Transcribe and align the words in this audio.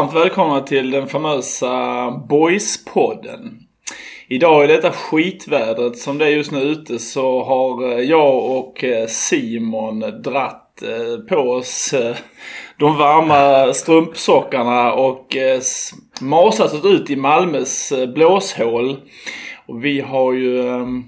varmt 0.00 0.14
välkomna 0.14 0.60
till 0.60 0.90
den 0.90 1.06
famösa 1.06 1.66
Boys-podden. 2.28 3.58
Idag 4.28 4.64
i 4.64 4.66
detta 4.66 4.92
skitvädret 4.92 5.98
som 5.98 6.18
det 6.18 6.24
är 6.24 6.30
just 6.30 6.52
nu 6.52 6.60
ute 6.60 6.98
så 6.98 7.44
har 7.44 7.92
eh, 7.92 7.98
jag 7.98 8.58
och 8.58 8.84
eh, 8.84 9.06
Simon 9.06 10.00
dratt 10.00 10.82
eh, 10.82 11.24
på 11.28 11.36
oss 11.36 11.94
de 12.78 12.96
varma 12.96 13.72
strumpsockarna 13.72 14.92
och 14.92 15.36
masat 16.20 16.74
oss 16.74 16.84
ut 16.84 17.10
i 17.10 17.16
Malmös 17.16 17.92
blåshål. 18.14 19.00
Och 19.66 19.84
vi 19.84 20.00
har 20.00 20.32
ju... 20.32 20.68
Ehm, 20.68 21.04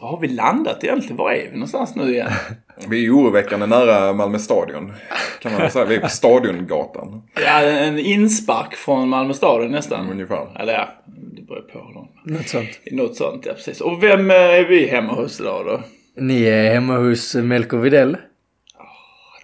var 0.00 0.08
har 0.08 0.20
vi 0.20 0.28
landat 0.28 0.84
egentligen? 0.84 1.16
Var 1.16 1.30
är 1.30 1.50
vi 1.50 1.52
någonstans 1.52 1.96
nu 1.96 2.12
igen? 2.12 2.30
Vi 2.88 3.06
är 3.06 3.10
oroväckande 3.10 3.66
nära 3.66 4.12
Malmö 4.12 4.38
stadion. 4.38 4.92
Kan 5.40 5.52
man 5.52 5.70
säga. 5.70 5.84
Vi 5.84 5.94
är 5.96 6.00
på 6.00 6.08
Stadiongatan. 6.08 7.22
Ja, 7.44 7.60
en 7.60 7.98
inspark 7.98 8.74
från 8.74 9.08
Malmö 9.08 9.34
stadion 9.34 9.70
nästan. 9.70 10.00
Mm, 10.00 10.12
ungefär. 10.12 10.60
Eller 10.60 10.72
ja, 10.72 10.88
det 11.06 11.42
beror 11.42 11.60
på. 11.60 11.78
Dem. 11.78 12.08
Något 12.24 12.48
sånt. 12.48 12.80
Något 12.90 13.16
sånt, 13.16 13.46
ja 13.46 13.52
precis. 13.52 13.80
Och 13.80 14.02
vem 14.02 14.30
är 14.30 14.64
vi 14.64 14.86
hemma 14.86 15.12
hos 15.12 15.40
idag 15.40 15.66
då? 15.66 15.80
Ni 16.22 16.44
är 16.44 16.74
hemma 16.74 16.96
hos 16.96 17.34
Melker 17.34 17.76
Videll. 17.76 18.16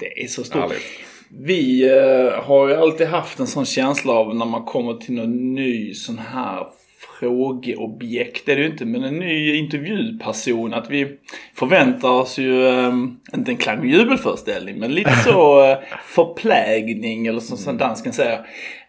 Det 0.01 0.23
är 0.23 0.27
så 0.27 0.45
stort. 0.45 0.61
Härligt. 0.61 0.83
Vi 1.41 1.91
uh, 1.91 2.45
har 2.45 2.69
ju 2.69 2.75
alltid 2.75 3.07
haft 3.07 3.41
en 3.41 3.47
sån 3.47 3.65
känsla 3.65 4.13
av 4.13 4.37
när 4.37 4.47
man 4.47 4.65
kommer 4.65 4.95
till 4.95 5.15
någon 5.15 5.55
ny 5.55 5.95
sån 5.95 6.19
här 6.19 6.67
frågeobjekt 7.23 8.49
är 8.49 8.57
det 8.57 8.63
ju 8.63 8.69
inte, 8.69 8.85
men 8.85 9.05
en 9.05 9.19
ny 9.19 9.55
intervjuperson. 9.55 10.75
Att 10.75 10.91
vi 10.91 11.09
förväntar 11.55 12.09
oss 12.09 12.39
ju, 12.39 12.65
um, 12.67 13.21
inte 13.35 13.51
en 13.51 13.57
klang 13.57 13.79
och 13.79 13.87
jubelföreställning, 13.87 14.79
men 14.79 14.93
lite 14.93 15.17
så 15.25 15.71
uh, 15.71 15.79
förplägning 16.05 17.27
eller 17.27 17.41
som, 17.41 17.57
som 17.57 17.79
dansken 17.79 18.13
säger. 18.13 18.39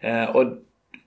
Uh, 0.04 0.36
och 0.36 0.44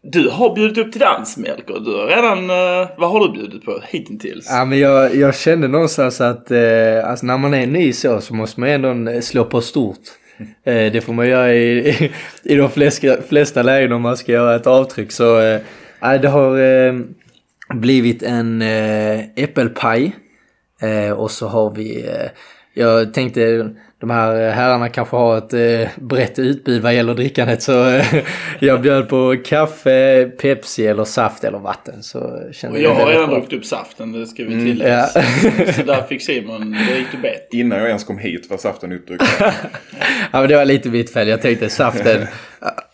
du 0.03 0.29
har 0.29 0.55
bjudit 0.55 0.77
upp 0.77 0.91
till 0.91 1.01
dans 1.01 1.37
Melker. 1.37 1.79
Du 1.79 1.95
har 1.95 2.07
redan, 2.07 2.39
uh, 2.39 2.87
vad 2.97 3.11
har 3.11 3.27
du 3.27 3.33
bjudit 3.33 3.65
på 3.65 3.81
hittills? 3.87 4.47
Ja 4.49 4.65
men 4.65 4.79
jag, 4.79 5.15
jag 5.15 5.35
kände 5.35 5.67
någonstans 5.67 6.21
att 6.21 6.51
uh, 6.51 7.09
alltså 7.09 7.25
när 7.25 7.37
man 7.37 7.53
är 7.53 7.67
ny 7.67 7.93
så 7.93 8.21
så 8.21 8.35
måste 8.35 8.59
man 8.59 8.69
ändå 8.69 9.21
slå 9.21 9.43
på 9.43 9.61
stort. 9.61 9.99
Det 10.63 11.03
får 11.03 11.13
man 11.13 11.27
göra 11.27 11.53
i, 11.53 11.89
i, 11.89 12.11
i 12.43 12.55
de 12.55 12.69
flesta, 12.69 13.21
flesta 13.29 13.63
lägen 13.63 13.91
om 13.91 14.01
man 14.01 14.17
ska 14.17 14.31
göra 14.31 14.55
ett 14.55 14.67
avtryck. 14.67 15.11
Så 15.11 15.59
Nej, 15.99 16.19
det 16.19 16.27
har 16.27 16.59
eh, 16.59 16.93
blivit 17.69 18.23
en 18.23 18.61
eh, 18.61 19.19
äppelpaj. 19.35 20.15
Eh, 20.81 21.11
och 21.11 21.31
så 21.31 21.47
har 21.47 21.75
vi, 21.75 22.07
eh, 22.07 22.29
jag 22.73 23.13
tänkte 23.13 23.69
de 23.99 24.09
här 24.09 24.51
herrarna 24.51 24.89
kanske 24.89 25.15
har 25.15 25.37
ett 25.37 25.53
eh, 25.53 25.89
brett 25.95 26.39
utbud 26.39 26.81
vad 26.81 26.95
gäller 26.95 27.13
drickandet 27.13 27.63
så 27.63 27.89
eh, 27.89 28.05
jag 28.59 28.81
bjöd 28.81 29.09
på 29.09 29.35
kaffe, 29.45 30.25
Pepsi 30.41 30.87
eller 30.87 31.03
saft 31.03 31.43
eller 31.43 31.59
vatten. 31.59 32.03
Så 32.03 32.41
kände 32.51 32.77
och 32.77 32.83
jag 32.83 32.95
har 32.95 33.07
redan 33.07 33.29
druckit 33.29 33.53
upp 33.53 33.65
saften, 33.65 34.11
det 34.11 34.27
ska 34.27 34.43
vi 34.43 34.53
mm, 34.53 34.65
tillägga. 34.65 35.05
Mm, 35.05 35.63
ja. 35.65 35.73
så 35.73 35.83
där 35.83 36.01
fick 36.01 36.21
Simon, 36.21 36.71
det 36.71 36.97
gick 36.97 37.11
du 37.11 37.17
bet. 37.17 37.47
Innan 37.51 37.77
jag 37.77 37.87
ens 37.87 38.03
kom 38.03 38.17
hit 38.17 38.49
var 38.49 38.57
saften 38.57 38.91
utdrucken. 38.91 39.27
ja 40.31 40.39
men 40.39 40.47
det 40.47 40.55
var 40.55 40.65
lite 40.65 40.89
mitt 40.89 41.13
fel, 41.13 41.27
jag 41.27 41.41
tänkte 41.41 41.69
saften, 41.69 42.27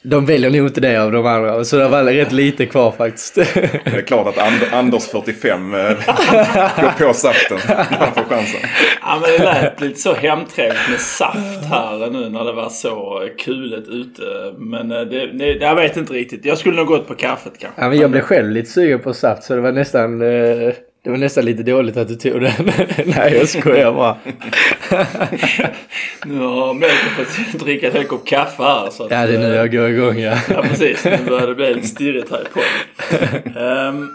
de 0.01 0.25
väljer 0.25 0.51
nog 0.51 0.67
inte 0.67 0.81
det 0.81 0.97
av 0.97 1.11
de 1.11 1.25
andra. 1.25 1.63
Så 1.63 1.77
det 1.77 1.87
var 1.87 2.03
rätt 2.03 2.31
lite 2.31 2.65
kvar 2.65 2.91
faktiskt. 2.91 3.35
Det 3.35 3.85
är 3.85 4.01
klart 4.01 4.27
att 4.27 4.37
And 4.37 4.73
Anders 4.73 5.03
45 5.03 5.73
eh, 5.73 5.79
går 5.79 7.07
på 7.07 7.13
saften. 7.13 7.57
Han 7.89 8.13
får 8.13 8.23
chansen. 8.23 8.59
Ja 9.01 9.21
men 9.21 9.31
det 9.31 9.43
lät 9.43 9.81
lite 9.81 9.99
så 9.99 10.13
hemtrevligt 10.13 10.89
med 10.89 10.99
saft 10.99 11.65
här 11.69 12.09
nu 12.09 12.29
när 12.29 12.45
det 12.45 12.53
var 12.53 12.69
så 12.69 13.29
kulet 13.37 13.87
ute. 13.87 14.53
Men 14.57 14.91
eh, 14.91 15.01
det, 15.01 15.27
det, 15.27 15.53
jag 15.53 15.75
vet 15.75 15.97
inte 15.97 16.13
riktigt. 16.13 16.45
Jag 16.45 16.57
skulle 16.57 16.75
nog 16.75 16.87
gått 16.87 17.07
på 17.07 17.15
kaffet 17.15 17.53
kanske. 17.59 17.81
Ja 17.81 17.89
men 17.89 17.97
jag 17.97 18.11
blev 18.11 18.21
själv 18.21 18.51
lite 18.51 18.69
sugen 18.69 18.99
på 18.99 19.13
saft 19.13 19.43
så 19.43 19.55
det 19.55 19.61
var 19.61 19.71
nästan 19.71 20.21
eh... 20.21 20.73
Det 21.03 21.09
var 21.09 21.17
nästan 21.17 21.45
lite 21.45 21.63
dåligt 21.63 21.97
att 21.97 22.07
du 22.07 22.15
tog 22.15 22.41
den. 22.41 22.53
Nej, 23.05 23.33
jag 23.33 23.49
skojar 23.49 23.91
bara. 23.91 24.17
nu 26.25 26.39
har 26.39 26.73
Melker 26.73 27.25
fått 27.51 27.61
dricka 27.61 27.87
en 27.87 27.93
hel 27.93 28.03
kopp 28.03 28.27
kaffe 28.27 28.63
här. 28.63 28.89
Så 28.89 29.03
att, 29.03 29.11
ja, 29.11 29.27
det 29.27 29.35
är 29.35 29.39
nu 29.39 29.53
jag 29.53 29.71
går 29.71 29.89
igång 29.89 30.19
ja. 30.19 30.37
ja, 30.49 30.61
precis. 30.61 31.05
Nu 31.05 31.17
börjar 31.27 31.47
det 31.47 31.55
bli 31.55 31.73
lite 31.73 31.87
stirrigt 31.87 32.31
här 32.31 32.41
i 32.41 32.45
podden. 32.53 33.57
um, 33.87 34.09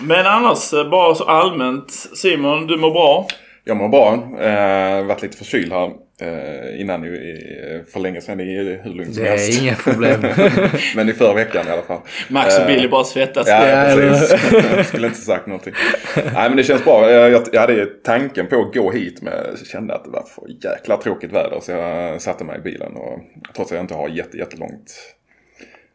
men 0.00 0.26
annars, 0.26 0.70
bara 0.90 1.14
så 1.14 1.24
allmänt. 1.24 1.90
Simon, 1.92 2.66
du 2.66 2.76
mår 2.76 2.90
bra? 2.90 3.26
Jag 3.64 3.76
mår 3.76 3.88
bra. 3.88 4.12
Eh, 4.40 5.04
varit 5.06 5.22
lite 5.22 5.36
förkyld 5.36 5.72
här 5.72 5.90
eh, 6.20 6.80
innan 6.80 7.04
i, 7.04 7.82
för 7.92 8.00
länge 8.00 8.20
sedan 8.20 8.40
i 8.40 8.78
hur 8.82 8.94
lugnt 8.94 9.14
som 9.14 9.24
helst. 9.24 9.52
Det 9.52 9.58
är 9.58 9.62
inga 9.62 9.74
problem. 9.74 10.20
men 10.96 11.08
i 11.08 11.12
förra 11.12 11.34
veckan 11.34 11.66
i 11.68 11.70
alla 11.70 11.82
fall. 11.82 12.00
Max 12.28 12.58
och 12.58 12.66
Billy 12.66 12.88
bara 12.88 13.04
svettas. 13.04 13.48
Ja, 13.48 13.68
ja 13.68 13.96
precis. 13.96 14.88
skulle 14.88 15.06
inte 15.06 15.20
sagt 15.20 15.46
någonting. 15.46 15.74
Nej 16.16 16.48
men 16.48 16.56
det 16.56 16.64
känns 16.64 16.84
bra. 16.84 17.10
Jag, 17.10 17.42
jag 17.52 17.60
hade 17.60 17.86
tanken 17.86 18.46
på 18.46 18.60
att 18.60 18.74
gå 18.74 18.90
hit 18.90 19.22
men 19.22 19.32
jag 19.32 19.66
kände 19.66 19.94
att 19.94 20.04
det 20.04 20.10
var 20.10 20.22
för 20.22 20.68
jäkla 20.70 20.96
tråkigt 20.96 21.32
väder. 21.32 21.60
Så 21.60 21.72
jag 21.72 22.22
satte 22.22 22.44
mig 22.44 22.58
i 22.58 22.62
bilen 22.62 22.96
och 22.96 23.20
trots 23.54 23.72
att 23.72 23.76
jag 23.76 23.84
inte 23.84 23.94
har 23.94 24.08
jätte, 24.08 24.36
jättelångt 24.36 24.92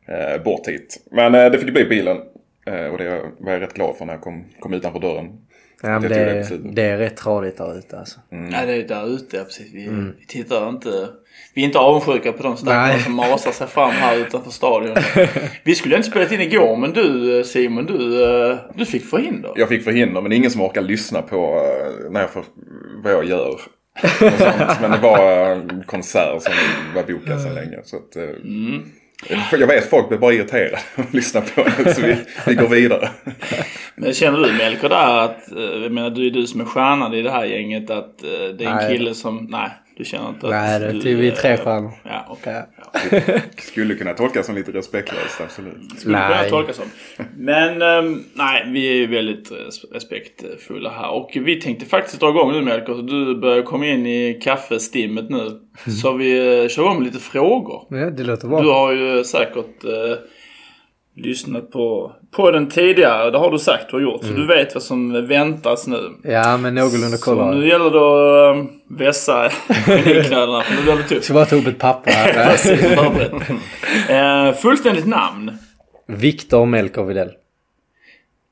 eh, 0.08 0.44
bort 0.44 0.68
hit. 0.68 0.97
Men 1.12 1.35
eh, 1.35 1.52
det 1.52 1.58
fick 1.58 1.74
bli 1.74 1.85
bilen. 1.85 2.18
Eh, 2.66 2.85
och 2.85 2.97
det 2.97 3.22
var 3.38 3.52
jag 3.52 3.62
rätt 3.62 3.74
glad 3.74 3.97
för 3.97 4.06
när 4.06 4.13
jag 4.13 4.22
kom, 4.22 4.46
kom 4.59 4.74
utanför 4.74 5.00
dörren. 5.00 5.31
Ja, 5.81 6.00
men 6.00 6.09
det, 6.09 6.50
det, 6.50 6.57
det, 6.72 6.81
är 6.81 6.97
rätt 6.97 7.17
tradigt 7.17 7.57
där 7.57 7.78
ute 7.78 8.00
alltså. 8.00 8.19
Mm. 8.31 8.51
Ja, 8.53 8.66
det 8.66 8.73
är 8.73 8.88
där 8.88 9.16
ute, 9.16 9.38
ja, 9.38 9.44
precis. 9.44 9.73
Vi, 9.73 9.85
mm. 9.85 10.13
vi 10.19 10.25
tittar 10.25 10.69
inte... 10.69 11.07
Vi 11.53 11.62
är 11.62 11.66
inte 11.66 11.79
avundsjuka 11.79 12.31
på 12.31 12.44
de 12.44 12.57
stackarna 12.57 13.00
som 13.00 13.13
masar 13.13 13.51
sig 13.51 13.67
fram 13.67 13.91
här 13.91 14.17
utanför 14.17 14.51
stadion. 14.51 14.95
vi 15.63 15.75
skulle 15.75 15.95
inte 15.95 16.09
spelat 16.09 16.31
in 16.31 16.41
igår, 16.41 16.78
men 16.78 16.94
du 16.94 17.44
Simon, 17.44 17.85
du, 17.85 18.23
eh, 18.23 18.57
du 18.75 18.85
fick 18.85 19.06
förhinder. 19.06 19.51
Jag 19.56 19.69
fick 19.69 19.84
förhinder, 19.84 20.22
men 20.22 20.31
ingen 20.31 20.51
som 20.51 20.62
orkar 20.62 20.81
lyssna 20.81 21.22
på 21.22 21.35
eh, 21.35 22.11
när 22.11 22.22
jag 22.22 22.29
får, 22.29 22.46
vad 23.03 23.13
jag 23.13 23.25
gör. 23.25 23.59
men 24.81 24.91
det 24.91 24.97
var 24.97 25.46
en 25.51 25.84
konsert 25.85 26.41
som 26.41 26.53
var 26.96 27.03
bokad 27.03 27.41
sedan 27.41 27.56
länge. 27.56 27.78
Så 27.84 27.96
att, 27.96 28.16
eh, 28.16 28.23
mm. 28.23 28.84
Jag 29.52 29.68
vet 29.68 29.90
folk 29.90 30.09
blir 30.09 30.18
bara 30.18 30.34
irriterade 30.34 30.80
och 30.96 31.13
lyssnar 31.13 31.41
på 31.41 31.84
det 31.84 31.96
så 31.96 32.02
vi, 32.02 32.18
vi 32.47 32.56
går 32.56 32.68
vidare. 32.68 33.09
Men 33.96 34.13
känner 34.13 34.40
du 34.40 34.53
Melker 34.53 34.90
där 34.90 35.18
att, 35.18 35.52
eh, 35.52 35.84
jag 35.84 35.91
menar 35.91 36.09
du 36.09 36.28
är 36.28 36.31
du 36.31 36.47
som 36.47 36.62
är 36.62 36.66
stjärnan 36.66 37.13
i 37.13 37.22
det 37.22 37.31
här 37.31 37.46
gänget 37.46 37.90
att 37.90 38.24
eh, 38.24 38.29
det 38.58 38.63
är 38.63 38.69
en 38.69 38.75
nej. 38.75 38.97
kille 38.97 39.13
som, 39.13 39.47
nej 39.50 39.69
du 39.99 40.05
känner 40.05 40.29
inte 40.29 40.45
att 40.45 40.51
Nej, 40.51 40.79
det 40.79 41.11
är 41.11 41.15
vi 41.15 41.27
är 41.27 41.35
tre 41.35 41.57
stjärnor. 41.57 41.91
Ja. 42.03 42.27
Okay. 42.29 42.53
Ja. 42.53 43.19
Skulle 43.57 43.95
kunna 43.95 44.13
tolkas 44.13 44.45
som 44.45 44.55
lite 44.55 44.71
respektlöst, 44.71 45.41
absolut. 45.41 45.99
Skulle 45.99 46.17
nej. 46.17 46.37
kunna 46.37 46.49
tolkas 46.49 46.75
som. 46.75 46.85
Men 47.37 47.81
um, 47.81 48.23
nej, 48.33 48.69
vi 48.71 49.03
är 49.03 49.07
väldigt 49.07 49.51
respektfulla 49.91 50.90
här. 50.90 51.09
Och 51.11 51.31
vi 51.34 51.61
tänkte 51.61 51.85
faktiskt 51.85 52.19
dra 52.19 52.29
igång 52.29 52.51
nu 52.51 52.61
Melker. 52.61 52.93
Du 52.93 53.35
börjar 53.35 53.63
komma 53.63 53.87
in 53.87 54.05
i 54.05 54.40
kaffestimmet 54.43 55.29
nu. 55.29 55.41
Mm. 55.41 55.96
Så 56.02 56.13
vi 56.13 56.61
uh, 56.61 56.67
kör 56.67 56.87
om 56.87 57.03
lite 57.03 57.19
frågor. 57.19 57.87
Ja, 57.90 58.09
det 58.09 58.23
låter 58.23 58.47
bra. 58.47 58.61
Du 58.61 58.69
har 58.69 58.91
ju 58.91 59.23
säkert 59.23 59.85
uh, 59.85 60.16
lyssnat 61.19 61.71
på, 61.71 62.11
på 62.31 62.51
den 62.51 62.69
tidigare. 62.69 63.31
Det 63.31 63.37
har 63.37 63.51
du 63.51 63.59
sagt 63.59 63.89
du 63.89 63.95
har 63.95 64.01
gjort. 64.01 64.23
Mm. 64.23 64.35
Så 64.35 64.41
du 64.41 64.47
vet 64.47 64.73
vad 64.73 64.83
som 64.83 65.27
väntas 65.27 65.87
nu. 65.87 66.16
Ja, 66.23 66.57
men 66.57 66.75
någorlunda 66.75 67.17
kolla. 67.21 67.51
Så 67.51 67.57
nu 67.57 67.67
gäller 67.67 67.91
det 67.91 68.49
att 68.49 68.57
um, 68.57 68.97
vässa 68.97 69.49
geniknölarna. 69.87 70.61
för 70.61 70.75
nu 70.75 70.81
blir 70.81 70.95
det 70.95 71.03
tufft. 71.03 71.23
Ska 71.23 71.33
bara 71.33 71.45
ta 71.45 71.55
upp 71.55 71.67
ett 71.67 71.79
papper 71.79 72.11
här. 72.11 72.57
Uh, 74.09 74.53
fullständigt 74.53 75.07
namn? 75.07 75.51
Viktor 76.07 76.66
Melker 76.66 77.03
Widell. 77.03 77.31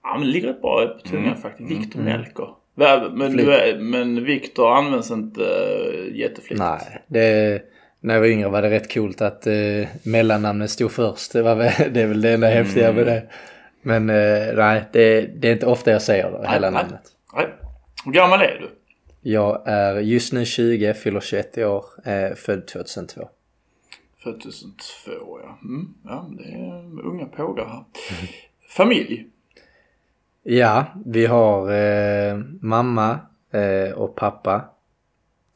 Ja, 0.03 0.17
men 0.17 0.27
det 0.27 0.33
ligger 0.33 0.47
rätt 0.47 0.61
bra 0.61 0.87
på 0.87 1.09
tungan 1.09 1.25
mm. 1.25 1.41
faktiskt. 1.41 1.71
Viktor 1.71 1.99
mm. 1.99 2.13
Melker. 2.13 2.47
Men, 2.75 3.89
men 3.89 4.23
Viktor 4.23 4.77
används 4.77 5.11
inte 5.11 5.41
uh, 5.41 6.17
jätteflitigt. 6.17 6.59
Nej, 6.59 7.03
det 7.07 7.61
när 7.99 8.13
jag 8.13 8.21
var 8.21 8.27
yngre 8.27 8.49
var 8.49 8.61
det 8.61 8.69
rätt 8.69 8.93
coolt 8.93 9.21
att 9.21 9.47
eh, 9.47 9.87
mellannamnet 10.03 10.71
stod 10.71 10.91
först. 10.91 11.33
Det, 11.33 11.41
var 11.41 11.55
väl, 11.55 11.71
det 11.93 12.01
är 12.01 12.07
väl 12.07 12.21
det 12.21 12.33
enda 12.33 12.51
mm. 12.51 12.65
häftiga 12.65 12.93
med 12.93 13.05
det. 13.05 13.23
Men 13.81 14.09
eh, 14.09 14.55
nej, 14.55 14.83
det, 14.91 15.21
det, 15.21 15.47
är 15.47 15.53
inte 15.53 15.65
ofta 15.65 15.91
jag 15.91 16.01
säger 16.01 16.31
det, 16.31 16.39
nej, 16.41 16.49
hela 16.51 16.69
nej, 16.69 16.83
namnet. 16.83 17.01
Nej. 17.33 17.47
Hur 18.05 18.11
gammal 18.11 18.41
är 18.41 18.59
du? 18.61 18.69
Jag 19.21 19.61
är 19.65 19.99
just 19.99 20.33
nu 20.33 20.45
20, 20.45 20.93
fyller 20.93 21.19
21 21.19 21.57
år, 21.57 21.85
eh, 22.05 22.35
född 22.35 22.67
2002. 22.67 23.29
Född 24.23 24.41
2002 24.41 25.39
ja. 25.43 25.57
Mm, 25.63 25.93
ja, 26.03 26.29
det 26.37 26.43
är 26.43 27.05
unga 27.05 27.25
pågar 27.25 27.65
här. 27.65 27.83
Familj? 28.69 29.27
Ja, 30.43 30.85
vi 31.05 31.25
har 31.25 31.71
eh, 31.71 32.37
mamma 32.61 33.19
eh, 33.51 33.91
och 33.91 34.15
pappa. 34.15 34.65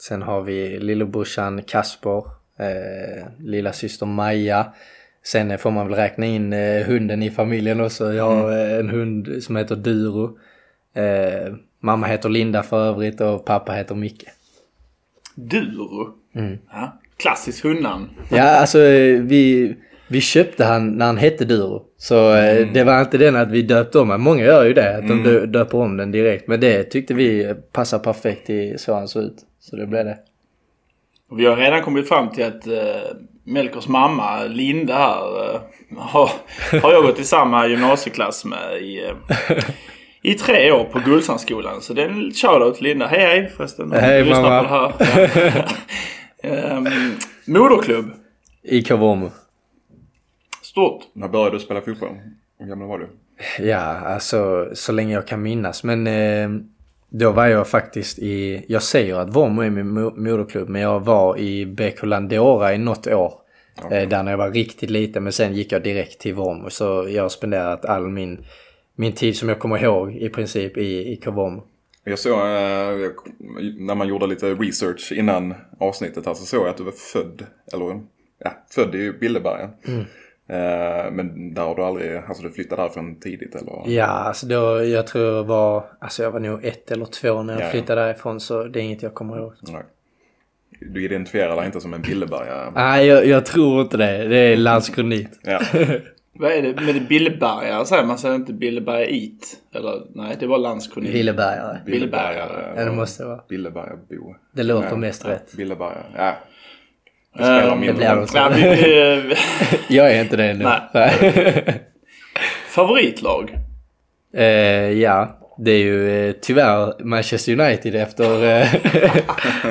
Sen 0.01 0.21
har 0.21 0.41
vi 0.41 0.79
lillebrorsan 0.79 1.61
Kasper 1.61 2.17
eh, 2.59 3.25
lilla 3.39 3.73
syster 3.73 4.05
Maja. 4.05 4.73
Sen 5.23 5.57
får 5.57 5.71
man 5.71 5.87
väl 5.87 5.95
räkna 5.95 6.25
in 6.25 6.53
eh, 6.53 6.85
hunden 6.85 7.23
i 7.23 7.31
familjen 7.31 7.81
också. 7.81 8.13
Jag 8.13 8.23
har 8.23 8.51
mm. 8.51 8.71
Eh, 8.71 8.79
en 8.79 8.89
hund 8.89 9.43
som 9.43 9.55
heter 9.55 9.75
Duro. 9.75 10.37
Eh, 10.93 11.53
mamma 11.79 12.07
heter 12.07 12.29
Linda 12.29 12.63
för 12.63 12.85
övrigt 12.85 13.21
och 13.21 13.45
pappa 13.45 13.71
heter 13.71 13.95
Micke. 13.95 14.25
Duro? 15.35 16.13
Mm. 16.35 16.57
Ja, 16.71 16.99
klassiskt 17.17 17.63
hundnamn. 17.63 18.09
ja, 18.29 18.43
alltså 18.43 18.79
vi, 19.21 19.75
Vi 20.07 20.21
köpte 20.21 20.65
han 20.65 20.91
när 20.91 21.05
han 21.05 21.17
hette 21.17 21.45
Duro. 21.45 21.83
Så 21.97 22.33
eh, 22.33 22.57
mm. 22.57 22.73
det 22.73 22.83
var 22.83 23.01
inte 23.01 23.17
den 23.17 23.35
att 23.35 23.51
vi 23.51 23.61
döpte 23.61 23.99
om 23.99 24.07
den. 24.07 24.21
Många 24.21 24.43
gör 24.43 24.65
ju 24.65 24.73
det, 24.73 24.97
att 24.97 25.03
mm. 25.03 25.23
de 25.23 25.45
döper 25.45 25.77
om 25.77 25.97
den 25.97 26.11
direkt. 26.11 26.47
Men 26.47 26.59
det 26.59 26.83
tyckte 26.83 27.13
vi 27.13 27.55
passade 27.71 28.03
perfekt 28.03 28.49
i 28.49 28.77
så 28.77 28.93
han 28.93 29.07
såg 29.07 29.23
ut. 29.23 29.45
Så 29.61 29.75
det 29.75 29.87
blev 29.87 30.05
det. 30.05 30.17
Vi 31.31 31.45
har 31.45 31.55
redan 31.55 31.81
kommit 31.81 32.07
fram 32.07 32.29
till 32.29 32.45
att 32.45 32.67
uh, 32.67 32.73
Melkers 33.43 33.87
mamma, 33.87 34.43
Linda 34.43 34.97
här, 34.97 35.53
uh, 35.53 35.61
har, 35.97 36.31
har 36.81 36.93
jag 36.93 37.03
gått 37.03 37.19
i 37.19 37.23
samma 37.23 37.67
gymnasieklass 37.67 38.45
med 38.45 38.81
i, 38.81 39.01
uh, 39.01 39.59
i 40.21 40.33
tre 40.33 40.71
år 40.71 40.83
på 40.83 40.99
Gullsandsskolan. 40.99 41.81
Så 41.81 41.93
det 41.93 42.03
är 42.03 42.09
en 42.09 42.31
shoutout 42.31 42.75
till 42.75 42.83
Linda. 42.83 43.07
Hej 43.07 43.19
hej 43.19 43.49
förresten. 43.49 43.91
Hej 43.91 44.29
mamma. 44.29 44.91
På 44.91 45.03
det 45.03 45.09
här. 46.43 46.77
um, 46.77 46.87
moderklubb. 47.45 48.11
I 48.63 48.81
Kavomo. 48.81 49.31
Stort. 50.61 51.03
När 51.13 51.27
började 51.27 51.55
du 51.55 51.59
spela 51.59 51.81
fotboll? 51.81 52.09
Hur 52.59 52.67
gammal 52.67 52.87
var 52.87 52.99
du? 52.99 53.09
Ja, 53.59 53.77
alltså 53.79 54.69
så 54.73 54.91
länge 54.91 55.13
jag 55.13 55.27
kan 55.27 55.41
minnas. 55.41 55.83
Men 55.83 56.07
eh, 56.07 56.49
då 57.13 57.31
var 57.31 57.47
jag 57.47 57.67
faktiskt 57.67 58.19
i, 58.19 58.65
jag 58.67 58.83
säger 58.83 59.15
att 59.15 59.35
Vormo 59.35 59.61
är 59.61 59.69
min 59.69 59.93
moderklubb, 59.93 60.69
men 60.69 60.81
jag 60.81 60.99
var 60.99 61.37
i 61.37 61.65
BK 61.65 62.03
Landora 62.03 62.73
i 62.73 62.77
något 62.77 63.07
år. 63.07 63.33
Okay. 63.85 64.03
Eh, 64.03 64.09
där 64.09 64.23
när 64.23 64.31
jag 64.31 64.37
var 64.37 64.51
riktigt 64.51 64.89
liten, 64.89 65.23
men 65.23 65.33
sen 65.33 65.53
gick 65.53 65.71
jag 65.71 65.83
direkt 65.83 66.19
till 66.19 66.33
Vormo. 66.33 66.69
Så 66.69 67.07
jag 67.09 67.21
har 67.21 67.29
spenderat 67.29 67.85
all 67.85 68.07
min, 68.07 68.45
min 68.95 69.13
tid 69.13 69.37
som 69.37 69.49
jag 69.49 69.59
kommer 69.59 69.83
ihåg 69.83 70.15
i 70.15 70.29
princip 70.29 70.77
i, 70.77 71.11
i 71.11 71.15
Kavom. 71.15 71.61
Jag 72.03 72.19
såg, 72.19 72.39
eh, 72.39 73.11
när 73.79 73.95
man 73.95 74.07
gjorde 74.07 74.27
lite 74.27 74.53
research 74.53 75.11
innan 75.11 75.53
avsnittet 75.79 76.25
här 76.25 76.33
så 76.33 76.45
såg 76.45 76.61
jag 76.61 76.69
att 76.69 76.77
du 76.77 76.83
var 76.83 76.91
född, 76.91 77.45
eller 77.73 78.01
ja, 78.39 78.51
född 78.69 78.95
i 78.95 79.11
Billeberga. 79.11 79.69
Mm. 79.87 80.03
Eh, 80.51 81.11
men 81.11 81.53
där 81.53 81.61
har 81.61 81.75
du 81.75 81.83
aldrig, 81.83 82.17
alltså 82.17 82.43
du 82.43 82.51
flyttade 82.51 82.81
därifrån 82.81 83.19
tidigt 83.19 83.55
eller? 83.55 83.83
Ja, 83.85 84.05
alltså 84.05 84.45
då, 84.45 84.83
jag 84.83 85.07
tror 85.07 85.25
jag 85.25 85.43
var, 85.43 85.83
alltså 85.99 86.23
jag 86.23 86.31
var 86.31 86.39
nog 86.39 86.65
ett 86.65 86.91
eller 86.91 87.05
två 87.05 87.43
när 87.43 87.53
jag 87.53 87.61
ja, 87.61 87.69
flyttade 87.69 88.01
ja. 88.01 88.07
därifrån 88.07 88.39
så 88.39 88.63
det 88.63 88.79
är 88.79 88.83
inget 88.83 89.03
jag 89.03 89.13
kommer 89.13 89.37
ihåg. 89.37 89.53
Nej. 89.61 89.83
Du 90.81 91.05
identifierar 91.05 91.55
dig 91.55 91.65
inte 91.65 91.81
som 91.81 91.93
en 91.93 92.01
Billeberga? 92.01 92.71
Nej, 92.75 93.07
jag, 93.07 93.25
jag, 93.25 93.45
tror 93.45 93.81
inte 93.81 93.97
det. 93.97 94.27
Det 94.27 94.37
är 94.37 94.57
landskronit. 94.57 95.39
ja. 95.43 95.61
Vad 96.33 96.51
är 96.51 96.61
det 96.61 96.81
med 96.81 97.07
Billebergare 97.07 97.85
säger 97.85 98.05
man? 98.05 98.17
Säger 98.17 98.35
inte 98.35 98.53
Billeberga-it? 98.53 99.57
Eller 99.73 100.03
nej, 100.13 100.35
det 100.39 100.47
var 100.47 100.57
landskronit. 100.57 101.13
Billebergare. 101.13 101.77
Billebergare. 101.85 102.73
Ja, 102.75 102.85
det 102.85 102.91
måste 102.91 103.23
det 103.23 103.27
vara. 103.27 103.41
Billeberga-bo. 103.49 104.35
Det 104.51 104.63
låter 104.63 104.89
ja, 104.89 104.95
mest 104.95 105.25
rätt. 105.25 105.53
Billeberga, 105.57 106.03
ja. 106.15 106.35
Det 107.37 107.43
spelar 107.43 107.75
mindre 107.75 108.15
roll. 108.15 108.27
jag 109.87 110.11
är 110.11 110.21
inte 110.21 110.35
det 110.35 110.53
nu. 110.53 110.65
Favoritlag? 112.67 113.57
Uh, 114.37 114.43
ja, 114.91 115.37
det 115.57 115.71
är 115.71 115.77
ju 115.77 116.27
uh, 116.27 116.33
tyvärr 116.41 117.03
Manchester 117.03 117.59
United 117.59 117.95
efter 117.95 118.43
uh, 118.43 118.75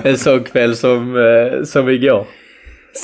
en 0.07 0.19
sån 0.19 0.45
kväll 0.45 0.77
som, 0.77 1.15
uh, 1.17 1.65
som 1.65 1.89
igår. 1.89 2.27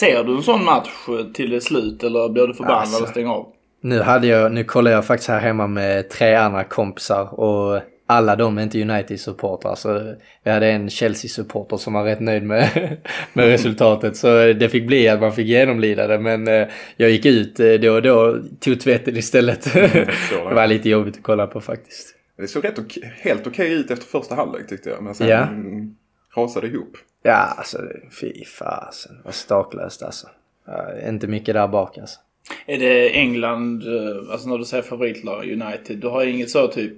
Ser 0.01 0.25
du 0.25 0.37
en 0.37 0.43
sån 0.43 0.65
match 0.65 0.89
till 1.35 1.61
slut 1.61 2.03
eller 2.03 2.29
blir 2.29 2.47
du 2.47 2.55
förbannad 2.55 2.81
alltså, 2.81 3.03
och 3.03 3.09
stänger 3.09 3.31
av? 3.31 3.47
Nu, 3.83 4.01
hade 4.01 4.27
jag, 4.27 4.53
nu 4.53 4.65
kollade 4.65 4.97
jag 4.97 5.07
faktiskt 5.07 5.29
här 5.31 5.41
hemma 5.41 5.67
med 5.67 6.11
tre 6.11 6.35
andra 6.35 6.65
kompisar 6.65 7.41
och 7.41 7.81
alla 8.07 8.37
de 8.37 8.59
är 8.59 8.63
inte 8.63 8.83
United-supportrar. 8.83 9.75
Så 9.75 10.15
vi 10.43 10.51
hade 10.51 10.67
en 10.67 10.91
Chelsea-supporter 10.91 11.77
som 11.77 11.93
var 11.93 12.05
rätt 12.05 12.21
nöjd 12.21 12.43
med, 12.43 12.97
med 13.33 13.47
resultatet. 13.47 14.17
Så 14.17 14.53
det 14.53 14.69
fick 14.69 14.87
bli 14.87 15.09
att 15.09 15.21
man 15.21 15.33
fick 15.33 15.47
genomlida 15.47 16.07
det. 16.07 16.19
Men 16.19 16.49
eh, 16.49 16.69
jag 16.97 17.11
gick 17.11 17.27
ut 17.27 17.61
eh, 17.61 17.73
då 17.73 17.93
och 17.93 18.03
då, 18.03 18.39
tog 18.61 18.81
tvätten 18.81 19.17
istället. 19.17 19.77
Mm, 19.77 19.91
det 20.49 20.55
var 20.55 20.67
lite 20.67 20.89
jobbigt 20.89 21.17
att 21.17 21.23
kolla 21.23 21.47
på 21.47 21.61
faktiskt. 21.61 22.15
Det 22.37 22.49
såg 22.49 22.65
rätt 22.65 22.79
okej, 22.79 23.15
helt 23.21 23.47
okej 23.47 23.73
ut 23.73 23.91
efter 23.91 24.07
första 24.07 24.35
halvlek 24.35 24.69
tyckte 24.69 24.91
jag. 24.91 25.03
Men 25.03 25.15
sen 25.15 25.29
ja. 25.29 25.49
rasade 26.37 26.67
ihop. 26.67 26.97
Ja, 27.23 27.33
alltså 27.33 27.79
fy 28.21 28.45
fasen. 28.45 29.17
Vad 29.25 29.35
staklöst 29.35 30.03
alltså. 30.03 30.27
Ja, 30.67 31.09
inte 31.09 31.27
mycket 31.27 31.55
där 31.55 31.69
bak 31.69 31.99
alltså. 31.99 32.21
Är 32.67 32.79
det 32.79 33.11
England, 33.11 33.83
eh, 33.83 34.33
alltså 34.33 34.49
när 34.49 34.59
du 34.59 34.65
säger 34.65 34.83
favoritlag 34.83 35.45
United, 35.45 35.99
du 35.99 36.09
har 36.09 36.25
inget 36.25 36.51
så 36.51 36.69
typ 36.69 36.93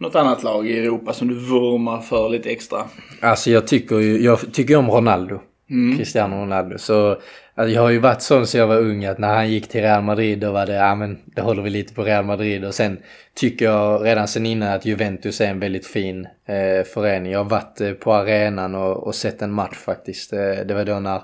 något 0.00 0.14
annat 0.14 0.42
lag 0.42 0.68
i 0.68 0.78
Europa 0.78 1.12
som 1.12 1.28
du 1.28 1.34
vurmar 1.34 2.00
för 2.00 2.28
lite 2.28 2.50
extra? 2.50 2.84
Alltså 3.20 3.50
jag 3.50 3.66
tycker 3.66 3.98
ju 3.98 4.22
jag 4.22 4.52
tycker 4.52 4.76
om 4.76 4.90
Ronaldo. 4.90 5.40
Mm. 5.70 5.98
Cristiano 5.98 6.36
Ronaldo. 6.36 6.78
Så 6.78 7.10
alltså, 7.54 7.74
jag 7.74 7.82
har 7.82 7.90
ju 7.90 7.98
varit 7.98 8.22
sån 8.22 8.46
sen 8.46 8.60
jag 8.60 8.66
var 8.66 8.78
ung 8.78 9.04
att 9.04 9.18
när 9.18 9.34
han 9.34 9.50
gick 9.50 9.68
till 9.68 9.80
Real 9.80 10.02
Madrid 10.02 10.38
då 10.38 10.52
var 10.52 10.66
det, 10.66 10.74
ja 10.74 10.94
men 10.94 11.18
det 11.24 11.42
håller 11.42 11.62
vi 11.62 11.70
lite 11.70 11.94
på 11.94 12.02
Real 12.02 12.24
Madrid. 12.24 12.64
Och 12.64 12.74
sen 12.74 12.98
tycker 13.34 13.64
jag 13.64 14.04
redan 14.04 14.28
sen 14.28 14.46
innan 14.46 14.72
att 14.72 14.86
Juventus 14.86 15.40
är 15.40 15.48
en 15.48 15.60
väldigt 15.60 15.86
fin 15.86 16.26
eh, 16.46 16.84
förening. 16.94 17.32
Jag 17.32 17.38
har 17.38 17.50
varit 17.50 17.80
eh, 17.80 17.92
på 17.92 18.12
arenan 18.12 18.74
och, 18.74 19.06
och, 19.06 19.14
sett 19.14 19.42
en 19.42 19.52
match 19.52 19.76
faktiskt. 19.76 20.32
Eh, 20.32 20.66
det 20.66 20.74
var 20.74 20.84
då 20.84 21.00
när 21.00 21.22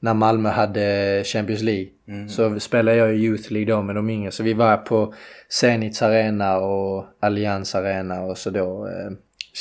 när 0.00 0.14
Malmö 0.14 0.48
hade 0.48 1.22
Champions 1.24 1.62
League. 1.62 1.86
Mm. 2.08 2.28
Så 2.28 2.60
spelade 2.60 2.96
jag 2.96 3.14
i 3.14 3.18
Youth 3.18 3.52
League 3.52 3.74
då 3.74 3.82
med 3.82 3.94
de 3.94 4.10
yngre. 4.10 4.30
Så 4.30 4.42
vi 4.42 4.52
var 4.52 4.76
på 4.76 5.14
Zenits 5.48 6.02
Arena 6.02 6.56
och 6.56 7.06
Allianz 7.20 7.74
Arena 7.74 8.20
och 8.20 8.38
så 8.38 8.50
då 8.50 8.86
eh, 8.86 9.10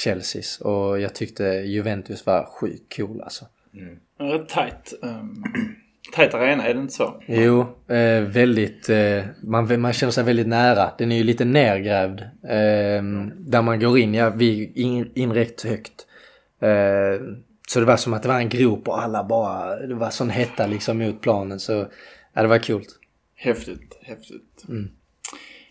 Chelseas. 0.03 0.61
Och 0.61 0.99
jag 0.99 1.15
tyckte 1.15 1.43
Juventus 1.43 2.25
var 2.25 2.45
sjukt 2.45 2.97
cool 2.97 3.21
alltså. 3.21 3.45
Mm. 3.73 4.31
Rätt 4.31 4.49
tajt. 4.49 4.93
Um, 5.01 5.43
tajt 6.13 6.33
arena, 6.33 6.67
är 6.67 6.73
det 6.73 6.79
inte 6.79 6.93
så? 6.93 7.21
Jo, 7.25 7.61
eh, 7.87 8.21
väldigt. 8.21 8.89
Eh, 8.89 9.23
man, 9.43 9.81
man 9.81 9.93
känner 9.93 10.11
sig 10.11 10.23
väldigt 10.23 10.47
nära. 10.47 10.91
Den 10.97 11.11
är 11.11 11.17
ju 11.17 11.23
lite 11.23 11.45
nergrävd. 11.45 12.21
Eh. 12.43 13.03
Där 13.37 13.61
man 13.61 13.79
går 13.79 13.99
in, 13.99 14.13
ja, 14.13 14.29
vi 14.29 14.71
in, 14.75 15.11
in 15.15 15.33
rätt 15.33 15.61
högt. 15.61 16.07
Eh, 16.61 17.21
så 17.67 17.79
det 17.79 17.85
var 17.85 17.97
som 17.97 18.13
att 18.13 18.21
det 18.21 18.27
var 18.27 18.39
en 18.39 18.49
grop 18.49 18.87
och 18.87 19.03
alla 19.03 19.23
bara, 19.23 19.75
det 19.75 19.95
var 19.95 20.09
sån 20.09 20.29
hetta 20.29 20.67
liksom 20.67 20.97
mot 20.97 21.21
planen 21.21 21.59
så 21.59 21.87
ja, 22.33 22.41
det 22.41 22.47
var 22.47 22.59
coolt. 22.59 22.99
Häftigt, 23.35 23.97
häftigt. 24.01 24.65
Mm. 24.69 24.89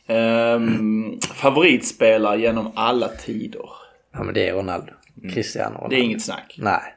Um, 0.07 1.21
favoritspelare 1.21 2.41
genom 2.41 2.73
alla 2.75 3.09
tider? 3.09 3.69
Ja 4.13 4.23
men 4.23 4.35
det 4.35 4.49
är 4.49 4.53
Ronaldo. 4.55 4.93
Mm. 5.23 5.35
Cristiano 5.35 5.75
Ronaldo. 5.75 5.89
Det 5.89 5.97
är 5.97 6.05
inget 6.05 6.23
snack? 6.23 6.55
Nej. 6.59 6.95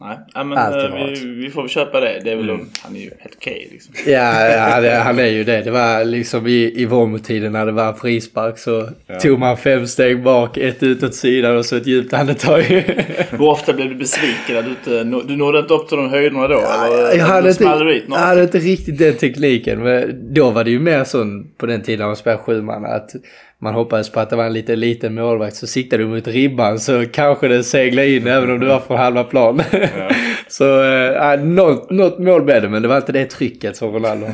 Nej, 0.00 0.18
ja, 0.34 0.44
men 0.44 0.58
äh, 0.58 0.94
vi, 0.94 1.34
vi, 1.34 1.50
får 1.50 1.62
väl 1.62 1.68
köpa 1.68 2.00
det. 2.00 2.20
det 2.24 2.30
är 2.30 2.36
väl, 2.36 2.50
mm. 2.50 2.66
Han 2.82 2.96
är 2.96 3.00
ju 3.00 3.10
helt 3.18 3.34
okej 3.36 3.56
okay, 3.56 3.68
liksom. 3.72 3.94
Ja, 4.06 4.50
ja 4.50 4.80
det, 4.80 4.94
han 4.94 5.18
är 5.18 5.26
ju 5.26 5.44
det. 5.44 5.62
Det 5.62 5.70
var 5.70 6.04
liksom 6.04 6.46
i, 6.46 6.82
i 6.82 6.84
Vormo-tiden 6.84 7.52
när 7.52 7.66
det 7.66 7.72
var 7.72 7.92
frispark 7.92 8.58
så 8.58 8.88
ja. 9.06 9.20
tog 9.20 9.38
man 9.38 9.56
fem 9.56 9.86
steg 9.86 10.22
bak, 10.22 10.56
ett 10.56 10.82
ut 10.82 11.02
åt 11.02 11.14
sidan 11.14 11.56
och 11.56 11.66
så 11.66 11.76
ett 11.76 11.86
djupt 11.86 12.12
andetag. 12.12 12.60
Hur 13.30 13.42
ofta 13.42 13.72
blev 13.72 13.88
du 13.88 13.94
besviken? 13.94 14.64
Du, 14.64 14.70
inte, 14.70 15.04
du 15.28 15.36
nådde 15.36 15.58
inte 15.58 15.74
upp 15.74 15.88
till 15.88 15.96
de 15.96 16.10
höjderna 16.10 16.48
då? 16.48 16.54
Ja, 16.54 16.86
eller, 16.86 17.18
jag, 17.18 17.26
hade 17.26 17.50
inte, 17.50 17.64
jag 18.08 18.16
hade 18.16 18.42
inte 18.42 18.58
riktigt 18.58 18.98
den 18.98 19.14
tekniken. 19.14 19.82
Men 19.82 20.34
då 20.34 20.50
var 20.50 20.64
det 20.64 20.70
ju 20.70 20.78
mer 20.78 21.04
sån 21.04 21.50
på 21.58 21.66
den 21.66 21.82
tiden 21.82 22.06
man 22.06 22.16
spelade 22.16 22.42
sju 22.42 22.62
man 22.62 22.84
att 22.84 23.10
man 23.58 23.74
hoppades 23.74 24.10
på 24.12 24.20
att 24.20 24.30
det 24.30 24.36
var 24.36 24.44
en 24.44 24.52
lite 24.52 24.76
liten 24.76 25.14
målvakt 25.14 25.56
så 25.56 25.66
siktade 25.66 26.02
du 26.02 26.08
mot 26.08 26.26
ribban 26.26 26.80
så 26.80 27.06
kanske 27.06 27.48
den 27.48 27.64
seglade 27.64 28.08
in 28.08 28.26
även 28.26 28.50
om 28.50 28.60
du 28.60 28.66
var 28.66 28.80
från 28.80 28.98
halva 28.98 29.24
plan. 29.24 29.62
Ja. 29.72 30.10
så 30.48 30.82
äh, 30.82 31.44
något, 31.44 31.90
något 31.90 32.18
mål 32.18 32.42
blev 32.42 32.62
det 32.62 32.68
men 32.68 32.82
det 32.82 32.88
var 32.88 32.96
inte 32.96 33.12
det 33.12 33.26
trycket 33.26 33.76
som 33.76 33.92
Ronaldo. 33.92 34.26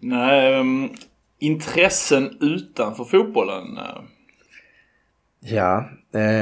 Nej, 0.00 0.60
um, 0.60 0.90
intressen 1.38 2.36
utanför 2.40 3.04
fotbollen? 3.04 3.76
Eh. 3.76 4.02
Ja, 5.40 5.90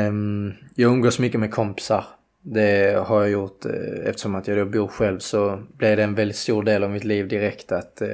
um, 0.09 0.55
jag 0.75 0.93
umgås 0.93 1.19
mycket 1.19 1.41
med 1.41 1.51
kompisar. 1.51 2.05
Det 2.49 3.07
har 3.07 3.21
jag 3.21 3.31
gjort 3.31 3.65
eh, 3.65 4.09
eftersom 4.09 4.35
att 4.35 4.49
jag 4.49 4.59
då 4.59 4.65
bor 4.65 4.89
själv 4.89 5.19
så 5.19 5.63
blev 5.77 5.97
det 5.97 6.03
en 6.03 6.15
väldigt 6.15 6.37
stor 6.37 6.63
del 6.63 6.85
av 6.85 6.91
mitt 6.91 7.05
liv 7.05 7.29
direkt 7.29 7.73
att 7.73 8.03
eh, 8.03 8.09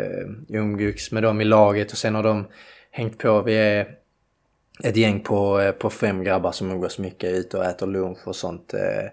jag 0.49 0.65
umgicks 0.65 1.13
med 1.13 1.23
dem 1.23 1.41
i 1.41 1.45
laget 1.45 1.93
och 1.93 1.99
sen 1.99 2.15
har 2.15 2.23
de 2.23 2.47
hängt 2.91 3.19
på. 3.19 3.43
Vi 3.43 3.55
är 3.55 3.87
ett 4.85 4.97
gäng 4.97 5.21
på, 5.21 5.61
eh, 5.61 5.73
på 5.73 5.91
fem 5.91 6.25
grabbar 6.25 6.53
som 6.53 6.71
umgås 6.71 6.99
mycket 6.99 7.33
ute 7.33 7.59
och 7.59 7.65
äter 7.65 7.87
lunch 7.87 8.29
och 8.29 8.37
sånt. 8.37 8.75
Eh, 8.75 9.11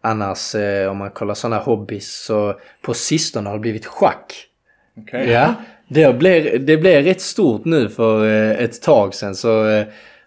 annars 0.00 0.54
om 0.90 0.96
man 0.96 1.10
kollar 1.10 1.34
sådana 1.34 1.58
hobbys 1.62 2.24
så 2.24 2.60
på 2.82 2.94
sistone 2.94 3.48
har 3.48 3.56
det 3.56 3.60
blivit 3.60 3.86
schack. 3.86 4.46
Okay. 4.96 5.30
Ja, 5.30 5.54
det 5.88 6.18
blev, 6.18 6.66
det 6.66 7.02
rätt 7.02 7.20
stort 7.20 7.64
nu 7.64 7.88
för 7.88 8.26
ett 8.52 8.82
tag 8.82 9.14
sedan 9.14 9.34
så 9.34 9.84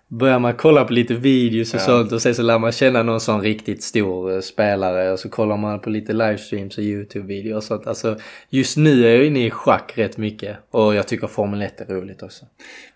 börjar 0.10 0.40
man 0.40 0.54
kolla 0.54 0.86
på 0.86 0.94
lite 0.94 1.14
videos 1.14 1.74
och 1.74 1.80
ja. 1.80 1.84
sånt 1.86 2.12
och 2.12 2.22
sen 2.22 2.36
så 2.36 2.42
lär 2.42 2.60
man 2.60 2.72
känna 2.72 3.04
någon 3.04 3.20
sån 3.20 3.42
riktigt 3.42 3.84
stor 3.84 4.34
eh, 4.34 4.40
spelare 4.40 5.12
och 5.12 5.20
så 5.20 5.30
kollar 5.30 5.58
man 5.58 5.80
på 5.80 5.90
lite 5.90 6.14
livestreams 6.14 6.78
och 6.78 6.84
YouTube-videor 6.84 7.56
och 7.56 7.64
sånt. 7.64 7.88
Alltså 7.88 8.18
just 8.50 8.78
nu 8.78 9.06
är 9.06 9.16
jag 9.16 9.26
inne 9.26 9.46
i 9.46 9.50
schack 9.50 9.94
rätt 9.96 10.18
mycket 10.18 10.58
och 10.72 10.96
jag 10.96 11.08
tycker 11.08 11.28
Formel 11.28 11.62
1 11.62 11.82
är 11.82 11.86
roligt 11.86 12.24
också. 12.24 12.46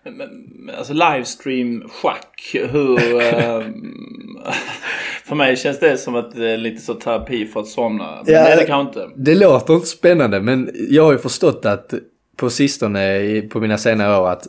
Men, 0.02 0.14
men 0.16 0.74
alltså 0.74 0.92
livestream 0.92 1.88
schack, 1.88 2.56
hur... 2.70 3.20
äh, 3.20 3.62
för 5.24 5.34
mig 5.34 5.56
känns 5.56 5.80
det 5.80 5.96
som 5.96 6.14
att 6.14 6.34
det 6.34 6.50
är 6.50 6.56
lite 6.56 6.82
så 6.82 6.94
terapi 6.94 7.46
för 7.46 7.60
att 7.60 7.68
somna. 7.68 8.22
Men 8.24 8.34
ja, 8.34 8.56
det 8.56 8.66
kanske 8.66 9.02
inte. 9.02 9.14
Det 9.16 9.34
låter 9.34 9.74
inte 9.74 9.86
spännande 9.86 10.40
men 10.40 10.70
jag 10.90 11.04
har 11.04 11.12
ju 11.12 11.18
förstått 11.18 11.66
att 11.66 11.94
på 12.36 12.50
sistone 12.50 13.42
på 13.42 13.60
mina 13.60 13.78
senare 13.78 14.18
år 14.18 14.28
att 14.28 14.46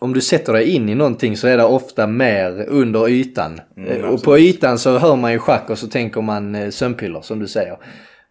om 0.00 0.12
du 0.12 0.20
sätter 0.20 0.52
dig 0.52 0.70
in 0.70 0.88
i 0.88 0.94
någonting 0.94 1.36
så 1.36 1.48
är 1.48 1.56
det 1.56 1.64
ofta 1.64 2.06
mer 2.06 2.64
under 2.68 3.08
ytan. 3.08 3.60
Mm, 3.76 4.04
och 4.04 4.22
på 4.22 4.38
ytan 4.38 4.78
så 4.78 4.98
hör 4.98 5.16
man 5.16 5.32
ju 5.32 5.38
schack 5.38 5.70
och 5.70 5.78
så 5.78 5.86
tänker 5.86 6.20
man 6.20 6.54
eh, 6.54 6.70
sömnpiller 6.70 7.20
som 7.20 7.38
du 7.38 7.48
säger. 7.48 7.78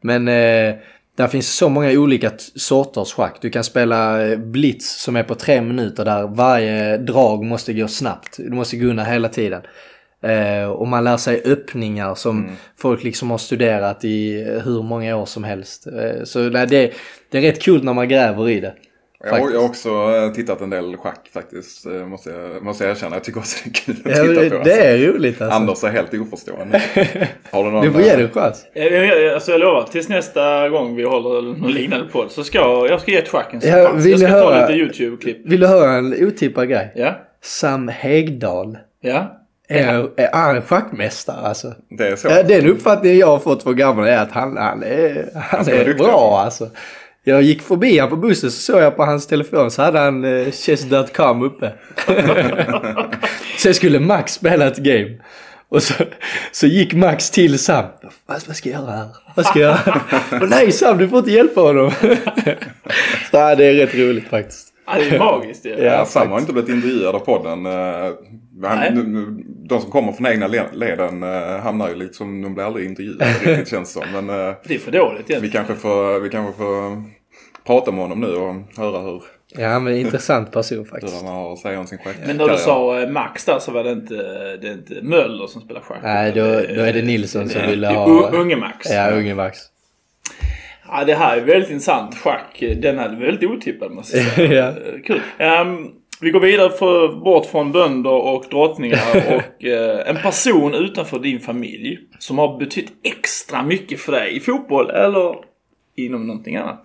Men 0.01 0.27
eh, 0.27 0.75
där 1.17 1.27
finns 1.27 1.55
så 1.55 1.69
många 1.69 1.91
olika 1.91 2.31
sorters 2.55 3.13
schack. 3.13 3.37
Du 3.41 3.49
kan 3.49 3.63
spela 3.63 4.27
eh, 4.27 4.37
blitz 4.37 5.01
som 5.01 5.15
är 5.15 5.23
på 5.23 5.35
tre 5.35 5.61
minuter 5.61 6.05
där 6.05 6.27
varje 6.27 6.97
drag 6.97 7.43
måste 7.43 7.73
gå 7.73 7.87
snabbt. 7.87 8.37
Du 8.37 8.49
måste 8.49 8.77
gunna 8.77 9.03
hela 9.03 9.29
tiden. 9.29 9.61
Eh, 10.23 10.65
och 10.65 10.87
man 10.87 11.03
lär 11.03 11.17
sig 11.17 11.41
öppningar 11.45 12.15
som 12.15 12.43
mm. 12.43 12.55
folk 12.77 13.03
liksom 13.03 13.31
har 13.31 13.37
studerat 13.37 14.05
i 14.05 14.43
hur 14.65 14.83
många 14.83 15.15
år 15.15 15.25
som 15.25 15.43
helst. 15.43 15.87
Eh, 15.87 16.23
så 16.23 16.49
det, 16.49 16.65
det 16.65 17.37
är 17.37 17.41
rätt 17.41 17.61
kul 17.61 17.83
när 17.83 17.93
man 17.93 18.09
gräver 18.09 18.49
i 18.49 18.59
det. 18.59 18.73
Jag, 19.25 19.39
jag 19.53 19.59
har 19.59 19.65
också 19.65 19.89
eh, 19.89 20.31
tittat 20.31 20.61
en 20.61 20.69
del 20.69 20.97
schack 20.97 21.29
faktiskt. 21.33 21.85
Eh, 21.85 21.91
måste 21.91 22.29
jag, 22.29 22.63
måste 22.63 22.83
jag 22.83 22.91
erkänna. 22.91 23.15
Jag 23.15 23.23
tycker 23.23 23.39
också 23.39 23.57
det 23.63 23.69
är 23.69 23.73
kul 23.73 23.95
att 24.05 24.17
ja, 24.17 24.23
titta 24.23 24.41
det, 24.41 24.49
på. 24.49 24.63
Det 24.63 24.87
är 24.87 24.97
roligt 24.97 25.41
alltså. 25.41 25.57
Anders 25.57 25.83
är 25.83 25.89
helt 25.89 26.13
oförstående. 26.13 26.81
Har 27.51 27.63
du 27.63 27.71
någon... 27.71 27.85
Du 27.85 27.91
får 27.91 28.01
ge 28.01 28.15
det 28.15 28.23
en 28.23 28.29
chans. 28.29 28.65
Alltså 29.33 29.51
jag 29.51 29.59
lovar, 29.59 29.87
tills 29.91 30.09
nästa 30.09 30.69
gång 30.69 30.95
vi 30.95 31.03
håller 31.03 31.41
någon 31.41 31.71
liknande 31.71 32.05
podd 32.11 32.31
så 32.31 32.43
ska 32.43 32.57
jag 32.89 33.01
ska 33.01 33.11
ge 33.11 33.17
ett 33.17 33.29
schack 33.29 33.53
en 33.53 33.59
ja, 33.63 33.91
vill 33.91 34.11
Jag 34.11 34.19
ska 34.19 34.29
höra, 34.29 34.67
ta 34.67 34.73
lite 34.73 34.83
YouTube-klipp. 34.83 35.37
Vill 35.45 35.59
du 35.59 35.67
höra 35.67 35.91
en 35.91 36.27
otippad 36.27 36.69
grej? 36.69 36.91
Ja. 36.95 37.15
Sam 37.41 37.87
Hegdahl. 37.87 38.77
Ja. 39.01 39.39
Är, 39.67 40.09
är 40.17 40.29
han 40.33 40.61
schackmästare 40.61 41.47
alltså? 41.47 41.73
Det 41.89 42.07
är 42.07 42.15
så? 42.15 42.27
Den 42.27 42.67
uppfattningen 42.69 43.17
jag 43.17 43.27
har 43.27 43.39
fått 43.39 43.63
från 43.63 43.75
gamla 43.75 44.09
är 44.09 44.17
att 44.17 44.31
han, 44.31 44.57
han 44.57 44.83
är, 44.83 45.29
han 45.35 45.69
är 45.69 45.93
bra 45.93 46.41
alltså. 46.45 46.69
Jag 47.23 47.41
gick 47.41 47.61
förbi 47.61 47.99
han 47.99 48.09
på 48.09 48.15
bussen 48.15 48.51
så 48.51 48.61
såg 48.61 48.81
jag 48.81 48.95
på 48.95 49.03
hans 49.03 49.27
telefon 49.27 49.71
så 49.71 49.81
hade 49.81 49.99
han 49.99 50.23
eh, 50.23 50.51
chess.com 50.51 51.43
uppe. 51.43 51.73
Sen 53.57 53.73
skulle 53.73 53.99
Max 53.99 54.33
spela 54.33 54.67
ett 54.67 54.77
game. 54.77 55.17
Och 55.69 55.83
så, 55.83 55.93
så 56.51 56.67
gick 56.67 56.93
Max 56.93 57.31
till 57.31 57.59
Sam. 57.59 57.85
Vad, 58.25 58.47
vad 58.47 58.55
ska 58.55 58.69
jag 58.69 58.81
göra 58.81 58.91
här? 58.91 59.07
Vad 59.35 59.45
ska 59.45 59.59
jag 59.59 59.77
göra? 59.85 60.01
Och 60.41 60.49
nej 60.49 60.71
Sam, 60.71 60.97
du 60.97 61.09
får 61.09 61.19
inte 61.19 61.31
hjälpa 61.31 61.61
honom. 61.61 61.91
så 63.31 63.37
ja, 63.37 63.55
det 63.55 63.65
är 63.65 63.73
rätt 63.73 63.95
roligt 63.95 64.27
faktiskt. 64.27 64.67
Ja, 64.85 64.93
det 64.97 65.15
är 65.15 65.19
magiskt 65.19 65.65
ja. 65.65 65.77
ja 65.77 66.05
Sam 66.05 66.31
har 66.31 66.39
inte 66.39 66.53
blivit 66.53 66.69
intervjuad 66.69 67.15
av 67.15 67.19
podden. 67.19 67.65
Eh, 68.63 68.69
han, 68.69 69.43
de 69.69 69.81
som 69.81 69.91
kommer 69.91 70.11
från 70.11 70.27
egna 70.27 70.47
leden 70.73 71.23
uh, 71.23 71.59
hamnar 71.59 71.89
ju 71.89 71.95
liksom, 71.95 72.41
de 72.41 72.53
blir 72.53 72.63
aldrig 72.63 72.85
intervjuade 72.85 73.25
riktigt 73.43 73.67
känns 73.67 73.91
som. 73.91 74.03
Men, 74.13 74.29
uh, 74.29 74.55
det 74.63 74.75
är 74.75 74.79
för 74.79 74.91
dåligt 74.91 75.29
egentligen. 75.29 75.41
Vi 75.41 75.49
kanske 75.49 75.75
får, 75.75 76.19
vi 76.19 76.29
kanske 76.29 76.57
får 76.57 77.03
prata 77.65 77.91
med 77.91 78.01
honom 78.01 78.19
nu 78.19 78.27
och 78.27 78.55
höra 78.77 78.99
hur 78.99 79.23
Ja 79.55 79.79
men 79.79 79.95
intressant 79.95 80.51
person 80.51 80.85
faktiskt. 80.85 81.13
Hur 81.13 81.17
han 81.17 81.35
har 81.35 81.53
att 81.53 81.59
säga 81.59 81.79
om 81.79 81.87
sin 81.87 81.97
schack. 81.97 82.15
Men 82.25 82.37
när 82.37 82.47
du 82.47 82.57
sa 82.57 83.01
eh, 83.01 83.09
Max 83.09 83.45
där 83.45 83.59
så 83.59 83.71
var 83.71 83.83
det 83.83 83.91
inte, 83.91 84.15
det 84.61 84.67
är 84.67 84.73
inte 84.73 85.01
Möller 85.01 85.47
som 85.47 85.61
spelar 85.61 85.81
schack. 85.81 85.99
Nej 86.03 86.31
då, 86.31 86.43
då 86.43 86.81
är 86.81 86.93
det 86.93 87.01
Nilsson 87.01 87.49
som 87.49 87.61
ville 87.67 87.87
ha... 87.87 88.29
Unge 88.29 88.55
Max. 88.55 88.89
Ja, 88.89 89.11
unge 89.11 89.35
Max. 89.35 89.59
Ja 90.87 91.03
det 91.03 91.15
här 91.15 91.37
är 91.37 91.41
väldigt 91.41 91.69
intressant. 91.69 92.15
Schack, 92.15 92.63
den 92.77 92.99
är 92.99 93.19
väldigt 93.19 93.49
otippad 93.49 93.91
måste 93.91 94.17
jag 94.17 94.25
säga. 94.25 94.73
ja. 94.85 94.99
Kul. 95.05 95.21
Um, 95.39 95.91
vi 96.23 96.31
går 96.31 96.39
vidare 96.39 96.69
för, 96.69 97.15
bort 97.15 97.45
från 97.45 97.71
bönder 97.71 98.11
och 98.11 98.45
drottningar 98.49 98.99
och 99.35 99.63
eh, 99.65 100.09
en 100.09 100.15
person 100.15 100.73
utanför 100.73 101.19
din 101.19 101.39
familj 101.39 101.99
som 102.19 102.37
har 102.37 102.57
betytt 102.57 102.91
extra 103.03 103.63
mycket 103.63 103.99
för 103.99 104.11
dig 104.11 104.37
i 104.37 104.39
fotboll 104.39 104.89
eller 104.89 105.35
inom 105.95 106.27
någonting 106.27 106.55
annat. 106.55 106.83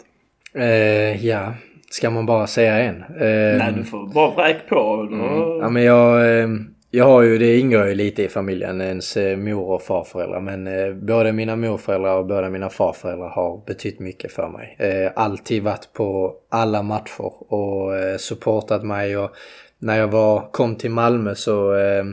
Eh, 0.54 1.26
ja, 1.26 1.54
ska 1.90 2.10
man 2.10 2.26
bara 2.26 2.46
säga 2.46 2.78
en? 2.78 2.96
Eh, 2.96 3.58
Nej, 3.58 3.72
du 3.76 3.84
får 3.84 4.14
bara 4.14 4.34
vräk 4.34 4.68
på. 4.68 5.08
Mm. 5.12 5.58
Ja, 5.60 5.68
men 5.68 5.82
jag, 5.82 6.40
eh, 6.40 6.48
jag 6.90 7.04
har 7.04 7.22
ju, 7.22 7.38
det 7.38 7.58
ingår 7.58 7.86
ju 7.86 7.94
lite 7.94 8.22
i 8.22 8.28
familjen, 8.28 8.80
ens 8.80 9.16
eh, 9.16 9.36
mor 9.36 9.70
och 9.70 9.82
farföräldrar. 9.82 10.40
Men 10.40 10.66
eh, 10.66 10.94
både 10.94 11.32
mina 11.32 11.56
morföräldrar 11.56 12.18
och 12.18 12.26
båda 12.26 12.50
mina 12.50 12.70
farföräldrar 12.70 13.28
har 13.28 13.62
betytt 13.66 13.98
mycket 13.98 14.32
för 14.32 14.48
mig. 14.48 14.76
Eh, 14.78 15.12
alltid 15.16 15.62
varit 15.62 15.92
på 15.92 16.34
alla 16.48 16.82
matcher 16.82 17.52
och 17.52 18.20
supportat 18.20 18.84
mig. 18.84 19.16
Och 19.16 19.30
när 19.78 19.98
jag 19.98 20.08
var, 20.08 20.48
kom 20.50 20.76
till 20.76 20.90
Malmö 20.90 21.34
så, 21.34 21.74
eh, 21.74 22.04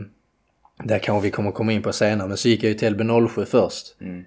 där 0.84 0.98
kanske 0.98 1.26
vi 1.26 1.30
kommer 1.30 1.50
komma 1.50 1.72
in 1.72 1.82
på 1.82 1.92
senare, 1.92 2.28
men 2.28 2.36
så 2.36 2.48
gick 2.48 2.62
jag 2.62 2.68
ju 2.68 2.74
till 2.74 2.96
LB07 2.96 3.44
först. 3.44 3.96
Mm. 4.00 4.24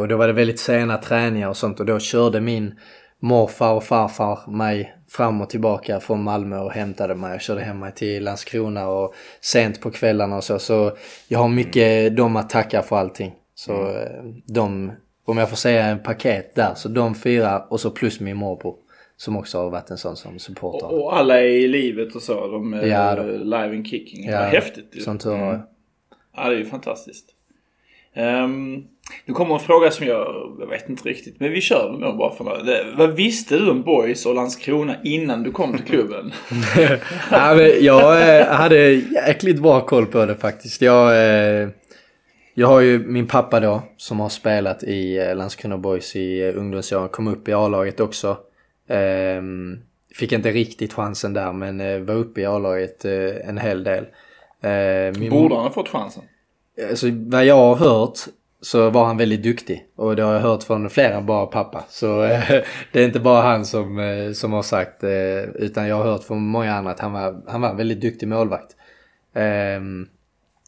Och 0.00 0.08
då 0.08 0.16
var 0.16 0.26
det 0.26 0.32
väldigt 0.32 0.60
sena 0.60 0.98
träningar 0.98 1.48
och 1.48 1.56
sånt 1.56 1.80
och 1.80 1.86
då 1.86 1.98
körde 1.98 2.40
min 2.40 2.74
morfar 3.20 3.72
och 3.72 3.84
farfar 3.84 4.50
mig 4.50 4.97
fram 5.10 5.40
och 5.40 5.50
tillbaka 5.50 6.00
från 6.00 6.22
Malmö 6.22 6.58
och 6.58 6.72
hämtade 6.72 7.14
mig. 7.14 7.30
Jag 7.32 7.42
körde 7.42 7.60
hem 7.60 7.78
mig 7.78 7.92
till 7.92 8.24
Landskrona 8.24 8.88
och 8.88 9.14
sent 9.40 9.80
på 9.80 9.90
kvällarna 9.90 10.36
och 10.36 10.44
så. 10.44 10.58
Så 10.58 10.96
jag 11.28 11.38
har 11.38 11.48
mycket 11.48 12.06
mm. 12.06 12.14
dem 12.14 12.36
att 12.36 12.50
tacka 12.50 12.82
för 12.82 12.96
allting. 12.96 13.34
Så 13.54 13.72
mm. 13.72 13.96
Eh, 13.96 14.34
de, 14.46 14.92
om 15.24 15.38
jag 15.38 15.48
får 15.48 15.56
säga 15.56 15.86
en 15.86 16.02
paket 16.02 16.54
där, 16.54 16.74
så 16.74 16.88
de 16.88 17.14
fyra 17.14 17.60
och 17.60 17.80
så 17.80 17.90
plus 17.90 18.20
min 18.20 18.36
morbror. 18.36 18.76
Som 19.16 19.36
också 19.36 19.58
har 19.58 19.70
varit 19.70 19.90
en 19.90 19.98
sån 19.98 20.16
som 20.16 20.38
supporter. 20.38 20.86
Och, 20.86 21.04
och 21.04 21.16
alla 21.16 21.40
är 21.40 21.44
i 21.44 21.68
livet 21.68 22.14
och 22.14 22.22
så. 22.22 22.46
De 22.46 22.74
är 22.74 22.86
ja, 22.86 23.14
de, 23.14 23.32
live 23.32 23.76
and 23.76 23.86
kicking. 23.86 24.24
Ja, 24.24 24.38
häftigt 24.38 24.88
ju. 24.92 25.00
Som 25.00 25.18
tur 25.18 25.34
mm. 25.34 25.60
Ja, 26.36 26.48
det 26.48 26.54
är 26.54 26.58
ju 26.58 26.64
fantastiskt. 26.64 27.34
Um, 28.16 28.88
nu 29.28 29.34
kommer 29.34 29.54
en 29.54 29.60
fråga 29.60 29.90
som 29.90 30.06
jag, 30.06 30.56
jag 30.60 30.66
vet 30.66 30.88
inte 30.88 31.08
riktigt, 31.08 31.40
men 31.40 31.52
vi 31.52 31.60
kör 31.60 31.92
nog 31.92 32.16
bara 32.16 32.34
för 32.34 32.64
det. 32.64 32.84
Vad 32.96 33.12
visste 33.12 33.58
du 33.58 33.70
om 33.70 33.82
Boys 33.82 34.26
och 34.26 34.34
Landskrona 34.34 34.96
innan 35.04 35.42
du 35.42 35.52
kom 35.52 35.76
till 35.76 35.86
klubben? 35.86 36.32
men 37.30 37.84
jag 37.84 38.38
eh, 38.38 38.46
hade 38.46 38.90
jäkligt 38.90 39.62
bra 39.62 39.80
koll 39.80 40.06
på 40.06 40.26
det 40.26 40.34
faktiskt. 40.34 40.82
Jag, 40.82 41.10
eh, 41.10 41.68
jag 42.54 42.68
har 42.68 42.80
ju 42.80 42.98
min 42.98 43.26
pappa 43.26 43.60
då 43.60 43.82
som 43.96 44.20
har 44.20 44.28
spelat 44.28 44.82
i 44.82 45.18
eh, 45.18 45.36
Landskrona 45.36 45.78
Boys 45.78 46.16
i 46.16 46.52
ungdomsåren, 46.52 47.08
kom 47.08 47.28
upp 47.28 47.48
i 47.48 47.52
A-laget 47.52 48.00
också. 48.00 48.36
Ehm, 48.88 49.78
fick 50.14 50.32
inte 50.32 50.50
riktigt 50.50 50.92
chansen 50.92 51.32
där 51.32 51.52
men 51.52 52.06
var 52.06 52.14
uppe 52.14 52.40
i 52.40 52.46
A-laget 52.46 53.04
en 53.04 53.58
hel 53.58 53.84
del. 53.84 54.04
Min... 55.18 55.30
Borde 55.30 55.54
han 55.54 55.64
ha 55.64 55.70
fått 55.70 55.88
chansen? 55.88 56.22
Alltså 56.90 57.06
vad 57.12 57.44
jag 57.44 57.54
har 57.54 57.74
hört 57.74 58.18
så 58.60 58.90
var 58.90 59.04
han 59.04 59.16
väldigt 59.16 59.42
duktig. 59.42 59.86
Och 59.96 60.16
det 60.16 60.22
har 60.22 60.32
jag 60.32 60.40
hört 60.40 60.62
från 60.62 60.90
fler 60.90 61.12
än 61.12 61.26
bara 61.26 61.46
pappa. 61.46 61.84
Så 61.88 62.22
äh, 62.22 62.40
det 62.92 63.00
är 63.00 63.04
inte 63.04 63.20
bara 63.20 63.42
han 63.42 63.64
som, 63.64 63.98
äh, 63.98 64.32
som 64.32 64.52
har 64.52 64.62
sagt 64.62 65.04
äh, 65.04 65.42
utan 65.54 65.88
jag 65.88 65.96
har 65.96 66.04
hört 66.04 66.24
från 66.24 66.46
många 66.46 66.74
andra 66.74 66.90
att 66.90 67.00
han 67.00 67.12
var, 67.12 67.42
han 67.46 67.60
var 67.60 67.68
en 67.68 67.76
väldigt 67.76 68.00
duktig 68.00 68.28
målvakt. 68.28 68.76
Ehm, 69.34 70.06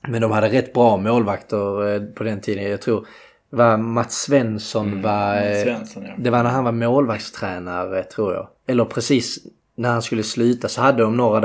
men 0.09 0.23
de 0.23 0.31
hade 0.31 0.49
rätt 0.49 0.73
bra 0.73 0.97
målvakter 0.97 2.13
på 2.15 2.25
den 2.25 2.41
tiden. 2.41 2.71
Jag 2.71 2.83
tror 2.83 3.07
var 3.51 3.77
Mats 3.77 4.23
Svensson 4.23 4.87
mm, 4.87 5.03
var... 5.03 5.35
Mats 5.35 5.63
Svensson, 5.63 6.05
ja. 6.07 6.13
Det 6.19 6.31
var 6.31 6.43
när 6.43 6.51
han 6.51 6.65
var 6.65 6.73
målvaktstränare 6.73 8.03
tror 8.03 8.35
jag. 8.35 8.49
Eller 8.67 8.85
precis 8.85 9.39
när 9.75 9.91
han 9.91 10.03
skulle 10.03 10.23
sluta 10.23 10.69
så 10.69 10.81
hade 10.81 11.03
de 11.03 11.17
några 11.17 11.41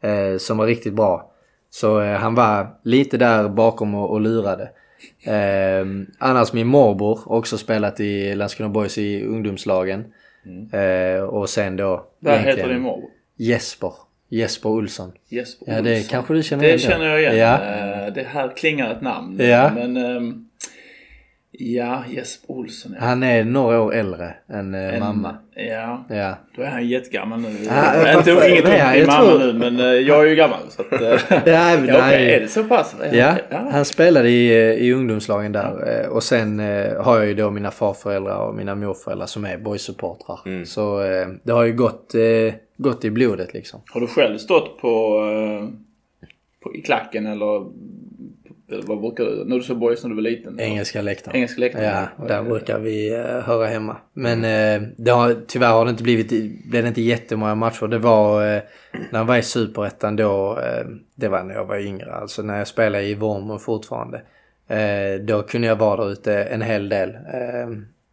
där 0.00 0.38
som 0.38 0.56
var 0.56 0.66
riktigt 0.66 0.94
bra. 0.94 1.32
Så 1.70 2.00
han 2.00 2.34
var 2.34 2.76
lite 2.82 3.16
där 3.16 3.48
bakom 3.48 3.94
och, 3.94 4.10
och 4.10 4.20
lurade. 4.20 4.70
Eh, 5.22 5.86
annars 6.18 6.52
min 6.52 6.66
morbror 6.66 7.32
också 7.32 7.58
spelat 7.58 8.00
i 8.00 8.34
Landskrona 8.34 8.68
Boys 8.68 8.98
i 8.98 9.24
ungdomslagen. 9.24 10.04
Mm. 10.46 11.16
Eh, 11.16 11.22
och 11.22 11.50
sen 11.50 11.76
då... 11.76 12.06
Vad 12.18 12.38
heter 12.38 12.68
din 12.68 12.80
morbror? 12.80 13.10
Jesper. 13.36 13.92
Jesper 14.28 14.68
Olsson. 14.68 15.12
Jesper 15.28 15.72
Ja 15.72 15.82
det 15.82 16.10
kanske 16.10 16.34
du 16.34 16.42
känner 16.42 16.64
igen. 16.64 16.76
Det 16.76 16.82
känner 16.82 17.06
jag 17.06 17.20
igen. 17.20 17.36
Ja. 17.36 17.54
Eh, 17.54 18.12
det 18.12 18.22
här 18.22 18.56
klingar 18.56 18.92
ett 18.92 19.00
namn. 19.00 19.38
Ja. 19.40 19.70
Men 19.74 19.96
um, 19.96 20.49
Ja, 21.52 22.04
Jesper 22.08 22.50
Olsson. 22.50 22.92
Ja. 22.94 23.06
Han 23.06 23.22
är 23.22 23.44
några 23.44 23.80
år 23.80 23.94
äldre 23.94 24.34
än 24.48 24.74
eh, 24.74 24.94
en, 24.94 25.00
mamma. 25.00 25.36
Ja. 25.54 26.04
ja, 26.08 26.34
då 26.56 26.62
är 26.62 26.66
han 26.66 26.88
jättegammal 26.88 27.40
nu. 27.40 27.48
Ah, 27.70 28.18
inte, 28.18 28.30
inget 28.30 28.64
ont 28.64 28.96
i 28.96 29.06
mamma 29.06 29.24
tror... 29.24 29.38
nu 29.38 29.52
men 29.52 29.80
uh, 29.80 29.86
jag 29.86 30.24
är 30.24 30.28
ju 30.28 30.34
gammal. 30.34 30.58
Så 30.68 30.82
att, 30.82 30.92
uh, 31.00 31.08
ja, 31.30 31.40
ja, 31.46 31.76
okay, 31.76 32.30
är 32.30 32.40
det 32.40 32.48
så 32.48 32.64
pass? 32.64 32.96
Ja, 33.12 33.34
ja, 33.50 33.68
han 33.70 33.84
spelade 33.84 34.28
i, 34.28 34.52
i 34.86 34.92
ungdomslagen 34.92 35.52
där. 35.52 36.08
Och 36.08 36.22
sen 36.22 36.58
har 36.98 37.16
jag 37.18 37.26
ju 37.26 37.34
då 37.34 37.50
mina 37.50 37.70
farföräldrar 37.70 38.48
och 38.48 38.54
mina 38.54 38.74
morföräldrar 38.74 39.26
som 39.26 39.44
är 39.44 39.58
boysupportrar. 39.58 40.40
Mm. 40.46 40.66
Så 40.66 40.98
det 41.42 41.52
har 41.52 41.64
ju 41.64 41.72
gått, 41.72 42.14
gått 42.76 43.04
i 43.04 43.10
blodet 43.10 43.54
liksom. 43.54 43.80
Har 43.86 44.00
du 44.00 44.06
själv 44.06 44.38
stått 44.38 44.80
på 44.80 45.20
på, 46.60 46.74
i 46.74 46.80
klacken 46.82 47.26
eller 47.26 47.66
vad 48.72 49.00
brukar 49.00 49.24
du, 49.24 49.44
när 49.44 49.56
du 49.56 49.62
såg 49.62 49.78
boys 49.78 50.02
när 50.02 50.10
du 50.10 50.14
var 50.16 50.22
liten? 50.22 50.60
Engelska 50.60 51.02
läktaren. 51.02 51.36
Engelska 51.36 51.60
läktaren. 51.60 52.06
Ja, 52.18 52.26
där 52.26 52.42
brukar 52.42 52.78
vi 52.78 53.16
uh, 53.16 53.22
höra 53.22 53.66
hemma. 53.66 53.96
Men 54.12 54.38
uh, 54.38 54.88
det 54.96 55.10
har, 55.10 55.36
tyvärr 55.46 55.72
har 55.72 55.84
det 55.84 55.90
inte 55.90 56.02
blivit, 56.02 56.28
blev 56.70 56.82
det 56.82 56.88
inte 56.88 57.02
jättemånga 57.02 57.54
matcher. 57.54 57.86
Det 57.86 57.98
var 57.98 58.56
uh, 58.56 58.62
när 59.10 59.18
jag 59.18 59.24
var 59.24 59.36
i 59.36 59.42
Superettan 59.42 60.16
då, 60.16 60.58
det 61.14 61.28
var 61.28 61.42
när 61.42 61.54
jag 61.54 61.64
var 61.64 61.78
yngre, 61.78 62.12
alltså 62.12 62.42
när 62.42 62.58
jag 62.58 62.66
spelade 62.66 63.04
i 63.04 63.14
Vormo 63.14 63.58
fortfarande. 63.58 64.22
då 65.20 65.42
kunde 65.42 65.66
jag 65.66 65.76
vara 65.76 66.04
där 66.04 66.12
ute 66.12 66.42
en 66.42 66.62
hel 66.62 66.88
del. 66.88 67.16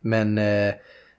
men 0.01 0.35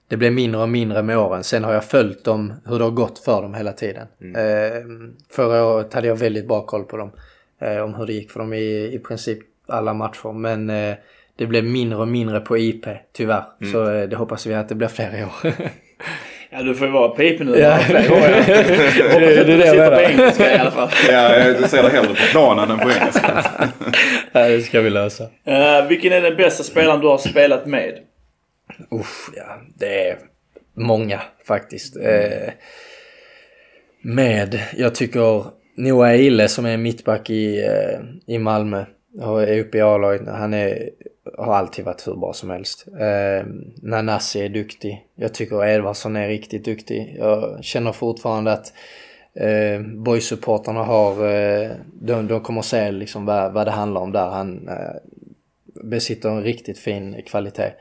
det 0.07 0.17
blev 0.17 0.33
mindre 0.33 0.61
och 0.61 0.69
mindre 0.69 1.03
med 1.03 1.17
åren. 1.17 1.43
Sen 1.43 1.63
har 1.63 1.73
jag 1.73 1.85
följt 1.85 2.23
dem, 2.23 2.53
hur 2.65 2.77
det 2.77 2.83
har 2.83 2.91
gått 2.91 3.19
för 3.19 3.41
dem 3.41 3.53
hela 3.53 3.71
tiden. 3.71 4.07
Mm. 4.21 5.15
förra 5.29 5.65
året 5.65 5.93
hade 5.93 6.07
jag 6.07 6.15
väldigt 6.15 6.47
bra 6.47 6.65
koll 6.65 6.83
på 6.83 6.97
dem 6.97 7.09
eh, 7.09 7.13
om 7.61 7.95
hur 7.95 8.05
det 8.05 8.13
gick 8.13 8.31
för 8.31 8.39
dem 8.39 8.53
i, 8.53 8.93
i 8.93 8.99
princip 8.99 9.39
alla 9.67 9.93
matcher. 9.93 10.33
Men 10.33 10.69
eh, 10.69 10.95
det 11.35 11.45
blev 11.45 11.63
mindre 11.63 11.99
och 11.99 12.07
mindre 12.07 12.39
på 12.39 12.57
IP 12.57 12.85
tyvärr. 13.13 13.43
Mm. 13.61 13.73
Så 13.73 13.91
eh, 13.91 14.09
det 14.09 14.15
hoppas 14.15 14.45
vi 14.45 14.53
att 14.53 14.69
det 14.69 14.75
blir 14.75 14.87
fler 14.87 15.19
i 15.19 15.23
år. 15.23 15.53
Ja, 16.51 16.61
du 16.63 16.75
får 16.75 16.87
ju 16.87 16.93
vara 16.93 17.09
på 17.09 17.23
IP 17.23 17.39
nu. 17.39 17.59
Ja. 17.59 17.79
det, 17.87 17.93
det, 19.19 19.43
det, 19.43 19.57
det 19.57 19.67
sitter 19.67 19.95
på 19.95 20.01
engelska 20.01 20.55
i 20.55 20.57
alla 20.57 20.71
fall. 20.71 20.89
Ja, 21.09 21.53
du 21.53 21.67
ser 21.67 21.83
det 21.83 21.89
hellre 21.89 22.07
på 22.07 22.23
planen 22.31 22.71
än 22.71 22.79
på 22.79 22.91
engelska. 22.91 23.43
ja, 24.31 24.47
det 24.47 24.61
ska 24.61 24.81
vi 24.81 24.89
lösa. 24.89 25.23
Uh, 25.23 25.87
vilken 25.89 26.13
är 26.13 26.21
den 26.21 26.35
bästa 26.35 26.63
spelaren 26.63 27.01
du 27.01 27.07
har 27.07 27.17
spelat 27.17 27.65
med? 27.65 27.99
Uff, 28.91 29.29
ja. 29.35 29.61
Det 29.79 30.09
är 30.09 30.17
många 30.73 31.21
faktiskt. 31.47 31.97
Uh, 31.97 32.49
med, 34.01 34.59
jag 34.77 34.95
tycker 34.95 35.45
Noah 35.79 36.21
Ille 36.21 36.47
som 36.47 36.65
är 36.65 36.77
mittback 36.77 37.29
i, 37.29 37.65
eh, 37.65 37.99
i 38.25 38.39
Malmö 38.39 38.85
och 39.21 39.43
är 39.43 39.59
uppe 39.59 39.77
i 39.77 39.81
A-laget. 39.81 40.27
Han 40.27 40.53
är, 40.53 40.89
har 41.37 41.55
alltid 41.55 41.85
varit 41.85 42.07
hur 42.07 42.15
bra 42.15 42.33
som 42.33 42.49
helst. 42.49 42.87
Eh, 42.87 43.47
Nanasi 43.81 44.41
är 44.41 44.49
duktig. 44.49 45.05
Jag 45.15 45.33
tycker 45.33 45.65
Edvardsson 45.65 46.15
är 46.15 46.27
riktigt 46.27 46.65
duktig. 46.65 47.15
Jag 47.19 47.63
känner 47.63 47.91
fortfarande 47.91 48.51
att 48.51 48.73
eh, 49.33 49.81
boysupportrarna 49.81 50.83
har, 50.83 51.11
eh, 51.11 51.71
de, 51.93 52.27
de 52.27 52.41
kommer 52.41 52.61
se 52.61 52.91
liksom 52.91 53.25
vad, 53.25 53.53
vad 53.53 53.67
det 53.67 53.71
handlar 53.71 54.01
om 54.01 54.11
där. 54.11 54.29
Han 54.29 54.67
eh, 54.67 54.95
besitter 55.83 56.29
en 56.29 56.43
riktigt 56.43 56.79
fin 56.79 57.21
kvalitet. 57.25 57.73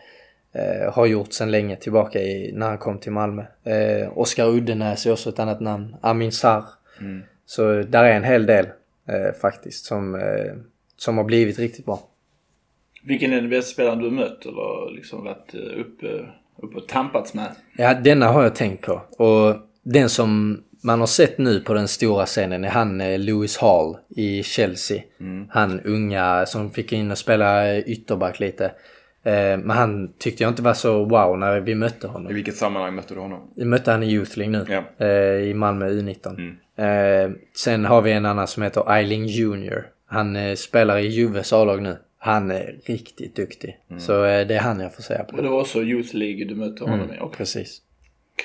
Eh, 0.52 0.92
har 0.92 1.06
gjort 1.06 1.32
sedan 1.32 1.50
länge 1.50 1.76
tillbaka 1.76 2.22
i, 2.22 2.52
när 2.54 2.66
han 2.66 2.78
kom 2.78 2.98
till 2.98 3.12
Malmö. 3.12 3.42
Eh, 3.64 4.18
Oskar 4.18 4.46
Uddenäs 4.46 5.06
är 5.06 5.12
också 5.12 5.28
ett 5.28 5.38
annat 5.38 5.60
namn. 5.60 5.96
Amin 6.00 6.32
Sarr. 6.32 6.64
Mm. 7.00 7.22
Så 7.48 7.82
där 7.82 8.04
är 8.04 8.12
en 8.12 8.24
hel 8.24 8.46
del 8.46 8.66
eh, 9.08 9.40
faktiskt 9.40 9.84
som, 9.84 10.14
eh, 10.14 10.54
som 10.96 11.16
har 11.16 11.24
blivit 11.24 11.58
riktigt 11.58 11.86
bra. 11.86 12.00
Vilken 13.02 13.32
är 13.32 13.40
den 13.40 13.50
bästa 13.50 13.72
spelaren 13.72 13.98
du 13.98 14.10
mött 14.10 14.46
eller 14.46 14.94
liksom 14.94 15.24
varit 15.24 15.54
eh, 15.54 15.80
uppe, 15.80 16.06
uppe 16.56 16.76
och 16.76 16.88
tampats 16.88 17.34
med? 17.34 17.48
Ja, 17.76 17.94
denna 17.94 18.26
har 18.26 18.42
jag 18.42 18.54
tänkt 18.54 18.86
på. 18.86 19.02
Och 19.18 19.56
den 19.82 20.08
som 20.08 20.62
man 20.82 21.00
har 21.00 21.06
sett 21.06 21.38
nu 21.38 21.60
på 21.60 21.74
den 21.74 21.88
stora 21.88 22.26
scenen 22.26 22.64
är 22.64 22.68
han 22.68 23.00
eh, 23.00 23.18
Lewis 23.18 23.58
Hall 23.58 23.96
i 24.08 24.42
Chelsea. 24.42 25.02
Mm. 25.20 25.46
Han 25.50 25.80
unga 25.80 26.46
som 26.46 26.70
fick 26.70 26.92
in 26.92 27.10
och 27.10 27.18
spela 27.18 27.78
ytterback 27.78 28.40
lite. 28.40 28.64
Eh, 29.22 29.58
men 29.58 29.70
han 29.70 30.12
tyckte 30.18 30.42
jag 30.42 30.50
inte 30.50 30.62
var 30.62 30.74
så 30.74 31.04
wow 31.04 31.38
när 31.38 31.60
vi 31.60 31.74
mötte 31.74 32.06
honom. 32.06 32.30
I 32.30 32.34
vilket 32.34 32.56
sammanhang 32.56 32.94
mötte 32.94 33.14
du 33.14 33.20
honom? 33.20 33.50
Vi 33.56 33.64
mötte 33.64 33.90
han 33.90 34.02
i 34.02 34.12
Youth 34.12 34.38
League 34.38 34.58
nu. 34.58 34.82
Ja. 34.98 35.06
I 35.38 35.54
Malmö 35.54 35.90
U19. 35.90 36.28
Mm. 36.28 36.56
Eh, 36.78 37.30
sen 37.56 37.84
har 37.84 38.02
vi 38.02 38.12
en 38.12 38.26
annan 38.26 38.46
som 38.46 38.62
heter 38.62 38.92
Eiling 38.92 39.26
Junior. 39.26 39.86
Han 40.06 40.36
eh, 40.36 40.54
spelar 40.54 40.98
i 40.98 41.06
Juves 41.06 41.52
A-lag 41.52 41.82
nu. 41.82 41.96
Han 42.18 42.50
är 42.50 42.78
riktigt 42.84 43.36
duktig. 43.36 43.78
Mm. 43.90 44.00
Så 44.00 44.24
eh, 44.24 44.46
det 44.46 44.54
är 44.54 44.60
han 44.60 44.80
jag 44.80 44.94
får 44.94 45.02
säga 45.02 45.24
på. 45.24 45.36
Och 45.36 45.42
det 45.42 45.48
var 45.48 45.60
också 45.60 45.82
Youth 45.82 46.14
League 46.14 46.44
du 46.44 46.54
mötte 46.54 46.84
honom 46.84 47.00
mm, 47.00 47.16
i? 47.16 47.20
Okay. 47.20 47.36
Precis. 47.36 47.82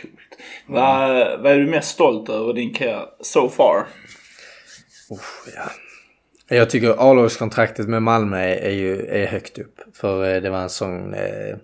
Coolt. 0.01 0.41
Vad, 0.67 1.09
vad 1.39 1.51
är 1.51 1.59
du 1.59 1.67
mest 1.67 1.89
stolt 1.89 2.29
över 2.29 2.53
din 2.53 2.73
karriär 2.73 3.05
so 3.21 3.49
far? 3.49 3.87
Uff, 5.11 5.53
ja. 5.55 5.71
Jag 6.55 6.69
tycker 6.69 7.11
A-lagskontraktet 7.11 7.87
med 7.87 8.03
Malmö 8.03 8.37
är, 8.37 8.55
är, 8.55 8.71
ju 8.71 9.05
är 9.05 9.27
högt 9.27 9.59
upp. 9.59 9.79
För 9.93 10.35
eh, 10.35 10.41
det 10.41 10.49
var 10.49 10.61
en 10.61 10.69
sån... 10.69 11.13
Eh, 11.13 11.55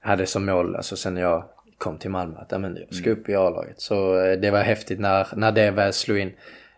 hade 0.00 0.26
som 0.26 0.46
mål, 0.46 0.76
alltså 0.76 0.96
sen 0.96 1.16
jag 1.16 1.44
kom 1.82 1.98
till 1.98 2.10
Malmö 2.10 2.38
att 2.38 2.52
jag 2.52 2.94
ska 2.94 3.10
mm. 3.10 3.20
upp 3.20 3.28
i 3.28 3.34
A-laget. 3.34 3.80
Så 3.80 4.24
eh, 4.24 4.38
det 4.38 4.50
var 4.50 4.62
häftigt 4.62 5.00
när, 5.00 5.26
när 5.36 5.52
det 5.52 5.70
väl 5.70 5.92
slog 5.92 6.18
in. 6.18 6.32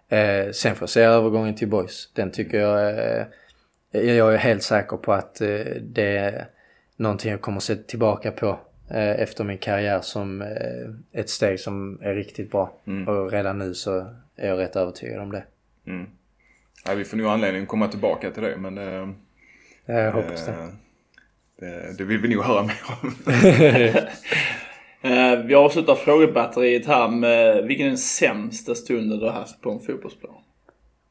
Eh, 0.08 0.50
sen 0.50 0.74
får 0.74 0.82
jag 0.82 0.90
se 0.90 1.00
övergången 1.00 1.54
till 1.54 1.68
Boys. 1.68 2.10
Den 2.14 2.30
tycker 2.30 2.58
jag... 2.58 2.98
Eh, 2.98 3.26
jag 3.90 4.34
är 4.34 4.38
helt 4.38 4.62
säker 4.62 4.96
på 4.96 5.12
att 5.12 5.40
eh, 5.40 5.48
det 5.80 6.16
är 6.16 6.46
någonting 6.96 7.30
jag 7.30 7.40
kommer 7.40 7.56
att 7.56 7.62
se 7.62 7.76
tillbaka 7.76 8.30
på 8.30 8.58
eh, 8.90 9.20
efter 9.20 9.44
min 9.44 9.58
karriär 9.58 10.00
som 10.00 10.42
eh, 10.42 11.20
ett 11.20 11.30
steg 11.30 11.60
som 11.60 11.98
är 12.02 12.14
riktigt 12.14 12.50
bra. 12.50 12.76
Mm. 12.86 13.08
Och 13.08 13.32
redan 13.32 13.58
nu 13.58 13.74
så 13.74 14.06
är 14.36 14.48
jag 14.48 14.58
rätt 14.58 14.76
övertygad 14.76 15.20
om 15.20 15.32
det. 15.32 15.44
Mm. 15.86 16.06
Ja, 16.86 16.94
vi 16.94 17.04
får 17.04 17.16
nog 17.16 17.26
anledning 17.26 17.62
att 17.62 17.68
komma 17.68 17.88
tillbaka 17.88 18.30
till 18.30 18.42
det 18.42 18.56
men... 18.56 18.76
Jag 19.86 20.12
hoppas 20.12 20.46
det. 20.46 20.52
Det, 21.58 21.98
det 21.98 22.04
vill 22.04 22.20
vi 22.20 22.34
nog 22.34 22.44
höra 22.44 22.62
mer 22.62 22.82
om. 23.02 23.14
Eh, 25.04 25.38
vi 25.44 25.54
avslutar 25.54 25.94
frågebatteriet 25.94 26.86
här 26.86 27.08
med 27.08 27.64
vilken 27.64 27.86
är 27.86 27.90
den 27.90 27.98
sämsta 27.98 28.74
stunden 28.74 29.18
du 29.18 29.24
har 29.24 29.32
haft 29.32 29.60
på 29.60 29.70
en 29.70 29.80
fotbollsplan? 29.80 30.34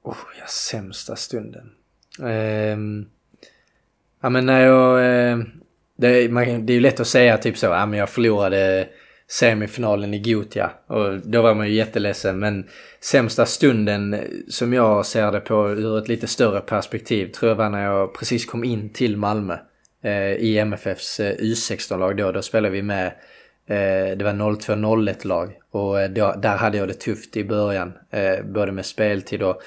Oh, 0.03 0.17
ja, 0.39 0.45
sämsta 0.47 1.15
stunden. 1.15 1.71
Eh, 2.21 2.77
ja 4.21 4.29
men 4.29 4.45
när 4.45 4.61
jag... 4.61 4.99
Eh, 5.31 5.37
det, 5.97 6.31
man, 6.31 6.65
det 6.65 6.73
är 6.73 6.75
ju 6.75 6.79
lätt 6.79 6.99
att 6.99 7.07
säga 7.07 7.37
typ 7.37 7.57
så, 7.57 7.65
ja 7.65 7.85
men 7.85 7.99
jag 7.99 8.09
förlorade 8.09 8.87
semifinalen 9.27 10.13
i 10.13 10.19
Gotia 10.19 10.71
och 10.87 11.19
då 11.19 11.41
var 11.41 11.55
man 11.55 11.67
ju 11.67 11.73
jätteledsen 11.73 12.39
men 12.39 12.67
sämsta 12.99 13.45
stunden 13.45 14.19
som 14.49 14.73
jag 14.73 15.05
ser 15.05 15.31
det 15.31 15.39
på 15.39 15.69
ur 15.69 15.97
ett 15.97 16.07
lite 16.07 16.27
större 16.27 16.61
perspektiv 16.61 17.27
tror 17.27 17.49
jag 17.49 17.55
var 17.55 17.69
när 17.69 17.83
jag 17.83 18.13
precis 18.15 18.45
kom 18.45 18.63
in 18.63 18.89
till 18.89 19.17
Malmö 19.17 19.57
eh, 20.03 20.33
i 20.33 20.57
MFFs 20.57 21.19
eh, 21.19 21.35
U16-lag 21.35 22.17
då. 22.17 22.31
Då 22.31 22.41
spelade 22.41 22.73
vi 22.73 22.81
med 22.81 23.07
Eh, 23.07 23.13
det 23.67 24.23
var 24.23 24.33
02-01 24.33 25.27
lag 25.27 25.53
och 25.71 26.01
eh, 26.01 26.09
där 26.11 26.57
hade 26.57 26.77
jag 26.77 26.87
det 26.87 26.93
tufft 26.93 27.37
i 27.37 27.43
början. 27.43 27.93
Eh, 28.09 28.45
både 28.45 28.71
med 28.71 28.85
speltid 28.85 29.43
och 29.43 29.61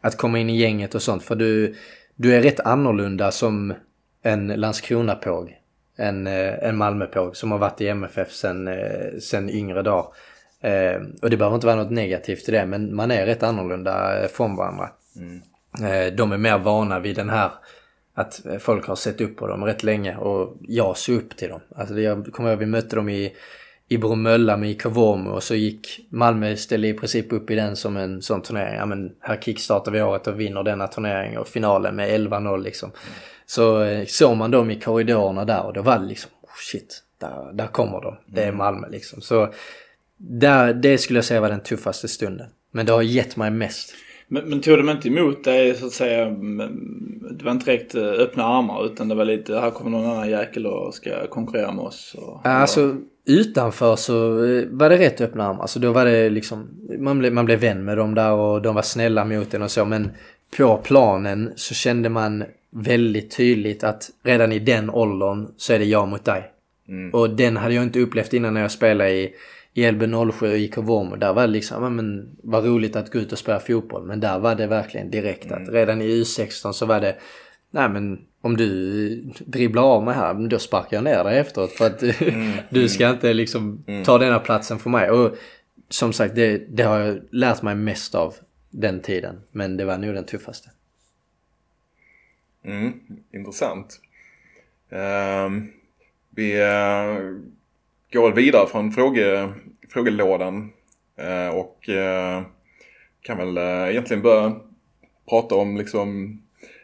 att 0.00 0.16
komma 0.16 0.38
in 0.38 0.50
i 0.50 0.56
gänget 0.56 0.94
och 0.94 1.02
sånt. 1.02 1.22
För 1.22 1.36
du, 1.36 1.74
du 2.14 2.34
är 2.34 2.42
rätt 2.42 2.60
annorlunda 2.60 3.30
som 3.30 3.74
en 4.22 4.46
Landskrona-påg. 4.46 5.56
En, 5.96 6.26
en 6.26 6.76
Malmö-påg 6.76 7.36
som 7.36 7.52
har 7.52 7.58
varit 7.58 7.80
i 7.80 7.88
MFF 7.88 8.32
sen, 8.32 8.70
sen 9.20 9.50
yngre 9.50 9.82
dagar. 9.82 10.06
och 11.22 11.30
det 11.30 11.36
behöver 11.36 11.54
inte 11.54 11.66
vara 11.66 11.76
något 11.76 11.90
negativt 11.90 12.48
i 12.48 12.52
det 12.52 12.66
men 12.66 12.96
man 12.96 13.10
är 13.10 13.26
rätt 13.26 13.42
annorlunda 13.42 14.20
från 14.32 14.56
varandra. 14.56 14.90
Mm. 15.16 16.16
de 16.16 16.32
är 16.32 16.36
mer 16.36 16.58
vana 16.58 17.00
vid 17.00 17.16
den 17.16 17.30
här 17.30 17.50
att 18.20 18.40
folk 18.60 18.86
har 18.86 18.96
sett 18.96 19.20
upp 19.20 19.36
på 19.36 19.46
dem 19.46 19.64
rätt 19.64 19.82
länge 19.82 20.16
och 20.16 20.56
jag 20.60 20.96
såg 20.96 21.16
upp 21.16 21.36
till 21.36 21.48
dem. 21.48 21.60
Alltså 21.76 22.00
jag 22.00 22.26
kommer 22.32 22.50
ihåg 22.50 22.58
vi 22.58 22.66
mötte 22.66 22.96
dem 22.96 23.08
i, 23.08 23.32
i 23.88 23.98
Bromölla 23.98 24.56
med 24.56 24.70
IK 24.70 24.86
Vormo 24.86 25.30
och 25.30 25.42
så 25.42 25.54
gick 25.54 26.06
Malmö 26.10 26.56
ställde 26.56 26.88
i 26.88 26.94
princip 26.94 27.32
upp 27.32 27.50
i 27.50 27.54
den 27.54 27.76
som 27.76 27.96
en 27.96 28.22
sån 28.22 28.42
turnering. 28.42 28.74
Ja 28.74 28.86
men 28.86 29.12
här 29.20 29.36
kickstartar 29.36 29.92
vi 29.92 30.02
året 30.02 30.26
och 30.26 30.40
vinner 30.40 30.62
denna 30.62 30.86
turnering 30.86 31.38
och 31.38 31.48
finalen 31.48 31.96
med 31.96 32.20
11-0 32.20 32.62
liksom. 32.62 32.90
Så 33.46 33.82
eh, 33.82 34.06
såg 34.06 34.36
man 34.36 34.50
dem 34.50 34.70
i 34.70 34.80
korridorerna 34.80 35.44
där 35.44 35.66
och 35.66 35.72
då 35.72 35.82
var 35.82 35.98
det 35.98 36.06
liksom 36.06 36.30
oh 36.42 36.56
shit, 36.72 37.02
där, 37.18 37.52
där 37.52 37.66
kommer 37.66 38.00
de. 38.00 38.16
Det 38.26 38.40
är 38.40 38.48
mm. 38.48 38.58
Malmö 38.58 38.88
liksom. 38.88 39.20
Så 39.20 39.52
där, 40.16 40.74
det 40.74 40.98
skulle 40.98 41.18
jag 41.18 41.24
säga 41.24 41.40
var 41.40 41.48
den 41.48 41.62
tuffaste 41.62 42.08
stunden. 42.08 42.48
Men 42.70 42.86
det 42.86 42.92
har 42.92 43.02
gett 43.02 43.36
mig 43.36 43.50
mest. 43.50 43.94
Men, 44.32 44.48
men 44.48 44.60
tog 44.60 44.78
de 44.78 44.90
inte 44.90 45.08
emot 45.08 45.44
dig 45.44 45.74
så 45.74 45.86
att 45.86 45.92
säga, 45.92 46.24
det 47.30 47.44
var 47.44 47.52
inte 47.52 47.64
direkt 47.64 47.94
eh, 47.94 48.02
öppna 48.02 48.44
armar 48.44 48.86
utan 48.86 49.08
det 49.08 49.14
var 49.14 49.24
lite, 49.24 49.58
här 49.58 49.70
kommer 49.70 49.90
någon 49.90 50.10
annan 50.10 50.30
jäkel 50.30 50.66
och 50.66 50.94
ska 50.94 51.26
konkurrera 51.26 51.72
med 51.72 51.84
oss? 51.84 52.16
Och, 52.18 52.46
alltså 52.46 52.96
utanför 53.26 53.96
så 53.96 54.44
eh, 54.44 54.64
var 54.70 54.90
det 54.90 54.98
rätt 54.98 55.20
öppna 55.20 55.46
armar. 55.46 55.62
Alltså 55.62 55.78
då 55.78 55.92
var 55.92 56.04
det 56.04 56.30
liksom, 56.30 56.68
man 56.98 57.18
blev, 57.18 57.32
man 57.32 57.44
blev 57.44 57.60
vän 57.60 57.84
med 57.84 57.96
dem 57.96 58.14
där 58.14 58.32
och 58.32 58.62
de 58.62 58.74
var 58.74 58.82
snälla 58.82 59.24
mot 59.24 59.54
en 59.54 59.62
och 59.62 59.70
så 59.70 59.84
men 59.84 60.10
på 60.56 60.76
planen 60.76 61.52
så 61.56 61.74
kände 61.74 62.08
man 62.08 62.44
väldigt 62.70 63.36
tydligt 63.36 63.84
att 63.84 64.10
redan 64.22 64.52
i 64.52 64.58
den 64.58 64.90
åldern 64.90 65.46
så 65.56 65.72
är 65.72 65.78
det 65.78 65.84
jag 65.84 66.08
mot 66.08 66.24
dig. 66.24 66.50
Mm. 66.88 67.10
Och 67.10 67.30
den 67.30 67.56
hade 67.56 67.74
jag 67.74 67.84
inte 67.84 68.00
upplevt 68.00 68.32
innan 68.32 68.54
när 68.54 68.60
jag 68.60 68.70
spelade 68.70 69.10
i 69.10 69.34
i 69.74 69.84
LB07 69.84 70.50
och 70.50 70.58
IK 70.58 70.76
Vormo, 70.76 71.16
där 71.16 71.32
var 71.32 71.42
det 71.42 71.52
liksom, 71.52 71.96
men 71.96 72.36
vad 72.42 72.64
roligt 72.64 72.96
att 72.96 73.12
gå 73.12 73.18
ut 73.18 73.32
och 73.32 73.38
spela 73.38 73.60
fotboll. 73.60 74.06
Men 74.06 74.20
där 74.20 74.38
var 74.38 74.54
det 74.54 74.66
verkligen 74.66 75.10
direkt 75.10 75.52
att 75.52 75.58
mm. 75.58 75.72
redan 75.72 76.02
i 76.02 76.22
U16 76.22 76.72
så 76.72 76.86
var 76.86 77.00
det, 77.00 77.16
nej 77.70 77.88
men 77.88 78.18
om 78.40 78.56
du 78.56 79.32
dribblar 79.38 79.82
av 79.82 80.04
mig 80.04 80.14
här, 80.14 80.48
då 80.48 80.58
sparkar 80.58 80.96
jag 80.96 81.04
ner 81.04 81.24
dig 81.24 81.38
efteråt. 81.38 81.72
För 81.72 81.86
att 81.86 82.02
mm. 82.20 82.52
du 82.70 82.88
ska 82.88 83.10
inte 83.10 83.32
liksom 83.32 83.84
mm. 83.86 84.04
ta 84.04 84.18
denna 84.18 84.38
platsen 84.38 84.78
för 84.78 84.90
mig. 84.90 85.10
Och 85.10 85.36
som 85.88 86.12
sagt, 86.12 86.34
det, 86.34 86.58
det 86.68 86.82
har 86.82 86.98
jag 86.98 87.20
lärt 87.30 87.62
mig 87.62 87.74
mest 87.74 88.14
av 88.14 88.34
den 88.70 89.00
tiden. 89.00 89.40
Men 89.50 89.76
det 89.76 89.84
var 89.84 89.98
nog 89.98 90.14
den 90.14 90.26
tuffaste. 90.26 90.70
Mm, 92.64 92.92
intressant. 93.32 94.00
Uh, 94.92 95.62
vi 96.30 96.62
uh, 96.62 97.40
går 98.12 98.22
väl 98.22 98.32
vidare 98.32 98.66
från 98.66 98.92
fråge, 98.92 99.52
frågelådan 99.88 100.70
uh, 101.22 101.56
och 101.58 101.88
uh, 101.88 102.46
kan 103.22 103.38
väl 103.38 103.58
egentligen 103.90 104.22
börja 104.22 104.56
prata 105.28 105.54
om 105.54 105.76
liksom 105.76 106.40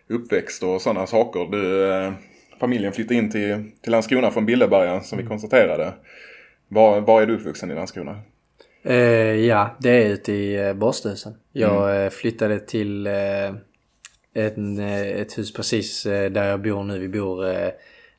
uppväxt 0.09 0.63
och 0.63 0.83
sådana 0.83 1.07
saker. 1.07 1.49
Du, 1.51 2.13
familjen 2.61 2.93
flyttade 2.93 3.15
in 3.15 3.31
till, 3.31 3.71
till 3.83 3.93
Landskrona 3.93 4.31
från 4.31 4.47
Billeberga 4.47 5.01
som 5.01 5.19
vi 5.19 5.23
mm. 5.23 5.31
konstaterade. 5.31 5.95
Var, 6.69 7.01
var 7.01 7.23
är 7.23 7.27
du 7.27 7.35
uppvuxen 7.35 7.71
i 7.71 7.75
Landskrona? 7.75 8.21
Eh, 8.83 8.97
ja, 9.47 9.77
det 9.79 9.91
är 9.91 10.09
ute 10.09 10.33
i 10.33 10.69
eh, 10.69 10.75
Borsthusen. 10.75 11.35
Jag 11.53 11.91
mm. 11.91 12.05
Eh, 12.05 12.11
flyttade 12.11 12.61
till 12.61 13.07
eh, 13.07 13.55
en, 14.35 14.79
eh, 14.79 15.01
ett 15.01 15.39
hus 15.39 15.53
precis 15.53 16.07
eh, 16.07 16.31
där 16.31 16.49
jag 16.49 16.63
bor 16.63 16.85
nu. 16.85 16.99
Vi 16.99 17.09
bor 17.09 17.47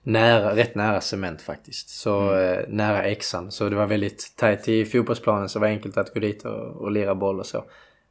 nära, 0.08 0.56
rätt 0.56 0.76
nära 0.76 1.02
cement 1.02 1.41
faktiskt. 1.41 1.89
Så 1.89 2.20
mm. 2.20 2.65
nära 2.67 3.04
Exan. 3.04 3.52
Så 3.52 3.70
det 3.70 3.76
var 3.76 3.86
väldigt 3.86 4.34
tajt 4.38 4.63
till 4.63 4.88
fotbollsplanen 4.88 5.50
så 5.50 5.60
det 5.60 5.62
var 5.62 5.67
enkelt 5.67 5.98
att 5.98 6.13
gå 6.13 6.20
dit 6.20 6.46
och, 6.46 6.82
och 6.82 6.91
lira 6.91 7.15
boll 7.15 7.39
och 7.39 7.46
så. 7.46 7.63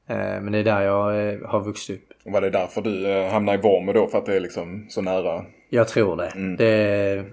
Men 0.09 0.53
det 0.53 0.59
är 0.59 0.65
där 0.65 0.83
jag 0.83 1.39
har 1.49 1.65
vuxit 1.65 2.01
upp. 2.01 2.33
Var 2.33 2.41
det 2.41 2.51
därför 2.51 2.83
du 2.83 3.23
hamnade 3.31 3.59
i 3.59 3.61
Vormo 3.61 3.93
då? 3.93 4.07
För 4.09 4.19
att 4.19 4.27
det 4.27 4.37
är 4.37 4.41
liksom 4.41 4.87
så 4.89 5.03
nära? 5.03 5.45
Jag 5.71 5.89
tror 5.89 6.17
det. 6.17 6.27
Mm. 6.27 6.57
det 6.57 7.25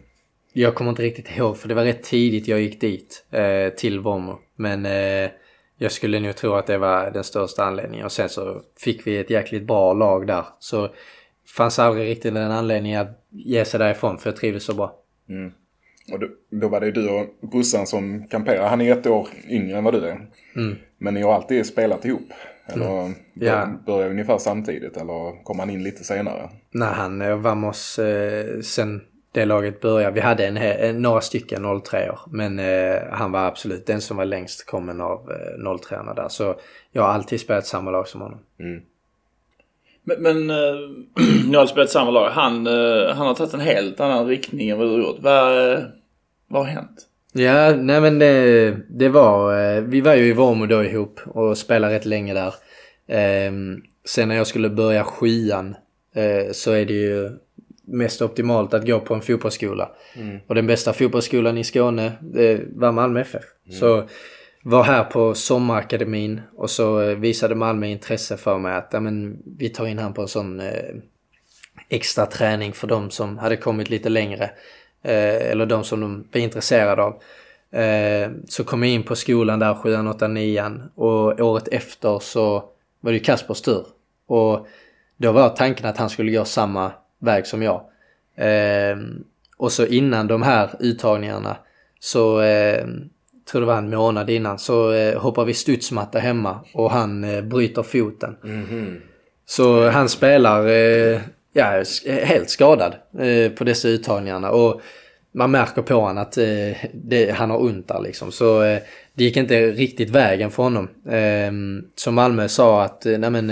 jag 0.54 0.76
kommer 0.76 0.89
inte 0.89 1.02
riktigt 1.02 1.38
ihåg 1.38 1.58
för 1.58 1.67
det 1.67 1.73
var 1.73 1.84
rätt 1.84 2.04
tidigt 2.04 2.47
jag 2.47 2.62
gick 2.62 2.82
dit 2.82 3.26
eh, 3.32 3.69
till 3.69 3.99
Vormo. 3.99 4.39
Men 4.56 4.86
eh, 4.86 5.32
jag 5.78 5.91
skulle 5.91 6.19
nog 6.19 6.36
tro 6.36 6.54
att 6.54 6.67
det 6.67 6.78
var 6.78 7.12
den 7.12 7.23
största 7.23 7.63
anledningen. 7.63 8.06
Och 8.06 8.12
sen 8.12 8.30
så 8.30 8.62
fick 8.80 9.08
vi 9.08 9.17
ett 9.17 9.30
jäkligt 9.30 9.63
bra 9.63 9.93
lag 9.93 10.28
där. 10.28 10.45
Så 10.60 10.89
fanns 11.47 11.79
aldrig 11.79 12.10
riktigt 12.10 12.36
en 12.36 12.51
anledning 12.51 12.95
att 12.95 13.25
ge 13.29 13.65
sig 13.65 13.79
därifrån 13.79 14.17
för 14.17 14.29
jag 14.29 14.38
trivdes 14.38 14.63
så 14.63 14.73
bra. 14.73 14.95
Mm. 15.29 15.51
Och 16.12 16.19
då, 16.19 16.27
då, 16.51 16.67
var 16.67 16.79
det 16.79 16.91
du 16.91 17.10
och 17.10 17.49
brorsan 17.51 17.88
som 17.88 18.27
kamperade. 18.27 18.67
Han 18.67 18.82
är 18.82 18.91
ett 18.91 19.08
år 19.08 19.27
yngre 19.49 19.77
än 19.77 19.84
vad 19.84 19.93
du 19.93 20.08
är. 20.08 20.27
Mm. 20.56 20.75
Men 20.97 21.13
ni 21.13 21.21
har 21.21 21.34
alltid 21.34 21.65
spelat 21.65 22.06
ihop? 22.06 22.34
Eller 22.65 23.01
mm. 23.01 23.13
ja. 23.34 23.69
började 23.86 24.12
ungefär 24.12 24.38
samtidigt 24.38 24.97
eller 24.97 25.43
kom 25.43 25.60
han 25.60 25.69
in 25.69 25.84
lite 25.84 26.03
senare? 26.03 26.49
Nej, 26.71 26.89
han 26.93 27.41
var 27.41 27.56
med 27.56 27.69
oss 27.69 27.99
eh, 27.99 28.60
sen 28.60 29.01
det 29.32 29.45
laget 29.45 29.82
började. 29.82 30.13
Vi 30.13 30.19
hade 30.19 30.47
en, 30.47 30.58
en, 30.58 31.01
några 31.01 31.21
stycken 31.21 31.82
03 31.82 32.10
år 32.12 32.19
men 32.27 32.60
eh, 32.60 33.01
han 33.12 33.32
var 33.32 33.45
absolut 33.45 33.86
den 33.86 34.01
som 34.01 34.17
var 34.17 34.25
längst 34.25 34.65
kommen 34.65 35.01
av 35.01 35.32
eh, 35.32 35.77
03 35.77 35.97
där. 36.15 36.27
Så 36.29 36.56
jag 36.91 37.03
har 37.03 37.10
alltid 37.10 37.39
spelat 37.39 37.65
samma 37.65 37.91
lag 37.91 38.08
som 38.08 38.21
honom. 38.21 38.39
Mm. 38.60 38.82
Men, 40.03 40.21
men 40.21 40.49
äh, 40.49 40.55
ni 41.47 41.57
har 41.57 41.65
spelat 41.65 41.89
samma 41.89 42.11
lag. 42.11 42.29
Han, 42.29 42.67
äh, 42.67 43.15
han 43.15 43.27
har 43.27 43.33
tagit 43.33 43.53
en 43.53 43.59
helt 43.59 43.99
annan 43.99 44.27
riktning 44.27 44.69
än 44.69 44.77
vad 44.77 44.87
du 44.87 44.91
har 44.91 44.99
gjort. 44.99 45.19
Vad, 45.19 45.73
äh, 45.73 45.79
vad 46.47 46.61
har 46.61 46.69
hänt? 46.69 47.07
Ja, 47.33 47.75
nej 47.75 48.01
men 48.01 48.19
det, 48.19 48.75
det 48.89 49.09
var... 49.09 49.81
Vi 49.81 50.01
var 50.01 50.15
ju 50.15 50.25
i 50.25 50.33
Vormo 50.33 50.65
då 50.65 50.83
ihop 50.83 51.19
och 51.25 51.57
spelade 51.57 51.95
rätt 51.95 52.05
länge 52.05 52.33
där. 52.33 52.53
Ehm, 53.07 53.81
sen 54.05 54.27
när 54.27 54.35
jag 54.35 54.47
skulle 54.47 54.69
börja 54.69 55.03
sjuan 55.03 55.75
så 56.51 56.71
är 56.71 56.85
det 56.85 56.93
ju 56.93 57.29
mest 57.85 58.21
optimalt 58.21 58.73
att 58.73 58.85
gå 58.85 58.99
på 58.99 59.13
en 59.13 59.21
fotbollsskola. 59.21 59.89
Mm. 60.15 60.39
Och 60.47 60.55
den 60.55 60.67
bästa 60.67 60.93
fotbollsskolan 60.93 61.57
i 61.57 61.63
Skåne 61.63 62.11
det 62.21 62.61
var 62.75 62.91
Malmö 62.91 63.21
FF. 63.21 63.43
Mm. 63.65 63.79
Så 63.79 64.03
var 64.63 64.84
här 64.84 65.04
på 65.04 65.34
sommarakademin 65.34 66.41
och 66.56 66.69
så 66.69 67.02
eh, 67.02 67.17
visade 67.17 67.56
Malmö 67.56 67.88
intresse 67.88 68.38
för 68.38 68.58
mig 68.58 68.76
att 68.76 68.89
ja, 68.91 68.99
men, 68.99 69.38
vi 69.58 69.69
tar 69.69 69.88
in 69.88 69.99
han 69.99 70.13
på 70.13 70.21
en 70.21 70.28
sån 70.28 70.60
eh, 70.60 70.95
extra 71.89 72.26
träning 72.26 72.73
för 72.73 72.88
de 72.88 73.12
som 73.12 73.38
hade 73.38 73.58
kommit 73.58 73.89
lite 73.89 74.10
längre. 74.10 74.43
Eh, 75.02 75.52
eller 75.52 75.65
de 75.65 75.84
som 75.84 76.02
de 76.02 76.28
var 76.34 76.41
intresserade 76.41 77.04
av. 77.04 77.21
Eh, 77.80 78.32
så 78.47 78.63
kom 78.63 78.84
jag 78.84 78.91
in 78.91 79.04
på 79.04 79.15
skolan 79.15 79.60
där 79.60 79.76
7, 79.76 80.08
8, 80.08 80.28
9 80.28 80.71
och 80.95 81.39
året 81.39 81.67
efter 81.67 82.19
så 82.19 82.54
var 82.99 83.12
det 83.12 83.17
ju 83.17 83.23
Kaspers 83.23 83.62
tur. 83.62 83.86
Och 84.28 84.67
då 85.17 85.32
var 85.32 85.49
tanken 85.49 85.86
att 85.86 85.97
han 85.97 86.10
skulle 86.10 86.32
gå 86.32 86.45
samma 86.45 86.91
väg 87.19 87.47
som 87.47 87.62
jag. 87.62 87.82
Eh, 88.36 88.97
och 89.58 89.71
så 89.71 89.86
innan 89.86 90.28
de 90.28 90.41
här 90.41 90.69
uttagningarna 90.80 91.58
så 91.99 92.41
eh, 92.41 92.86
tror 93.51 93.62
det 93.62 93.67
var 93.67 93.77
en 93.77 93.89
månad 93.89 94.29
innan 94.29 94.60
så 94.60 94.93
eh, 94.93 95.21
hoppar 95.21 95.45
vi 95.45 95.53
studsmatta 95.53 96.19
hemma 96.19 96.60
och 96.73 96.91
han 96.91 97.23
eh, 97.23 97.41
bryter 97.41 97.84
foten. 97.84 98.36
Mm 98.43 98.65
-hmm. 98.65 99.01
Så 99.45 99.89
han 99.89 100.10
spelar 100.10 100.67
eh, 100.67 101.21
ja, 101.53 101.84
helt 102.06 102.49
skadad 102.49 102.95
eh, 103.19 103.51
på 103.51 103.63
dessa 103.63 103.88
uttagningarna 103.88 104.51
och 104.51 104.82
man 105.32 105.51
märker 105.51 105.82
på 105.82 105.93
honom 105.93 106.17
att 106.17 106.38
eh, 106.38 106.77
det, 106.93 107.32
han 107.32 107.49
har 107.49 107.62
ont 107.62 107.88
där 107.88 108.01
liksom. 108.01 108.32
Så 108.32 108.63
eh, 108.63 108.79
det 109.13 109.23
gick 109.23 109.38
inte 109.38 109.71
riktigt 109.71 110.10
vägen 110.10 110.51
för 110.51 110.63
honom. 110.63 110.89
Eh, 111.10 111.51
så 111.95 112.12
Malmö 112.12 112.47
sa 112.47 112.84
att 112.84 113.06
nej 113.06 113.29
men 113.29 113.51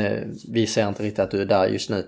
vi 0.52 0.68
ser 0.68 0.88
inte 0.88 1.04
riktigt 1.04 1.20
att 1.20 1.32
du 1.32 1.42
är 1.42 1.46
där 1.46 1.68
just 1.68 1.90
nu. 1.90 2.06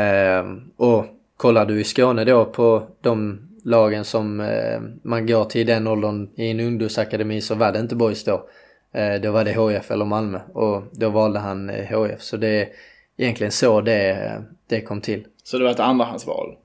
Eh, 0.00 0.44
och 0.76 1.06
kollar 1.36 1.66
du 1.66 1.80
i 1.80 1.84
Skåne 1.84 2.24
då 2.24 2.44
på 2.44 2.82
de 3.00 3.40
lagen 3.64 4.04
som 4.04 4.40
eh, 4.40 4.80
man 5.02 5.26
går 5.26 5.44
till 5.44 5.60
i 5.60 5.64
den 5.64 5.86
åldern 5.86 6.28
i 6.36 6.50
en 6.50 6.60
ungdomsakademi 6.60 7.40
så 7.40 7.54
var 7.54 7.72
det 7.72 7.78
inte 7.78 7.96
Boys 7.96 8.24
då. 8.24 8.48
Eh, 8.94 9.20
då 9.20 9.32
var 9.32 9.44
det 9.44 9.52
HF 9.52 9.90
eller 9.90 10.04
Malmö 10.04 10.40
och 10.54 10.82
då 10.92 11.08
valde 11.08 11.38
han 11.38 11.68
HF. 11.68 12.10
Eh, 12.10 12.18
så 12.18 12.36
det 12.36 12.48
är 12.48 12.68
egentligen 13.16 13.52
så 13.52 13.80
det, 13.80 14.42
det 14.66 14.80
kom 14.80 15.00
till. 15.00 15.26
Så 15.44 15.58
det 15.58 15.64
var 15.64 15.70
ett 15.70 15.80
andrahandsval? 15.80 16.56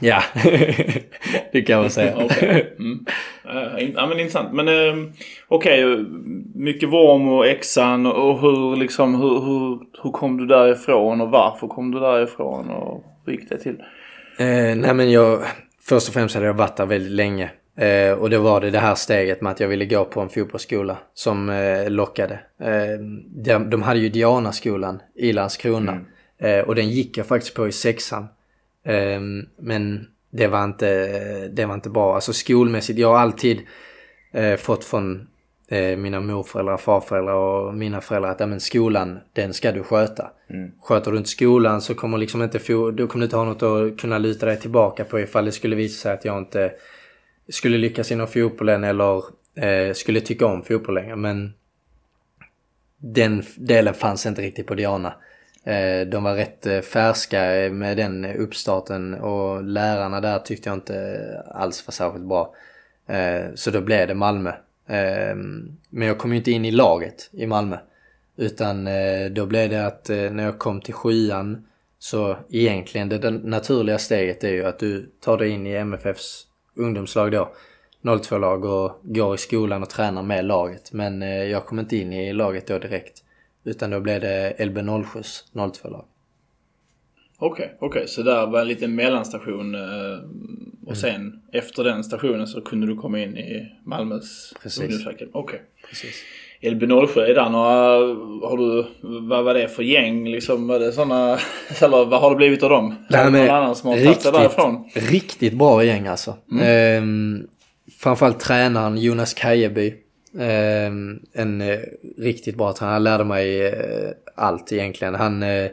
Ja, 0.00 0.22
det 1.52 1.62
kan 1.62 1.80
man 1.80 1.90
säga. 1.90 2.16
okay. 2.24 2.64
mm. 2.78 3.06
Ja 3.94 4.06
men 4.06 4.20
intressant. 4.20 4.52
Men 4.52 4.68
eh, 4.68 5.12
okej, 5.48 5.84
okay. 5.84 6.04
mycket 6.54 6.88
Worm 6.88 7.28
och 7.28 7.46
Exan 7.46 8.06
och 8.06 8.40
hur 8.40 8.76
liksom 8.76 9.14
hur, 9.14 9.40
hur, 9.40 9.78
hur 10.02 10.10
kom 10.10 10.36
du 10.36 10.46
därifrån 10.46 11.20
och 11.20 11.30
varför 11.30 11.68
kom 11.68 11.90
du 11.90 12.00
därifrån 12.00 12.70
och 12.70 13.04
hur 13.26 13.32
gick 13.32 13.48
det 13.48 13.58
till? 13.58 13.76
Eh, 14.38 14.76
nej 14.76 14.94
men 14.94 15.10
jag, 15.10 15.42
först 15.88 16.08
och 16.08 16.14
främst 16.14 16.34
hade 16.34 16.46
jag 16.46 16.54
varit 16.54 16.76
där 16.76 16.86
väldigt 16.86 17.12
länge. 17.12 17.50
Eh, 17.76 18.12
och 18.12 18.30
då 18.30 18.40
var 18.40 18.60
det 18.60 18.70
det 18.70 18.78
här 18.78 18.94
steget 18.94 19.40
med 19.40 19.52
att 19.52 19.60
jag 19.60 19.68
ville 19.68 19.84
gå 19.84 20.04
på 20.04 20.20
en 20.20 20.28
fotbollsskola 20.28 20.98
som 21.14 21.48
eh, 21.48 21.90
lockade. 21.90 22.34
Eh, 22.60 23.00
de, 23.44 23.70
de 23.70 23.82
hade 23.82 24.00
ju 24.00 24.08
Diana-skolan 24.08 25.00
i 25.14 25.32
Landskrona. 25.32 25.92
Mm. 25.92 26.04
Eh, 26.38 26.66
och 26.66 26.74
den 26.74 26.90
gick 26.90 27.18
jag 27.18 27.26
faktiskt 27.26 27.54
på 27.54 27.68
i 27.68 27.72
sexan. 27.72 28.26
Eh, 28.84 29.20
men 29.58 30.06
det 30.30 30.46
var, 30.46 30.64
inte, 30.64 31.48
det 31.48 31.66
var 31.66 31.74
inte 31.74 31.90
bra. 31.90 32.14
Alltså 32.14 32.32
skolmässigt, 32.32 32.98
jag 32.98 33.08
har 33.08 33.18
alltid 33.18 33.60
fått 34.58 34.84
från 34.84 35.26
eh, 35.68 35.96
mina 35.96 36.20
morföräldrar, 36.20 36.76
farföräldrar 36.76 37.34
och 37.34 37.74
mina 37.74 38.00
föräldrar 38.00 38.30
att 38.30 38.40
ja, 38.40 38.46
men 38.46 38.60
skolan, 38.60 39.18
den 39.32 39.54
ska 39.54 39.72
du 39.72 39.82
sköta. 39.82 40.30
Mm. 40.50 40.70
Sköter 40.80 41.10
du 41.10 41.18
inte 41.18 41.30
skolan 41.30 41.80
så 41.80 41.94
kommer 41.94 42.18
liksom 42.18 42.42
inte 42.42 42.58
du 42.92 43.06
kommer 43.06 43.24
inte 43.24 43.36
ha 43.36 43.44
något 43.44 43.62
att 43.62 44.00
kunna 44.00 44.18
luta 44.18 44.46
dig 44.46 44.60
tillbaka 44.60 45.04
på 45.04 45.20
ifall 45.20 45.44
det 45.44 45.52
skulle 45.52 45.76
visa 45.76 46.02
sig 46.02 46.12
att 46.12 46.24
jag 46.24 46.38
inte 46.38 46.72
skulle 47.48 47.78
lyckas 47.78 48.12
inom 48.12 48.26
fotbollen 48.26 48.84
eller 48.84 49.22
eh, 49.56 49.92
skulle 49.94 50.20
tycka 50.20 50.46
om 50.46 50.62
fotboll 50.62 50.94
längre. 50.94 51.16
Men 51.16 51.52
den 52.98 53.42
delen 53.56 53.94
fanns 53.94 54.26
inte 54.26 54.42
riktigt 54.42 54.66
på 54.66 54.74
Diana. 54.74 55.14
Eh, 55.64 56.06
de 56.06 56.24
var 56.24 56.34
rätt 56.34 56.66
eh, 56.66 56.80
färska 56.80 57.40
med 57.72 57.96
den 57.96 58.24
uppstarten 58.24 59.14
och 59.14 59.62
lärarna 59.62 60.20
där 60.20 60.38
tyckte 60.38 60.68
jag 60.68 60.76
inte 60.76 61.20
alls 61.54 61.86
var 61.86 61.92
särskilt 61.92 62.28
bra. 62.28 62.54
Så 63.54 63.70
då 63.70 63.80
blev 63.80 64.08
det 64.08 64.14
Malmö 64.14 64.52
Ehm, 64.86 65.76
men 65.90 66.08
jag 66.08 66.18
kom 66.18 66.30
ju 66.30 66.36
inte 66.36 66.50
in 66.50 66.64
i 66.64 66.70
laget 66.70 67.30
i 67.32 67.46
Malmö. 67.46 67.78
Utan 68.36 68.86
eh, 68.86 69.30
då 69.30 69.46
blev 69.46 69.70
det 69.70 69.86
att 69.86 70.10
eh, 70.10 70.30
när 70.30 70.44
jag 70.44 70.58
kom 70.58 70.80
till 70.80 70.94
sjuan 70.94 71.66
så 71.98 72.36
egentligen 72.50 73.08
det 73.08 73.30
naturliga 73.30 73.98
steget 73.98 74.44
är 74.44 74.52
ju 74.52 74.64
att 74.64 74.78
du 74.78 75.10
tar 75.20 75.38
dig 75.38 75.48
in 75.48 75.66
i 75.66 75.72
MFFs 75.72 76.46
ungdomslag 76.76 77.32
då. 77.32 77.52
02-lag 78.02 78.64
och 78.64 79.00
går 79.02 79.34
i 79.34 79.38
skolan 79.38 79.82
och 79.82 79.90
tränar 79.90 80.22
med 80.22 80.44
laget. 80.44 80.92
Men 80.92 81.22
eh, 81.22 81.44
jag 81.44 81.66
kom 81.66 81.78
inte 81.78 81.96
in 81.96 82.12
i 82.12 82.32
laget 82.32 82.66
då 82.66 82.78
direkt. 82.78 83.22
Utan 83.64 83.90
då 83.90 84.00
blev 84.00 84.20
det 84.20 84.56
LB07s 84.58 85.44
02-lag. 85.52 86.04
Okej, 87.38 87.74
okay. 87.80 87.88
Okay. 87.88 88.06
Så 88.06 88.22
där 88.22 88.46
var 88.46 88.60
en 88.60 88.68
liten 88.68 88.94
mellanstation 88.94 89.74
eh, 89.74 90.18
och 90.86 90.96
mm. 90.96 90.96
sen 90.96 91.42
efter 91.52 91.84
den 91.84 92.04
stationen 92.04 92.46
så 92.46 92.60
kunde 92.60 92.86
du 92.86 92.96
komma 92.96 93.20
in 93.20 93.36
i 93.36 93.72
Malmös 93.84 94.54
ungdomsakademi? 94.80 95.30
Okej. 95.34 95.60
Okay. 95.82 96.10
LB07, 96.60 97.20
är 97.20 97.34
det 97.34 97.48
några, 97.48 97.70
har 98.48 98.56
du, 98.56 98.86
vad 99.28 99.44
var 99.44 99.54
det 99.54 99.68
för 99.68 99.82
gäng 99.82 100.28
liksom? 100.28 100.68
Var 100.68 100.78
det 100.78 100.92
sådana, 100.92 101.38
eller 101.82 102.04
vad 102.04 102.20
har 102.20 102.30
det 102.30 102.36
blivit 102.36 102.62
av 102.62 102.70
dem? 102.70 102.94
Nej, 103.10 103.30
men, 103.30 103.50
annan 103.50 103.76
som 103.76 103.90
har 103.90 103.96
riktigt, 103.96 104.32
därifrån? 104.32 104.90
Riktigt 104.94 105.54
bra 105.54 105.84
gäng 105.84 106.06
alltså. 106.06 106.36
Mm. 106.52 106.62
Ehm, 106.66 107.46
framförallt 107.98 108.40
tränaren 108.40 108.98
Jonas 108.98 109.34
Kajeby 109.34 109.94
Eh, 110.38 110.86
en 111.32 111.60
eh, 111.60 111.78
riktigt 112.18 112.56
bra 112.56 112.72
tränare. 112.72 112.92
Han 112.92 113.04
lärde 113.04 113.24
mig 113.24 113.66
eh, 113.66 114.10
allt 114.34 114.72
egentligen. 114.72 115.14
Han 115.14 115.42
eh, 115.42 115.70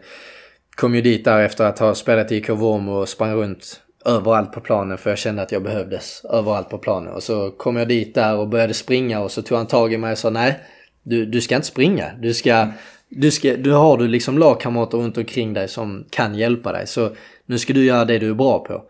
kom 0.75 0.95
ju 0.95 1.01
dit 1.01 1.25
där 1.25 1.39
efter 1.39 1.65
att 1.65 1.79
ha 1.79 1.95
spelat 1.95 2.31
i 2.31 2.35
IK 2.35 2.49
och 2.49 3.09
sprang 3.09 3.33
runt 3.33 3.81
överallt 4.05 4.51
på 4.51 4.61
planen 4.61 4.97
för 4.97 5.09
jag 5.09 5.19
kände 5.19 5.41
att 5.41 5.51
jag 5.51 5.63
behövdes 5.63 6.25
överallt 6.25 6.69
på 6.69 6.77
planen. 6.77 7.13
Och 7.13 7.23
så 7.23 7.51
kom 7.51 7.75
jag 7.75 7.87
dit 7.87 8.15
där 8.15 8.35
och 8.35 8.47
började 8.47 8.73
springa 8.73 9.19
och 9.19 9.31
så 9.31 9.41
tog 9.41 9.57
han 9.57 9.67
tag 9.67 9.93
i 9.93 9.97
mig 9.97 10.11
och 10.11 10.17
sa 10.17 10.29
nej, 10.29 10.59
du, 11.03 11.25
du 11.25 11.41
ska 11.41 11.55
inte 11.55 11.67
springa. 11.67 12.11
Du 12.19 12.33
ska, 12.33 12.67
du 13.09 13.31
ska, 13.31 13.55
du 13.55 13.71
har 13.71 13.97
du 13.97 14.07
liksom 14.07 14.37
lagkamrater 14.37 14.97
runt 14.97 15.17
omkring 15.17 15.53
dig 15.53 15.67
som 15.67 16.05
kan 16.09 16.35
hjälpa 16.35 16.71
dig. 16.71 16.87
Så 16.87 17.09
nu 17.45 17.59
ska 17.59 17.73
du 17.73 17.85
göra 17.85 18.05
det 18.05 18.19
du 18.19 18.29
är 18.29 18.33
bra 18.33 18.59
på. 18.59 18.83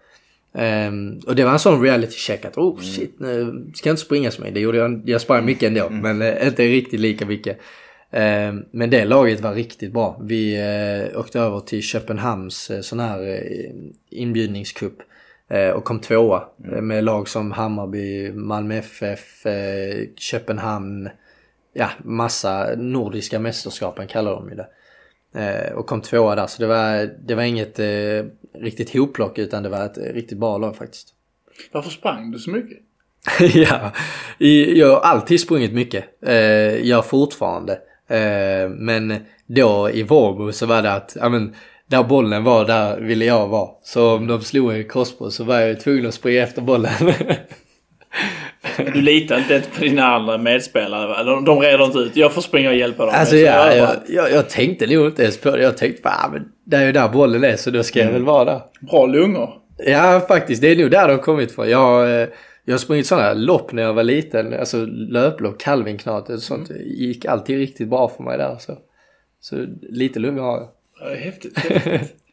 Um, 0.56 1.22
och 1.28 1.36
det 1.36 1.44
var 1.44 1.52
en 1.52 1.60
sån 1.60 1.82
reality 1.82 2.18
check 2.18 2.46
att 2.46 2.58
oh 2.58 2.80
shit, 2.80 3.20
nu 3.20 3.66
ska 3.76 3.90
jag 3.90 3.94
inte 3.94 4.06
springa 4.06 4.32
som 4.32 4.44
mig. 4.44 4.52
Det 4.52 4.60
gjorde 4.60 4.78
jag, 4.78 5.02
jag 5.06 5.22
sprang 5.22 5.46
mycket 5.46 5.64
ändå, 5.64 5.88
mm. 5.88 6.18
men 6.18 6.22
uh, 6.22 6.48
inte 6.48 6.64
riktigt 6.64 7.00
lika 7.00 7.26
mycket. 7.26 7.60
Um, 8.14 8.66
men 8.72 8.90
det 8.90 9.06
laget 9.06 9.42
var 9.42 9.54
riktigt 9.54 9.94
bra. 9.94 10.20
Vi 10.22 10.62
uh, 10.62 11.20
åkte 11.20 11.40
över 11.40 11.60
till 11.60 11.82
Köpenhamns 11.82 12.72
uh, 12.72 12.82
sån 12.82 13.00
här 13.00 13.22
uh, 13.22 13.72
inbjudningscup 14.10 14.98
och 15.76 15.84
kom 15.84 16.00
tvåa 16.00 16.44
mm. 16.64 16.88
med 16.88 17.04
lag 17.04 17.30
som 17.30 17.52
Hammarby, 17.52 18.32
Malmö 18.32 18.76
FF, 18.76 19.46
Köpenhamn, 20.16 21.10
ja 21.74 21.90
massa 22.04 22.76
nordiska 22.78 23.40
mästerskapen 23.40 24.08
kallar 24.08 24.32
de 24.32 24.50
ju 24.50 24.56
det. 24.56 24.68
Eh, 25.36 25.74
och 25.74 25.88
kom 25.88 26.02
tvåa 26.02 26.36
där 26.36 26.48
så 26.48 26.62
det 26.62 26.68
var, 26.68 27.10
det 27.28 27.36
var 27.36 27.44
inget 27.44 27.80
eh, 27.80 28.26
riktigt 28.54 28.94
hopplock 28.94 29.38
utan 29.38 29.64
det 29.64 29.70
var 29.70 29.86
ett 29.86 29.98
riktigt 29.98 30.38
bra 30.38 30.58
lag 30.58 30.76
faktiskt. 30.76 31.08
Varför 31.72 31.90
sprang 31.90 32.32
du 32.32 32.40
så 32.40 32.50
mycket? 32.50 32.78
ja, 33.56 33.92
jag 34.76 34.88
har 34.88 35.00
alltid 35.00 35.40
sprungit 35.40 35.74
mycket. 35.74 36.06
Eh, 36.22 36.86
gör 36.86 37.02
fortfarande. 37.02 37.80
Eh, 38.10 38.70
men 38.70 39.16
då 39.48 39.90
i 39.94 40.04
Vårbo 40.04 40.52
så 40.52 40.66
var 40.66 40.82
det 40.82 40.94
att, 40.94 41.18
ja 41.20 41.30
men 41.30 41.56
där 41.86 42.04
bollen 42.04 42.44
var, 42.44 42.66
där 42.66 43.00
ville 43.00 43.26
jag 43.26 43.48
vara. 43.48 43.70
Så 43.84 44.16
om 44.16 44.28
de 44.28 44.42
slog 44.42 44.74
en 44.74 44.90
crossbow 44.90 45.30
så 45.30 45.44
var 45.44 45.60
jag 45.60 45.80
tvungen 45.80 46.08
att 46.08 46.14
springa 46.14 46.44
efter 46.44 46.62
bollen. 46.62 46.92
Du 48.78 49.02
litar 49.02 49.38
inte 49.38 49.62
på 49.78 49.84
dina 49.84 50.06
andra 50.06 50.38
medspelare? 50.38 51.24
De, 51.24 51.46
de 51.46 51.60
reder 51.60 51.86
inte 51.86 51.98
ut. 52.00 52.16
Jag 52.16 52.34
får 52.34 52.42
springa 52.42 52.70
och 52.70 52.76
hjälpa 52.76 53.06
dem. 53.06 53.16
Alltså, 53.18 53.36
ja, 53.36 53.74
jag, 53.76 53.90
jag, 54.08 54.32
jag, 54.32 54.50
tänkte 54.50 54.88
nog 54.88 55.06
inte 55.06 55.24
ens 55.24 55.38
på 55.38 55.52
det. 55.52 55.64
Jag 55.64 55.78
tänkte 55.78 56.02
bara, 56.02 56.14
ah, 56.14 56.30
men 56.32 56.46
det 56.66 56.78
är 56.78 56.86
ju 56.86 56.92
där 56.92 57.10
bollen 57.10 57.44
är 57.44 57.56
så 57.56 57.72
då 57.72 57.84
ska 57.84 58.00
mm. 58.00 58.14
jag 58.14 58.20
väl 58.20 58.26
vara 58.26 58.46
där. 58.46 58.62
Bra 58.82 59.06
lungor. 59.06 59.50
Ja, 59.78 60.26
faktiskt. 60.28 60.62
Det 60.62 60.72
är 60.72 60.76
nog 60.76 60.92
där 60.92 61.08
de 61.08 61.18
kommit 61.18 61.56
från. 61.56 61.70
Jag, 61.70 62.22
eh, 62.22 62.28
jag 62.66 62.74
har 62.74 62.80
sprungit 62.80 63.08
sådana 63.08 63.34
lopp 63.34 63.72
när 63.72 63.84
jag 63.84 63.94
var 63.94 64.04
liten. 64.04 64.54
Alltså 64.54 64.86
löplopp, 64.86 65.60
Calvinknatet 65.60 66.36
och 66.36 66.44
sånt. 66.44 66.68
Det 66.68 66.84
gick 66.84 67.26
alltid 67.26 67.58
riktigt 67.58 67.88
bra 67.88 68.10
för 68.10 68.24
mig 68.24 68.38
där. 68.38 68.58
Så, 68.60 68.78
så 69.40 69.66
lite 69.82 70.20
lungor 70.20 70.42
har 70.42 70.70
jag. 71.00 71.16
Häftigt. 71.16 71.60
häftigt. 71.60 72.16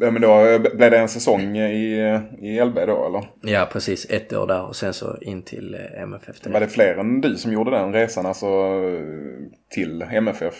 Men 0.00 0.20
då 0.22 0.58
blev 0.58 0.90
det 0.90 0.98
en 0.98 1.08
säsong 1.08 1.56
i, 1.56 2.20
i 2.40 2.64
LB 2.64 2.74
då 2.74 3.06
eller? 3.06 3.52
Ja 3.52 3.68
precis, 3.72 4.06
ett 4.10 4.32
år 4.32 4.46
där 4.46 4.62
och 4.62 4.76
sen 4.76 4.94
så 4.94 5.16
in 5.20 5.42
till 5.42 5.74
eh, 5.74 6.02
MFF. 6.02 6.46
Var 6.46 6.60
det 6.60 6.68
fler 6.68 6.94
än 6.94 7.20
du 7.20 7.36
som 7.36 7.52
gjorde 7.52 7.70
den 7.70 7.92
resan 7.92 8.26
alltså 8.26 8.46
till 9.70 10.02
MFF 10.02 10.54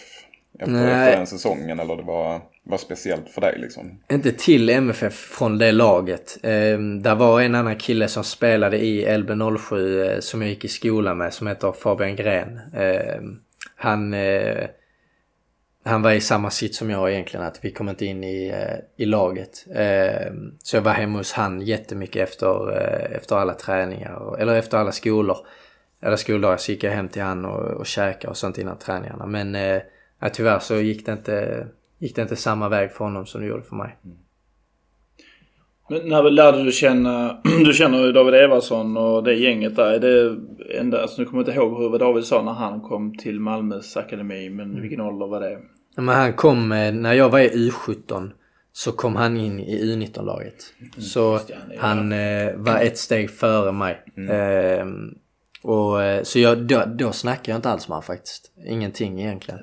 efter, 0.58 0.88
efter 0.88 1.16
den 1.16 1.26
säsongen 1.26 1.80
eller 1.80 1.96
det 1.96 2.02
var, 2.02 2.40
var 2.68 2.78
speciellt 2.78 3.28
för 3.28 3.40
dig 3.40 3.58
liksom? 3.58 4.00
Inte 4.12 4.32
till 4.32 4.70
MFF 4.70 5.14
från 5.14 5.58
det 5.58 5.72
laget. 5.72 6.38
Eh, 6.42 6.78
där 7.02 7.14
var 7.14 7.40
en 7.40 7.54
annan 7.54 7.76
kille 7.76 8.08
som 8.08 8.24
spelade 8.24 8.78
i 8.78 9.18
LB 9.18 9.30
07 9.58 10.02
eh, 10.02 10.20
som 10.20 10.42
jag 10.42 10.50
gick 10.50 10.64
i 10.64 10.68
skolan 10.68 11.18
med 11.18 11.34
som 11.34 11.46
heter 11.46 11.72
Fabian 11.72 12.16
Gren. 12.16 12.60
Eh, 12.74 13.20
han 13.76 14.14
eh, 14.14 14.68
han 15.88 16.02
var 16.02 16.12
i 16.12 16.20
samma 16.20 16.50
sitt 16.50 16.74
som 16.74 16.90
jag 16.90 17.12
egentligen, 17.12 17.46
att 17.46 17.64
vi 17.64 17.70
kom 17.70 17.88
inte 17.88 18.06
in 18.06 18.24
i, 18.24 18.48
eh, 18.48 19.04
i 19.04 19.06
laget. 19.06 19.66
Eh, 19.74 20.32
så 20.62 20.76
jag 20.76 20.82
var 20.82 20.92
hemma 20.92 21.18
hos 21.18 21.32
han 21.32 21.60
jättemycket 21.60 22.28
efter, 22.28 22.76
eh, 22.76 23.16
efter 23.16 23.36
alla 23.36 23.54
träningar, 23.54 24.36
eller 24.38 24.54
efter 24.54 24.78
alla 24.78 24.92
skolor. 24.92 25.36
Eller 26.02 26.16
skoldagar 26.16 26.56
så 26.56 26.72
gick 26.72 26.84
jag 26.84 26.90
hem 26.90 27.08
till 27.08 27.22
han 27.22 27.44
och, 27.44 27.62
och 27.62 27.86
käkade 27.86 28.30
och 28.30 28.36
sånt 28.36 28.58
innan 28.58 28.78
träningarna. 28.78 29.26
Men 29.26 29.54
eh, 29.54 29.82
tyvärr 30.32 30.58
så 30.58 30.76
gick 30.76 31.06
det, 31.06 31.12
inte, 31.12 31.66
gick 31.98 32.16
det 32.16 32.22
inte 32.22 32.36
samma 32.36 32.68
väg 32.68 32.92
för 32.92 33.04
honom 33.04 33.26
som 33.26 33.40
det 33.40 33.46
gjorde 33.46 33.62
för 33.62 33.76
mig. 33.76 33.98
Mm. 34.04 34.16
Men 35.90 36.08
när 36.08 36.30
lärde 36.30 36.64
du 36.64 36.72
känna, 36.72 37.40
du 37.64 37.72
känner 37.72 38.06
ju 38.06 38.12
David 38.12 38.34
Eversson 38.34 38.96
och 38.96 39.24
det 39.24 39.34
gänget 39.34 39.76
där. 39.76 39.92
Är 39.92 39.98
det 39.98 40.36
enda, 40.78 41.02
alltså 41.02 41.20
nu 41.20 41.26
kommer 41.26 41.42
jag 41.42 41.48
inte 41.48 41.60
ihåg 41.60 41.92
hur 41.92 41.98
David 41.98 42.24
sa 42.24 42.42
när 42.42 42.52
han 42.52 42.80
kom 42.80 43.14
till 43.14 43.40
Malmös 43.40 43.96
akademi, 43.96 44.50
men 44.50 44.70
mm. 44.70 44.82
vilken 44.82 45.00
ålder 45.00 45.26
var 45.26 45.40
det? 45.40 45.58
Men 45.96 46.08
han 46.08 46.32
kom, 46.32 46.68
när 46.68 47.12
jag 47.12 47.28
var 47.28 47.40
i 47.40 47.70
U17 47.70 48.30
så 48.72 48.92
kom 48.92 49.16
han 49.16 49.36
in 49.36 49.60
i 49.60 49.94
U19-laget. 49.96 50.74
Mm, 50.80 50.90
så 51.02 51.40
han 51.78 52.12
eh, 52.12 52.56
var 52.56 52.80
ett 52.80 52.98
steg 52.98 53.30
före 53.30 53.72
mig. 53.72 54.04
Mm. 54.16 54.30
Eh, 54.30 54.86
och, 55.68 56.02
eh, 56.02 56.22
så 56.22 56.38
jag, 56.38 56.58
då, 56.58 56.82
då 56.86 57.12
snackade 57.12 57.50
jag 57.50 57.58
inte 57.58 57.70
alls 57.70 57.88
med 57.88 57.94
honom 57.94 58.02
faktiskt. 58.02 58.50
Ingenting 58.66 59.20
egentligen. 59.20 59.60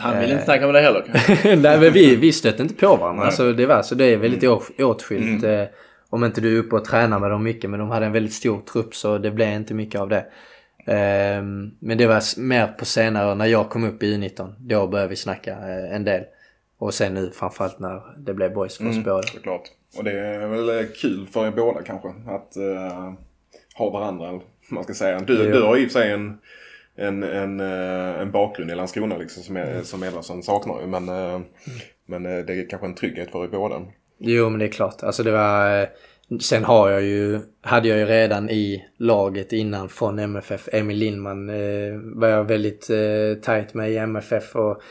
Han 0.00 0.18
ville 0.18 0.32
inte 0.32 0.44
snacka 0.44 0.66
med 0.66 0.74
dig 0.74 0.82
heller 0.82 1.04
kanske? 1.12 1.56
Nej 1.56 1.80
men 1.80 1.92
vi, 1.92 2.16
vi 2.16 2.32
stötte 2.32 2.62
inte 2.62 2.74
på 2.74 2.96
varandra. 2.96 3.24
Alltså, 3.24 3.52
det, 3.52 3.66
var, 3.66 3.82
så 3.82 3.94
det 3.94 4.04
är 4.04 4.16
väldigt 4.16 4.42
mm. 4.42 4.58
åtskilt. 4.78 5.44
Mm. 5.44 5.60
Eh, 5.60 5.68
om 6.10 6.24
inte 6.24 6.40
du 6.40 6.56
är 6.56 6.58
uppe 6.58 6.76
och 6.76 6.84
tränar 6.84 7.20
med 7.20 7.30
dem 7.30 7.42
mycket 7.42 7.70
men 7.70 7.80
de 7.80 7.90
hade 7.90 8.06
en 8.06 8.12
väldigt 8.12 8.32
stor 8.32 8.60
trupp 8.60 8.94
så 8.94 9.18
det 9.18 9.30
blev 9.30 9.52
inte 9.52 9.74
mycket 9.74 10.00
av 10.00 10.08
det. 10.08 10.26
Ehm, 10.86 11.70
men 11.78 11.98
det 11.98 12.06
var 12.06 12.40
mer 12.40 12.66
på 12.66 12.84
senare 12.84 13.34
när 13.34 13.46
jag 13.46 13.70
kom 13.70 13.84
upp 13.84 14.02
i 14.02 14.16
U19. 14.16 14.54
Då 14.58 14.86
började 14.86 15.10
vi 15.10 15.16
snacka 15.16 15.50
eh, 15.50 15.94
en 15.94 16.04
del. 16.04 16.24
Och 16.78 16.94
sen 16.94 17.14
nu 17.14 17.30
framförallt 17.30 17.78
när 17.78 18.02
det 18.18 18.34
blev 18.34 18.54
boys 18.54 18.76
för 18.76 18.88
oss 18.88 18.92
mm, 18.92 19.04
båda. 19.04 19.22
Såklart. 19.22 19.62
Och 19.98 20.04
det 20.04 20.20
är 20.20 20.46
väl 20.46 20.68
eh, 20.68 20.86
kul 21.00 21.26
för 21.26 21.46
er 21.46 21.50
båda 21.50 21.82
kanske 21.82 22.08
att 22.08 22.56
uh, 22.56 23.12
ha 23.74 23.90
varandra. 23.90 24.40
Man 24.72 24.84
ska 24.84 24.94
säga. 24.94 25.20
Du, 25.20 25.52
du 25.52 25.62
har 25.62 25.76
i 25.76 25.86
och 25.86 25.90
för 25.90 26.00
sig 26.00 26.12
en, 26.12 26.38
en, 26.96 27.22
en, 27.22 27.60
en 27.60 28.30
bakgrund 28.30 28.70
i 28.70 28.74
Landskrona 28.74 29.16
liksom, 29.16 29.42
som, 29.42 29.56
är, 29.56 29.70
mm. 29.70 29.84
som 29.84 30.02
Edvardsson 30.02 30.42
saknar 30.42 30.80
ju. 30.80 30.86
Men, 30.86 31.08
mm. 31.08 31.42
men 32.06 32.22
det 32.22 32.52
är 32.52 32.68
kanske 32.68 32.86
en 32.86 32.94
trygghet 32.94 33.30
för 33.30 33.44
er 33.44 33.48
båda. 33.48 33.82
Jo 34.18 34.50
men 34.50 34.58
det 34.58 34.64
är 34.64 34.72
klart. 34.72 35.02
Alltså 35.02 35.22
det 35.22 35.30
var 35.30 35.88
Sen 36.40 36.64
har 36.64 36.90
jag 36.90 37.02
ju, 37.02 37.40
hade 37.60 37.88
jag 37.88 37.98
ju 37.98 38.04
redan 38.04 38.50
i 38.50 38.84
laget 38.96 39.52
innan 39.52 39.88
från 39.88 40.18
MFF, 40.18 40.68
Emil 40.72 40.96
Lindman 40.96 41.48
eh, 41.48 41.94
var 42.14 42.28
jag 42.28 42.44
väldigt 42.44 42.90
eh, 42.90 43.42
tajt 43.42 43.74
med 43.74 43.90
i 43.90 43.96
MFF 43.96 44.56
och 44.56 44.82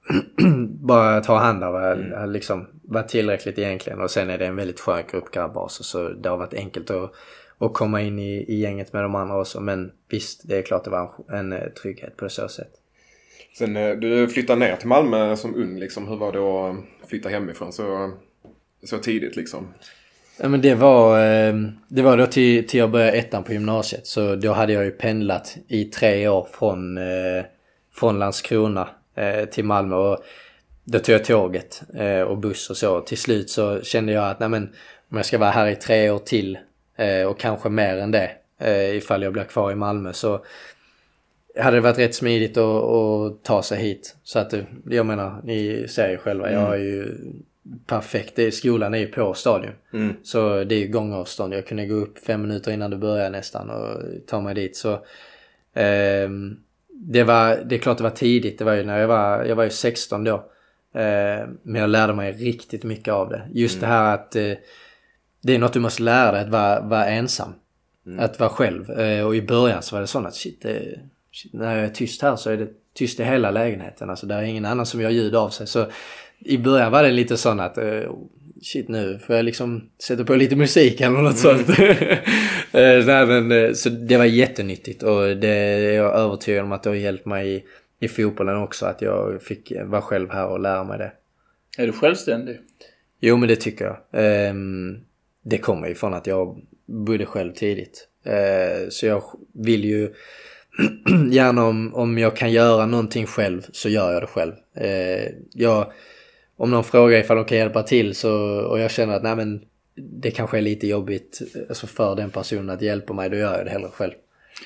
bara 0.68 1.20
ta 1.20 1.38
hand 1.38 1.64
av 1.64 1.76
mm. 1.76 2.30
liksom 2.30 2.66
var 2.82 3.02
tillräckligt 3.02 3.58
egentligen 3.58 4.00
och 4.00 4.10
sen 4.10 4.30
är 4.30 4.38
det 4.38 4.46
en 4.46 4.56
väldigt 4.56 4.80
skön 4.80 5.02
grupp 5.10 5.30
grabbar 5.30 5.68
så 5.68 6.08
det 6.08 6.28
har 6.28 6.36
varit 6.36 6.54
enkelt 6.54 6.90
att, 6.90 7.12
att 7.62 7.74
komma 7.74 8.02
in 8.02 8.18
i, 8.18 8.44
i 8.48 8.60
gänget 8.60 8.92
med 8.92 9.02
de 9.02 9.14
andra 9.14 9.40
också 9.40 9.60
men 9.60 9.92
visst 10.08 10.48
det 10.48 10.58
är 10.58 10.62
klart 10.62 10.84
det 10.84 10.90
var 10.90 11.10
en, 11.28 11.34
en 11.34 11.52
eh, 11.52 11.68
trygghet 11.68 12.16
på 12.16 12.28
så 12.28 12.48
sätt. 12.48 12.72
Sen 13.58 13.76
eh, 13.76 13.90
du 13.90 14.28
flyttade 14.28 14.58
ner 14.58 14.76
till 14.76 14.88
Malmö 14.88 15.36
som 15.36 15.54
ung 15.54 15.78
liksom, 15.78 16.08
hur 16.08 16.16
var 16.16 16.32
det 16.32 16.38
att 16.38 17.08
flytta 17.08 17.28
hemifrån 17.28 17.72
så, 17.72 18.12
så 18.82 18.98
tidigt 18.98 19.36
liksom? 19.36 19.68
Ja 20.40 20.48
men 20.48 20.60
det 20.60 20.74
var, 20.74 21.18
det 21.88 22.02
var 22.02 22.16
då 22.16 22.26
till, 22.26 22.66
till 22.66 22.80
jag 22.80 22.90
började 22.90 23.12
ettan 23.12 23.44
på 23.44 23.52
gymnasiet. 23.52 24.06
Så 24.06 24.34
då 24.34 24.52
hade 24.52 24.72
jag 24.72 24.84
ju 24.84 24.90
pendlat 24.90 25.56
i 25.68 25.84
tre 25.84 26.28
år 26.28 26.48
från, 26.52 26.98
eh, 26.98 27.44
från 27.94 28.18
Landskrona 28.18 28.88
eh, 29.14 29.44
till 29.44 29.64
Malmö. 29.64 29.96
Och 29.96 30.18
då 30.84 30.98
tog 30.98 31.14
jag 31.14 31.24
tåget 31.24 31.82
eh, 31.94 32.20
och 32.20 32.38
buss 32.38 32.70
och 32.70 32.76
så. 32.76 33.00
Till 33.00 33.18
slut 33.18 33.50
så 33.50 33.80
kände 33.82 34.12
jag 34.12 34.30
att 34.30 34.40
nej 34.40 34.48
men, 34.48 34.62
om 35.10 35.16
jag 35.16 35.26
ska 35.26 35.38
vara 35.38 35.50
här 35.50 35.66
i 35.66 35.76
tre 35.76 36.10
år 36.10 36.18
till 36.18 36.58
och 37.28 37.38
kanske 37.38 37.68
mer 37.68 37.96
än 37.96 38.10
det 38.10 38.30
ifall 38.94 39.22
jag 39.22 39.32
blir 39.32 39.44
kvar 39.44 39.72
i 39.72 39.74
Malmö 39.74 40.12
så 40.12 40.44
hade 41.56 41.76
det 41.76 41.80
varit 41.80 41.98
rätt 41.98 42.14
smidigt 42.14 42.56
att, 42.56 42.84
att 42.84 43.42
ta 43.42 43.62
sig 43.62 43.78
hit. 43.78 44.16
Så 44.22 44.38
att 44.38 44.54
jag 44.88 45.06
menar, 45.06 45.40
ni 45.44 45.86
ser 45.88 46.10
ju 46.10 46.18
själva, 46.18 46.48
mm. 46.48 46.60
jag 46.60 46.66
har 46.66 46.76
ju 46.76 47.14
perfekt. 47.86 48.36
Det, 48.36 48.52
skolan 48.52 48.94
är 48.94 48.98
ju 48.98 49.06
på 49.06 49.34
stadion. 49.34 49.72
Mm. 49.92 50.14
Så 50.22 50.64
det 50.64 50.74
är 50.74 50.78
ju 50.78 50.88
gångavstånd. 50.88 51.54
Jag 51.54 51.66
kunde 51.66 51.86
gå 51.86 51.94
upp 51.94 52.18
fem 52.18 52.42
minuter 52.42 52.72
innan 52.72 52.90
det 52.90 52.96
började 52.96 53.30
nästan 53.30 53.70
och 53.70 54.02
ta 54.26 54.40
mig 54.40 54.54
dit. 54.54 54.76
Så 54.76 54.92
eh, 55.74 56.30
det, 56.88 57.24
var, 57.24 57.64
det 57.64 57.74
är 57.74 57.78
klart 57.78 57.98
det 57.98 58.04
var 58.04 58.10
tidigt. 58.10 58.58
Det 58.58 58.64
var 58.64 58.72
ju 58.72 58.84
när 58.84 58.98
jag 58.98 59.08
var, 59.08 59.44
jag 59.44 59.56
var 59.56 59.64
ju 59.64 59.70
16 59.70 60.24
då. 60.24 60.34
Eh, 60.94 61.46
men 61.62 61.80
jag 61.80 61.90
lärde 61.90 62.14
mig 62.14 62.32
riktigt 62.32 62.84
mycket 62.84 63.14
av 63.14 63.28
det. 63.28 63.42
Just 63.52 63.76
mm. 63.76 63.90
det 63.90 63.96
här 63.96 64.14
att 64.14 64.36
eh, 64.36 64.52
det 65.42 65.54
är 65.54 65.58
något 65.58 65.72
du 65.72 65.80
måste 65.80 66.02
lära 66.02 66.32
dig 66.32 66.40
att 66.40 66.48
vara, 66.48 66.80
vara 66.80 67.06
ensam. 67.06 67.52
Mm. 68.06 68.20
Att 68.20 68.40
vara 68.40 68.50
själv. 68.50 68.90
Eh, 68.90 69.26
och 69.26 69.36
i 69.36 69.42
början 69.42 69.82
så 69.82 69.96
var 69.96 70.00
det 70.00 70.06
sånt 70.06 70.26
att 70.26 70.34
shit, 70.34 70.66
shit, 71.32 71.52
när 71.52 71.76
jag 71.76 71.84
är 71.84 71.88
tyst 71.88 72.22
här 72.22 72.36
så 72.36 72.50
är 72.50 72.56
det 72.56 72.68
tyst 72.94 73.20
i 73.20 73.24
hela 73.24 73.50
lägenheten. 73.50 74.10
Alltså 74.10 74.26
det 74.26 74.34
är 74.34 74.42
ingen 74.42 74.64
annan 74.64 74.86
som 74.86 75.00
gör 75.00 75.10
ljud 75.10 75.34
av 75.34 75.50
sig. 75.50 75.66
Så 75.66 75.86
i 76.38 76.58
början 76.58 76.92
var 76.92 77.02
det 77.02 77.10
lite 77.10 77.36
sån 77.36 77.60
att 77.60 77.78
uh, 77.78 78.10
shit 78.62 78.88
nu 78.88 79.18
får 79.26 79.36
jag 79.36 79.44
liksom 79.44 79.90
sätta 80.02 80.24
på 80.24 80.34
lite 80.34 80.56
musik 80.56 81.00
eller 81.00 81.22
något 81.22 81.44
mm. 81.44 81.64
sånt. 81.64 81.78
Eh, 82.74 83.06
nej, 83.06 83.26
men, 83.26 83.52
eh, 83.52 83.72
så 83.72 83.88
det 83.88 84.16
var 84.16 84.24
jättenyttigt 84.24 85.02
och 85.02 85.36
det 85.36 85.48
är 85.48 85.92
jag 85.92 86.14
övertygad 86.14 86.64
om 86.64 86.72
att 86.72 86.82
det 86.82 86.90
har 86.90 86.94
hjälpt 86.94 87.26
mig 87.26 87.54
i, 87.54 87.64
i 88.00 88.08
fotbollen 88.08 88.56
också. 88.56 88.86
Att 88.86 89.02
jag 89.02 89.42
fick 89.42 89.72
vara 89.84 90.02
själv 90.02 90.30
här 90.30 90.46
och 90.46 90.60
lära 90.60 90.84
mig 90.84 90.98
det. 90.98 91.12
Är 91.78 91.86
du 91.86 91.92
självständig? 91.92 92.60
Jo 93.20 93.36
men 93.36 93.48
det 93.48 93.56
tycker 93.56 93.84
jag. 93.84 93.96
Ehm, 94.12 94.98
det 95.42 95.58
kommer 95.58 95.88
ju 95.88 95.94
från 95.94 96.14
att 96.14 96.26
jag 96.26 96.60
bodde 96.86 97.26
själv 97.26 97.52
tidigt. 97.52 98.08
Eh, 98.24 98.88
så 98.88 99.06
jag 99.06 99.22
vill 99.54 99.84
ju 99.84 100.12
gärna 101.30 101.64
om, 101.64 101.94
om 101.94 102.18
jag 102.18 102.36
kan 102.36 102.52
göra 102.52 102.86
någonting 102.86 103.26
själv 103.26 103.66
så 103.72 103.88
gör 103.88 104.12
jag 104.12 104.22
det 104.22 104.26
själv. 104.26 104.52
Eh, 104.74 105.32
jag, 105.52 105.92
om 106.56 106.70
någon 106.70 106.84
frågar 106.84 107.18
ifall 107.18 107.36
de 107.36 107.44
kan 107.44 107.58
hjälpa 107.58 107.82
till 107.82 108.14
så, 108.14 108.32
och 108.60 108.78
jag 108.78 108.90
känner 108.90 109.14
att 109.14 109.22
nej 109.22 109.36
men 109.36 109.64
det 109.94 110.30
kanske 110.30 110.58
är 110.58 110.62
lite 110.62 110.86
jobbigt 110.86 111.42
alltså 111.68 111.86
för 111.86 112.16
den 112.16 112.30
personen 112.30 112.70
att 112.70 112.82
hjälpa 112.82 113.12
mig, 113.12 113.30
då 113.30 113.36
gör 113.36 113.56
jag 113.56 113.66
det 113.66 113.70
hellre 113.70 113.88
själv. 113.88 114.12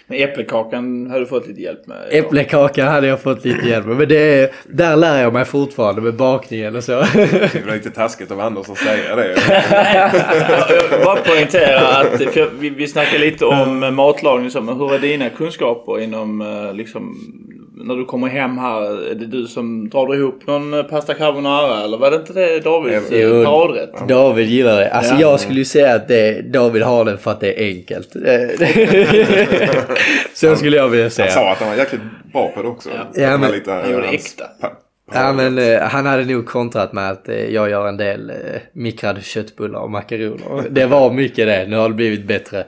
Men 0.07 0.19
äppelkakan 0.19 1.07
hade 1.07 1.21
du 1.21 1.27
fått 1.27 1.47
lite 1.47 1.61
hjälp 1.61 1.87
med? 1.87 2.09
Äppelkakan 2.11 2.89
hade 2.89 3.07
jag 3.07 3.21
fått 3.21 3.45
lite 3.45 3.69
hjälp 3.69 3.87
med. 3.87 3.97
Men 3.97 4.09
det 4.09 4.53
där 4.65 4.97
lär 4.97 5.23
jag 5.23 5.33
mig 5.33 5.45
fortfarande 5.45 6.01
med 6.01 6.15
bakningen 6.15 6.77
och 6.77 6.85
så. 6.85 6.93
Det 6.93 7.67
var 7.67 7.75
lite 7.75 7.91
taskigt 7.91 8.31
av 8.31 8.41
Anders 8.41 8.69
att 8.69 8.79
säga 8.79 9.17
det. 9.17 9.37
jag 10.69 10.91
vill 10.91 11.05
bara 11.05 11.17
poängtera 11.17 11.81
att 11.81 12.21
vi, 12.59 12.71
vi 12.71 12.89
snackade 12.89 13.19
lite 13.19 13.45
om 13.45 13.95
matlagning 13.95 14.47
och 14.47 14.53
så, 14.53 14.61
men 14.61 14.77
hur 14.77 14.95
är 14.95 14.99
dina 14.99 15.31
kunskaper 15.31 16.01
inom 16.01 16.41
eh, 16.41 16.75
liksom 16.75 17.17
när 17.87 17.97
du 17.97 18.05
kommer 18.05 18.29
hem 18.29 18.59
här, 18.59 19.11
är 19.11 19.15
det 19.15 19.27
du 19.27 19.47
som 19.47 19.89
drar 19.89 20.15
ihop 20.15 20.47
någon 20.47 20.75
eh, 20.75 20.83
pasta 20.83 21.15
carbonara 21.15 21.85
eller 21.85 21.99
var 21.99 22.11
det 22.11 22.17
inte 22.17 22.33
det 22.33 22.61
Davids 22.61 23.07
jo, 23.11 23.45
paradrätt? 23.45 24.09
David 24.09 24.49
gillar 24.49 24.81
det. 24.81 24.91
Alltså 24.91 25.15
ja. 25.15 25.21
jag 25.21 25.41
skulle 25.41 25.59
ju 25.59 25.65
säga 25.65 25.95
att 25.95 26.09
det, 26.09 26.43
David 26.53 26.83
har 26.83 27.05
den 27.05 27.19
för 27.19 27.31
att 27.31 27.41
det 27.41 27.63
är 27.63 27.67
enkelt. 27.67 28.09
Så 30.35 30.57
skulle 30.57 30.77
jag 30.77 30.89
vilja 30.89 31.11
säga. 31.11 31.27
Han 31.27 31.35
sa 31.35 31.53
att 31.53 31.59
han 31.59 31.69
var 31.69 31.77
jäkligt 31.77 32.03
bra 32.33 32.49
på 32.55 32.63
det 32.63 32.69
också. 32.69 32.89
Ja, 32.95 33.23
ja 33.23 33.39
men, 33.39 33.51
lite, 33.51 33.73
han 33.73 33.93
gjorde 33.93 34.07
äkta. 34.07 34.45
Ja 35.13 35.33
men 35.33 35.59
eh, 35.59 35.81
han 35.81 36.07
hade 36.07 36.25
nog 36.25 36.47
kontrat 36.47 36.93
med 36.93 37.11
att 37.11 37.29
eh, 37.29 37.55
jag 37.55 37.71
gör 37.71 37.89
en 37.89 37.97
del 37.97 38.31
eh, 38.31 38.37
mikrade 38.73 39.21
köttbullar 39.21 39.81
och 39.81 39.91
makaroner. 39.91 40.69
Det 40.71 40.87
var 40.87 41.13
mycket 41.13 41.47
det, 41.47 41.67
nu 41.69 41.77
har 41.77 41.89
det 41.89 41.95
blivit 41.95 42.27
bättre. 42.27 42.65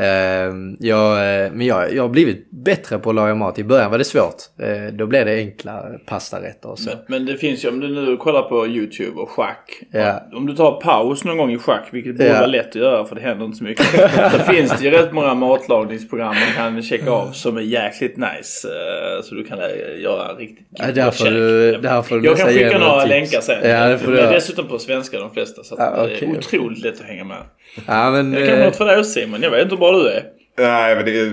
Ehm, 0.00 0.76
jag, 0.80 1.12
eh, 1.12 1.52
men 1.52 1.66
jag, 1.66 1.94
jag 1.94 2.02
har 2.02 2.08
blivit 2.08 2.50
bättre 2.50 2.98
på 2.98 3.10
att 3.10 3.16
laga 3.16 3.34
mat. 3.34 3.58
I 3.58 3.64
början 3.64 3.90
var 3.90 3.98
det 3.98 4.04
svårt. 4.04 4.36
Eh, 4.62 4.92
då 4.92 5.06
blev 5.06 5.26
det 5.26 5.34
enkla 5.34 5.84
pastarätter 6.06 6.68
och 6.68 6.78
så. 6.78 6.90
Men, 6.90 6.98
men, 7.08 7.26
det 7.26 7.36
finns 7.36 7.64
ju, 7.64 7.68
om 7.68 7.80
du 7.80 7.88
nu 7.88 8.16
kollar 8.16 8.42
på 8.42 8.66
YouTube 8.66 9.20
och 9.20 9.30
schack. 9.30 9.82
Ja. 9.92 10.22
Om 10.32 10.46
du 10.46 10.56
tar 10.56 10.80
paus 10.80 11.24
någon 11.24 11.36
gång 11.36 11.52
i 11.52 11.58
schack, 11.58 11.88
vilket 11.90 12.12
borde 12.12 12.28
ja. 12.28 12.34
vara 12.34 12.46
lätt 12.46 12.68
att 12.68 12.74
göra 12.74 13.04
för 13.04 13.14
det 13.14 13.20
händer 13.20 13.44
inte 13.44 13.58
så 13.58 13.64
mycket. 13.64 13.86
så 14.32 14.38
finns 14.38 14.78
det 14.78 14.84
ju 14.84 14.90
rätt 14.90 15.12
många 15.12 15.34
matlagningsprogram 15.34 16.34
man 16.34 16.54
kan 16.56 16.82
checka 16.82 17.10
av 17.10 17.32
som 17.32 17.56
är 17.56 17.60
jäkligt 17.60 18.16
nice. 18.16 18.68
Eh, 18.68 19.22
så 19.22 19.34
du 19.34 19.44
kan 19.44 19.58
göra 20.02 20.34
riktigt 20.34 20.66
ja, 20.70 20.92
därför 20.94 21.30
du, 21.30 21.76
därför 21.76 22.20
Jag 22.24 22.38
kan 22.38 22.48
skicka 22.48 22.78
några 22.78 23.04
länkar 23.04 23.40
sen. 23.40 23.70
Ja, 23.70 23.88
det 23.88 23.98
får 23.98 24.12
dessutom 24.12 24.68
på 24.68 24.78
svenska 24.78 25.18
de 25.18 25.30
flesta. 25.30 25.64
Så 25.64 25.74
ja, 25.78 26.04
okay. 26.04 26.16
det 26.20 26.26
är 26.26 26.38
otroligt 26.38 26.84
lätt 26.84 27.00
att 27.00 27.06
hänga 27.06 27.24
med. 27.24 27.42
Ja, 27.86 28.10
men, 28.10 28.30
det 28.30 28.46
kan 28.46 28.56
vara 28.56 28.64
något 28.64 28.76
för 28.76 28.84
dig 28.84 28.98
och 28.98 29.06
Simon. 29.06 29.42
Jag 29.42 29.50
vet 29.50 29.62
inte 29.62 29.74
hur 29.74 29.80
bra 29.80 29.92
du 29.92 30.08
är. 30.08 30.24
Nej, 30.58 30.96
men 30.96 31.04
det, 31.04 31.24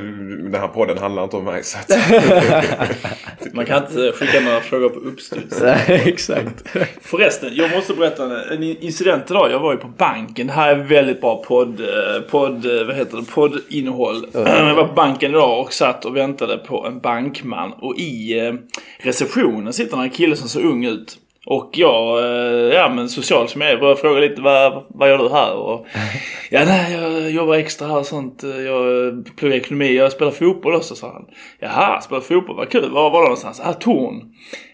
den 0.51 0.61
här 0.61 0.67
podden 0.67 0.97
handlar 0.97 1.23
inte 1.23 1.35
om 1.35 1.43
mig. 1.43 1.63
Så 1.63 1.77
att... 1.77 1.89
Man 3.53 3.65
kan 3.65 3.83
inte 3.83 4.11
skicka 4.11 4.39
några 4.39 4.61
frågor 4.61 4.89
på 4.89 4.99
uppstuds. 4.99 5.59
Nej, 5.63 6.03
exakt. 6.05 6.63
Förresten, 7.01 7.49
jag 7.53 7.71
måste 7.71 7.93
berätta 7.93 8.53
en 8.53 8.63
incident 8.63 9.31
idag. 9.31 9.51
Jag 9.51 9.59
var 9.59 9.71
ju 9.71 9.77
på 9.77 9.87
banken. 9.87 10.47
Det 10.47 10.53
här 10.53 10.71
är 10.71 10.75
väldigt 10.75 11.21
bra 11.21 11.43
podd, 11.43 11.79
eh, 11.79 12.21
podd 12.29 12.65
vad 12.65 12.95
heter 12.95 13.17
det, 13.17 13.23
poddinnehåll. 13.23 14.27
Jag 14.33 14.75
var 14.75 14.87
på 14.87 14.93
banken 14.93 15.31
idag 15.31 15.61
och 15.61 15.73
satt 15.73 16.05
och 16.05 16.15
väntade 16.15 16.57
på 16.57 16.85
en 16.87 16.99
bankman. 16.99 17.73
Och 17.73 17.95
i 17.97 18.39
eh, 18.39 18.53
receptionen 18.99 19.73
sitter 19.73 20.01
en 20.01 20.09
kille 20.09 20.35
som 20.35 20.49
ser 20.49 20.65
ung 20.65 20.85
ut. 20.85 21.17
Och 21.49 21.69
jag, 21.73 22.19
eh, 22.19 22.75
ja 22.75 22.89
men 22.89 23.09
social 23.09 23.49
som 23.49 23.61
jag 23.61 23.71
är, 23.71 23.77
började 23.77 24.01
fråga 24.01 24.19
lite 24.19 24.41
vad, 24.41 24.83
vad 24.87 25.09
gör 25.09 25.17
du 25.17 25.29
här? 25.29 25.53
Och, 25.53 25.85
ja 26.49 26.65
nej, 26.65 26.93
jag 26.93 27.31
jobbar 27.31 27.55
extra 27.55 27.87
här 27.87 27.97
och 27.97 28.05
sånt. 28.05 28.43
Jag 28.43 29.35
pluggar 29.37 29.57
ekonomi, 29.57 29.95
jag 29.95 30.11
spelar 30.11 30.31
fotboll 30.31 30.75
också 30.75 30.95
sa 30.95 31.11
han. 31.11 31.25
Jaha, 31.59 32.01
spelar 32.01 32.21
fotboll, 32.21 32.55
vad 32.55 32.69
kul. 32.69 32.91
Var 32.91 33.09
var 33.09 33.19
det 33.19 33.25
någonstans? 33.25 33.61
Ah, 33.63 33.73
Torn. 33.73 34.23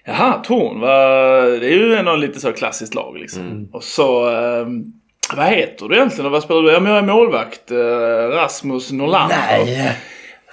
Jaha, 0.05 0.33
Torn, 0.33 0.79
vad, 0.79 1.62
det 1.62 1.67
är 1.67 1.77
ju 1.77 1.95
ändå 1.95 2.15
lite 2.15 2.39
så 2.39 2.51
klassiskt 2.51 2.95
lag 2.95 3.17
liksom. 3.17 3.41
Mm. 3.41 3.67
Och 3.73 3.83
så, 3.83 4.29
eh, 4.29 4.67
vad 5.36 5.45
heter 5.45 5.88
du 5.88 5.95
egentligen 5.95 6.25
och 6.25 6.31
vad 6.31 6.43
spelar 6.43 6.62
du? 6.62 6.71
Ja 6.71 6.79
men 6.79 6.91
jag 6.91 7.03
är 7.03 7.07
målvakt, 7.07 7.71
eh, 7.71 7.77
Rasmus 8.29 8.91
Norlander. 8.91 9.38
Nej! 9.65 9.97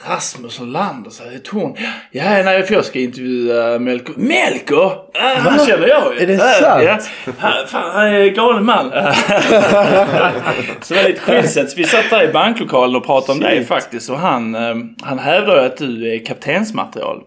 Rasmus 0.08 0.60
Lander 0.60 1.10
säger 1.10 1.38
Torn. 1.38 1.76
Ja, 2.10 2.24
nej, 2.24 2.62
för 2.62 2.74
jag 2.74 2.84
ska 2.84 2.98
intervjua 2.98 3.78
Melko. 3.78 4.12
Melko? 4.16 4.76
Ah, 4.76 5.34
han 5.38 5.66
känner 5.66 5.88
jag 5.88 6.14
ju. 6.14 6.20
Är 6.22 6.26
det 6.26 6.38
sant? 6.38 6.82
Ja. 6.84 6.98
Han, 7.38 7.66
fan, 7.66 7.90
han 7.90 8.06
är 8.06 8.20
en 8.20 8.34
galen 8.34 8.64
man. 8.64 8.90
så 10.80 10.94
det 10.94 11.02
var 11.02 11.08
lite 11.08 11.20
quizet. 11.20 11.78
Vi 11.78 11.84
satt 11.84 12.10
där 12.10 12.28
i 12.28 12.32
banklokalen 12.32 12.96
och 12.96 13.06
pratade 13.06 13.32
om 13.32 13.40
dig 13.40 13.64
faktiskt. 13.64 14.10
Och 14.10 14.18
han, 14.18 14.54
eh, 14.54 14.74
han 15.02 15.18
hävdar 15.18 15.56
ju 15.56 15.66
att 15.66 15.76
du 15.76 16.14
är 16.14 16.24
kaptensmaterial. 16.24 17.22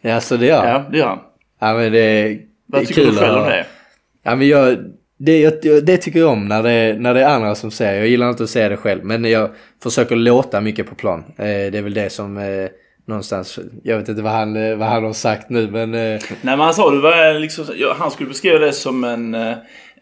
Ja, 0.00 0.20
så 0.20 0.36
det 0.36 0.46
gör 0.46 0.66
Ja, 0.66 0.84
det 0.90 0.98
gör 0.98 1.06
han. 1.06 1.18
Ja, 1.60 1.74
men 1.74 1.92
det, 1.92 1.98
är 1.98 2.38
Vad 2.66 2.86
tycker 2.86 3.04
du 3.04 3.14
själv 3.14 3.38
om 3.38 3.48
det? 3.48 3.66
Ja, 4.22 4.34
men 4.34 4.48
jag 4.48 4.78
det, 5.24 5.80
det 5.86 5.96
tycker 5.96 6.20
jag 6.20 6.30
om 6.30 6.48
när 6.48 6.62
det, 6.62 6.96
när 6.98 7.14
det 7.14 7.20
är 7.20 7.28
andra 7.28 7.54
som 7.54 7.70
säger. 7.70 7.98
Jag 7.98 8.08
gillar 8.08 8.30
inte 8.30 8.42
att 8.42 8.50
säga 8.50 8.68
det 8.68 8.76
själv. 8.76 9.04
Men 9.04 9.24
jag 9.24 9.50
försöker 9.82 10.16
låta 10.16 10.60
mycket 10.60 10.86
på 10.86 10.94
plan. 10.94 11.24
Eh, 11.38 11.44
det 11.44 11.78
är 11.78 11.82
väl 11.82 11.94
det 11.94 12.10
som 12.10 12.36
eh, 12.36 12.68
någonstans, 13.06 13.58
jag 13.82 13.98
vet 13.98 14.08
inte 14.08 14.22
vad 14.22 14.32
han, 14.32 14.56
eh, 14.56 14.76
vad 14.76 14.88
han 14.88 15.04
har 15.04 15.12
sagt 15.12 15.50
nu 15.50 15.70
men... 15.70 15.90
Nej 15.90 16.18
men 16.42 16.60
han 16.60 16.74
sa 16.74 16.90
du 16.90 17.00
var 17.00 17.38
liksom, 17.38 17.64
han 17.98 18.10
skulle 18.10 18.28
beskriva 18.28 18.58
det 18.58 18.72
som 18.72 19.04
en, 19.04 19.36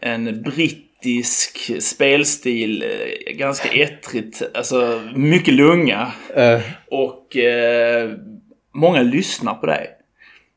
en 0.01 0.43
brittisk 0.43 1.81
spelstil. 1.83 2.83
Ganska 3.33 3.69
ettrigt, 3.69 4.41
alltså 4.53 5.01
mycket 5.15 5.53
lunga. 5.53 6.11
Uh. 6.37 6.61
Och 6.91 7.37
eh, 7.37 8.09
många 8.73 9.01
lyssnar 9.01 9.53
på 9.53 9.65
dig. 9.65 9.89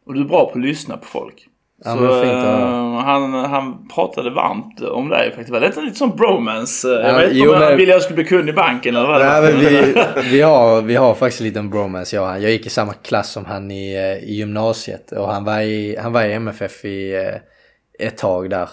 Och 0.06 0.14
du 0.14 0.20
är 0.20 0.24
bra 0.24 0.44
på 0.46 0.58
att 0.58 0.64
lyssna 0.64 0.96
på 0.96 1.06
folk. 1.06 1.48
Ja, 1.84 1.96
så, 1.96 2.24
uh, 2.24 2.98
han, 2.98 3.34
han 3.34 3.88
pratade 3.88 4.30
varmt 4.30 4.80
om 4.80 5.08
dig 5.08 5.28
faktiskt. 5.30 5.52
Det 5.52 5.76
var 5.76 5.82
lite 5.82 5.98
som 5.98 6.16
bromance. 6.16 6.88
Ja, 6.88 7.00
jag 7.00 7.18
vet 7.18 7.32
inte 7.32 7.48
om 7.48 7.62
han 7.62 7.76
ville 7.76 7.92
jag 7.92 8.02
skulle 8.02 8.14
bli 8.14 8.24
kund 8.24 8.48
i 8.48 8.52
banken 8.52 8.96
eller 8.96 9.06
vad 9.06 9.20
nej, 9.20 9.42
men 9.42 9.60
vi, 9.60 9.94
vi, 10.30 10.40
har, 10.40 10.82
vi 10.82 10.96
har 10.96 11.14
faktiskt 11.14 11.40
en 11.40 11.46
liten 11.46 11.70
bromance 11.70 12.16
jag 12.16 12.22
och 12.22 12.28
han. 12.28 12.42
Jag 12.42 12.50
gick 12.50 12.66
i 12.66 12.70
samma 12.70 12.92
klass 12.92 13.32
som 13.32 13.44
han 13.44 13.70
i, 13.70 13.94
eh, 13.94 14.30
i 14.30 14.34
gymnasiet. 14.34 15.12
Och 15.12 15.28
han 15.28 15.44
var 15.44 15.60
i, 15.60 15.96
han 16.02 16.12
var 16.12 16.24
i 16.24 16.32
MFF 16.32 16.84
i 16.84 17.14
eh, 17.14 18.06
ett 18.06 18.18
tag 18.18 18.50
där. 18.50 18.68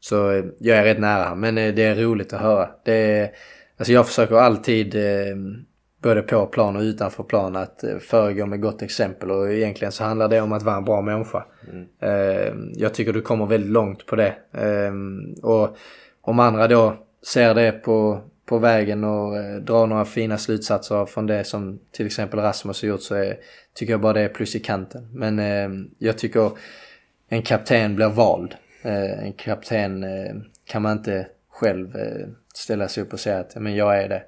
Så 0.00 0.42
jag 0.58 0.78
är 0.78 0.84
rätt 0.84 0.98
nära 0.98 1.22
honom. 1.22 1.40
Men 1.40 1.54
det 1.54 1.82
är 1.82 1.94
roligt 1.94 2.32
att 2.32 2.40
höra. 2.40 2.68
Det, 2.84 3.30
alltså 3.78 3.92
jag 3.92 4.06
försöker 4.06 4.36
alltid 4.36 4.96
både 6.02 6.22
på 6.22 6.46
plan 6.46 6.76
och 6.76 6.82
utanför 6.82 7.22
plan 7.22 7.56
att 7.56 7.84
eh, 7.84 7.98
föregå 7.98 8.46
med 8.46 8.60
gott 8.60 8.82
exempel 8.82 9.30
och 9.30 9.52
egentligen 9.52 9.92
så 9.92 10.04
handlar 10.04 10.28
det 10.28 10.40
om 10.40 10.52
att 10.52 10.62
vara 10.62 10.76
en 10.76 10.84
bra 10.84 11.02
människa. 11.02 11.44
Mm. 11.72 11.86
Ehm, 12.00 12.72
jag 12.74 12.94
tycker 12.94 13.12
du 13.12 13.22
kommer 13.22 13.46
väldigt 13.46 13.70
långt 13.70 14.06
på 14.06 14.16
det. 14.16 14.34
Ehm, 14.52 15.34
och 15.42 15.76
om 16.20 16.38
andra 16.38 16.68
då 16.68 16.96
ser 17.26 17.54
det 17.54 17.72
på, 17.72 18.20
på 18.46 18.58
vägen 18.58 19.04
och 19.04 19.36
eh, 19.36 19.56
drar 19.56 19.86
några 19.86 20.04
fina 20.04 20.38
slutsatser 20.38 21.06
från 21.06 21.26
det 21.26 21.44
som 21.44 21.80
till 21.92 22.06
exempel 22.06 22.40
Rasmus 22.40 22.82
har 22.82 22.88
gjort 22.88 23.02
så 23.02 23.14
är, 23.14 23.36
tycker 23.74 23.92
jag 23.92 24.00
bara 24.00 24.12
det 24.12 24.20
är 24.20 24.28
plus 24.28 24.56
i 24.56 24.60
kanten. 24.60 25.08
Men 25.12 25.90
jag 25.98 26.18
tycker 26.18 26.50
en 27.28 27.42
kapten 27.42 27.96
blir 27.96 28.08
vald. 28.08 28.54
En 28.82 29.32
kapten 29.32 30.04
kan 30.66 30.82
man 30.82 30.92
inte 30.98 31.26
själv 31.50 31.96
ställa 32.54 32.88
sig 32.88 33.02
upp 33.02 33.12
och 33.12 33.20
säga 33.20 33.38
att 33.38 33.56
men 33.56 33.74
jag 33.76 34.02
är 34.02 34.08
det. 34.08 34.22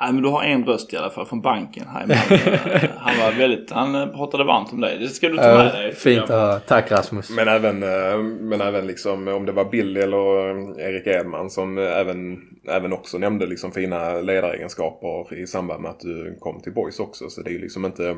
Nej 0.00 0.12
men 0.12 0.22
du 0.22 0.28
har 0.28 0.42
en 0.42 0.64
röst 0.64 0.92
i 0.92 0.96
alla 0.96 1.10
fall 1.10 1.26
från 1.26 1.40
banken 1.40 1.84
här 1.88 2.06
Han 2.98 3.18
var 3.18 3.38
väldigt, 3.38 3.70
han 3.70 4.12
pratade 4.12 4.44
varmt 4.44 4.72
om 4.72 4.80
dig. 4.80 4.98
Det 4.98 5.08
ska 5.08 5.28
du 5.28 5.36
ta 5.36 5.56
med 5.56 5.74
dig. 5.74 5.94
Fint 5.94 6.22
att 6.22 6.28
höra. 6.28 6.60
Tack 6.60 6.90
Rasmus. 6.90 7.30
Men 7.30 7.48
även, 7.48 7.82
eh, 7.82 8.18
men 8.40 8.60
även 8.60 8.86
liksom 8.86 9.28
om 9.28 9.46
det 9.46 9.52
var 9.52 9.64
Bill 9.64 9.96
eller 9.96 10.50
eh, 10.50 10.88
Erik 10.88 11.06
Edman 11.06 11.50
som 11.50 11.78
även, 11.78 12.42
även 12.68 12.92
också 12.92 13.18
nämnde 13.18 13.46
liksom 13.46 13.72
fina 13.72 14.20
ledaregenskaper 14.20 15.34
i 15.38 15.46
samband 15.46 15.82
med 15.82 15.90
att 15.90 16.00
du 16.00 16.36
kom 16.40 16.60
till 16.60 16.72
Boys 16.72 17.00
också. 17.00 17.30
Så 17.30 17.42
det 17.42 17.50
är 17.50 17.54
ju 17.54 17.60
liksom 17.60 17.84
inte, 17.84 18.16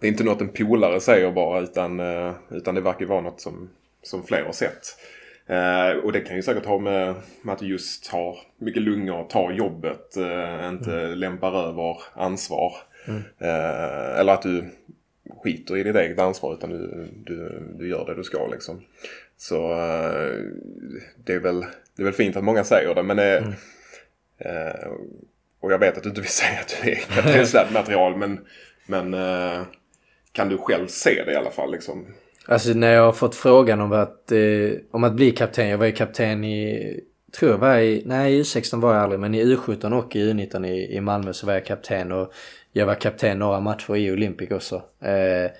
det 0.00 0.06
är 0.06 0.10
inte 0.10 0.24
något 0.24 0.40
en 0.40 0.48
polare 0.48 1.00
säger 1.00 1.30
bara 1.30 1.60
utan, 1.60 2.00
eh, 2.00 2.32
utan 2.50 2.74
det 2.74 2.80
verkar 2.80 3.06
vara 3.06 3.20
något 3.20 3.40
som, 3.40 3.70
som 4.02 4.22
fler 4.22 4.44
har 4.44 4.52
sett. 4.52 4.96
Eh, 5.48 5.96
och 6.04 6.12
det 6.12 6.20
kan 6.20 6.36
ju 6.36 6.42
säkert 6.42 6.66
ha 6.66 6.78
med, 6.78 7.14
med 7.42 7.52
att 7.52 7.58
du 7.58 7.66
just 7.66 8.08
har 8.08 8.38
mycket 8.58 8.82
lungor, 8.82 9.24
tar 9.24 9.52
jobbet, 9.52 10.16
eh, 10.16 10.68
inte 10.68 11.00
mm. 11.00 11.18
lämpar 11.18 11.68
över 11.68 11.96
ansvar. 12.14 12.72
Mm. 13.06 13.22
Eh, 13.38 14.20
eller 14.20 14.32
att 14.32 14.42
du 14.42 14.64
skiter 15.42 15.76
i 15.76 15.82
ditt 15.82 15.96
eget 15.96 16.18
ansvar 16.18 16.54
utan 16.54 16.70
du, 16.70 17.08
du, 17.24 17.62
du 17.78 17.88
gör 17.88 18.06
det 18.06 18.14
du 18.14 18.24
ska 18.24 18.46
liksom. 18.46 18.80
Så 19.36 19.72
eh, 19.72 20.42
det, 21.24 21.32
är 21.32 21.40
väl, 21.40 21.60
det 21.96 22.02
är 22.02 22.04
väl 22.04 22.14
fint 22.14 22.36
att 22.36 22.44
många 22.44 22.64
säger 22.64 22.94
det 22.94 23.02
men 23.02 23.18
mm. 23.18 23.52
Eh, 24.40 24.90
och 25.60 25.72
jag 25.72 25.78
vet 25.78 25.96
att 25.96 26.02
du 26.02 26.08
inte 26.08 26.20
vill 26.20 26.30
säga 26.42 26.60
att 26.60 26.78
du 26.82 26.90
är 26.90 26.96
kaptensladd 26.96 27.72
material 27.72 28.16
men, 28.16 28.40
men 28.86 29.14
eh, 29.14 29.62
kan 30.32 30.48
du 30.48 30.58
själv 30.58 30.86
se 30.86 31.22
det 31.24 31.32
i 31.32 31.36
alla 31.36 31.50
fall 31.50 31.72
liksom? 31.72 32.06
Alltså 32.48 32.72
när 32.72 32.92
jag 32.92 33.02
har 33.02 33.12
fått 33.12 33.34
frågan 33.34 33.80
om 33.80 33.92
att, 33.92 34.32
eh, 34.32 34.78
om 34.90 35.04
att 35.04 35.14
bli 35.14 35.30
kapten. 35.30 35.68
Jag 35.68 35.78
var 35.78 35.86
ju 35.86 35.92
kapten 35.92 36.44
i, 36.44 37.00
tror 37.38 37.50
jag 37.50 37.58
var 37.58 37.78
i, 37.78 38.02
nej 38.06 38.34
i 38.34 38.42
U16 38.42 38.80
var 38.80 38.94
jag 38.94 39.02
aldrig 39.02 39.20
men 39.20 39.34
i 39.34 39.44
U17 39.44 39.92
och 39.92 40.16
i 40.16 40.32
U19 40.32 40.66
i, 40.66 40.96
i 40.96 41.00
Malmö 41.00 41.32
så 41.32 41.46
var 41.46 41.54
jag 41.54 41.66
kapten. 41.66 42.12
Och 42.12 42.32
jag 42.72 42.86
var 42.86 42.94
kapten 42.94 43.38
några 43.38 43.60
matcher 43.60 43.96
i 43.96 44.12
Olympic 44.12 44.50
också. 44.50 44.82
Eh, 45.00 45.50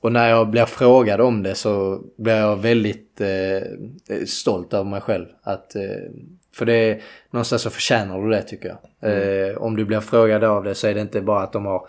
och 0.00 0.12
när 0.12 0.30
jag 0.30 0.50
blir 0.50 0.64
frågad 0.64 1.20
om 1.20 1.42
det 1.42 1.54
så 1.54 2.02
blir 2.18 2.36
jag 2.36 2.56
väldigt 2.56 3.20
eh, 3.20 4.24
stolt 4.26 4.74
över 4.74 4.90
mig 4.90 5.00
själv. 5.00 5.26
Att, 5.42 5.74
eh, 5.74 6.10
för 6.54 6.66
det 6.66 6.74
är, 6.74 7.02
någonstans 7.30 7.62
så 7.62 7.70
förtjänar 7.70 8.22
du 8.22 8.30
det 8.30 8.42
tycker 8.42 8.68
jag. 8.68 9.10
Mm. 9.12 9.50
Eh, 9.50 9.56
om 9.56 9.76
du 9.76 9.84
blir 9.84 10.00
frågad 10.00 10.44
av 10.44 10.64
det 10.64 10.74
så 10.74 10.86
är 10.86 10.94
det 10.94 11.00
inte 11.00 11.20
bara 11.20 11.42
att 11.42 11.52
de 11.52 11.66
har 11.66 11.88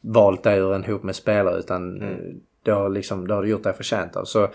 valt 0.00 0.42
dig 0.42 0.58
ur 0.58 0.74
en 0.74 0.84
hop 0.84 1.02
med 1.02 1.16
spelare 1.16 1.58
utan 1.58 2.02
mm 2.02 2.40
det, 2.64 2.70
har 2.70 2.88
liksom, 2.88 3.26
det 3.26 3.34
har 3.34 3.42
du 3.42 3.48
gjort 3.48 3.62
dig 3.62 3.72
förtjänt 3.72 4.16
av. 4.16 4.24
Så 4.24 4.48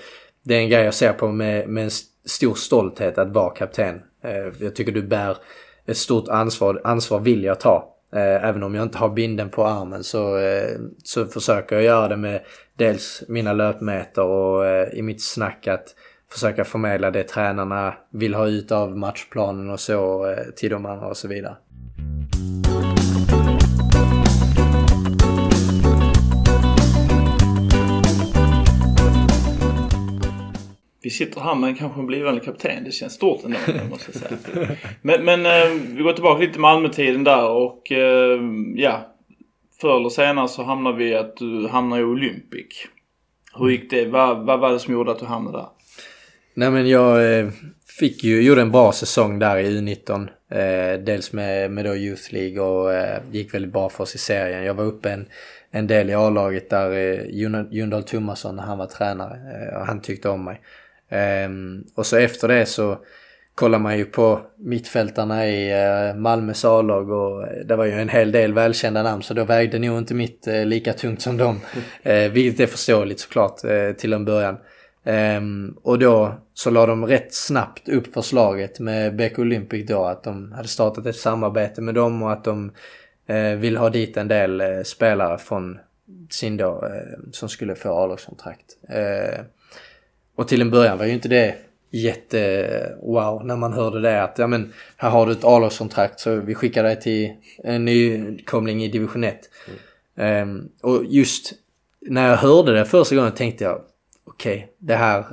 det 0.44 0.56
är 0.56 0.60
en 0.60 0.70
grej 0.70 0.84
jag 0.84 0.94
ser 0.94 1.14
på 1.14 1.28
med, 1.28 1.70
med 1.70 1.84
en 1.84 1.92
stor 2.26 2.56
stolthet 2.56 3.18
att 3.18 3.30
vara 3.30 3.50
kapten. 3.50 4.02
Eh, 4.22 4.54
jag 4.60 4.76
tycker 4.76 4.92
du 4.92 5.02
bär 5.02 5.38
ett 5.86 5.98
stort 5.98 6.28
ansvar. 6.28 6.82
Ansvar 6.84 7.20
vill 7.20 7.44
jag 7.44 7.60
ta. 7.60 7.94
Eh, 8.14 8.46
även 8.50 8.64
om 8.64 8.76
jag 8.76 8.84
inte 8.84 8.98
har 8.98 9.10
binden 9.10 9.50
på 9.50 9.66
armen 9.66 10.04
så, 10.04 10.38
eh, 10.38 10.78
så 11.04 11.26
försöker 11.26 11.76
jag 11.76 11.86
göra 11.86 12.08
det 12.08 12.18
med 12.18 12.42
dels 12.76 13.24
mina 13.28 13.54
löpmeter 13.54 14.24
och 14.24 14.66
eh, 14.66 14.90
i 14.94 15.02
mitt 15.02 15.24
snack 15.24 15.68
att 15.68 15.96
försöka 16.32 16.66
förmedla 16.66 17.12
det 17.12 17.24
tränarna 17.24 17.94
vill 18.12 18.34
ha 18.34 18.48
ut 18.48 18.72
av 18.72 18.98
matchplanen 18.98 19.70
och 19.70 19.80
så 19.80 20.26
eh, 20.26 20.38
till 20.56 20.70
de 20.70 20.86
andra 20.86 21.08
och 21.08 21.18
så 21.18 21.28
vidare. 21.28 21.56
Vi 31.08 31.12
sitter 31.12 31.42
här 31.42 31.56
med 31.56 31.78
kanske 31.78 32.00
en 32.00 32.06
blivande 32.06 32.42
kapten. 32.42 32.84
Det 32.84 32.92
känns 32.92 33.14
stort 33.14 33.44
ändå, 33.44 33.58
måste 33.90 34.12
jag 34.14 34.22
säga. 34.22 34.68
Men, 35.02 35.26
men 35.26 35.46
eh, 35.46 35.72
vi 35.96 36.04
går 36.04 36.14
tillbaka 36.14 36.40
lite 36.40 36.52
till 36.52 36.62
Malmötiden 36.62 37.24
där 37.24 37.50
och 37.50 37.92
eh, 37.92 38.40
ja. 38.76 39.14
Förr 39.82 39.98
eller 39.98 40.10
senare 40.10 40.48
så 40.48 40.64
hamnar 40.64 40.94
vi 40.94 41.16
att 41.16 41.38
du 41.38 41.68
hamnar 41.68 42.00
i 42.00 42.04
Olympic. 42.04 42.88
Hur 43.54 43.70
gick 43.70 43.90
det? 43.90 44.06
Vad, 44.06 44.46
vad 44.46 44.60
var 44.60 44.72
det 44.72 44.80
som 44.80 44.94
gjorde 44.94 45.12
att 45.12 45.20
du 45.20 45.26
hamnade 45.26 45.58
där? 45.58 45.68
Nej 46.54 46.72
men 46.72 46.88
jag 46.88 47.40
eh, 47.40 47.50
fick 48.00 48.24
ju, 48.24 48.42
gjorde 48.42 48.62
en 48.62 48.72
bra 48.72 48.92
säsong 48.92 49.40
där 49.40 49.58
i 49.58 49.80
U19. 49.80 50.28
Eh, 50.52 51.00
dels 51.00 51.34
med, 51.34 51.72
med 51.72 51.86
då 51.86 51.96
Youth 51.96 52.34
League 52.34 52.60
och 52.60 52.94
eh, 52.94 53.22
gick 53.32 53.54
väldigt 53.54 53.74
bra 53.74 53.90
för 53.90 54.04
oss 54.04 54.16
i 54.16 54.18
serien. 54.18 54.64
Jag 54.64 54.74
var 54.74 54.84
uppe 54.84 55.12
en, 55.12 55.28
en 55.72 55.88
del 55.88 56.10
i 56.10 56.14
A-laget 56.14 56.70
där 56.70 56.92
eh, 56.92 57.26
Jundal 57.72 58.04
Thomasson 58.04 58.56
när 58.56 58.64
han 58.64 58.78
var 58.78 58.86
tränare. 58.86 59.40
Eh, 59.54 59.80
och 59.80 59.86
han 59.86 60.02
tyckte 60.02 60.30
om 60.30 60.44
mig. 60.44 60.62
Um, 61.10 61.86
och 61.96 62.06
så 62.06 62.18
efter 62.18 62.48
det 62.48 62.66
så 62.66 62.98
kollar 63.56 63.80
man 63.80 63.98
ju 63.98 64.06
på 64.06 64.42
mittfältarna 64.58 65.48
i 65.48 65.74
uh, 65.74 66.16
Malmös 66.16 66.66
A-lag 66.66 67.10
och 67.10 67.46
det 67.66 67.76
var 67.76 67.86
ju 67.86 67.92
en 67.92 68.10
hel 68.10 68.32
del 68.32 68.54
välkända 68.54 69.04
namn 69.04 69.24
så 69.24 69.34
då 69.34 69.44
vägde 69.44 69.80
nog 69.80 69.98
inte 69.98 70.14
mitt 70.14 70.48
uh, 70.48 70.66
lika 70.66 70.94
tungt 70.94 71.22
som 71.22 71.38
dem. 71.38 71.60
Vilket 72.32 72.60
är 72.60 72.68
förståeligt 72.68 73.20
såklart 73.20 73.58
till 73.98 74.14
en 74.14 74.26
början. 74.26 74.58
Um, 75.04 75.78
och 75.84 76.00
då 76.00 76.34
så 76.54 76.70
la 76.70 76.86
de 76.86 77.06
rätt 77.06 77.34
snabbt 77.34 77.90
upp 77.90 78.14
förslaget 78.14 78.80
med 78.80 79.16
Beck 79.16 79.40
Olympic 79.40 79.88
då 79.88 80.06
att 80.06 80.24
de 80.24 80.52
hade 80.52 80.68
startat 80.68 81.06
ett 81.06 81.16
samarbete 81.16 81.82
med 81.82 81.96
dem 81.96 82.24
och 82.24 82.32
att 82.32 82.44
de 82.44 82.72
vill 83.58 83.78
ha 83.78 83.90
dit 83.90 84.18
en 84.18 84.28
del 84.28 84.64
spelare 84.86 85.38
från 85.38 85.80
sin 86.30 86.58
då 86.58 86.84
som 87.32 87.50
skulle 87.50 87.76
få 87.76 88.04
A-lagskontrakt. 88.04 88.78
Och 90.38 90.48
till 90.48 90.62
en 90.62 90.72
början 90.72 90.98
var 90.98 91.06
ju 91.06 91.14
inte 91.14 91.28
det 91.30 91.56
jätte 91.92 92.96
wow 93.02 93.46
när 93.46 93.56
man 93.56 93.74
hörde 93.74 94.02
det 94.02 94.24
att 94.24 94.38
ja 94.38 94.48
men 94.48 94.74
här 94.98 95.10
har 95.10 95.26
du 95.26 95.32
ett 95.32 95.44
A-lagskontrakt 95.44 96.20
så 96.20 96.36
vi 96.36 96.56
skickar 96.56 96.84
dig 96.84 97.00
till 97.00 97.34
en 97.64 97.86
nykomling 97.86 98.84
i 98.84 98.88
division 98.88 99.24
1. 99.24 99.40
Mm. 100.16 100.50
Um, 100.50 100.70
och 100.82 101.06
just 101.06 101.54
när 102.02 102.30
jag 102.30 102.38
hörde 102.38 102.74
det 102.74 102.86
första 102.86 103.16
gången 103.16 103.32
tänkte 103.32 103.64
jag 103.64 103.82
okej 104.26 104.58
okay, 104.58 104.68
det 104.78 104.96
här 104.96 105.26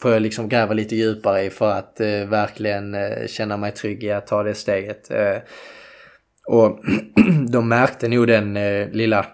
får 0.00 0.12
jag 0.12 0.22
liksom 0.22 0.48
gräva 0.48 0.74
lite 0.74 0.96
djupare 0.96 1.42
i 1.42 1.50
för 1.50 1.70
att 1.70 2.00
uh, 2.00 2.28
verkligen 2.28 2.94
uh, 2.94 3.26
känna 3.26 3.56
mig 3.56 3.72
trygg 3.72 4.04
i 4.04 4.10
att 4.10 4.26
ta 4.26 4.42
det 4.42 4.54
steget. 4.54 5.10
Uh, 5.10 5.38
och 6.46 6.80
de 7.50 7.68
märkte 7.68 8.08
nog 8.08 8.26
den 8.26 8.54
lilla 8.92 9.26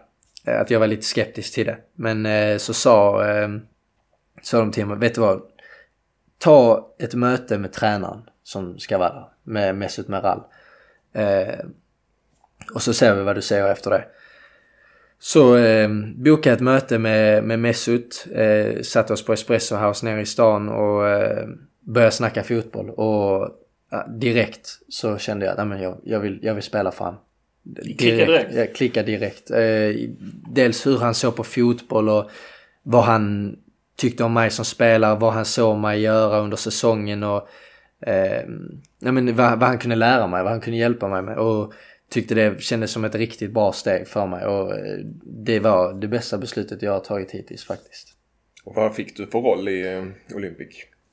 att 0.44 0.70
jag 0.70 0.80
var 0.80 0.86
lite 0.86 1.02
skeptisk 1.02 1.54
till 1.54 1.66
det. 1.66 1.76
Men 1.94 2.60
så 2.60 2.74
sa 2.74 3.24
ehm, 3.24 3.60
sa 4.46 4.58
de 4.58 4.72
till 4.72 4.86
mig, 4.86 4.98
vet 4.98 5.14
du 5.14 5.20
vad? 5.20 5.42
Ta 6.38 6.88
ett 6.98 7.14
möte 7.14 7.58
med 7.58 7.72
tränaren 7.72 8.22
som 8.42 8.78
ska 8.78 8.98
vara 8.98 9.12
där, 9.12 9.28
med 9.42 9.74
Mesut 9.74 10.08
Meral. 10.08 10.42
Eh, 11.12 11.64
och 12.74 12.82
så 12.82 12.92
ser 12.92 13.14
vi 13.14 13.22
vad 13.22 13.36
du 13.36 13.42
säger 13.42 13.72
efter 13.72 13.90
det. 13.90 14.04
Så 15.18 15.56
eh, 15.56 15.88
bokade 16.16 16.54
ett 16.54 16.60
möte 16.60 16.98
med, 16.98 17.44
med 17.44 17.58
Mesut, 17.58 18.26
eh, 18.32 18.82
satte 18.82 19.12
oss 19.12 19.24
på 19.24 19.32
Espresso 19.32 19.76
House 19.76 20.06
nere 20.06 20.20
i 20.20 20.26
stan 20.26 20.68
och 20.68 21.08
eh, 21.08 21.48
började 21.80 22.12
snacka 22.12 22.42
fotboll. 22.42 22.90
Och 22.90 23.48
ja, 23.90 24.06
direkt 24.08 24.68
så 24.88 25.18
kände 25.18 25.46
jag 25.46 25.60
att 25.60 25.80
jag, 25.80 26.00
jag, 26.04 26.20
vill, 26.20 26.38
jag 26.42 26.54
vill 26.54 26.62
spela 26.62 26.92
fram. 26.92 27.14
Klicka 27.98 28.26
direkt? 28.26 28.54
Jag 28.54 28.74
klickade 28.74 29.06
direkt. 29.06 29.50
Eh, 29.50 30.08
dels 30.50 30.86
hur 30.86 30.98
han 30.98 31.14
såg 31.14 31.36
på 31.36 31.44
fotboll 31.44 32.08
och 32.08 32.30
vad 32.82 33.04
han 33.04 33.56
tyckte 33.96 34.24
om 34.24 34.32
mig 34.32 34.50
som 34.50 34.64
spelare, 34.64 35.18
vad 35.18 35.32
han 35.32 35.44
såg 35.44 35.78
mig 35.78 36.00
göra 36.00 36.38
under 36.38 36.56
säsongen 36.56 37.22
och 37.22 37.48
eh, 38.00 38.48
men 39.00 39.36
vad, 39.36 39.58
vad, 39.58 39.68
han 39.68 39.78
kunde 39.78 39.96
lära 39.96 40.26
mig, 40.26 40.42
vad 40.42 40.52
han 40.52 40.60
kunde 40.60 40.78
hjälpa 40.78 41.08
mig 41.08 41.22
med. 41.22 41.38
Och 41.38 41.72
tyckte 42.10 42.34
det 42.34 42.62
kändes 42.62 42.90
som 42.90 43.04
ett 43.04 43.14
riktigt 43.14 43.52
bra 43.52 43.72
steg 43.72 44.08
för 44.08 44.26
mig 44.26 44.46
och 44.46 44.74
eh, 44.74 44.98
det 45.24 45.60
var 45.60 45.94
det 45.94 46.08
bästa 46.08 46.38
beslutet 46.38 46.82
jag 46.82 46.92
har 46.92 47.00
tagit 47.00 47.30
hittills 47.30 47.64
faktiskt. 47.64 48.08
Och 48.64 48.74
vad 48.74 48.94
fick 48.94 49.16
du 49.16 49.26
för 49.26 49.38
roll 49.38 49.68
i 49.68 49.92
eh, 49.94 50.36
Olympic? 50.36 50.68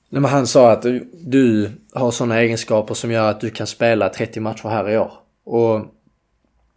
Nej, 0.09 0.21
men 0.21 0.31
han 0.31 0.47
sa 0.47 0.71
att 0.71 0.81
du, 0.81 1.09
du 1.13 1.71
har 1.93 2.11
sådana 2.11 2.39
egenskaper 2.39 2.93
som 2.93 3.11
gör 3.11 3.29
att 3.29 3.41
du 3.41 3.49
kan 3.49 3.67
spela 3.67 4.09
30 4.09 4.39
matcher 4.39 4.69
här 4.69 4.89
i 4.89 4.97
år. 4.97 5.13
Och 5.43 5.85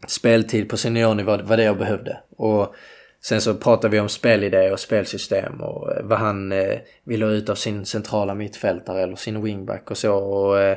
speltid 0.07 0.69
på 0.69 0.77
seniornivå 0.77 1.37
var 1.37 1.57
det 1.57 1.65
jag 1.65 1.79
behövde. 1.79 2.21
Och 2.37 2.75
Sen 3.21 3.41
så 3.41 3.55
pratar 3.55 3.89
vi 3.89 4.01
om 4.01 4.09
spelidé 4.09 4.71
och 4.71 4.81
spelsystem 4.81 5.61
och 5.61 5.93
eh, 5.93 6.05
vad 6.05 6.19
han 6.19 6.53
eh, 6.53 6.79
vill 7.05 7.23
ha 7.23 7.31
ut 7.31 7.49
av 7.49 7.55
sin 7.55 7.87
centrala 7.87 8.35
mittfältare 8.35 9.03
eller 9.03 9.17
sin 9.17 9.43
wingback 9.43 9.91
och 9.91 9.97
så. 9.97 10.15
Och, 10.15 10.61
eh, 10.61 10.77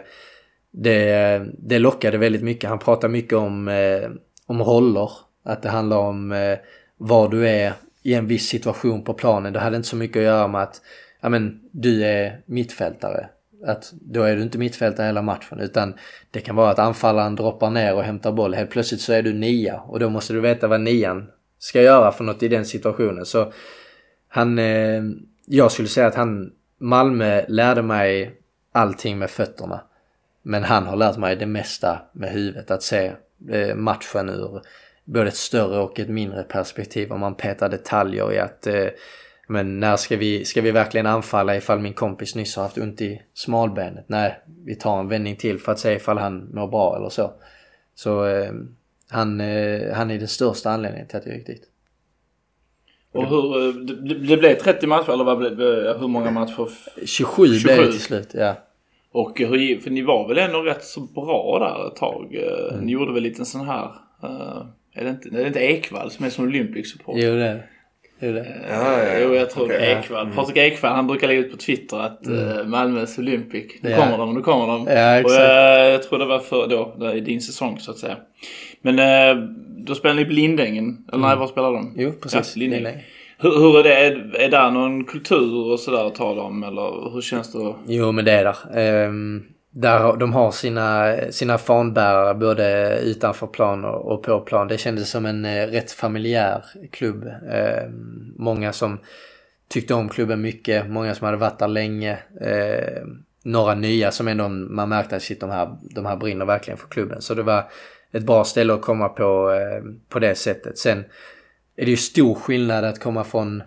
det, 0.71 1.41
det 1.57 1.79
lockade 1.79 2.17
väldigt 2.17 2.43
mycket. 2.43 2.69
Han 2.69 2.79
pratar 2.79 3.07
mycket 3.07 3.33
om, 3.33 3.67
eh, 3.67 4.09
om 4.45 4.63
roller. 4.63 5.11
Att 5.43 5.61
det 5.61 5.69
handlar 5.69 5.97
om 5.97 6.31
eh, 6.31 6.57
var 6.97 7.29
du 7.29 7.47
är 7.47 7.73
i 8.03 8.13
en 8.13 8.27
viss 8.27 8.47
situation 8.47 9.03
på 9.03 9.13
planen. 9.13 9.53
Det 9.53 9.59
hade 9.59 9.77
inte 9.77 9.89
så 9.89 9.95
mycket 9.95 10.17
att 10.17 10.23
göra 10.23 10.47
med 10.47 10.61
att 10.61 10.81
ja, 11.21 11.29
men, 11.29 11.59
du 11.71 12.05
är 12.05 12.41
mittfältare. 12.45 13.29
Att 13.65 13.93
då 14.01 14.23
är 14.23 14.35
du 14.35 14.41
inte 14.41 14.57
mittfältare 14.57 15.05
hela 15.05 15.21
matchen 15.21 15.59
utan 15.59 15.93
det 16.31 16.39
kan 16.39 16.55
vara 16.55 16.69
att 16.69 16.79
anfallaren 16.79 17.35
droppar 17.35 17.69
ner 17.69 17.95
och 17.95 18.03
hämtar 18.03 18.31
boll. 18.31 18.53
Helt 18.53 18.69
plötsligt 18.69 19.01
så 19.01 19.13
är 19.13 19.21
du 19.21 19.33
nia 19.33 19.79
och 19.79 19.99
då 19.99 20.09
måste 20.09 20.33
du 20.33 20.39
veta 20.39 20.67
vad 20.67 20.81
nian 20.81 21.27
ska 21.59 21.81
göra 21.81 22.11
för 22.11 22.23
något 22.23 22.43
i 22.43 22.47
den 22.47 22.65
situationen. 22.65 23.25
Så 23.25 23.53
han, 24.27 24.59
eh, 24.59 25.03
jag 25.45 25.71
skulle 25.71 25.87
säga 25.87 26.07
att 26.07 26.15
han, 26.15 26.51
Malmö 26.77 27.45
lärde 27.47 27.81
mig 27.81 28.35
allting 28.71 29.19
med 29.19 29.29
fötterna. 29.29 29.81
Men 30.41 30.63
han 30.63 30.87
har 30.87 30.95
lärt 30.95 31.17
mig 31.17 31.35
det 31.35 31.45
mesta 31.45 32.01
med 32.13 32.31
huvudet. 32.31 32.71
Att 32.71 32.83
se 32.83 33.11
eh, 33.49 33.75
matchen 33.75 34.29
ur 34.29 34.61
både 35.05 35.27
ett 35.27 35.35
större 35.35 35.79
och 35.79 35.99
ett 35.99 36.09
mindre 36.09 36.43
perspektiv. 36.43 37.11
Om 37.11 37.19
man 37.19 37.35
petar 37.35 37.69
detaljer 37.69 38.33
i 38.33 38.39
att 38.39 38.67
eh, 38.67 38.87
men 39.51 39.79
när 39.79 39.97
ska 39.97 40.17
vi, 40.17 40.45
ska 40.45 40.61
vi 40.61 40.71
verkligen 40.71 41.05
anfalla 41.05 41.55
ifall 41.55 41.79
min 41.79 41.93
kompis 41.93 42.35
nyss 42.35 42.55
har 42.55 42.63
haft 42.63 42.77
ont 42.77 43.01
i 43.01 43.21
smalbenet? 43.33 44.05
Nej, 44.07 44.39
vi 44.65 44.75
tar 44.75 44.99
en 44.99 45.07
vändning 45.07 45.35
till 45.35 45.59
för 45.59 45.71
att 45.71 45.79
se 45.79 45.93
ifall 45.93 46.17
han 46.17 46.49
mår 46.53 46.67
bra 46.67 46.97
eller 46.97 47.09
så. 47.09 47.33
Så 47.95 48.25
eh, 48.25 48.51
han, 49.09 49.41
eh, 49.41 49.93
han 49.93 50.11
är 50.11 50.17
den 50.17 50.27
största 50.27 50.69
anledningen 50.69 51.07
till 51.07 51.17
att 51.17 51.25
jag 51.25 51.35
gick 51.35 51.47
dit. 51.47 51.63
Och 53.11 53.27
hur, 53.27 53.67
eh, 53.67 53.73
det, 53.73 54.13
det 54.13 54.37
blev 54.37 54.55
30 54.55 54.87
matcher 54.87 55.11
eller 55.11 55.23
vad 55.23 55.37
blev 55.37 55.57
hur 55.99 56.07
många 56.07 56.31
matcher? 56.31 56.69
27, 57.05 57.47
27. 57.47 57.63
blev 57.63 57.85
det 57.85 57.91
till 57.91 58.01
slut, 58.01 58.29
ja. 58.33 58.55
Och 59.11 59.39
hur, 59.39 59.79
för 59.79 59.89
ni 59.89 60.01
var 60.01 60.27
väl 60.27 60.37
ändå 60.37 60.61
rätt 60.61 60.83
så 60.83 61.01
bra 61.01 61.59
där 61.59 61.87
ett 61.87 61.95
tag? 61.95 62.35
Eh, 62.35 62.73
mm. 62.73 62.85
Ni 62.85 62.91
gjorde 62.91 63.13
väl 63.13 63.23
lite 63.23 63.45
sån 63.45 63.67
här, 63.67 63.91
är, 64.93 65.03
det 65.03 65.09
inte, 65.09 65.29
är 65.29 65.41
det 65.41 65.47
inte 65.47 65.59
Ekvall 65.59 66.11
som 66.11 66.25
är 66.25 66.29
som 66.29 66.45
Olympic 66.45 66.91
support? 66.91 67.15
Jo 67.17 67.35
det 67.35 67.63
är 68.19 68.33
det? 68.33 68.61
Ja, 68.69 69.03
ja, 69.03 69.03
ja. 69.03 69.19
Jo, 69.19 69.35
jag 69.35 69.49
tror 69.49 69.65
okay. 69.65 69.91
Ekvall. 69.91 70.23
Mm. 70.23 70.35
Patrik 70.35 70.57
Ekwall, 70.57 70.95
han 70.95 71.07
brukar 71.07 71.27
lägga 71.27 71.39
ut 71.39 71.51
på 71.51 71.57
Twitter 71.57 71.99
att 71.99 72.25
mm. 72.25 72.69
Malmös 72.69 73.17
Olympic, 73.17 73.71
nu 73.81 73.89
ja. 73.89 73.97
kommer 73.97 74.17
de, 74.17 74.33
nu 74.33 74.41
kommer 74.41 74.67
de. 74.67 74.87
Ja, 74.87 75.19
exakt. 75.19 75.25
Och 75.25 75.45
jag, 75.45 75.91
jag 75.91 76.03
tror 76.03 76.19
det 76.19 76.25
var 76.25 76.39
för 76.39 76.67
då, 76.67 77.13
i 77.13 77.19
din 77.19 77.41
säsong 77.41 77.79
så 77.79 77.91
att 77.91 77.97
säga. 77.97 78.17
Men 78.81 78.99
eh, 78.99 79.43
då 79.85 79.95
spelar 79.95 80.15
ni 80.15 80.25
på 80.25 80.31
Lindängen, 80.31 81.05
eller 81.07 81.17
mm. 81.17 81.29
nej, 81.29 81.37
var 81.37 81.47
spelar 81.47 81.73
de? 81.73 81.93
Jo, 81.95 82.11
precis. 82.11 82.55
Ja, 82.55 82.59
Lindängen. 82.59 82.83
Lindängen. 82.83 83.05
Hur, 83.41 83.49
hur, 83.49 83.79
är 83.79 83.83
det? 83.83 83.95
Är, 83.95 84.35
är 84.35 84.49
det 84.49 84.71
någon 84.71 85.05
kultur 85.05 85.71
och 85.71 85.79
sådär 85.79 86.07
att 86.07 86.15
tala 86.15 86.41
om 86.41 86.63
eller 86.63 87.13
hur 87.13 87.21
känns 87.21 87.51
det? 87.51 87.73
Jo 87.87 88.11
men 88.11 88.25
det 88.25 88.31
är 88.31 88.43
där. 88.43 89.05
Um, 89.07 89.45
där 89.71 90.17
de 90.17 90.33
har 90.33 90.51
sina, 90.51 91.15
sina 91.31 91.57
fanbärare 91.57 92.35
både 92.35 92.99
utanför 92.99 93.47
plan 93.47 93.85
och, 93.85 94.11
och 94.11 94.23
på 94.23 94.39
plan. 94.39 94.67
Det 94.67 94.77
kändes 94.77 95.09
som 95.09 95.25
en 95.25 95.45
uh, 95.45 95.67
rätt 95.67 95.91
familjär 95.91 96.63
klubb. 96.91 97.25
Uh, 97.25 97.89
många 98.37 98.73
som 98.73 98.99
tyckte 99.69 99.93
om 99.93 100.09
klubben 100.09 100.41
mycket, 100.41 100.89
många 100.89 101.15
som 101.15 101.25
hade 101.25 101.37
varit 101.37 101.59
där 101.59 101.67
länge. 101.67 102.17
Uh, 102.41 103.07
några 103.43 103.75
nya 103.75 104.11
som 104.11 104.27
ändå 104.27 104.49
man 104.49 104.89
märkte 104.89 105.15
att 105.15 105.23
shit, 105.23 105.39
de 105.39 105.49
här, 105.49 105.77
de 105.95 106.05
här 106.05 106.15
brinner 106.15 106.45
verkligen 106.45 106.77
för 106.77 106.87
klubben. 106.87 107.21
Så 107.21 107.33
det 107.33 107.43
var 107.43 107.63
ett 108.11 108.23
bra 108.23 108.43
ställe 108.43 108.73
att 108.73 108.81
komma 108.81 109.09
på 109.09 109.51
på 110.09 110.19
det 110.19 110.35
sättet. 110.35 110.77
Sen 110.77 111.03
är 111.79 111.85
det 111.85 111.91
ju 111.91 111.97
stor 111.97 112.35
skillnad 112.35 112.85
att 112.85 112.99
komma 112.99 113.23
från 113.23 113.63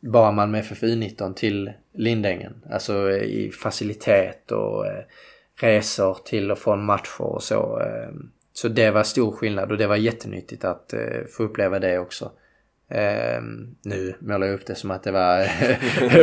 bara 0.00 0.32
Malmö 0.32 0.58
FF 0.58 0.82
U19 0.82 1.34
till 1.34 1.72
Lindängen. 1.94 2.52
Alltså 2.70 3.10
i 3.10 3.50
facilitet 3.50 4.52
och 4.52 4.86
eh, 4.86 5.04
resor 5.60 6.18
till 6.24 6.50
och 6.50 6.58
från 6.58 6.84
matcher 6.84 7.22
och 7.22 7.42
så. 7.42 7.80
Eh, 7.80 8.14
så 8.52 8.68
det 8.68 8.90
var 8.90 9.02
stor 9.02 9.32
skillnad 9.32 9.72
och 9.72 9.78
det 9.78 9.86
var 9.86 9.96
jättenyttigt 9.96 10.64
att 10.64 10.92
eh, 10.92 11.24
få 11.36 11.42
uppleva 11.42 11.78
det 11.78 11.98
också. 11.98 12.30
nu 13.84 14.14
målar 14.20 14.46
jag 14.46 14.54
upp 14.54 14.66
det 14.66 14.74
som 14.74 14.90
att 14.90 15.02
det 15.02 15.12
var 15.12 15.48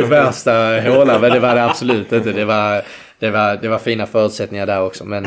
värsta 0.08 0.80
hålan 0.80 1.20
men 1.20 1.32
det 1.32 1.40
var 1.40 1.54
det 1.54 1.64
absolut 1.64 2.12
inte. 2.12 2.32
Det 2.32 2.44
var, 2.44 2.82
det 3.18 3.30
var, 3.30 3.56
det 3.56 3.68
var 3.68 3.78
fina 3.78 4.06
förutsättningar 4.06 4.66
där 4.66 4.82
också 4.82 5.04
men 5.04 5.22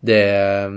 det, 0.00 0.70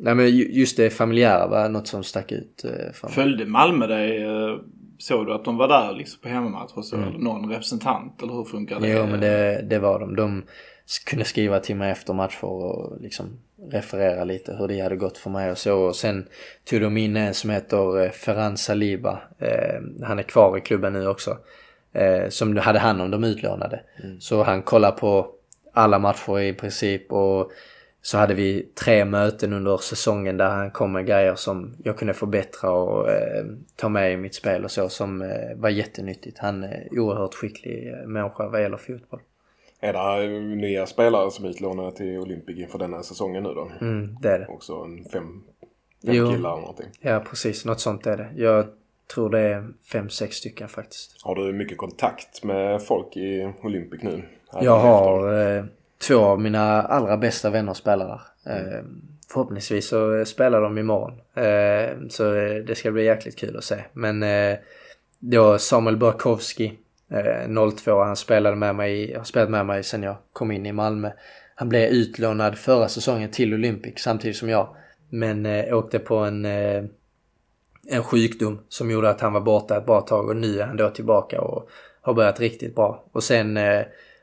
Nej 0.00 0.14
men 0.14 0.36
just 0.36 0.76
det 0.76 0.90
familjära 0.90 1.46
var 1.46 1.68
något 1.68 1.86
som 1.86 2.04
stack 2.04 2.32
ut. 2.32 2.64
Eh, 2.64 3.08
Följde 3.08 3.46
Malmö 3.46 3.86
dig? 3.86 4.24
Eh, 4.24 4.56
såg 4.98 5.26
du 5.26 5.32
att 5.32 5.44
de 5.44 5.56
var 5.56 5.68
där 5.68 5.92
liksom 5.92 6.20
på 6.22 6.28
hemmamatch 6.28 6.72
och 6.74 6.84
så? 6.84 6.96
Mm. 6.96 7.08
Eller 7.08 7.18
någon 7.18 7.50
representant? 7.50 8.22
Eller 8.22 8.32
hur 8.32 8.44
funkar 8.44 8.80
det? 8.80 8.88
Jo 8.88 9.06
men 9.06 9.20
det, 9.20 9.62
det 9.62 9.78
var 9.78 10.00
de. 10.00 10.16
De 10.16 10.42
kunde 11.06 11.24
skriva 11.24 11.60
till 11.60 11.76
mig 11.76 11.90
efter 11.90 12.14
matcher 12.14 12.44
och 12.44 13.00
liksom 13.00 13.38
referera 13.70 14.24
lite 14.24 14.56
hur 14.58 14.68
det 14.68 14.80
hade 14.80 14.96
gått 14.96 15.18
för 15.18 15.30
mig 15.30 15.50
och 15.50 15.58
så. 15.58 15.78
Och 15.78 15.96
sen 15.96 16.26
tog 16.64 16.80
de 16.80 16.96
in 16.96 17.16
en 17.16 17.34
som 17.34 17.50
heter 17.50 18.04
eh, 18.04 18.10
Ferran 18.10 18.56
Saliba. 18.56 19.18
Han 20.02 20.18
är 20.18 20.22
kvar 20.22 20.58
i 20.58 20.60
klubben 20.60 20.92
nu 20.92 21.06
också. 21.06 21.36
Som 22.28 22.56
hade 22.56 22.78
hand 22.78 23.02
om 23.02 23.10
de 23.10 23.24
utlånade. 23.24 23.80
Mm. 24.04 24.20
Så 24.20 24.42
han 24.42 24.62
kollar 24.62 24.90
på 24.90 25.26
alla 25.72 25.98
matcher 25.98 26.40
i 26.40 26.52
princip 26.52 27.12
och 27.12 27.52
så 28.02 28.18
hade 28.18 28.34
vi 28.34 28.68
tre 28.74 29.04
möten 29.04 29.52
under 29.52 29.76
säsongen 29.76 30.36
där 30.36 30.48
han 30.48 30.70
kom 30.70 30.92
med 30.92 31.06
grejer 31.06 31.34
som 31.34 31.74
jag 31.84 31.98
kunde 31.98 32.14
förbättra 32.14 32.70
och 32.70 33.10
eh, 33.10 33.44
ta 33.76 33.88
med 33.88 34.12
i 34.12 34.16
mitt 34.16 34.34
spel 34.34 34.64
och 34.64 34.70
så 34.70 34.88
som 34.88 35.22
eh, 35.22 35.56
var 35.56 35.68
jättenyttigt. 35.68 36.38
Han 36.38 36.64
är 36.64 36.88
oerhört 36.90 37.34
skicklig 37.34 37.92
eh, 37.92 38.06
människa 38.06 38.48
vad 38.48 38.62
gäller 38.62 38.76
fotboll. 38.76 39.20
Är 39.80 39.92
det 39.92 40.38
nya 40.56 40.86
spelare 40.86 41.30
som 41.30 41.44
är 41.44 41.48
utlånade 41.48 41.92
till 41.92 42.18
Olympic 42.18 42.58
inför 42.58 42.78
denna 42.78 43.02
säsongen 43.02 43.42
nu 43.42 43.48
då? 43.48 43.70
Mm, 43.80 44.16
det 44.20 44.28
är 44.28 44.38
det. 44.38 44.46
Också 44.46 44.72
en 44.72 45.04
fem, 45.04 45.42
fem 46.06 46.14
jo, 46.14 46.26
killar 46.26 46.52
eller 46.52 46.60
någonting? 46.60 46.86
Ja, 47.00 47.20
precis. 47.30 47.64
Något 47.64 47.80
sånt 47.80 48.06
är 48.06 48.16
det. 48.16 48.28
Jag 48.36 48.66
tror 49.14 49.30
det 49.30 49.40
är 49.40 49.68
fem, 49.92 50.08
sex 50.08 50.36
stycken 50.36 50.68
faktiskt. 50.68 51.22
Har 51.22 51.34
du 51.34 51.52
mycket 51.52 51.78
kontakt 51.78 52.44
med 52.44 52.82
folk 52.82 53.16
i 53.16 53.52
Olympic 53.62 54.02
nu? 54.02 54.22
Jag 54.60 54.78
har... 54.78 55.40
Eh, 55.56 55.64
två 55.98 56.18
av 56.18 56.40
mina 56.40 56.82
allra 56.82 57.16
bästa 57.16 57.50
vänner 57.50 57.74
spelar 57.74 58.06
där. 58.06 58.52
Mm. 58.52 59.02
Förhoppningsvis 59.32 59.88
så 59.88 60.24
spelar 60.24 60.60
de 60.60 60.78
imorgon. 60.78 61.20
Eh, 61.34 62.08
så 62.08 62.32
det 62.66 62.74
ska 62.78 62.90
bli 62.90 63.04
jäkligt 63.04 63.38
kul 63.38 63.56
att 63.56 63.64
se. 63.64 63.84
Men 63.92 64.22
eh, 64.22 64.58
då 65.18 65.58
Samuel 65.58 65.96
Burkowski, 65.96 66.78
02, 67.76 68.02
han 68.02 68.16
spelade 68.16 68.56
med 68.56 68.74
mig, 68.74 69.14
har 69.14 69.24
spelat 69.24 69.50
med 69.50 69.66
mig 69.66 69.82
sedan 69.84 70.02
jag 70.02 70.16
kom 70.32 70.50
in 70.50 70.66
i 70.66 70.72
Malmö. 70.72 71.10
Han 71.54 71.68
blev 71.68 71.90
utlånad 71.90 72.58
förra 72.58 72.88
säsongen 72.88 73.30
till 73.30 73.54
Olympic 73.54 73.94
samtidigt 73.98 74.36
som 74.36 74.48
jag. 74.48 74.76
Men 75.10 75.46
åkte 75.74 75.98
på 75.98 76.16
en, 76.16 76.44
en 76.44 78.02
sjukdom 78.04 78.58
som 78.68 78.90
gjorde 78.90 79.10
att 79.10 79.20
han 79.20 79.32
var 79.32 79.40
borta 79.40 79.76
ett 79.76 79.86
bra 79.86 80.00
tag 80.00 80.28
och 80.28 80.36
nu 80.36 80.60
är 80.60 80.66
han 80.66 80.76
då 80.76 80.90
tillbaka 80.90 81.40
och 81.40 81.68
har 82.00 82.14
börjat 82.14 82.40
riktigt 82.40 82.74
bra. 82.74 83.04
Och 83.12 83.22
sen 83.22 83.58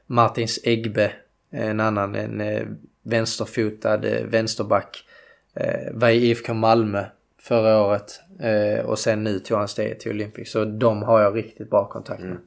Martins 0.07 0.59
Egbe 0.63 1.11
en 1.55 1.79
annan, 1.79 2.15
en 2.15 2.41
eh, 2.41 2.63
vänsterfotad 3.03 4.05
eh, 4.05 4.25
vänsterback. 4.25 5.03
Eh, 5.55 5.93
var 5.93 6.09
i 6.09 6.29
IFK 6.29 6.53
Malmö 6.53 7.03
förra 7.41 7.81
året 7.81 8.21
och 8.85 8.99
sen 8.99 9.23
nu 9.23 9.39
tog 9.39 9.57
han 9.57 9.67
steget 9.67 9.99
till 9.99 10.11
Olympic. 10.11 10.51
Så 10.51 10.65
de 10.65 11.03
har 11.03 11.21
jag 11.21 11.35
riktigt 11.35 11.69
bra 11.69 11.89
kontakt 11.89 12.21
med. 12.21 12.29
Mm. 12.29 12.41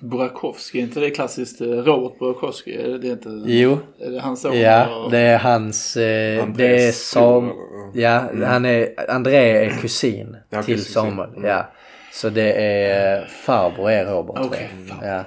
Burakovsky, 0.00 0.78
är 0.78 0.82
inte 0.82 1.00
det 1.00 1.10
klassiskt 1.10 1.60
Robert 1.60 2.18
Burakovsky? 2.18 2.72
Är 2.72 2.98
det 2.98 3.08
inte, 3.08 3.28
jo. 3.44 3.78
Är 4.00 4.10
det 4.10 4.20
hans 4.20 4.40
son? 4.40 4.58
Ja, 4.58 5.08
det 5.10 5.18
är 5.18 5.38
hans... 5.38 5.96
Eh, 5.96 6.46
det 6.48 6.86
är 6.86 6.92
Sam... 6.92 7.52
Ja, 7.94 8.20
mm. 8.20 8.42
han 8.42 8.64
är... 8.64 9.10
André 9.10 9.66
är 9.66 9.70
kusin 9.70 10.36
ja, 10.50 10.62
till 10.62 10.76
kusin. 10.76 10.92
Samuel. 10.92 11.30
Mm. 11.30 11.44
Ja. 11.44 11.66
Så 12.12 12.28
det 12.28 12.52
är 12.52 13.24
farbror 13.26 13.90
är 13.90 14.06
Robert. 14.06 14.36
Okej, 14.38 14.70
okay, 14.84 15.08
ja. 15.08 15.24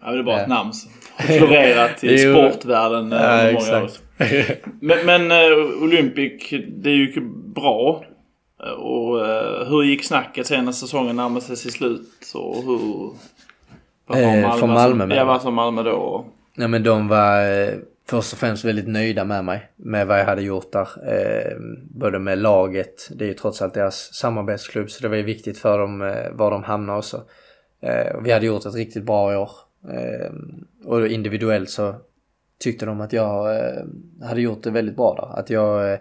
ja. 0.00 0.12
det 0.12 0.18
är 0.18 0.22
bara 0.22 0.36
ja. 0.36 0.42
ett 0.42 0.48
namn 0.48 0.72
florerat 1.18 2.04
i 2.04 2.18
sportvärlden 2.18 3.12
ja, 3.12 3.18
många 3.18 3.50
exakt. 3.50 3.82
år. 3.82 3.90
Men, 4.80 5.06
men 5.06 5.32
uh, 5.32 5.82
Olympic, 5.82 6.50
det 6.68 6.90
gick 6.90 7.16
ju 7.16 7.22
bra. 7.54 8.04
Och 8.78 9.26
hur 9.66 9.82
gick 9.82 10.04
snacket 10.04 10.46
sen 10.46 10.64
när 10.64 10.72
säsongen 10.72 11.16
närmade 11.16 11.40
sig 11.40 11.56
sitt 11.56 11.72
slut? 11.72 12.32
Och 12.34 12.64
hur... 12.64 13.10
Eh, 14.14 14.56
från 14.56 14.70
Malmö 14.70 15.06
med? 15.06 15.16
Ja, 15.16 15.24
vad 15.24 15.42
sa 15.42 15.50
Malmö 15.50 15.82
då? 15.82 16.24
Nej 16.54 16.68
men 16.68 16.82
de 16.82 17.08
var 17.08 17.50
eh, 17.50 17.74
först 18.08 18.32
och 18.32 18.38
främst 18.38 18.64
väldigt 18.64 18.88
nöjda 18.88 19.24
med 19.24 19.44
mig. 19.44 19.70
Med 19.76 20.06
vad 20.06 20.20
jag 20.20 20.24
hade 20.24 20.42
gjort 20.42 20.72
där. 20.72 20.88
Eh, 21.08 21.56
både 21.90 22.18
med 22.18 22.38
laget, 22.38 23.08
det 23.10 23.24
är 23.24 23.28
ju 23.28 23.34
trots 23.34 23.62
allt 23.62 23.74
deras 23.74 24.14
samarbetsklubb 24.14 24.90
så 24.90 25.02
det 25.02 25.08
var 25.08 25.16
ju 25.16 25.22
viktigt 25.22 25.58
för 25.58 25.78
dem 25.78 26.02
eh, 26.02 26.30
var 26.32 26.50
de 26.50 26.62
hamnade 26.62 26.98
också. 26.98 27.22
Eh, 27.82 28.20
vi 28.22 28.32
hade 28.32 28.46
gjort 28.46 28.66
ett 28.66 28.74
riktigt 28.74 29.04
bra 29.04 29.40
år. 29.40 29.50
Ehm, 29.90 30.64
och 30.84 31.06
individuellt 31.06 31.70
så 31.70 31.94
tyckte 32.58 32.86
de 32.86 33.00
att 33.00 33.12
jag 33.12 33.56
eh, 33.56 33.84
hade 34.22 34.40
gjort 34.40 34.62
det 34.62 34.70
väldigt 34.70 34.96
bra 34.96 35.14
där. 35.14 35.38
Att 35.38 35.50
jag, 35.50 35.92
eh, 35.92 35.98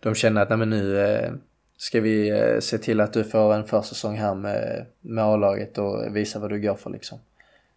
de 0.00 0.14
kände 0.14 0.42
att 0.42 0.48
nej 0.48 0.58
men 0.58 0.70
nu 0.70 1.00
eh, 1.00 1.32
ska 1.76 2.00
vi 2.00 2.32
se 2.62 2.78
till 2.78 3.00
att 3.00 3.12
du 3.12 3.24
får 3.24 3.54
en 3.54 3.66
försäsong 3.66 4.16
här 4.16 4.34
med, 4.34 4.86
med 5.00 5.24
A-laget 5.24 5.78
och 5.78 6.16
visa 6.16 6.38
vad 6.38 6.50
du 6.50 6.60
går 6.60 6.74
för 6.74 6.90
liksom. 6.90 7.18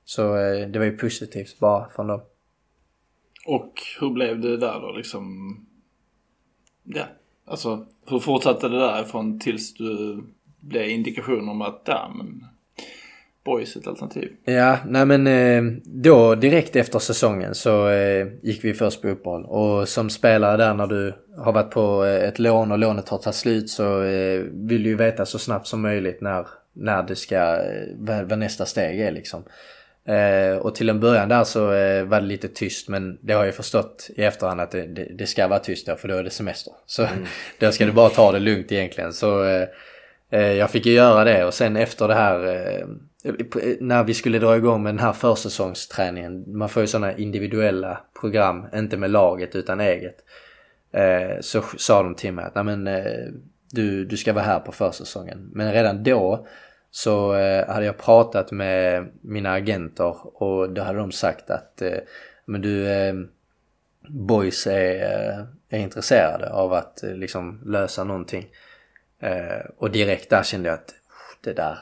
Så 0.06 0.34
det 0.68 0.76
var 0.80 0.86
ju 0.86 0.97
positivt 0.97 1.60
bara 1.60 1.89
från 1.89 2.08
dem. 2.08 2.22
Och 3.45 3.74
hur 3.99 4.10
blev 4.10 4.39
det 4.41 4.58
där 4.58 4.80
då 4.80 4.91
liksom? 4.91 5.56
Ja, 6.84 7.06
alltså 7.45 7.86
hur 8.06 8.20
fortsatte 8.20 8.70
det 8.70 8.80
därifrån 8.80 9.39
tills 9.39 9.74
du 9.74 10.24
blev 10.60 10.89
indikation 10.89 11.49
om 11.49 11.62
att 11.62 11.82
ja 11.86 12.14
men 12.18 12.45
Boys 13.44 13.76
ett 13.76 13.88
alternativ? 13.88 14.32
Ja, 14.46 14.78
nej 14.88 15.06
men 15.06 15.28
eh, 15.28 15.64
då 15.86 16.36
direkt 16.36 16.76
efter 16.76 17.00
säsongen 17.00 17.56
så 17.56 17.89
eh, 17.89 18.28
gick 18.41 18.64
vi 18.64 18.74
först 18.74 19.02
på 19.02 19.08
uppehåll. 19.08 19.46
Och 19.46 19.89
som 19.89 20.10
spelare 20.10 20.58
där 20.58 20.74
när 20.74 20.88
du 20.88 21.14
har 21.38 21.52
varit 21.52 21.72
på 21.72 22.06
eh, 22.06 22.28
ett 22.28 22.39
lån 22.39 22.72
och 22.72 22.80
lånet 22.80 23.10
har 23.10 23.18
tagit 23.18 23.36
slut 23.36 23.70
så 23.70 24.00
vill 24.52 24.84
du 24.84 24.89
ju 24.89 24.96
veta 24.96 25.26
så 25.26 25.39
snabbt 25.39 25.68
som 25.68 25.82
möjligt 25.82 26.22
när, 26.22 26.48
när 26.74 27.04
det 27.04 27.16
ska, 27.16 27.60
vad 28.24 28.39
nästa 28.39 28.66
steg 28.66 29.00
är 29.00 29.12
liksom. 29.12 29.44
och 30.62 30.76
till 30.76 30.89
en 30.89 31.00
början 31.00 31.30
där 31.30 31.44
så 31.44 31.66
var 32.06 32.22
det 32.22 32.28
lite 32.28 32.48
tyst 32.48 32.89
men 32.89 33.18
det 33.22 33.34
har 33.34 33.46
jag 33.46 33.56
förstått 33.56 34.10
i 34.16 34.24
efterhand 34.24 34.62
att 34.62 34.72
det, 34.72 34.88
det, 34.88 35.08
det 35.18 35.28
ska 35.28 35.48
vara 35.48 35.60
tyst 35.60 35.88
då 35.88 35.96
för 35.96 36.08
då 36.08 36.16
är 36.16 36.24
det 36.24 36.30
semester. 36.30 36.74
Så 36.86 37.04
mm. 37.04 37.26
då 37.60 37.72
ska 37.72 37.86
du 37.86 37.91
bara 37.91 38.10
ta 38.10 38.32
det 38.32 38.39
lugnt 38.39 38.72
egentligen. 38.72 39.14
Så 39.14 39.46
jag 40.30 40.72
fick 40.72 40.86
ju 40.86 40.94
göra 40.94 41.24
det 41.24 41.46
och 41.46 41.54
sen 41.54 41.76
efter 41.76 42.08
det 42.08 42.16
här 42.16 42.86
Eh, 43.24 43.34
när 43.80 44.04
vi 44.04 44.14
skulle 44.14 44.40
dra 44.40 44.58
igång 44.58 44.84
med 44.84 44.94
den 44.94 45.00
här 45.00 45.14
försäsongsträningen, 45.14 46.58
man 46.58 46.70
får 46.70 46.82
ju 46.82 46.88
sådana 46.88 47.18
individuella 47.18 48.02
program, 48.20 48.66
inte 48.74 48.98
med 48.98 49.12
laget 49.12 49.56
utan 49.56 49.80
eget. 49.80 50.16
Eh, 50.92 51.40
så 51.42 51.62
sa 51.78 52.04
de 52.04 52.16
till 52.16 52.34
mig 52.34 52.46
att 52.46 52.56
Nej, 52.56 52.64
men, 52.64 52.88
eh, 52.88 53.32
du, 53.72 54.06
du 54.06 54.18
ska 54.18 54.34
vara 54.34 54.44
här 54.44 54.60
på 54.60 54.72
försäsongen. 54.72 55.50
Men 55.54 55.74
redan 55.74 56.04
då 56.04 56.48
så 56.92 57.32
hade 57.68 57.86
jag 57.86 57.98
pratat 57.98 58.52
med 58.52 59.10
mina 59.22 59.52
agenter 59.52 60.42
och 60.44 60.70
då 60.70 60.82
hade 60.82 61.00
de 61.00 61.12
sagt 61.12 61.50
att 61.50 61.82
men 62.46 62.62
du, 62.62 62.88
boys 64.08 64.68
är, 64.68 65.48
är 65.70 65.80
intresserade 65.80 66.50
av 66.50 66.74
att 66.74 67.00
liksom 67.04 67.62
lösa 67.66 68.04
någonting. 68.04 68.48
och 69.78 69.92
direkt 69.92 70.30
där 70.30 70.44
kände 70.44 70.70
jag 70.70 70.74
att 70.74 70.94
det 71.42 71.54
där 71.54 71.78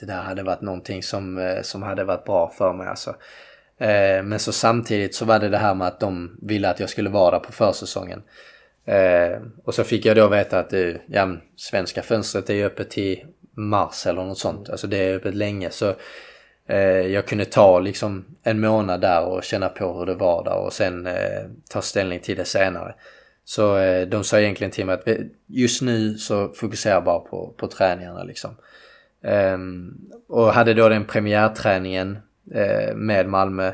det 0.00 0.06
där 0.06 0.22
hade 0.22 0.42
varit 0.42 0.60
någonting 0.60 1.02
som, 1.02 1.38
eh, 1.38 1.62
som 1.62 1.82
hade 1.82 2.04
varit 2.04 2.24
bra 2.24 2.52
för 2.58 2.72
mig 2.72 2.88
alltså. 2.88 3.10
Eh, 3.78 4.22
men 4.22 4.38
så 4.38 4.52
samtidigt 4.52 5.14
så 5.14 5.24
var 5.24 5.38
det 5.38 5.48
det 5.48 5.58
här 5.58 5.74
med 5.74 5.88
att 5.88 6.00
de 6.00 6.38
ville 6.42 6.70
att 6.70 6.80
jag 6.80 6.90
skulle 6.90 7.10
vara 7.10 7.30
där 7.30 7.38
på 7.38 7.52
försäsongen. 7.52 8.22
Eh, 8.84 9.38
och 9.64 9.74
så 9.74 9.84
fick 9.84 10.04
jag 10.04 10.16
då 10.16 10.28
veta 10.28 10.58
att 10.58 10.70
det, 10.70 11.00
ja, 11.06 11.36
svenska 11.56 12.02
fönstret 12.02 12.50
är 12.50 12.54
ju 12.54 12.64
öppet 12.64 12.90
till 12.90 13.24
mars 13.56 14.06
eller 14.06 14.24
något 14.24 14.38
sånt. 14.38 14.70
Alltså 14.70 14.86
det 14.86 14.96
är 14.96 15.14
öppet 15.14 15.34
länge. 15.34 15.70
Så 15.70 15.94
eh, 16.68 16.78
jag 16.86 17.26
kunde 17.26 17.44
ta 17.44 17.80
liksom 17.80 18.24
en 18.42 18.60
månad 18.60 19.00
där 19.00 19.24
och 19.24 19.44
känna 19.44 19.68
på 19.68 19.98
hur 19.98 20.06
det 20.06 20.14
var 20.14 20.44
där 20.44 20.56
och 20.56 20.72
sen 20.72 21.06
eh, 21.06 21.42
ta 21.70 21.82
ställning 21.82 22.20
till 22.20 22.36
det 22.36 22.44
senare. 22.44 22.94
Så 23.44 23.76
eh, 23.76 24.08
de 24.08 24.24
sa 24.24 24.40
egentligen 24.40 24.70
till 24.70 24.86
mig 24.86 24.94
att 24.94 25.08
eh, 25.08 25.16
just 25.46 25.82
nu 25.82 26.14
så 26.14 26.48
fokuserar 26.48 26.94
jag 26.94 27.04
bara 27.04 27.18
på, 27.18 27.54
på 27.56 27.66
träningarna 27.66 28.24
liksom. 28.24 28.56
Ehm, 29.24 29.94
och 30.28 30.52
hade 30.52 30.74
då 30.74 30.88
den 30.88 31.04
premiärträningen 31.04 32.18
eh, 32.54 32.94
med 32.94 33.28
Malmö 33.28 33.72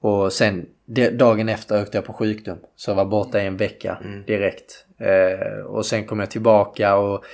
och 0.00 0.32
sen 0.32 0.66
dagen 1.12 1.48
efter 1.48 1.82
åkte 1.82 1.96
jag 1.96 2.04
på 2.04 2.12
sjukdom. 2.12 2.58
Så 2.76 2.90
jag 2.90 2.96
var 2.96 3.04
borta 3.04 3.42
i 3.42 3.46
en 3.46 3.56
vecka 3.56 3.98
mm. 4.04 4.24
direkt. 4.24 4.86
Eh, 4.98 5.64
och 5.64 5.86
sen 5.86 6.06
kom 6.06 6.20
jag 6.20 6.30
tillbaka 6.30 6.96
och 6.96 7.24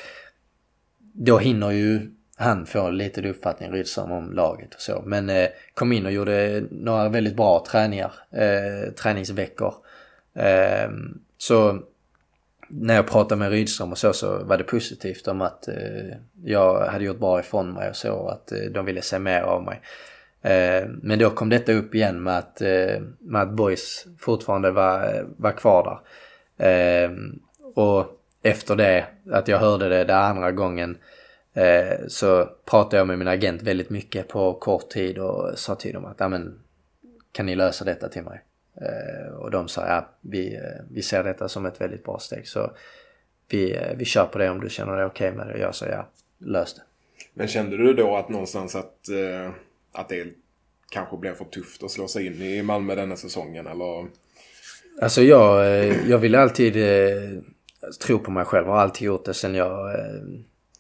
då 0.99 1.39
hinner 1.39 1.71
ju 1.71 2.11
han 2.37 2.67
få 2.67 2.91
lite 2.91 3.29
uppfattning, 3.29 3.73
Rydström, 3.73 4.13
om 4.13 4.33
laget 4.33 4.75
och 4.75 4.81
så. 4.81 5.03
Men 5.07 5.31
eh, 5.31 5.49
kom 5.75 5.93
in 5.93 6.07
och 6.07 6.13
gjorde 6.13 6.63
några 6.71 7.09
väldigt 7.09 7.37
bra 7.37 7.65
träningar, 7.71 8.13
eh, 8.31 8.93
träningsveckor. 8.93 9.75
Eh, 10.35 10.91
så 11.39 11.83
när 12.71 12.95
jag 12.95 13.07
pratade 13.07 13.39
med 13.39 13.51
Rydström 13.51 13.93
och 13.93 13.99
så, 13.99 14.13
så 14.13 14.45
var 14.45 14.57
det 14.59 14.65
positivt 14.65 15.29
om 15.29 15.41
att 15.41 15.69
eh, 15.69 16.17
jag 16.45 16.87
hade 16.87 17.05
gjort 17.05 17.19
bra 17.19 17.41
ifrån 17.41 17.73
mig 17.73 17.89
och 17.89 17.97
så, 17.97 18.29
att 18.29 18.53
eh, 18.53 18.59
de 18.59 18.85
ville 18.85 19.03
se 19.03 19.19
mer 19.19 19.41
av 19.43 19.63
mig. 19.63 19.81
Eh, 20.43 20.89
men 21.03 21.19
då 21.19 21.31
kom 21.31 21.49
detta 21.49 21.73
upp 21.73 21.95
igen 21.95 22.23
med 22.23 22.39
att, 22.39 22.61
eh, 22.61 23.01
med 23.19 23.43
att 23.43 23.51
Boys 23.51 24.07
fortfarande 24.19 24.71
var, 24.71 25.15
eh, 25.15 25.25
var 25.37 25.53
kvar 25.53 26.01
där. 26.57 27.05
Eh, 27.05 27.11
och 27.75 28.07
efter 28.43 28.77
det, 28.77 29.07
att 29.33 29.49
jag 29.49 29.59
hörde 29.59 29.89
det 29.89 30.05
den 30.05 30.19
andra 30.19 30.53
gången, 30.53 30.99
eh, 31.55 31.99
så 32.09 32.49
pratade 32.71 32.97
jag 32.97 33.07
med 33.07 33.19
min 33.19 33.29
agent 33.29 33.63
väldigt 33.63 33.91
mycket 33.91 34.29
på 34.29 34.55
kort 34.55 34.91
tid 34.91 35.19
och 35.19 35.59
sa 35.59 35.75
till 35.75 35.93
dem 35.93 36.05
att, 36.05 36.31
men 36.31 36.61
kan 37.33 37.47
ni 37.47 37.55
lösa 37.55 37.85
detta 37.85 38.09
till 38.09 38.23
mig? 38.23 38.41
Och 39.39 39.51
de 39.51 39.69
sa, 39.69 39.87
ja, 39.87 40.09
vi, 40.21 40.61
vi 40.91 41.03
ser 41.03 41.25
detta 41.25 41.49
som 41.49 41.67
ett 41.67 41.81
väldigt 41.81 42.05
bra 42.05 42.19
steg. 42.19 42.49
Så 42.49 42.71
vi, 43.49 43.79
vi 43.97 44.05
kör 44.05 44.27
på 44.27 44.39
det 44.39 44.51
om 44.51 44.61
du 44.61 44.71
känner 44.71 44.97
dig 44.97 45.05
okej 45.05 45.29
okay 45.29 45.37
med 45.39 45.47
det. 45.47 45.53
Och 45.53 45.61
jag 45.61 45.75
sa, 45.75 45.87
ja, 45.87 46.09
lös 46.39 46.75
det. 46.75 46.83
Men 47.35 47.49
kände 47.49 47.77
du 47.77 47.95
då 47.95 48.17
att 48.17 48.29
någonstans 48.29 48.75
att 48.75 49.09
att 49.93 50.09
det 50.09 50.27
kanske 50.91 51.17
blev 51.17 51.35
för 51.35 51.45
tufft 51.45 51.83
att 51.83 51.91
slå 51.91 52.09
sig 52.09 52.27
in 52.27 52.43
i 52.43 52.63
Malmö 52.63 52.95
denna 52.95 53.17
säsongen 53.17 53.67
eller? 53.67 54.07
Alltså 55.03 55.23
jag, 55.23 55.67
eh, 55.67 56.09
jag 56.11 56.19
vill 56.19 56.35
alltid 56.35 56.77
eh, 56.77 57.31
tro 58.03 58.19
på 58.19 58.31
mig 58.31 58.45
själv. 58.45 58.67
Har 58.67 58.79
alltid 58.79 59.07
gjort 59.07 59.25
det 59.25 59.35
sen 59.35 59.55
jag, 59.55 59.95
eh, 59.95 60.23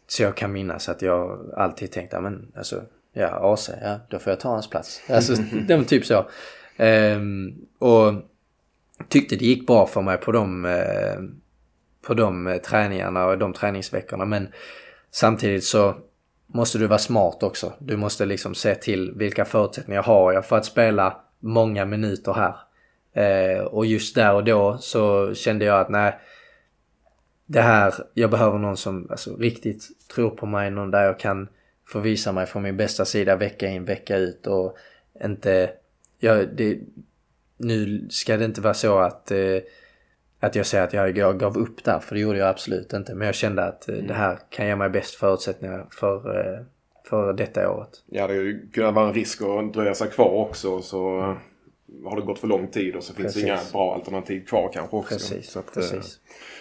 så 0.06 0.22
jag 0.22 0.36
kan 0.36 0.52
minnas 0.52 0.88
att 0.88 1.02
jag 1.02 1.50
alltid 1.56 1.92
tänkt, 1.92 2.12
ja 2.12 2.20
men 2.20 2.52
alltså, 2.56 2.82
ja 3.12 3.52
AC, 3.52 3.70
ja 3.82 3.98
då 4.10 4.18
får 4.18 4.30
jag 4.30 4.40
ta 4.40 4.48
hans 4.48 4.70
plats. 4.70 5.02
Alltså 5.08 5.32
var 5.68 5.84
typ 5.84 6.06
så. 6.06 6.26
Ehm, 6.80 7.54
och 7.78 8.12
tyckte 9.08 9.36
det 9.36 9.44
gick 9.44 9.66
bra 9.66 9.86
för 9.86 10.02
mig 10.02 10.16
på 10.16 10.32
de, 10.32 10.64
eh, 10.64 11.20
på 12.06 12.14
de 12.14 12.46
eh, 12.46 12.56
träningarna 12.56 13.26
och 13.26 13.38
de 13.38 13.52
träningsveckorna 13.52 14.24
men 14.24 14.48
samtidigt 15.10 15.64
så 15.64 15.94
måste 16.46 16.78
du 16.78 16.86
vara 16.86 16.98
smart 16.98 17.42
också. 17.42 17.72
Du 17.78 17.96
måste 17.96 18.26
liksom 18.26 18.54
se 18.54 18.74
till 18.74 19.12
vilka 19.16 19.44
förutsättningar 19.44 20.02
har 20.02 20.32
jag 20.32 20.46
för 20.46 20.56
att 20.56 20.64
spela 20.64 21.16
många 21.38 21.84
minuter 21.84 22.32
här. 22.32 22.54
Eh, 23.12 23.64
och 23.64 23.86
just 23.86 24.14
där 24.14 24.34
och 24.34 24.44
då 24.44 24.78
så 24.78 25.34
kände 25.34 25.64
jag 25.64 25.80
att 25.80 25.88
nej, 25.88 26.18
det 27.46 27.60
här, 27.60 27.94
jag 28.14 28.30
behöver 28.30 28.58
någon 28.58 28.76
som 28.76 29.06
alltså, 29.10 29.36
riktigt 29.36 30.08
tror 30.14 30.30
på 30.30 30.46
mig, 30.46 30.70
någon 30.70 30.90
där 30.90 31.04
jag 31.04 31.18
kan 31.18 31.48
få 31.86 31.98
visa 31.98 32.32
mig 32.32 32.46
från 32.46 32.62
min 32.62 32.76
bästa 32.76 33.04
sida 33.04 33.36
vecka 33.36 33.68
in, 33.68 33.84
vecka 33.84 34.16
ut 34.16 34.46
och 34.46 34.76
inte, 35.24 35.70
ja, 36.20 36.34
det, 36.34 36.78
nu 37.56 38.06
ska 38.10 38.36
det 38.36 38.44
inte 38.44 38.60
vara 38.60 38.74
så 38.74 38.98
att 38.98 39.30
eh, 39.30 39.58
att 40.40 40.54
jag 40.54 40.66
säger 40.66 40.84
att 40.84 40.92
jag, 40.92 41.18
jag 41.18 41.38
gav 41.38 41.58
upp 41.58 41.84
där, 41.84 41.98
för 41.98 42.14
det 42.14 42.20
gjorde 42.20 42.38
jag 42.38 42.48
absolut 42.48 42.92
inte. 42.92 43.14
Men 43.14 43.26
jag 43.26 43.34
kände 43.34 43.64
att 43.64 43.88
mm. 43.88 44.06
det 44.06 44.14
här 44.14 44.38
kan 44.50 44.66
ge 44.66 44.76
mig 44.76 44.90
bäst 44.90 45.14
förutsättningar 45.14 45.86
för, 45.90 46.16
eh, 46.16 46.64
för 47.08 47.32
detta 47.32 47.70
året. 47.70 48.04
Ja, 48.06 48.26
det 48.26 48.72
kunde 48.72 48.90
vara 48.90 49.08
en 49.08 49.14
risk 49.14 49.42
att 49.42 49.72
dröja 49.72 49.94
sig 49.94 50.10
kvar 50.10 50.30
också. 50.30 50.82
Så 50.82 51.20
har 52.04 52.16
det 52.16 52.22
gått 52.22 52.38
för 52.38 52.48
lång 52.48 52.68
tid 52.68 52.96
och 52.96 53.02
så 53.02 53.14
finns 53.14 53.26
precis. 53.26 53.42
det 53.42 53.48
inga 53.48 53.58
bra 53.72 53.94
alternativ 53.94 54.44
kvar 54.44 54.70
kanske 54.72 54.96
också. 54.96 55.14
Precis, 55.14 55.56
att, 55.56 55.74
precis. 55.74 56.18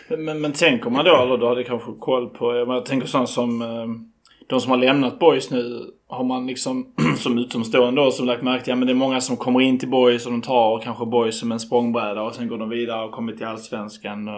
Men, 0.09 0.23
men, 0.23 0.41
men 0.41 0.53
tänker 0.53 0.89
man 0.89 1.05
då, 1.05 1.21
eller 1.21 1.37
du 1.37 1.47
hade 1.47 1.63
kanske 1.63 1.91
koll 1.99 2.29
på, 2.29 2.55
jag 2.55 2.85
tänker 2.85 3.07
sånt 3.07 3.29
som 3.29 3.59
de 4.47 4.61
som 4.61 4.71
har 4.71 4.77
lämnat 4.77 5.19
Boys 5.19 5.51
nu 5.51 5.91
har 6.09 6.23
man 6.23 6.47
liksom 6.47 6.87
som 7.17 7.37
utomstående 7.37 8.01
då 8.01 8.11
som 8.11 8.25
lagt 8.25 8.43
märke 8.43 8.63
till, 8.63 8.71
ja 8.71 8.75
men 8.75 8.87
det 8.87 8.93
är 8.93 8.95
många 8.95 9.21
som 9.21 9.37
kommer 9.37 9.61
in 9.61 9.79
till 9.79 9.89
Boys 9.89 10.25
och 10.25 10.31
de 10.31 10.41
tar 10.41 10.81
kanske 10.81 11.05
Boys 11.05 11.39
som 11.39 11.51
en 11.51 11.59
språngbräda 11.59 12.21
och 12.21 12.35
sen 12.35 12.47
går 12.47 12.57
de 12.57 12.69
vidare 12.69 13.05
och 13.05 13.11
kommer 13.11 13.33
till 13.33 13.45
Allsvenskan. 13.45 14.29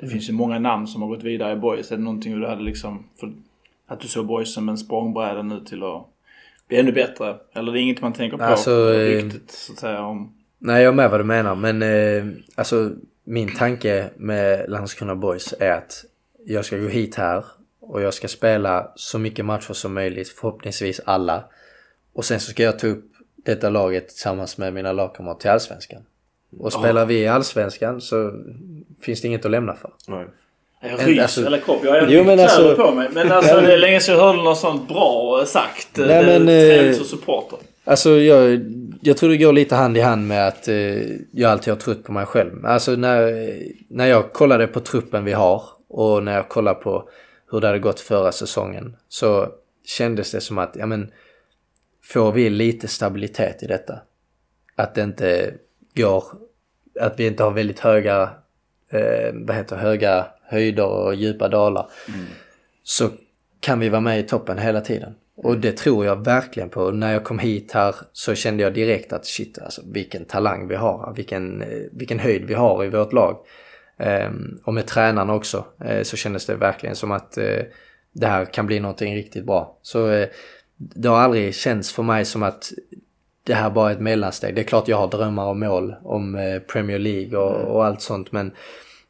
Det 0.00 0.06
finns 0.08 0.28
ju 0.28 0.32
många 0.32 0.58
namn 0.58 0.86
som 0.86 1.02
har 1.02 1.08
gått 1.08 1.22
vidare 1.22 1.52
i 1.52 1.56
Boys. 1.56 1.92
Är 1.92 1.96
det 1.96 2.02
någonting 2.02 2.40
du 2.40 2.46
hade 2.46 2.62
liksom, 2.62 3.04
för, 3.20 3.32
att 3.86 4.00
du 4.00 4.08
såg 4.08 4.26
Boys 4.26 4.54
som 4.54 4.68
en 4.68 4.78
språngbräda 4.78 5.42
nu 5.42 5.60
till 5.60 5.82
att 5.82 6.06
bli 6.68 6.78
ännu 6.78 6.92
bättre? 6.92 7.36
Eller 7.52 7.72
det 7.72 7.78
är 7.78 7.82
inget 7.82 8.02
man 8.02 8.12
tänker 8.12 8.36
på 8.36 8.44
alltså, 8.44 8.90
riktigt 8.90 9.50
så 9.50 9.72
att 9.72 9.78
säga 9.78 10.02
om? 10.02 10.34
Nej, 10.58 10.82
jag 10.82 10.92
är 10.92 10.96
med 10.96 11.10
vad 11.10 11.20
du 11.20 11.24
menar 11.24 11.54
men 11.54 11.82
eh, 11.82 12.34
alltså 12.54 12.90
min 13.24 13.54
tanke 13.54 14.10
med 14.16 14.70
Landskrona 14.70 15.16
Boys 15.16 15.54
är 15.60 15.72
att 15.72 16.04
jag 16.46 16.64
ska 16.64 16.76
gå 16.76 16.88
hit 16.88 17.14
här 17.14 17.44
och 17.82 18.02
jag 18.02 18.14
ska 18.14 18.28
spela 18.28 18.92
så 18.94 19.18
mycket 19.18 19.44
matcher 19.44 19.72
som 19.72 19.94
möjligt, 19.94 20.28
förhoppningsvis 20.28 21.00
alla. 21.04 21.44
Och 22.14 22.24
sen 22.24 22.40
så 22.40 22.50
ska 22.50 22.62
jag 22.62 22.78
ta 22.78 22.86
upp 22.86 23.04
detta 23.36 23.70
laget 23.70 24.08
tillsammans 24.08 24.58
med 24.58 24.74
mina 24.74 24.92
lagkamrater 24.92 25.40
till 25.40 25.50
Allsvenskan. 25.50 26.02
Och 26.58 26.72
spelar 26.72 27.02
oh. 27.02 27.06
vi 27.06 27.18
i 27.18 27.28
Allsvenskan 27.28 28.00
så 28.00 28.32
finns 29.00 29.20
det 29.20 29.28
inget 29.28 29.44
att 29.44 29.50
lämna 29.50 29.74
för. 29.74 29.90
Nej. 30.08 30.26
Jag 30.82 31.08
ryser 31.08 31.22
alltså, 31.22 31.46
eller 31.46 31.58
kropp. 31.58 31.80
Jag 31.84 32.00
har 32.00 32.08
jo, 32.08 32.24
men 32.24 32.40
alltså, 32.40 32.76
på 32.76 32.92
mig. 32.92 33.08
Men 33.12 33.32
alltså 33.32 33.60
det 33.60 33.72
är 33.72 33.78
länge 33.78 34.00
sedan 34.00 34.14
jag 34.14 34.22
hörde 34.22 34.42
något 34.42 34.58
sånt 34.58 34.88
bra 34.88 35.44
sagt. 35.46 35.88
Nej, 35.96 36.26
men, 36.26 36.46
tränings 36.46 37.00
och 37.00 37.06
supporter. 37.06 37.58
Alltså 37.84 38.10
jag, 38.10 38.60
jag 39.00 39.16
tror 39.16 39.30
det 39.30 39.36
går 39.36 39.52
lite 39.52 39.74
hand 39.74 39.96
i 39.96 40.00
hand 40.00 40.26
med 40.26 40.48
att 40.48 40.68
eh, 40.68 40.74
jag 41.32 41.50
alltid 41.50 41.72
har 41.72 41.80
trott 41.80 42.04
på 42.04 42.12
mig 42.12 42.26
själv. 42.26 42.66
Alltså 42.66 42.92
när, 42.92 43.46
när 43.88 44.06
jag 44.06 44.32
kollade 44.32 44.66
på 44.66 44.80
truppen 44.80 45.24
vi 45.24 45.32
har 45.32 45.62
och 45.88 46.22
när 46.22 46.34
jag 46.34 46.48
kollar 46.48 46.74
på 46.74 47.08
hur 47.52 47.60
det 47.60 47.66
hade 47.66 47.78
gått 47.78 48.00
förra 48.00 48.32
säsongen 48.32 48.96
så 49.08 49.48
kändes 49.84 50.32
det 50.32 50.40
som 50.40 50.58
att, 50.58 50.76
ja 50.76 50.86
men, 50.86 51.12
får 52.04 52.32
vi 52.32 52.50
lite 52.50 52.88
stabilitet 52.88 53.62
i 53.62 53.66
detta? 53.66 53.98
Att 54.76 54.94
det 54.94 55.02
inte 55.02 55.54
går, 55.94 56.24
att 57.00 57.20
vi 57.20 57.26
inte 57.26 57.42
har 57.42 57.50
väldigt 57.50 57.80
höga, 57.80 58.30
eh, 58.90 59.34
vad 59.34 59.56
heter 59.56 59.76
höga 59.76 60.26
höjder 60.42 60.86
och 60.86 61.14
djupa 61.14 61.48
dalar. 61.48 61.90
Mm. 62.08 62.26
Så 62.82 63.10
kan 63.60 63.80
vi 63.80 63.88
vara 63.88 64.00
med 64.00 64.20
i 64.20 64.22
toppen 64.22 64.58
hela 64.58 64.80
tiden. 64.80 65.14
Och 65.36 65.58
det 65.58 65.72
tror 65.72 66.06
jag 66.06 66.24
verkligen 66.24 66.68
på. 66.68 66.90
När 66.90 67.12
jag 67.12 67.24
kom 67.24 67.38
hit 67.38 67.72
här 67.72 67.94
så 68.12 68.34
kände 68.34 68.62
jag 68.62 68.74
direkt 68.74 69.12
att 69.12 69.26
shit 69.26 69.58
alltså 69.58 69.82
vilken 69.92 70.24
talang 70.24 70.68
vi 70.68 70.74
har. 70.74 71.12
Vilken, 71.16 71.62
eh, 71.62 71.82
vilken 71.92 72.18
höjd 72.18 72.44
vi 72.44 72.54
har 72.54 72.84
i 72.84 72.88
vårt 72.88 73.12
lag. 73.12 73.36
Ehm, 74.02 74.58
och 74.64 74.74
med 74.74 74.86
tränarna 74.86 75.34
också 75.34 75.64
eh, 75.84 76.02
så 76.02 76.16
kändes 76.16 76.46
det 76.46 76.54
verkligen 76.54 76.96
som 76.96 77.10
att 77.12 77.38
eh, 77.38 77.62
det 78.12 78.26
här 78.26 78.44
kan 78.44 78.66
bli 78.66 78.80
någonting 78.80 79.14
riktigt 79.14 79.44
bra. 79.44 79.78
Så 79.82 80.10
eh, 80.10 80.28
det 80.76 81.08
har 81.08 81.18
aldrig 81.18 81.54
känts 81.54 81.92
för 81.92 82.02
mig 82.02 82.24
som 82.24 82.42
att 82.42 82.72
det 83.44 83.54
här 83.54 83.70
bara 83.70 83.90
är 83.90 83.94
ett 83.94 84.00
mellansteg. 84.00 84.54
Det 84.54 84.60
är 84.60 84.64
klart 84.64 84.88
jag 84.88 84.96
har 84.96 85.08
drömmar 85.08 85.46
och 85.46 85.56
mål 85.56 85.94
om 86.02 86.60
Premier 86.72 86.98
League 86.98 87.38
och, 87.38 87.56
mm. 87.56 87.66
och 87.66 87.84
allt 87.84 88.00
sånt 88.00 88.32
men 88.32 88.52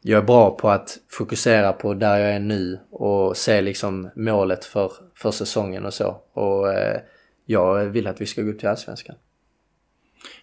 jag 0.01 0.17
är 0.17 0.25
bra 0.25 0.57
på 0.57 0.69
att 0.69 0.97
fokusera 1.09 1.73
på 1.73 1.93
där 1.93 2.17
jag 2.17 2.29
är 2.29 2.39
nu 2.39 2.79
och 2.91 3.37
se 3.37 3.61
liksom 3.61 4.09
målet 4.15 4.65
för, 4.65 4.91
för 5.15 5.31
säsongen 5.31 5.85
och 5.85 5.93
så. 5.93 6.17
Och 6.33 6.67
jag 7.45 7.85
vill 7.85 8.07
att 8.07 8.21
vi 8.21 8.25
ska 8.25 8.41
gå 8.41 8.51
upp 8.51 8.59
till 8.59 8.69
Allsvenskan. 8.69 9.15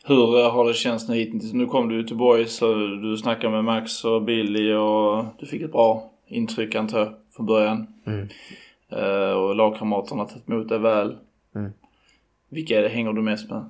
Hur 0.05 0.51
har 0.51 0.69
det 0.69 0.75
känts 0.75 1.09
nu 1.09 1.15
hittills? 1.15 1.53
Nu 1.53 1.67
kom 1.67 1.89
du 1.89 2.03
till 2.03 2.17
Boys 2.17 2.63
och 2.63 2.77
du 3.03 3.17
snackade 3.17 3.53
med 3.53 3.65
Max 3.65 4.05
och 4.05 4.23
Billy 4.23 4.73
och 4.73 5.25
du 5.39 5.47
fick 5.47 5.63
ett 5.63 5.73
bra 5.73 6.11
intryck 6.29 6.75
antar 6.75 6.99
jag 6.99 7.15
från 7.37 7.47
början. 7.47 7.87
Mm. 8.07 8.29
Uh, 8.93 9.33
och 9.33 9.55
lagkamraterna 9.55 10.23
har 10.23 10.29
tagit 10.29 10.49
emot 10.49 10.69
dig 10.69 10.79
väl. 10.79 11.17
Mm. 11.55 11.73
Vilka 12.49 12.79
är 12.79 12.83
det, 12.83 12.89
hänger 12.89 13.13
du 13.13 13.23
mest 13.23 13.51
med? 13.51 13.65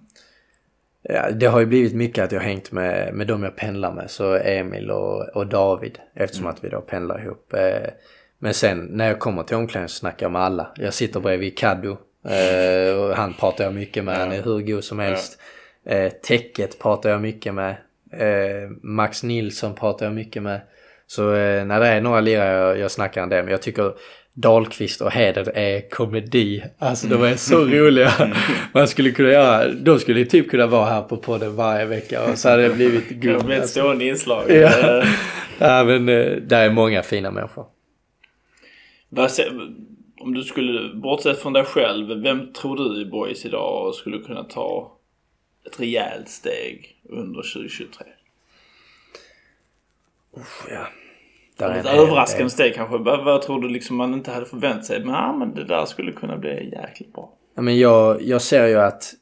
Ja, 1.02 1.30
det 1.30 1.46
har 1.46 1.60
ju 1.60 1.66
blivit 1.66 1.94
mycket 1.94 2.24
att 2.24 2.32
jag 2.32 2.40
har 2.40 2.46
hängt 2.46 2.72
med, 2.72 3.14
med 3.14 3.26
dem 3.26 3.42
jag 3.42 3.56
pendlar 3.56 3.92
med. 3.92 4.10
Så 4.10 4.34
Emil 4.34 4.90
och, 4.90 5.28
och 5.36 5.46
David 5.46 5.98
eftersom 6.14 6.44
mm. 6.44 6.54
att 6.54 6.64
vi 6.64 6.68
då 6.68 6.80
pendlar 6.80 7.24
ihop. 7.24 7.54
Uh, 7.54 7.90
men 8.38 8.54
sen 8.54 8.78
när 8.78 9.06
jag 9.06 9.18
kommer 9.18 9.42
till 9.42 9.56
omklädningsrummet 9.56 9.90
snackar 9.90 10.26
jag 10.26 10.32
med 10.32 10.42
alla. 10.42 10.68
Jag 10.76 10.94
sitter 10.94 11.20
bredvid 11.20 11.58
Kaddo 11.58 11.96
Eh, 12.24 12.94
och 12.94 13.16
han 13.16 13.34
pratar 13.34 13.64
jag 13.64 13.74
mycket 13.74 14.04
med, 14.04 14.16
han 14.16 14.32
är 14.32 14.42
hur 14.42 14.60
god 14.60 14.84
som 14.84 14.98
helst. 14.98 15.38
Eh, 15.90 16.08
Täcket 16.12 16.78
pratar 16.78 17.10
jag 17.10 17.20
mycket 17.20 17.54
med. 17.54 17.70
Eh, 18.12 18.70
Max 18.82 19.22
Nilsson 19.22 19.74
pratar 19.74 20.06
jag 20.06 20.14
mycket 20.14 20.42
med. 20.42 20.60
Så 21.06 21.34
eh, 21.34 21.64
när 21.64 21.80
det 21.80 21.86
är 21.86 22.00
några 22.00 22.20
lirare 22.20 22.52
jag, 22.58 22.78
jag 22.78 22.90
snackar 22.90 23.22
en 23.22 23.28
del 23.28 23.44
men 23.44 23.50
jag 23.50 23.62
tycker 23.62 23.92
Dahlqvist 24.34 25.00
och 25.00 25.12
Heder 25.12 25.56
är 25.58 25.90
komedi. 25.90 26.64
Alltså 26.78 27.06
de 27.08 27.22
är 27.22 27.36
så 27.36 27.64
roliga. 27.64 28.10
Man 28.74 28.88
skulle 28.88 29.10
kunna 29.10 29.28
göra, 29.28 29.68
de 29.68 29.98
skulle 29.98 30.24
typ 30.24 30.50
kunna 30.50 30.66
vara 30.66 30.84
här 30.84 31.02
på 31.02 31.16
podden 31.16 31.56
varje 31.56 31.84
vecka 31.86 32.30
och 32.30 32.38
så 32.38 32.48
hade 32.48 32.62
det 32.68 32.74
blivit 32.74 33.04
Det 33.08 33.14
guld. 33.14 33.44
blir 33.44 33.56
ett 33.56 33.68
stående 33.68 34.04
inslag. 34.04 34.44
Ja. 34.50 35.02
Ja 35.62 35.84
men 35.84 36.08
eh, 36.08 36.36
där 36.36 36.64
är 36.64 36.70
många 36.70 37.02
fina 37.02 37.30
människor. 37.30 37.66
Om 40.20 40.34
du 40.34 40.42
skulle, 40.42 40.94
bortsett 40.94 41.38
från 41.42 41.52
dig 41.52 41.64
själv, 41.64 42.22
vem 42.22 42.52
tror 42.52 42.76
du 42.76 43.02
i 43.02 43.04
Boys 43.04 43.44
idag 43.46 43.94
skulle 43.94 44.18
kunna 44.18 44.44
ta 44.44 44.92
ett 45.70 45.80
rejält 45.80 46.28
steg 46.28 47.00
under 47.08 47.42
2023? 47.42 48.06
Ja. 50.70 50.86
Där 51.56 51.70
är 51.70 51.78
Ett 51.80 51.86
överraskande 51.86 52.44
del. 52.44 52.50
steg 52.50 52.74
kanske. 52.74 52.98
Vad, 52.98 53.24
vad 53.24 53.42
tror 53.42 53.60
du 53.62 53.68
liksom 53.68 53.96
man 53.96 54.14
inte 54.14 54.30
hade 54.30 54.46
förväntat 54.46 54.84
sig? 54.86 55.00
Men, 55.04 55.14
ja, 55.14 55.36
men 55.38 55.54
det 55.54 55.64
där 55.64 55.84
skulle 55.86 56.12
kunna 56.12 56.36
bli 56.36 56.70
jäkligt 56.72 57.12
bra. 57.12 57.32
Ja, 57.54 57.62
men 57.62 57.78
jag, 57.78 58.22
jag 58.22 58.42
ser 58.42 58.66
ju 58.66 58.80
att 58.80 59.14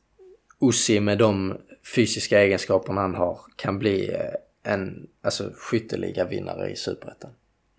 Ossi 0.59 1.01
med 1.01 1.19
de 1.19 1.57
fysiska 1.95 2.41
egenskaperna 2.41 3.01
han 3.01 3.15
har 3.15 3.41
kan 3.57 3.79
bli 3.79 4.09
eh, 4.15 4.73
en 4.73 5.07
alltså, 5.23 5.51
skytteliga-vinnare 5.57 6.71
i 6.71 6.77
Superettan. 6.77 7.31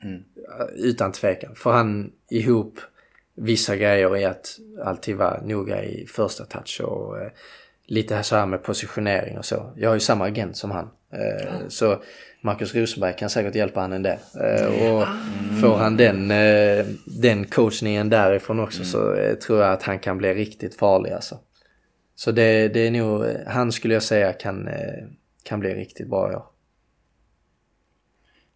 Eh, 0.04 0.66
Utan 0.76 1.12
tvekan. 1.12 1.56
För 1.56 1.72
han 1.72 2.12
ihop 2.30 2.80
vissa 3.36 3.76
grejer 3.76 4.18
i 4.18 4.26
att 4.26 4.60
alltid 4.86 5.16
vara 5.16 5.42
noga 5.42 5.84
i 5.84 6.06
första 6.08 6.46
touch 6.46 6.82
och 6.82 7.18
eh, 7.90 7.94
lite 7.94 8.24
så 8.24 8.36
här 8.36 8.46
med 8.46 8.64
positionering 8.64 9.38
och 9.38 9.46
så. 9.46 9.74
Jag 9.76 9.90
har 9.90 9.94
ju 9.94 10.00
samma 10.00 10.26
agent 10.26 10.58
som 10.58 10.72
han. 10.72 10.90
Eh, 11.14 11.54
Så 11.68 12.02
Marcus 12.42 12.76
Rosenberg 12.76 13.16
kan 13.18 13.30
säkert 13.30 13.56
hjälpa 13.56 13.80
han 13.80 13.94
en 13.94 14.04
del. 14.04 14.18
Eh, 14.44 14.66
Och 14.92 15.08
får 15.62 15.78
han 15.78 15.98
den, 15.98 16.32
eh, 16.32 16.86
den 17.06 17.46
coachningen 17.46 18.10
därifrån 18.10 18.60
också 18.60 18.84
så 18.84 19.14
eh, 19.14 19.36
tror 19.36 19.62
jag 19.62 19.74
att 19.74 19.84
han 19.84 20.00
kan 20.00 20.18
bli 20.18 20.34
riktigt 20.34 20.76
farlig 20.76 21.12
alltså. 21.12 21.38
Så 22.16 22.32
det, 22.32 22.68
det 22.68 22.80
är 22.88 22.92
nog, 22.92 23.26
han 23.48 23.72
skulle 23.72 23.94
jag 23.94 24.04
säga 24.04 24.34
kan, 24.34 24.68
eh, 24.68 25.04
kan 25.44 25.60
bli 25.60 25.74
riktigt 25.76 26.08
bra 26.10 26.32
i 26.32 26.36
år. 26.36 26.44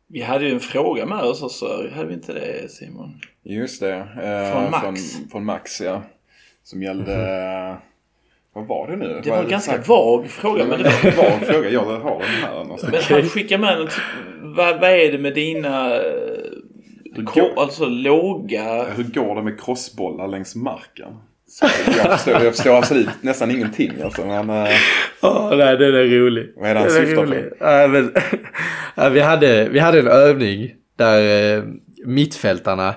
Vi 0.08 0.22
hade 0.22 0.46
ju 0.46 0.54
en 0.54 0.60
fråga 0.60 1.06
med 1.06 1.20
oss 1.24 1.42
också. 1.44 1.90
Hade 1.94 2.08
vi 2.08 2.14
inte 2.14 2.34
det 2.34 2.72
Simon? 2.72 3.20
Just 3.44 3.80
det. 3.82 3.96
Eh, 3.96 4.52
Från 4.54 4.72
Max. 4.72 4.84
Från, 4.84 5.30
från 5.30 5.46
Max 5.46 5.82
ja. 5.82 6.04
Som 6.64 6.82
gällde... 6.84 7.14
eh, 7.14 7.76
Vad 8.54 8.68
var 8.68 8.88
det 8.88 8.96
nu? 8.96 9.22
Det 9.24 9.30
var 9.30 9.38
en 9.38 9.48
ganska 9.48 9.72
exakt? 9.72 9.88
vag 9.88 10.30
fråga. 10.30 10.66
Men, 10.66 10.84
det 10.84 11.18
var, 11.18 11.26
en 11.26 11.40
fråga. 11.40 11.70
Jag 11.70 11.86
har 11.86 12.20
den 12.20 12.30
här 12.30 12.64
någonstans. 12.64 13.10
men 13.10 13.22
han 13.22 13.30
skickar 13.30 13.58
med 13.58 13.80
en, 13.80 13.88
vad, 14.42 14.80
vad 14.80 14.90
är 14.90 15.12
det 15.12 15.18
med 15.18 15.34
dina 15.34 15.96
eh, 15.96 17.24
ko, 17.26 17.60
alltså 17.60 17.86
låga... 17.86 18.84
Hur 18.84 19.04
går 19.04 19.36
det 19.36 19.44
med 19.44 19.62
crossbollar 19.62 20.28
längs 20.28 20.56
marken? 20.56 21.08
Så 21.48 21.66
jag, 21.98 22.12
förstår, 22.12 22.34
jag 22.34 22.56
förstår 22.56 22.78
absolut 22.78 23.10
nästan 23.22 23.52
ingenting 23.52 23.92
alltså. 24.04 24.26
Men 24.26 24.68
Ja, 25.22 25.54
nej 25.56 25.78
den 25.78 25.96
är 25.96 26.04
rolig. 26.04 26.54
Vad 26.56 26.70
är 26.70 26.74
det 26.74 26.80
han 26.80 26.90
syftar 26.90 27.26
på? 27.26 27.56
Ja, 27.60 27.88
men, 27.88 28.14
ja, 28.96 29.10
vi, 29.10 29.20
hade, 29.20 29.70
vi 29.70 29.80
hade 29.80 30.00
en 30.00 30.08
övning 30.08 30.72
där 30.98 31.56
eh, 31.58 31.64
mittfältarna, 32.06 32.96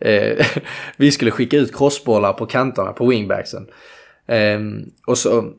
vi 0.96 1.10
skulle 1.10 1.30
skicka 1.30 1.56
ut 1.56 1.76
crossbollar 1.76 2.32
på 2.32 2.46
kanterna 2.46 2.92
på 2.92 3.06
wingbacksen. 3.06 3.66
Eh, 4.28 4.60
och 5.06 5.18
så 5.18 5.52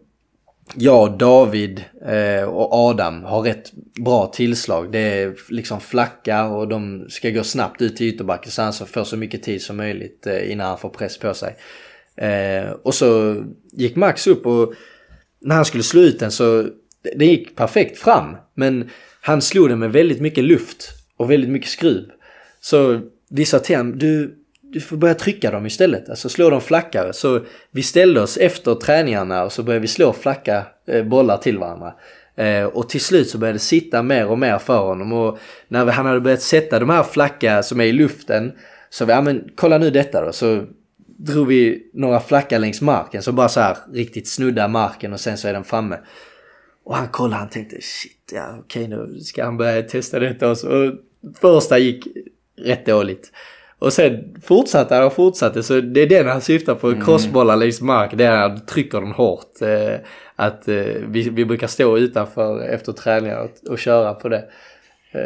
jag, 0.76 1.18
David 1.18 1.84
eh, 2.06 2.44
och 2.44 2.74
Adam 2.74 3.24
har 3.24 3.42
rätt 3.42 3.72
bra 4.04 4.28
tillslag. 4.28 4.92
Det 4.92 5.00
är 5.00 5.36
liksom 5.50 5.82
flackar 5.82 6.50
och 6.50 6.68
de 6.68 7.10
ska 7.10 7.30
gå 7.30 7.44
snabbt 7.44 7.82
ut 7.82 7.96
till 7.96 8.08
ytterbacken 8.08 8.52
så 8.52 8.62
han 8.62 8.74
får 8.74 9.04
så 9.04 9.18
mycket 9.18 9.44
tid 9.44 9.62
som 9.62 9.78
möjligt 9.78 10.28
eh, 10.28 10.52
innan 10.52 10.68
han 10.68 10.78
får 10.78 10.90
press 10.90 11.18
på 11.18 11.34
sig. 11.34 11.56
Eh, 12.16 12.72
och 12.72 12.96
så 12.96 13.44
gick 13.72 13.96
Max 13.96 14.28
upp 14.28 14.46
och 14.46 14.74
när 15.42 15.56
han 15.56 15.66
skulle 15.66 15.84
slå 15.84 16.02
ut 16.02 16.20
den 16.20 16.32
så 16.32 16.70
det 17.16 17.26
gick 17.26 17.56
perfekt 17.56 17.98
fram. 17.98 18.36
Men 18.54 18.90
han 19.22 19.42
slog 19.42 19.70
den 19.70 19.80
med 19.80 19.92
väldigt 19.92 20.22
mycket 20.22 20.44
luft 20.44 20.90
och 21.18 21.32
väldigt 21.32 21.50
mycket 21.50 21.70
skruv. 21.70 22.06
Så 22.62 23.02
vi 23.30 23.46
sa 23.46 23.60
till 23.60 23.78
honom, 23.78 23.98
du, 24.00 24.36
du 24.74 24.82
får 24.82 24.98
börja 24.98 25.14
trycka 25.14 25.52
dem 25.52 25.66
istället. 25.66 26.10
Alltså 26.10 26.30
slå 26.30 26.50
dem 26.50 26.62
flackare. 26.62 27.14
Så 27.14 27.42
vi 27.72 27.84
ställde 27.84 28.22
oss 28.22 28.38
efter 28.38 28.76
träningarna 28.76 29.44
och 29.44 29.52
så 29.52 29.64
började 29.64 29.82
vi 29.82 29.88
slå 29.88 30.14
flacka 30.14 30.66
eh, 30.88 31.04
bollar 31.04 31.38
till 31.38 31.58
varandra. 31.58 31.94
Eh, 32.36 32.64
och 32.64 32.90
till 32.90 33.02
slut 33.02 33.30
så 33.30 33.38
började 33.38 33.56
det 33.56 33.64
sitta 33.64 34.04
mer 34.04 34.28
och 34.28 34.40
mer 34.40 34.58
för 34.58 34.78
honom. 34.78 35.14
Och 35.14 35.40
när 35.68 35.86
han 35.86 36.06
hade 36.06 36.20
börjat 36.20 36.42
sätta 36.42 36.80
de 36.80 36.90
här 36.90 37.04
flacka 37.04 37.64
som 37.64 37.82
är 37.82 37.86
i 37.86 37.92
luften. 37.92 38.52
Så 38.90 39.06
vi, 39.06 39.12
ja 39.12 39.22
men 39.22 39.50
kolla 39.56 39.78
nu 39.78 39.90
detta 39.90 40.26
då. 40.26 40.32
Så 40.32 40.66
drog 41.18 41.48
vi 41.48 41.90
några 41.94 42.20
flackar 42.20 42.60
längs 42.60 42.82
marken. 42.82 43.24
Så 43.24 43.32
bara 43.32 43.50
så 43.50 43.60
här 43.60 43.78
riktigt 43.94 44.28
snudda 44.28 44.68
marken 44.68 45.14
och 45.14 45.20
sen 45.20 45.38
så 45.38 45.48
är 45.48 45.54
den 45.54 45.64
framme. 45.64 46.00
Och 46.84 46.96
han 46.96 47.08
kollade, 47.08 47.40
han 47.40 47.50
tänkte 47.50 47.76
shit, 47.82 48.32
ja 48.34 48.56
okej 48.60 48.88
nu 48.88 49.20
ska 49.20 49.44
han 49.44 49.58
börja 49.58 49.82
testa 49.82 50.20
detta 50.20 50.52
också. 50.52 50.68
Och 50.68 50.94
första 51.42 51.78
gick 51.78 52.08
rätt 52.58 52.86
dåligt. 52.86 53.32
Och 53.80 53.94
sen 53.94 54.36
fortsatte 54.44 54.96
han 54.96 55.04
och 55.04 55.14
fortsatte, 55.14 55.64
så 55.64 55.82
det 55.82 56.02
är 56.02 56.08
den 56.08 56.28
han 56.28 56.42
syftar 56.42 56.76
på, 56.76 56.94
crossbollar 57.06 57.56
längs 57.56 57.82
mark, 57.82 58.12
det 58.14 58.26
är 58.26 58.44
att 58.44 58.52
han 58.52 58.66
trycker 58.66 59.02
den 59.02 59.12
hårt. 59.12 59.62
Eh, 59.62 59.96
att 60.36 60.68
eh, 60.68 60.76
vi, 61.08 61.30
vi 61.30 61.46
brukar 61.46 61.68
stå 61.68 61.98
utanför 61.98 62.62
efter 62.62 62.92
träningar 62.92 63.40
och, 63.40 63.72
och 63.72 63.80
köra 63.80 64.14
på 64.14 64.30
det. 64.30 64.44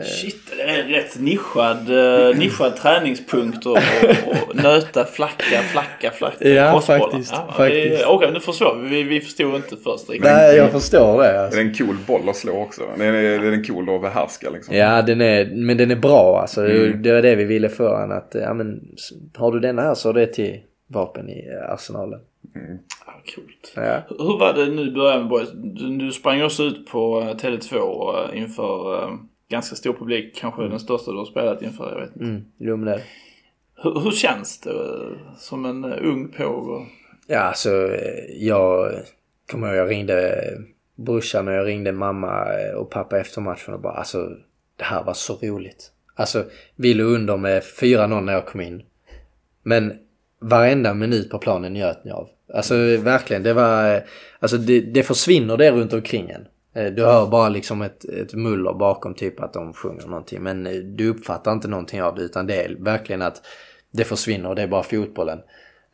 Shit, 0.03 0.37
det 0.57 0.63
är 0.63 0.83
en 0.83 0.89
rätt 0.89 1.19
nischad, 1.19 1.89
uh, 1.89 2.37
nischad 2.37 2.75
träningspunkt 2.75 3.65
och, 3.65 3.71
och, 3.71 4.49
och 4.49 4.55
nöta, 4.55 5.05
flacka, 5.05 5.61
flacka, 5.71 6.11
flacka. 6.11 6.49
Ja, 6.49 6.71
crossbollar. 6.71 6.99
faktiskt, 6.99 7.31
Ja, 7.33 7.53
faktiskt. 7.57 8.05
Okej, 8.07 8.31
nu 8.33 8.39
förstår 8.39 8.75
vi. 8.75 8.89
vi. 8.89 9.03
Vi 9.03 9.21
förstod 9.21 9.55
inte 9.55 9.77
först 9.83 10.09
riktigt. 10.09 10.31
Nej, 10.31 10.55
jag 10.55 10.71
förstår 10.71 11.21
det. 11.21 11.27
är 11.27 11.37
Alltså. 11.43 11.59
det 11.59 11.65
en 11.65 11.73
cool 11.73 11.97
boll 12.07 12.29
att 12.29 12.35
slå 12.35 12.53
också? 12.61 12.81
Det 12.97 13.05
är, 13.05 13.11
det 13.11 13.47
är 13.47 13.51
en 13.51 13.63
cool 13.63 13.95
att 13.95 14.01
behärska 14.01 14.49
liksom. 14.49 14.75
Ja, 14.75 15.01
den 15.01 15.21
är, 15.21 15.45
men 15.45 15.77
den 15.77 15.91
är 15.91 15.95
bra 15.95 16.39
alltså. 16.41 16.61
Det 16.93 17.13
var 17.13 17.21
det 17.21 17.35
vi 17.35 17.43
ville 17.43 17.69
få 17.69 17.95
han 17.95 18.11
att, 18.11 18.31
ja 18.41 18.53
men 18.53 18.81
har 19.37 19.51
du 19.51 19.59
denna 19.59 19.81
här 19.81 19.93
så 19.93 20.09
är 20.09 20.13
det 20.13 20.27
till 20.27 20.59
vapen 20.87 21.29
i 21.29 21.47
eh, 21.47 21.73
arsenalen. 21.73 22.19
Ja, 23.05 23.13
coolt. 23.35 23.73
Ja. 23.75 24.01
Hur 24.09 24.39
var 24.39 24.53
det 24.53 24.65
nu 24.65 24.81
i 24.87 24.91
början 24.91 25.19
med 25.19 25.29
Boys? 25.29 25.49
Du, 25.53 25.97
du 25.97 26.11
sprang 26.11 26.43
också 26.43 26.63
ut 26.63 26.87
på 26.87 27.21
eh, 27.21 27.35
Tele2 27.35 27.75
eh, 27.75 28.37
inför 28.41 29.03
eh, 29.03 29.09
ganska 29.53 29.75
stor 29.75 29.93
publik. 29.93 30.35
Kanske 30.35 30.61
den 30.61 30.79
största 30.79 31.11
du 31.11 31.17
har 31.17 31.25
spelat 31.25 31.61
inför, 31.61 31.91
jag 31.91 31.99
vet 31.99 32.15
inte. 32.15 32.25
Mm, 32.25 32.45
Lumnell. 32.57 33.01
Hur, 33.75 33.99
hur 33.99 34.11
känns 34.11 34.59
det 34.59 34.69
eh, 34.69 35.37
som 35.37 35.65
en 35.65 35.83
eh, 35.83 35.97
ung 36.01 36.31
påg? 36.37 36.85
Ja, 37.27 37.39
alltså 37.39 37.69
eh, 37.69 38.35
jag 38.35 38.91
kommer 39.51 39.67
ihåg 39.67 39.77
jag 39.77 39.89
ringde 39.89 40.43
brorsan 40.95 41.47
och 41.47 41.53
jag 41.53 41.67
ringde 41.67 41.91
mamma 41.91 42.45
och 42.75 42.89
pappa 42.89 43.19
efter 43.19 43.41
matchen 43.41 43.73
och 43.73 43.81
bara 43.81 43.93
alltså 43.93 44.29
det 44.77 44.83
här 44.83 45.03
var 45.03 45.13
så 45.13 45.33
roligt. 45.41 45.91
Alltså 46.15 46.45
vi 46.75 46.93
låg 46.93 47.07
under 47.07 47.37
med 47.37 47.63
4-0 47.63 48.21
när 48.21 48.33
jag 48.33 48.45
kom 48.45 48.61
in. 48.61 48.83
Men 49.63 49.93
varenda 50.39 50.93
minut 50.93 51.29
på 51.29 51.37
planen 51.37 51.73
njöt 51.73 52.05
ni 52.05 52.11
av. 52.11 52.29
Alltså 52.53 52.75
verkligen, 52.97 53.43
det 53.43 53.53
var... 53.53 54.03
Alltså 54.39 54.57
det, 54.57 54.81
det 54.81 55.03
försvinner 55.03 55.57
det 55.57 55.71
runt 55.71 55.93
omkring 55.93 56.29
en. 56.29 56.47
Eh, 56.73 56.85
Du 56.85 57.05
hör 57.05 57.27
bara 57.27 57.49
liksom 57.49 57.81
ett, 57.81 58.05
ett 58.05 58.33
muller 58.33 58.73
bakom 58.73 59.13
typ 59.13 59.39
att 59.39 59.53
de 59.53 59.73
sjunger 59.73 60.07
någonting. 60.07 60.43
Men 60.43 60.67
eh, 60.67 60.73
du 60.73 61.09
uppfattar 61.09 61.51
inte 61.53 61.67
någonting 61.67 62.01
av 62.03 62.15
det 62.15 62.21
utan 62.21 62.47
det 62.47 62.65
är 62.65 62.75
verkligen 62.79 63.21
att 63.21 63.41
det 63.91 64.03
försvinner 64.03 64.49
och 64.49 64.55
det 64.55 64.61
är 64.61 64.67
bara 64.67 64.83
fotbollen. 64.83 65.39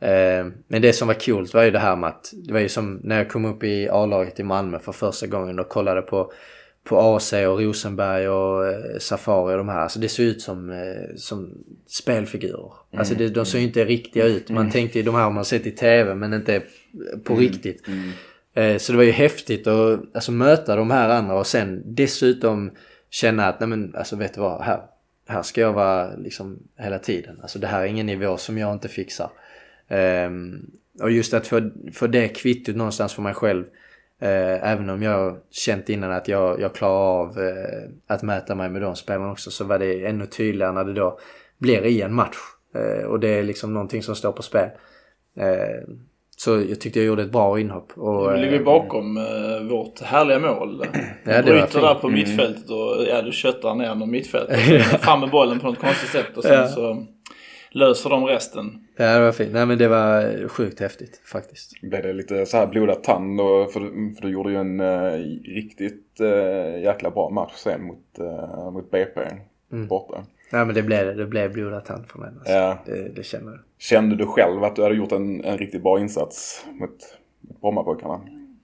Eh, 0.00 0.46
Men 0.68 0.82
det 0.82 0.92
som 0.92 1.08
var 1.08 1.14
kul 1.14 1.46
var 1.54 1.62
ju 1.62 1.70
det 1.70 1.78
här 1.78 1.96
med 1.96 2.08
att 2.08 2.32
det 2.46 2.52
var 2.52 2.60
ju 2.60 2.68
som 2.68 3.00
när 3.04 3.16
jag 3.18 3.30
kom 3.30 3.44
upp 3.44 3.64
i 3.64 3.88
A-laget 3.88 4.40
i 4.40 4.42
Malmö 4.42 4.78
för 4.78 4.92
första 4.92 5.26
gången 5.26 5.58
och 5.58 5.68
kollade 5.68 6.02
på, 6.02 6.32
på 6.84 6.98
AC 6.98 7.32
och 7.32 7.60
Rosenberg 7.60 8.28
och 8.28 8.64
Safari 9.02 9.54
och 9.54 9.58
de 9.58 9.68
här. 9.68 9.78
Alltså 9.80 9.98
det 9.98 10.08
såg 10.08 10.26
ut 10.26 10.40
som, 10.42 10.82
som 11.16 11.50
spelfigurer. 11.86 12.72
Alltså 12.96 13.14
det, 13.14 13.28
de 13.28 13.44
såg 13.46 13.60
ju 13.60 13.66
inte 13.66 13.84
riktiga 13.84 14.24
ut. 14.24 14.50
Man 14.50 14.70
tänkte 14.70 14.98
ju 14.98 15.04
de 15.04 15.14
här 15.14 15.22
har 15.22 15.30
man 15.30 15.44
sett 15.44 15.66
i 15.66 15.70
TV 15.70 16.14
men 16.14 16.32
inte 16.34 16.62
på 17.24 17.34
riktigt. 17.34 17.88
Eh, 17.88 17.94
Eh, 18.54 18.76
så 18.76 18.92
det 18.92 18.96
var 18.96 19.04
ju 19.04 19.10
häftigt 19.10 19.66
att 19.66 20.00
alltså, 20.14 20.32
möta 20.32 20.76
de 20.76 20.90
här 20.90 21.08
andra 21.08 21.34
och 21.34 21.46
sen 21.46 21.82
dessutom 21.84 22.70
känna 23.10 23.46
att 23.46 23.60
nej 23.60 23.68
men 23.68 23.94
alltså 23.96 24.16
vet 24.16 24.34
du 24.34 24.40
vad, 24.40 24.62
här, 24.62 24.80
här 25.28 25.42
ska 25.42 25.60
jag 25.60 25.72
vara 25.72 26.16
liksom 26.16 26.58
hela 26.76 26.98
tiden. 26.98 27.38
Alltså 27.42 27.58
det 27.58 27.66
här 27.66 27.80
är 27.80 27.86
ingen 27.86 28.06
nivå 28.06 28.36
som 28.36 28.58
jag 28.58 28.72
inte 28.72 28.88
fixar. 28.88 29.30
Um, 29.88 30.70
och 31.00 31.10
just 31.10 31.34
att 31.34 31.46
få, 31.46 31.70
få 31.92 32.06
det 32.06 32.28
kvittot 32.28 32.76
någonstans 32.76 33.14
för 33.14 33.22
mig 33.22 33.34
själv. 33.34 33.64
Uh, 34.22 34.68
även 34.70 34.90
om 34.90 35.02
jag 35.02 35.38
känt 35.50 35.88
innan 35.88 36.12
att 36.12 36.28
jag, 36.28 36.60
jag 36.60 36.74
klarar 36.74 37.20
av 37.20 37.38
uh, 37.38 37.90
att 38.06 38.22
mäta 38.22 38.54
mig 38.54 38.68
med 38.68 38.82
de 38.82 38.96
spelarna 38.96 39.32
också 39.32 39.50
så 39.50 39.64
var 39.64 39.78
det 39.78 40.06
ännu 40.06 40.26
tydligare 40.26 40.72
när 40.72 40.84
det 40.84 40.94
då 40.94 41.18
blir 41.58 41.86
i 41.86 42.02
en 42.02 42.14
match. 42.14 42.36
Uh, 42.76 43.04
och 43.04 43.20
det 43.20 43.28
är 43.28 43.42
liksom 43.42 43.74
någonting 43.74 44.02
som 44.02 44.16
står 44.16 44.32
på 44.32 44.42
spel. 44.42 44.68
Eh, 46.40 46.44
så 46.44 46.64
jag 46.70 46.80
tyckte 46.80 46.98
jag 46.98 47.06
gjorde 47.06 47.22
ett 47.22 47.32
bra 47.32 47.60
inhopp. 47.60 47.92
Och, 47.98 48.34
Vi 48.34 48.38
ligger 48.40 48.58
eh, 48.58 48.64
bakom 48.64 49.16
eh, 49.16 49.68
vårt 49.70 50.00
härliga 50.00 50.38
mål. 50.38 50.84
Ja, 51.24 51.42
Du 51.42 51.52
bryter 51.52 51.80
där 51.80 51.94
på 51.94 52.08
mittfältet 52.08 52.70
och 52.70 53.04
ja, 53.08 53.22
du 53.22 53.32
köttar 53.32 53.74
ner 53.74 53.94
någon 53.94 54.10
mittfältet. 54.10 54.60
Fram 55.00 55.20
med 55.20 55.30
bollen 55.30 55.60
på 55.60 55.66
något 55.66 55.78
konstigt 55.78 56.08
sätt 56.10 56.36
och 56.36 56.42
sen 56.42 56.54
Ja. 56.54 56.68
så 56.68 57.06
löser 57.70 58.10
de 58.10 58.24
resten. 58.24 58.86
Ja, 58.96 59.14
det 59.14 59.20
var 59.20 59.32
fint. 59.32 59.52
Nej 59.52 59.66
men 59.66 59.78
det 59.78 59.88
var 59.88 60.48
sjukt 60.48 60.80
häftigt 60.80 61.20
faktiskt. 61.32 61.80
Blev 61.80 62.02
det 62.02 62.12
lite 62.12 62.46
så 62.46 62.56
här 62.56 62.66
blodad 62.66 63.02
tand 63.02 63.38
då? 63.38 63.66
För, 63.72 63.80
du- 63.80 64.14
för 64.14 64.22
du 64.26 64.32
gjorde 64.32 64.50
ju 64.50 64.56
en 64.56 64.80
eh, 64.80 65.12
riktigt 65.54 66.06
uh, 66.20 66.82
jäkla 66.82 67.10
bra 67.10 67.30
match 67.30 67.52
sen 67.56 67.82
mot, 67.84 68.18
eh, 68.18 68.70
mot 68.70 68.90
BP 68.90 69.20
borta. 69.88 70.24
Nej 70.52 70.66
men 70.66 70.74
det 70.74 70.82
blev 70.82 71.06
det. 71.06 71.14
Det 71.14 71.26
blev 71.26 71.52
blodad 71.52 71.84
tand 71.84 72.06
för 72.06 72.18
mig. 72.18 72.30
Alltså. 72.38 72.52
Ja. 72.52 72.78
Det, 72.86 73.08
det 73.08 73.22
känner 73.22 73.50
jag. 73.50 73.60
Kände 73.78 74.16
du 74.16 74.26
själv 74.26 74.64
att 74.64 74.76
du 74.76 74.82
hade 74.82 74.94
gjort 74.94 75.12
en, 75.12 75.44
en 75.44 75.58
riktigt 75.58 75.82
bra 75.82 76.00
insats 76.00 76.66
mot, 76.72 77.18
Brommapojkarna? 77.60 78.20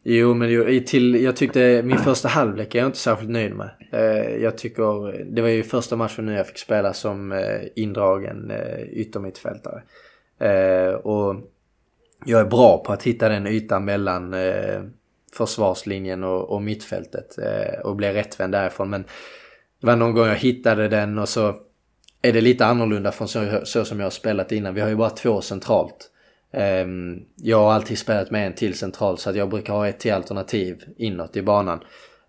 Jo, 0.08 0.34
men 0.34 0.50
jo, 0.50 0.80
till, 0.86 1.22
jag 1.22 1.36
tyckte 1.36 1.82
min 1.84 1.98
första 1.98 2.28
halvlek 2.28 2.74
är 2.74 2.78
jag 2.78 2.88
inte 2.88 2.98
särskilt 2.98 3.30
nöjd 3.30 3.54
med. 3.54 3.70
Eh, 3.92 4.36
jag 4.36 4.58
tycker, 4.58 5.24
det 5.24 5.42
var 5.42 5.48
ju 5.48 5.62
första 5.62 5.96
matchen 5.96 6.26
nu 6.26 6.32
jag 6.32 6.46
fick 6.46 6.58
spela 6.58 6.92
som 6.92 7.32
eh, 7.32 7.60
indragen 7.74 8.50
eh, 8.50 8.82
yttermittfältare. 8.82 9.82
Och 11.02 11.36
jag 12.24 12.40
är 12.40 12.44
bra 12.44 12.82
på 12.86 12.92
att 12.92 13.02
hitta 13.02 13.28
den 13.28 13.46
ytan 13.46 13.84
mellan 13.84 14.34
försvarslinjen 15.36 16.24
och, 16.24 16.50
och 16.50 16.62
mittfältet 16.62 17.36
och 17.84 17.96
bli 17.96 18.12
rättvänd 18.12 18.52
därifrån. 18.52 18.90
Men 18.90 19.02
det 19.80 19.86
var 19.86 19.96
någon 19.96 20.14
gång 20.14 20.26
jag 20.26 20.36
hittade 20.36 20.88
den 20.88 21.18
och 21.18 21.28
så 21.28 21.54
är 22.22 22.32
det 22.32 22.40
lite 22.40 22.66
annorlunda 22.66 23.12
från 23.12 23.28
så, 23.28 23.60
så 23.64 23.84
som 23.84 23.98
jag 23.98 24.06
har 24.06 24.10
spelat 24.10 24.52
innan. 24.52 24.74
Vi 24.74 24.80
har 24.80 24.88
ju 24.88 24.96
bara 24.96 25.10
två 25.10 25.40
centralt. 25.40 26.10
Ehm, 26.52 27.20
jag 27.36 27.58
har 27.58 27.72
alltid 27.72 27.98
spelat 27.98 28.30
med 28.30 28.46
en 28.46 28.54
till 28.54 28.78
central 28.78 29.18
så 29.18 29.30
att 29.30 29.36
jag 29.36 29.50
brukar 29.50 29.72
ha 29.72 29.88
ett 29.88 29.98
till 29.98 30.12
alternativ 30.12 30.84
inåt 30.96 31.36
i 31.36 31.42
banan. 31.42 31.80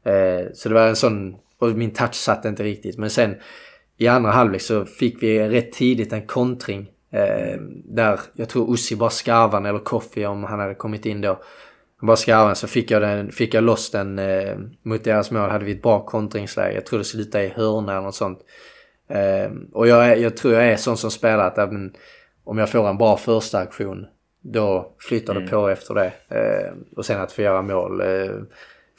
Ehm, 0.03 0.47
så 0.53 0.69
det 0.69 0.75
var 0.75 0.88
en 0.88 0.95
sån, 0.95 1.35
och 1.59 1.69
min 1.69 1.93
touch 1.93 2.15
satt 2.15 2.45
inte 2.45 2.63
riktigt. 2.63 2.97
Men 2.97 3.09
sen 3.09 3.35
i 3.97 4.07
andra 4.07 4.31
halvlek 4.31 4.61
så 4.61 4.85
fick 4.85 5.23
vi 5.23 5.49
rätt 5.49 5.71
tidigt 5.71 6.13
en 6.13 6.27
kontring. 6.27 6.91
Ehm, 7.11 7.81
där 7.85 8.19
jag 8.33 8.49
tror 8.49 8.73
Ussi 8.73 8.95
bara 8.95 9.09
skarvan 9.09 9.65
eller 9.65 9.79
Koffi 9.79 10.25
om 10.25 10.43
han 10.43 10.59
hade 10.59 10.75
kommit 10.75 11.05
in 11.05 11.21
då. 11.21 11.39
Han 11.99 12.07
bara 12.07 12.17
skarvan 12.17 12.55
så 12.55 12.67
fick 12.67 12.91
jag, 12.91 13.01
den, 13.01 13.31
fick 13.31 13.53
jag 13.53 13.63
loss 13.63 13.91
den 13.91 14.19
eh, 14.19 14.57
mot 14.83 15.03
deras 15.03 15.31
mål. 15.31 15.49
Hade 15.49 15.65
vi 15.65 15.71
ett 15.71 15.81
bra 15.81 16.05
kontringsläge. 16.05 16.75
Jag 16.75 16.85
tror 16.85 16.99
det 16.99 17.05
slutade 17.05 17.45
i 17.45 17.53
hörna 17.55 17.91
eller 17.91 18.01
något 18.01 18.15
sånt. 18.15 18.39
Eh, 19.10 19.51
och 19.74 19.88
jag, 19.88 20.20
jag 20.20 20.38
tror 20.38 20.53
jag 20.53 20.68
är 20.68 20.76
sån 20.76 20.97
som 20.97 21.12
spelar 21.12 21.47
att 21.47 21.58
även 21.58 21.93
om 22.43 22.58
jag 22.58 22.70
får 22.70 22.89
en 22.89 22.97
bra 22.97 23.18
första 23.18 23.58
aktion 23.58 24.05
då 24.41 24.95
flyttar 24.99 25.34
det 25.34 25.47
på 25.47 25.70
efter 25.70 25.93
det. 25.93 26.12
Eh, 26.30 26.74
och 26.95 27.05
sen 27.05 27.22
att 27.22 27.32
få 27.32 27.41
göra 27.41 27.62
mål 27.62 28.01
eh, 28.01 28.32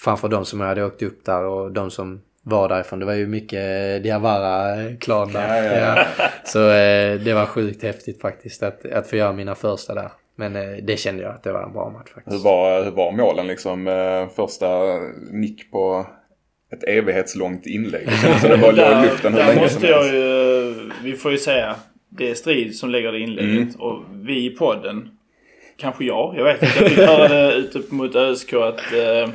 framför 0.01 0.29
de 0.29 0.45
som 0.45 0.61
hade 0.61 0.85
åkt 0.85 1.03
upp 1.03 1.25
där 1.25 1.45
och 1.45 1.73
de 1.73 1.91
som 1.91 2.21
var 2.43 2.69
därifrån. 2.69 2.99
Det 2.99 3.07
var 3.07 3.15
ju 3.15 3.27
mycket 3.27 3.61
eh, 3.61 4.03
Diawara-klan 4.03 5.33
där. 5.33 5.63
Ja, 5.63 5.79
ja, 5.79 6.05
ja. 6.19 6.25
Så 6.45 6.71
eh, 6.71 7.21
det 7.21 7.35
var 7.35 7.47
sjukt 7.47 7.83
häftigt 7.83 8.21
faktiskt 8.21 8.63
att, 8.63 8.93
att 8.93 9.07
få 9.07 9.17
göra 9.17 9.33
mina 9.33 9.55
första 9.55 9.95
där. 9.95 10.11
Men 10.37 10.57
eh, 10.57 10.77
det 10.83 10.97
kände 10.97 11.23
jag 11.23 11.35
att 11.35 11.43
det 11.43 11.53
var 11.53 11.63
en 11.63 11.73
bra 11.73 11.91
match 11.91 12.11
faktiskt. 12.15 12.37
Hur 12.37 12.45
var, 12.45 12.85
hur 12.85 12.91
var 12.91 13.13
målen 13.13 13.47
liksom? 13.47 13.89
Eh, 13.89 14.29
första 14.29 14.69
nick 15.31 15.71
på 15.71 16.07
ett 16.73 16.85
evighetslångt 16.85 17.67
inlägg. 17.67 18.07
Det 18.07 18.17
kändes 18.17 18.41
som 18.41 18.51
det 18.51 18.59
bara 18.59 18.73
låg 18.73 19.05
i 19.05 19.07
luften 19.07 19.33
hur 19.33 19.41
länge 19.41 19.61
måste 19.61 19.81
som 19.81 19.89
jag 19.89 20.03
helst. 20.03 20.15
ju, 20.15 20.91
vi 21.03 21.17
får 21.17 21.33
ju 21.33 21.39
säga, 21.39 21.77
det 22.09 22.31
är 22.31 22.35
Strid 22.35 22.77
som 22.77 22.91
lägger 22.91 23.13
det 23.13 23.21
inlägget. 23.21 23.75
Mm. 23.75 23.81
Och 23.81 24.03
vi 24.13 24.47
i 24.47 24.51
podden, 24.51 25.11
kanske 25.77 26.05
jag, 26.05 26.35
jag 26.37 26.45
vet 26.45 26.63
inte. 26.63 26.79
Jag 26.81 26.91
fick 26.91 26.99
höra 26.99 27.29
det 27.29 27.55
ute 27.55 27.95
mot 27.95 28.15
ÖSK 28.15 28.53
att 28.53 28.93
eh, 28.93 29.31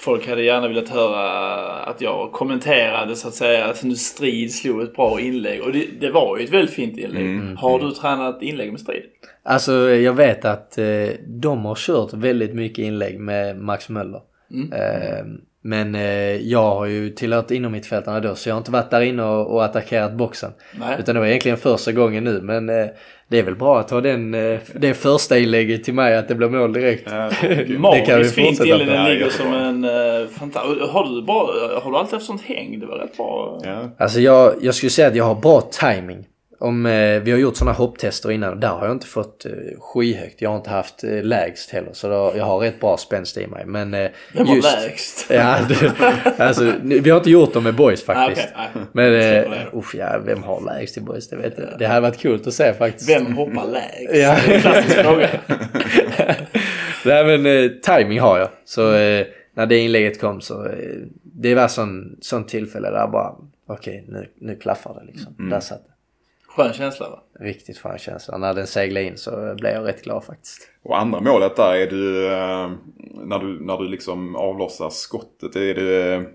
folk 0.00 0.28
hade 0.28 0.42
gärna 0.42 0.68
velat 0.68 0.88
höra 0.88 1.30
att 1.72 2.00
jag 2.00 2.32
kommenterade 2.32 3.16
så 3.16 3.28
att 3.28 3.34
säga 3.34 3.64
att 3.64 3.82
nu 3.82 3.94
Strid 3.94 4.54
slog 4.54 4.82
ett 4.82 4.96
bra 4.96 5.20
inlägg. 5.20 5.62
Och 5.62 5.72
det, 5.72 5.86
det 6.00 6.10
var 6.10 6.38
ju 6.38 6.44
ett 6.44 6.52
väldigt 6.52 6.74
fint 6.74 6.98
inlägg. 6.98 7.26
Mm. 7.26 7.56
Har 7.56 7.80
du 7.80 7.90
tränat 7.90 8.42
inlägg 8.42 8.70
med 8.70 8.80
Strid? 8.80 9.02
Alltså 9.42 9.72
jag 9.90 10.12
vet 10.12 10.44
att 10.44 10.78
eh, 10.78 11.08
de 11.26 11.64
har 11.64 11.74
kört 11.74 12.12
väldigt 12.12 12.54
mycket 12.54 12.78
inlägg 12.78 13.20
med 13.20 13.58
Max 13.58 13.88
Möller. 13.88 14.20
Mm. 14.50 14.72
Eh, 14.72 15.24
men 15.62 15.94
eh, 15.94 16.36
jag 16.36 16.74
har 16.74 16.86
ju 16.86 17.10
tillhört 17.10 17.50
inom 17.50 17.72
mittfältarna 17.72 18.20
då 18.20 18.34
så 18.34 18.48
jag 18.48 18.54
har 18.54 18.58
inte 18.58 18.70
varit 18.70 18.90
där 18.90 19.00
inne 19.00 19.22
och, 19.22 19.54
och 19.54 19.64
attackerat 19.64 20.12
boxen. 20.12 20.52
Nej. 20.72 20.96
Utan 20.98 21.14
det 21.14 21.20
var 21.20 21.26
egentligen 21.26 21.58
första 21.58 21.92
gågen 21.92 22.24
nu 22.24 22.40
men 22.42 22.68
eh, 22.68 22.86
det 23.28 23.38
är 23.38 23.42
väl 23.42 23.56
bra 23.56 23.80
att 23.80 23.90
ha 23.90 24.00
den, 24.00 24.34
eh, 24.34 24.58
det 24.74 24.94
första 24.94 25.38
inlägget 25.38 25.84
till 25.84 25.94
mig 25.94 26.16
att 26.16 26.28
det 26.28 26.34
blir 26.34 26.48
mål 26.48 26.72
direkt. 26.72 27.08
Ja, 27.10 27.30
Magiskt 27.78 28.34
fint 28.34 28.58
på. 28.58 28.64
Den 28.64 28.88
Ja, 28.88 29.08
ligger 29.08 29.26
jättebra. 29.26 29.30
som 29.30 29.52
en 29.54 29.84
uh, 29.84 30.28
fantastisk... 30.28 30.80
Har 30.92 31.04
du, 31.16 31.22
bra, 31.22 31.50
har 31.82 31.90
du 31.90 31.96
alltid 31.96 32.14
haft 32.14 32.26
sånt 32.26 32.42
häng? 32.42 32.80
Det 32.80 32.86
var 32.86 32.96
rätt 32.96 33.16
bra. 33.16 33.60
Ja. 33.64 33.90
Alltså 33.98 34.20
jag, 34.20 34.54
jag 34.60 34.74
skulle 34.74 34.90
säga 34.90 35.08
att 35.08 35.16
jag 35.16 35.24
har 35.24 35.34
bra 35.34 35.60
timing. 35.60 36.26
Om, 36.62 36.86
eh, 36.86 37.20
vi 37.20 37.30
har 37.30 37.38
gjort 37.38 37.56
sådana 37.56 37.72
hopptester 37.72 38.30
innan 38.30 38.50
och 38.50 38.56
där 38.56 38.68
har 38.68 38.86
jag 38.86 38.94
inte 38.94 39.06
fått 39.06 39.46
eh, 39.46 39.52
skyhögt. 39.80 40.42
Jag 40.42 40.50
har 40.50 40.56
inte 40.56 40.70
haft 40.70 41.04
eh, 41.04 41.22
lägst 41.22 41.70
heller 41.70 41.92
så 41.92 42.08
då, 42.08 42.32
jag 42.36 42.44
har 42.44 42.58
rätt 42.58 42.80
bra 42.80 42.96
spänst 42.96 43.36
i 43.36 43.46
mig. 43.46 43.66
Men 43.66 43.94
eh, 43.94 44.10
var 44.34 44.54
just... 44.54 44.76
lägst? 44.76 45.26
Ja, 45.30 45.58
det, 45.68 45.92
alltså, 46.38 46.72
vi 46.82 47.10
har 47.10 47.18
inte 47.18 47.30
gjort 47.30 47.52
dem 47.52 47.64
med 47.64 47.74
boys 47.74 48.04
faktiskt. 48.04 48.48
Ah, 48.54 48.66
nej. 48.74 48.84
Men 48.92 49.14
eh, 49.44 49.78
uff, 49.78 49.94
ja, 49.94 50.18
vem 50.24 50.42
har 50.42 50.60
lägst 50.60 50.96
i 50.96 51.00
boys? 51.00 51.28
Det 51.28 51.36
vet 51.36 51.58
jag. 51.58 51.78
Det 51.78 51.86
hade 51.86 52.00
varit 52.00 52.18
kul 52.18 52.40
att 52.46 52.54
se 52.54 52.74
faktiskt. 52.74 53.10
Vem 53.10 53.32
hoppar 53.32 53.66
lägst? 53.66 54.16
Ja. 54.16 54.36
Det 54.46 54.52
är 54.52 54.54
en 54.54 54.60
klassisk 54.60 54.96
fråga. 55.04 55.28
Nej 57.04 57.24
men 57.24 57.46
eh, 57.46 57.70
timing 57.70 58.20
har 58.20 58.38
jag. 58.38 58.48
Så 58.64 58.94
eh, 58.94 59.26
när 59.54 59.66
det 59.66 59.78
inlägget 59.78 60.20
kom 60.20 60.40
så 60.40 60.66
eh, 60.66 60.72
det 61.22 61.54
var 61.54 61.68
sån, 61.68 62.16
sån 62.20 62.46
tillfälle 62.46 62.90
där 62.90 63.06
bara 63.06 63.34
okej 63.66 64.04
nu, 64.08 64.28
nu 64.40 64.56
klaffar 64.56 64.94
det 64.94 65.12
liksom. 65.12 65.50
Där 65.50 65.60
satt. 65.60 65.82
Skön 66.56 66.72
känsla 66.72 67.10
va? 67.10 67.22
Riktigt 67.40 67.78
skön 67.78 67.98
känsla. 67.98 68.38
När 68.38 68.54
den 68.54 68.66
seglade 68.66 69.06
in 69.06 69.16
så 69.16 69.54
blev 69.54 69.72
jag 69.72 69.86
rätt 69.86 70.04
glad 70.04 70.24
faktiskt. 70.24 70.68
Och 70.82 70.98
andra 70.98 71.20
målet 71.20 71.56
där 71.56 71.74
är 71.74 71.86
du, 71.86 72.26
eh, 72.26 72.70
när 73.24 73.38
du, 73.38 73.60
när 73.60 73.78
du 73.78 73.88
liksom 73.88 74.36
avlossar 74.36 74.90
skottet, 74.90 75.56
är 75.56 75.74
det, 75.74 76.26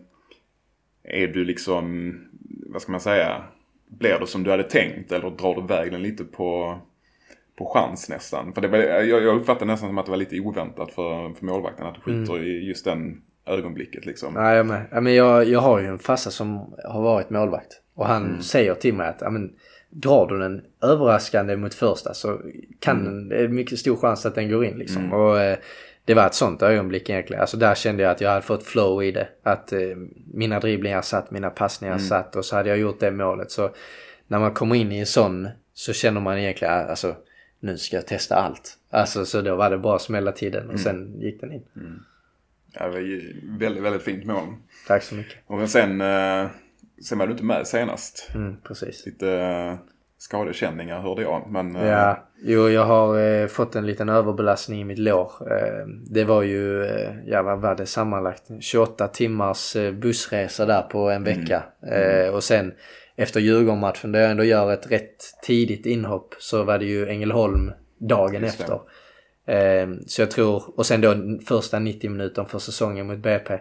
är 1.03 1.28
du 1.28 1.45
liksom, 1.45 2.13
vad 2.68 2.82
ska 2.82 2.91
man 2.91 3.01
säga, 3.01 3.43
blir 3.88 4.20
det 4.20 4.28
som 4.28 4.43
du 4.43 4.51
hade 4.51 4.63
tänkt 4.63 5.11
eller 5.11 5.30
drar 5.30 5.55
du 5.55 5.61
iväg 5.61 5.91
den 5.91 6.01
lite 6.01 6.24
på, 6.24 6.80
på 7.57 7.66
chans 7.74 8.09
nästan? 8.09 8.53
För 8.53 8.61
det 8.61 8.68
var, 8.68 8.78
jag, 8.78 9.24
jag 9.24 9.36
uppfattar 9.36 9.66
nästan 9.66 9.89
som 9.89 9.97
att 9.97 10.05
det 10.05 10.11
var 10.11 10.18
lite 10.18 10.39
oväntat 10.39 10.91
för, 10.91 11.34
för 11.34 11.45
målvakten 11.45 11.88
att 11.88 11.95
du 11.95 12.01
skjuter 12.01 12.43
i 12.43 12.68
just 12.68 12.86
den 12.86 13.22
ögonblicket 13.45 14.05
liksom. 14.05 14.34
Nej, 14.34 14.57
jag 14.57 14.66
med. 14.66 14.88
Men 14.91 15.16
jag, 15.16 15.45
jag 15.45 15.59
har 15.59 15.80
ju 15.80 15.88
en 15.88 15.99
farsa 15.99 16.32
som 16.32 16.76
har 16.84 17.01
varit 17.01 17.30
målvakt. 17.30 17.82
Och 17.95 18.05
han 18.05 18.43
säger 18.43 18.76
till 18.76 18.93
mig 18.93 19.07
att 19.07 19.34
men, 19.34 19.53
drar 19.96 20.28
du 20.28 20.39
den 20.39 20.62
överraskande 20.82 21.56
mot 21.56 21.74
första 21.74 22.14
så 22.14 22.41
kan 22.80 23.04
den, 23.04 23.30
det 23.30 23.38
är 23.38 23.48
mycket 23.48 23.80
stor 23.80 23.96
chans 23.96 24.26
att 24.26 24.36
den 24.36 24.50
går 24.50 24.66
in 24.66 24.78
liksom. 24.78 25.14
Och 25.14 25.39
eh, 25.39 25.58
det 26.06 26.14
var 26.14 26.26
ett 26.26 26.34
sånt 26.34 26.62
ögonblick 26.62 27.10
egentligen. 27.10 27.41
Alltså 27.41 27.58
där 27.58 27.76
kände 27.76 28.04
jag 28.04 28.12
att 28.12 28.22
jag 28.22 28.30
hade 28.30 28.41
fått 28.41 28.64
flow 28.64 29.04
i 29.04 29.12
det. 29.12 29.28
Att 29.43 29.74
eh, 29.74 29.80
mina 30.34 30.60
dribblingar 30.60 31.02
satt, 31.02 31.32
mina 31.32 31.50
passningar 31.50 31.98
satt 31.98 32.36
och 32.36 32.46
så 32.46 32.56
hade 32.56 32.70
jag 32.70 32.78
gjort 32.78 33.00
det 33.00 33.12
målet. 33.12 33.52
Så 33.52 33.72
när 34.28 34.39
man 34.39 34.54
kommer 34.54 34.76
in 34.76 34.91
i 34.91 35.00
en 35.00 35.06
sån 35.06 35.50
så 35.74 35.93
känner 35.93 36.22
man 36.22 36.38
egentligen 36.38 36.74
alltså 36.74 37.16
nu 37.60 37.78
ska 37.78 37.96
jag 37.96 38.08
testa 38.08 38.36
allt. 38.36 38.78
Alltså 38.89 39.26
så 39.26 39.41
då 39.41 39.56
var 39.56 39.70
det 39.70 39.78
bara 39.78 39.96
att 39.96 40.02
smälla 40.02 40.32
till 40.32 40.52
den 40.52 40.70
och 40.70 40.80
sen 40.80 41.22
gick 41.22 41.41
den 41.41 41.52
in. 41.52 41.64
Ja, 42.74 42.86
det 42.86 42.91
var 42.91 43.00
ju 43.00 43.41
väldigt, 43.60 43.84
väldigt 43.84 44.02
fint 44.02 44.26
mål. 44.26 44.54
Tack 44.88 45.04
så 45.04 45.16
mycket. 45.16 45.38
Och 45.46 45.70
sen, 45.70 46.02
eh, 46.02 46.48
sen 47.04 47.18
var 47.18 47.26
du 47.28 47.32
inte 47.32 47.43
med 47.43 47.68
senast. 47.68 48.30
Mm, 48.36 48.56
precis. 48.64 49.06
Lite 49.06 49.32
eh, 49.32 49.76
skadekänningar 50.18 51.02
hörde 51.02 51.22
jag. 51.22 51.48
Men 51.52 51.76
eh, 51.76 51.88
Ja, 51.88 52.28
jo 52.43 52.70
jag 52.70 52.86
har 52.86 53.20
eh, 53.20 53.48
fått 53.48 53.76
en 53.76 53.86
liten 53.86 54.10
överbelastning 54.10 54.82
i 54.82 54.84
mitt 54.84 55.00
lår. 55.00 55.32
Eh, 55.52 55.88
det 56.10 56.24
var 56.24 56.41
ju, 56.41 56.86
eh, 56.86 57.14
ja 57.26 57.41
vad 57.41 57.62
var 57.62 57.76
det 57.76 57.86
sammanlagt? 57.86 58.43
28 58.62 59.08
timmars 59.08 59.76
eh, 59.76 59.91
bussresa 59.91 60.66
där 60.66 60.82
på 60.82 61.10
en 61.10 61.24
vecka. 61.24 61.64
Eh, 61.91 62.34
och 62.34 62.43
sen 62.43 62.74
efter 63.16 63.39
Djurgården-matchen 63.39 64.12
där 64.12 64.20
jag 64.20 64.32
ändå 64.32 64.43
gör 64.43 64.74
ett 64.74 64.91
rätt 64.91 65.24
tidigt 65.43 65.86
inhopp 65.86 66.36
så 66.39 66.64
var 66.64 66.80
det 66.80 66.86
ju 66.86 67.10
Ängelholm 67.10 67.72
dagen 68.00 68.41
Just 68.41 68.60
efter. 68.60 68.80
Så 70.08 70.22
jag 70.22 70.32
tror, 70.32 70.80
och 70.80 70.86
sen 70.86 71.02
då 71.02 71.16
första 71.48 71.80
90 71.80 72.10
minuter 72.10 72.43
för 72.43 72.60
säsongen 72.60 73.08
mot 73.08 73.18
BP. 73.18 73.60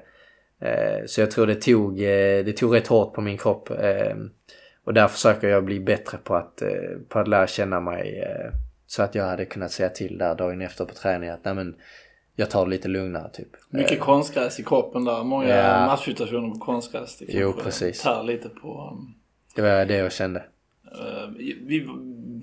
Eh, 0.64 1.06
så 1.06 1.20
jag 1.20 1.30
tror 1.30 1.46
det 1.46 1.54
tog, 1.54 2.00
eh, 2.00 2.44
det 2.44 2.52
tog 2.52 2.74
rätt 2.74 2.86
hårt 2.86 3.14
på 3.14 3.20
min 3.20 3.38
kropp. 3.38 3.70
Eh, 3.70 4.16
och 4.84 4.94
där 4.94 5.08
försöker 5.08 5.48
jag 5.48 5.64
bli 5.64 5.80
bättre 5.80 6.18
på 6.18 6.34
att, 6.34 6.62
eh, 6.62 6.68
på 7.08 7.18
att 7.18 7.28
lära 7.28 7.46
känna 7.46 7.80
mig. 7.80 8.24
Så 8.86 9.02
att 9.02 9.14
jag 9.14 9.24
hade 9.24 9.44
kunnat 9.44 9.70
säga 9.70 9.88
till 9.88 10.18
där 10.18 10.34
dagen 10.34 10.62
efter 10.62 10.84
på 10.84 10.94
träningen 10.94 11.34
att 11.34 11.44
nej 11.44 11.54
men 11.54 11.74
jag 12.36 12.50
tar 12.50 12.64
det 12.64 12.70
lite 12.70 12.88
lugnare 12.88 13.30
typ. 13.32 13.48
Mycket 13.68 14.00
konstgräs 14.00 14.60
i 14.60 14.62
kroppen 14.62 15.04
där. 15.04 15.24
Många 15.24 15.48
Ja. 15.48 15.86
matchsituationer 15.86 16.50
på 16.50 16.58
konstgräs. 16.58 17.18
Det 17.18 17.24
Jo, 17.28 17.52
precis. 17.52 18.02
Tär 18.02 18.22
lite 18.22 18.48
på... 18.48 18.90
um, 18.92 19.14
Det 19.54 19.62
var 19.62 19.84
det 19.84 19.96
jag 19.96 20.12
kände. 20.12 20.44
vi 21.66 21.88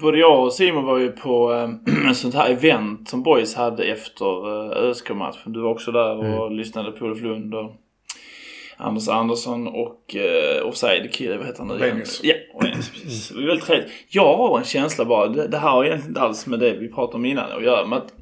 både 0.02 0.18
jag 0.18 0.44
och 0.46 0.54
Simon 0.54 0.86
var 0.86 0.98
ju 0.98 1.12
på 1.12 1.54
ett 2.12 2.18
sånt 2.18 2.36
här 2.36 2.50
event 2.50 3.10
som 3.10 3.24
Boys 3.24 3.56
hade 3.56 3.84
efter 3.84 4.48
ÖSK-matchen. 4.78 5.54
Du 5.54 5.62
var 5.62 5.70
också 5.70 5.92
där 5.92 6.18
och 6.18 6.48
mm. 6.48 6.58
lyssnade 6.58 6.92
på 6.92 7.06
Olof 7.06 7.22
Lund 7.22 7.56
och 7.56 7.72
Anders 8.82 9.08
Andersson 9.08 9.68
och 9.68 10.16
uh, 10.16 10.68
Offside 10.68 11.12
Kid, 11.12 11.38
vad 11.38 11.48
heter 11.48 11.60
han 11.60 11.68
nu 11.68 11.78
Venus. 11.78 12.20
Ja, 12.24 12.34
precis. 12.60 13.30
Det 13.30 13.36
var 13.36 13.48
väldigt 13.48 13.66
trevligt. 13.66 13.92
Jag 14.10 14.38
har 14.38 14.58
en 14.60 14.66
känsla 14.66 15.06
bara, 15.06 15.28
det, 15.28 15.48
det 15.48 15.58
här 15.58 15.70
har 15.70 15.86
egentligen 15.86 16.10
inte 16.10 16.22
alls 16.22 16.48
med 16.48 16.60
det 16.60 16.74
vi 16.74 16.88
pratade 16.88 17.18
om 17.18 17.26
innan 17.26 17.52
att 17.52 17.64
göra. 17.64 17.86
Men 17.86 17.98
att 17.98 18.14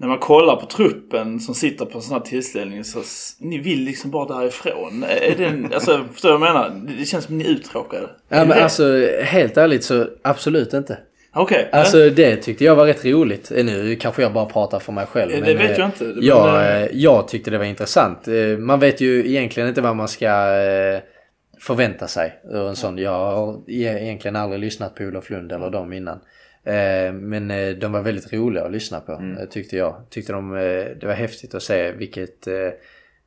när 0.00 0.08
man 0.08 0.18
kollar 0.18 0.56
på 0.56 0.66
truppen 0.66 1.40
som 1.40 1.54
sitter 1.54 1.84
på 1.84 1.98
en 1.98 2.02
sån 2.02 2.12
här 2.12 2.20
tillställning 2.20 2.84
så 2.84 3.02
ni 3.40 3.58
vill 3.58 3.80
liksom 3.84 4.10
bara 4.10 4.38
därifrån. 4.38 5.04
Är 5.08 5.34
det 5.36 5.44
en, 5.44 5.72
alltså, 5.74 6.04
förstår 6.12 6.28
du 6.28 6.38
vad 6.38 6.48
jag 6.48 6.54
menar? 6.54 6.94
Det 6.98 7.04
känns 7.04 7.24
som 7.24 7.38
ni 7.38 7.44
är 7.44 7.48
uttråkade. 7.48 8.10
Ja 8.28 8.44
men 8.44 8.62
alltså 8.62 9.06
helt 9.22 9.56
ärligt 9.56 9.84
så 9.84 10.06
absolut 10.22 10.74
inte. 10.74 10.98
Okej. 11.32 11.66
Okay. 11.68 11.80
Alltså 11.80 12.10
det 12.10 12.36
tyckte 12.36 12.64
jag 12.64 12.76
var 12.76 12.86
rätt 12.86 13.04
roligt. 13.04 13.50
Nu 13.50 13.96
kanske 13.96 14.22
jag 14.22 14.32
bara 14.32 14.46
pratar 14.46 14.78
för 14.78 14.92
mig 14.92 15.06
själv. 15.06 15.30
Det 15.30 15.40
men, 15.40 15.58
vet 15.58 15.78
jag 15.78 15.88
inte. 15.88 16.04
Det 16.04 16.26
jag, 16.26 16.88
jag 16.92 17.28
tyckte 17.28 17.50
det 17.50 17.58
var 17.58 17.64
intressant. 17.64 18.28
Eh, 18.28 18.58
man 18.58 18.80
vet 18.80 19.00
ju 19.00 19.28
egentligen 19.28 19.68
inte 19.68 19.80
vad 19.80 19.96
man 19.96 20.08
ska 20.08 20.26
eh, 20.26 21.00
förvänta 21.60 22.08
sig 22.08 22.40
ur 22.44 22.68
en 22.68 22.76
sån. 22.76 22.98
Jag 22.98 23.10
har 23.10 23.70
egentligen 23.70 24.36
aldrig 24.36 24.60
lyssnat 24.60 24.94
på 24.94 25.04
Olof 25.04 25.30
Lund 25.30 25.52
eller 25.52 25.70
dem 25.70 25.92
innan. 25.92 26.20
Eh, 26.64 27.12
men 27.12 27.48
de 27.78 27.92
var 27.92 28.02
väldigt 28.02 28.32
roliga 28.32 28.64
att 28.64 28.72
lyssna 28.72 29.00
på 29.00 29.12
mm. 29.12 29.46
tyckte 29.50 29.76
jag. 29.76 29.96
Tyckte 30.10 30.32
de, 30.32 30.50
det 31.00 31.06
var 31.06 31.14
häftigt 31.14 31.54
att 31.54 31.62
se 31.62 31.92
vilket 31.92 32.48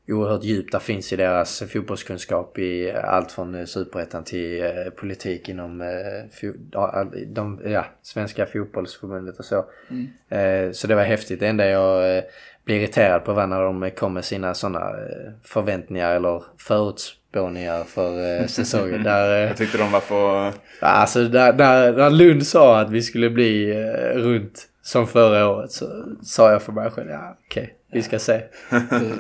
oerhört 0.08 0.44
djup 0.44 0.72
där 0.72 0.80
finns 0.80 1.14
i 1.14 1.16
deras 1.16 1.64
fotbollskunskap 1.74 2.60
i 2.60 2.92
allt 2.92 3.32
från 3.32 3.56
eh, 3.56 3.66
superettan 3.66 4.24
till 4.24 4.64
eh, 4.64 4.70
politik 4.96 5.50
inom 5.50 5.82
eh, 5.82 6.50
de, 7.28 7.62
ja, 7.66 7.86
svenska 8.02 8.46
fotbollsförbundet 8.46 9.40
och 9.40 9.46
så. 9.46 9.66
Mm. 9.90 10.74
Så 10.74 10.88
det 10.88 10.96
var 10.96 11.04
häftigt. 11.04 11.40
Det 11.40 11.48
enda 11.48 11.66
jag 11.66 12.24
blev 12.66 12.82
irriterad 12.82 13.26
på 13.26 13.34
var 13.34 13.48
när 13.48 13.62
de 13.62 13.92
kom 13.92 14.14
med 14.14 14.26
sina 14.26 14.54
sådana 14.54 14.92
förväntningar 15.44 16.16
eller 16.16 16.44
förutspåningar 16.58 17.84
för 17.84 18.48
säsongen. 18.48 19.04
Där, 19.04 19.48
jag 19.48 19.58
tyckte 19.58 19.78
de 19.78 19.92
var 19.92 20.00
för... 20.00 20.54
Alltså 20.80 21.28
där, 21.28 21.54
där, 21.54 21.94
där 21.94 22.10
Lund 22.10 22.48
sa 22.48 22.80
att 22.80 22.90
vi 22.90 23.02
skulle 23.02 23.30
bli 23.30 23.74
runt 24.14 24.68
som 24.82 25.08
förra 25.08 25.50
året 25.50 25.72
så 25.72 25.86
sa 26.22 26.52
jag 26.52 26.62
för 26.62 26.72
mig 26.72 26.92
själv, 26.92 27.10
ja 27.10 27.38
okej. 27.46 27.64
Okay. 27.64 27.76
Vi 27.92 28.02
ska 28.02 28.20
se. 28.20 28.42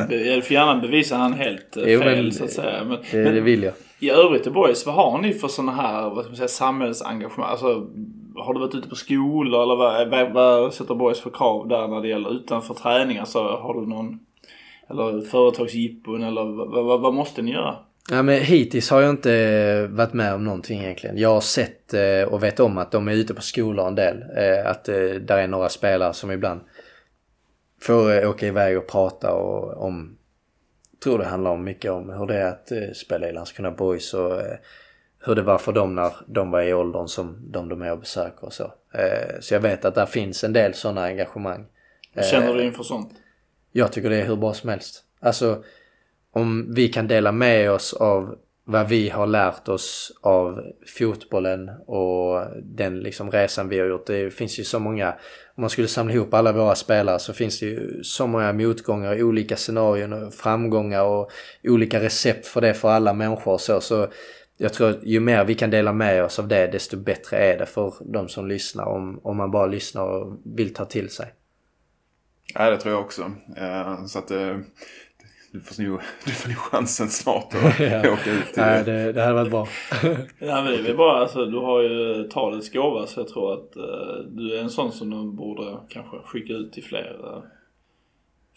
Jag 0.09 0.45
får 0.45 0.53
gärna 0.53 0.76
bevisa 0.76 1.15
han 1.15 1.34
helt 1.34 1.78
eh, 1.78 1.84
jo, 1.88 2.01
fel 2.01 2.24
men, 2.24 2.32
så 2.32 2.43
att 2.43 2.51
säga. 2.51 2.84
Men, 2.84 2.97
det, 3.11 3.24
men, 3.24 3.36
det 3.36 3.41
vill 3.41 3.63
jag. 3.63 3.74
I 3.99 4.09
övrigt 4.09 4.47
i 4.47 4.49
Boys, 4.49 4.86
vad 4.86 4.95
har 4.95 5.17
ni 5.17 5.34
för 5.34 5.47
sådana 5.47 5.72
här 5.72 6.01
vad 6.09 6.24
ska 6.24 6.30
man 6.30 6.36
säga, 6.36 6.47
samhällsengagemang? 6.47 7.49
Alltså, 7.49 7.88
har 8.36 8.53
du 8.53 8.59
varit 8.59 8.76
ute 8.76 8.89
på 8.89 8.95
skolor 8.95 9.63
eller 9.63 9.76
vad, 9.76 10.09
vad, 10.09 10.32
vad 10.34 10.74
sätter 10.74 10.95
Boys 10.95 11.19
för 11.19 11.30
krav 11.30 11.67
där 11.67 11.88
när 11.88 12.01
det 12.01 12.07
gäller 12.07 12.34
utanför 12.34 12.74
träning? 12.74 13.17
Alltså, 13.17 13.39
har 13.39 13.74
du 13.74 13.88
någon 13.88 14.19
eller 14.89 15.22
företagsjippon 15.22 16.24
eller 16.24 16.43
vad, 16.43 16.86
vad, 16.86 17.01
vad 17.01 17.13
måste 17.13 17.41
ni 17.41 17.51
göra? 17.51 17.76
Ja, 18.09 18.22
men 18.24 18.41
hittills 18.41 18.89
har 18.89 19.01
jag 19.01 19.09
inte 19.09 19.88
varit 19.91 20.13
med 20.13 20.34
om 20.34 20.43
någonting 20.43 20.80
egentligen. 20.80 21.17
Jag 21.17 21.34
har 21.34 21.41
sett 21.41 21.93
eh, 21.93 22.34
och 22.34 22.43
vet 22.43 22.59
om 22.59 22.78
att 22.78 22.91
de 22.91 23.07
är 23.07 23.13
ute 23.13 23.34
på 23.34 23.41
skolor 23.41 23.88
en 23.88 23.95
del. 23.95 24.24
Eh, 24.38 24.69
att 24.72 24.84
där 25.22 25.38
är 25.38 25.47
några 25.47 25.69
spelare 25.69 26.13
som 26.13 26.32
ibland 26.32 26.61
får 27.82 28.26
åka 28.26 28.48
iväg 28.48 28.78
och 28.78 28.88
prata 28.88 29.34
och, 29.34 29.86
om, 29.86 30.18
tror 31.04 31.18
det 31.18 31.26
handlar 31.26 31.52
om 31.52 31.64
mycket 31.64 31.92
om 31.92 32.10
hur 32.10 32.26
det 32.26 32.36
är 32.36 32.46
att 32.46 32.72
eh, 32.72 32.92
spela 32.94 33.30
i 33.30 33.34
Landskrona 33.34 33.72
Boys 33.72 34.14
och 34.14 34.42
eh, 34.42 34.58
hur 35.26 35.36
det 35.36 35.42
var 35.42 35.58
för 35.58 35.72
dem 35.72 35.96
när 35.96 36.14
de 36.28 36.52
var 36.52 36.62
i 36.62 36.74
åldern 36.74 37.08
som 37.08 37.52
de 37.52 37.70
de 37.70 37.82
är 37.82 37.92
och 37.92 38.00
besöker 38.00 38.46
och 38.46 38.54
så. 38.54 38.74
Eh, 38.94 39.40
så 39.40 39.54
jag 39.54 39.62
vet 39.62 39.86
att 39.86 39.96
där 39.96 40.06
finns 40.06 40.44
en 40.44 40.54
del 40.54 40.74
sådana 40.74 41.04
engagemang. 41.04 41.66
Hur 42.14 42.24
känner 42.24 42.54
du 42.54 42.64
inför 42.64 42.84
sånt? 42.84 43.14
Jag 43.72 43.92
tycker 43.92 44.10
det 44.10 44.22
är 44.22 44.26
hur 44.26 44.36
bra 44.36 44.54
som 44.54 44.70
helst. 44.70 45.04
Alltså 45.20 45.64
om 46.32 46.74
vi 46.74 46.88
kan 46.88 47.08
dela 47.08 47.32
med 47.32 47.72
oss 47.72 47.94
av 47.94 48.38
vad 48.72 48.89
vi 48.89 49.09
har 49.09 49.28
lärt 49.28 49.67
oss 49.67 50.11
av 50.22 50.61
fotbollen 50.97 51.69
och 51.88 52.45
den 52.63 52.99
liksom 52.99 53.32
resan 53.32 53.69
vi 53.69 53.80
har 53.80 53.88
gjort. 53.88 54.07
Det 54.07 54.34
finns 54.34 54.59
ju 54.59 54.63
så 54.63 54.80
många, 54.80 55.09
om 55.55 55.61
man 55.61 55.69
skulle 55.69 55.88
samla 55.88 56.13
ihop 56.13 56.34
alla 56.34 56.51
våra 56.51 56.76
spelare 56.76 57.19
så 57.19 57.34
finns 57.34 57.59
det 57.59 57.65
ju 57.65 58.03
så 58.03 58.28
många 58.28 58.53
motgångar, 58.53 59.24
olika 59.24 59.55
scenarion 59.55 60.13
och 60.13 60.34
framgångar 60.34 61.03
och 61.03 61.32
olika 61.63 61.99
recept 61.99 62.47
för 62.47 62.61
det 62.61 62.74
för 62.74 62.89
alla 62.89 63.13
människor 63.13 63.53
och 63.53 63.61
så. 63.61 63.82
så 63.82 64.07
jag 64.57 64.74
tror 64.74 64.89
att 64.89 65.03
ju 65.03 65.19
mer 65.19 65.45
vi 65.45 65.55
kan 65.55 65.69
dela 65.69 65.93
med 65.93 66.24
oss 66.24 66.39
av 66.39 66.47
det 66.47 66.67
desto 66.67 66.97
bättre 66.97 67.38
är 67.38 67.57
det 67.57 67.65
för 67.65 67.93
de 68.13 68.30
som 68.30 68.47
lyssnar 68.47 68.86
om, 68.86 69.19
om 69.24 69.38
man 69.38 69.51
bara 69.51 69.65
lyssnar 69.65 70.03
och 70.03 70.41
vill 70.43 70.74
ta 70.74 70.86
till 70.86 71.09
sig. 71.09 71.34
Ja 72.53 72.69
det 72.69 72.78
tror 72.78 72.93
jag 72.93 73.03
också. 73.03 73.32
Eh, 73.57 74.05
så 74.05 74.19
att 74.19 74.32
eh, 74.32 74.57
du 75.52 75.60
får 75.60 75.84
nog, 75.84 76.02
du 76.26 76.32
får 76.32 76.49
nog 76.49 76.58
chansen 76.58 77.10
snart 77.10 77.54
att 77.54 77.80
ja. 77.80 77.99
åka 78.14 78.32
ut. 78.32 78.56
Nej, 78.56 78.84
det, 78.84 79.12
det 79.12 79.22
hade 79.22 79.34
varit 79.34 79.52
bra. 79.52 79.68
ja, 80.39 80.64
men 80.64 80.84
det 80.84 80.89
är 80.89 80.95
bara, 80.95 81.22
alltså, 81.22 81.45
du 81.45 81.58
har 81.58 81.82
ju 81.82 82.24
talets 82.24 82.74
gåva 82.74 83.08
så 83.08 83.20
jag 83.20 83.28
tror 83.28 83.54
att 83.54 83.78
uh, 83.78 84.26
du 84.28 84.58
är 84.58 84.62
en 84.62 84.70
sån 84.70 84.91
som 84.91 85.10
de 85.10 85.36
borde 85.36 85.78
kanske 85.89 86.18
skicka 86.18 86.54
ut 86.54 86.74
till 86.74 86.84
fler. 86.84 87.41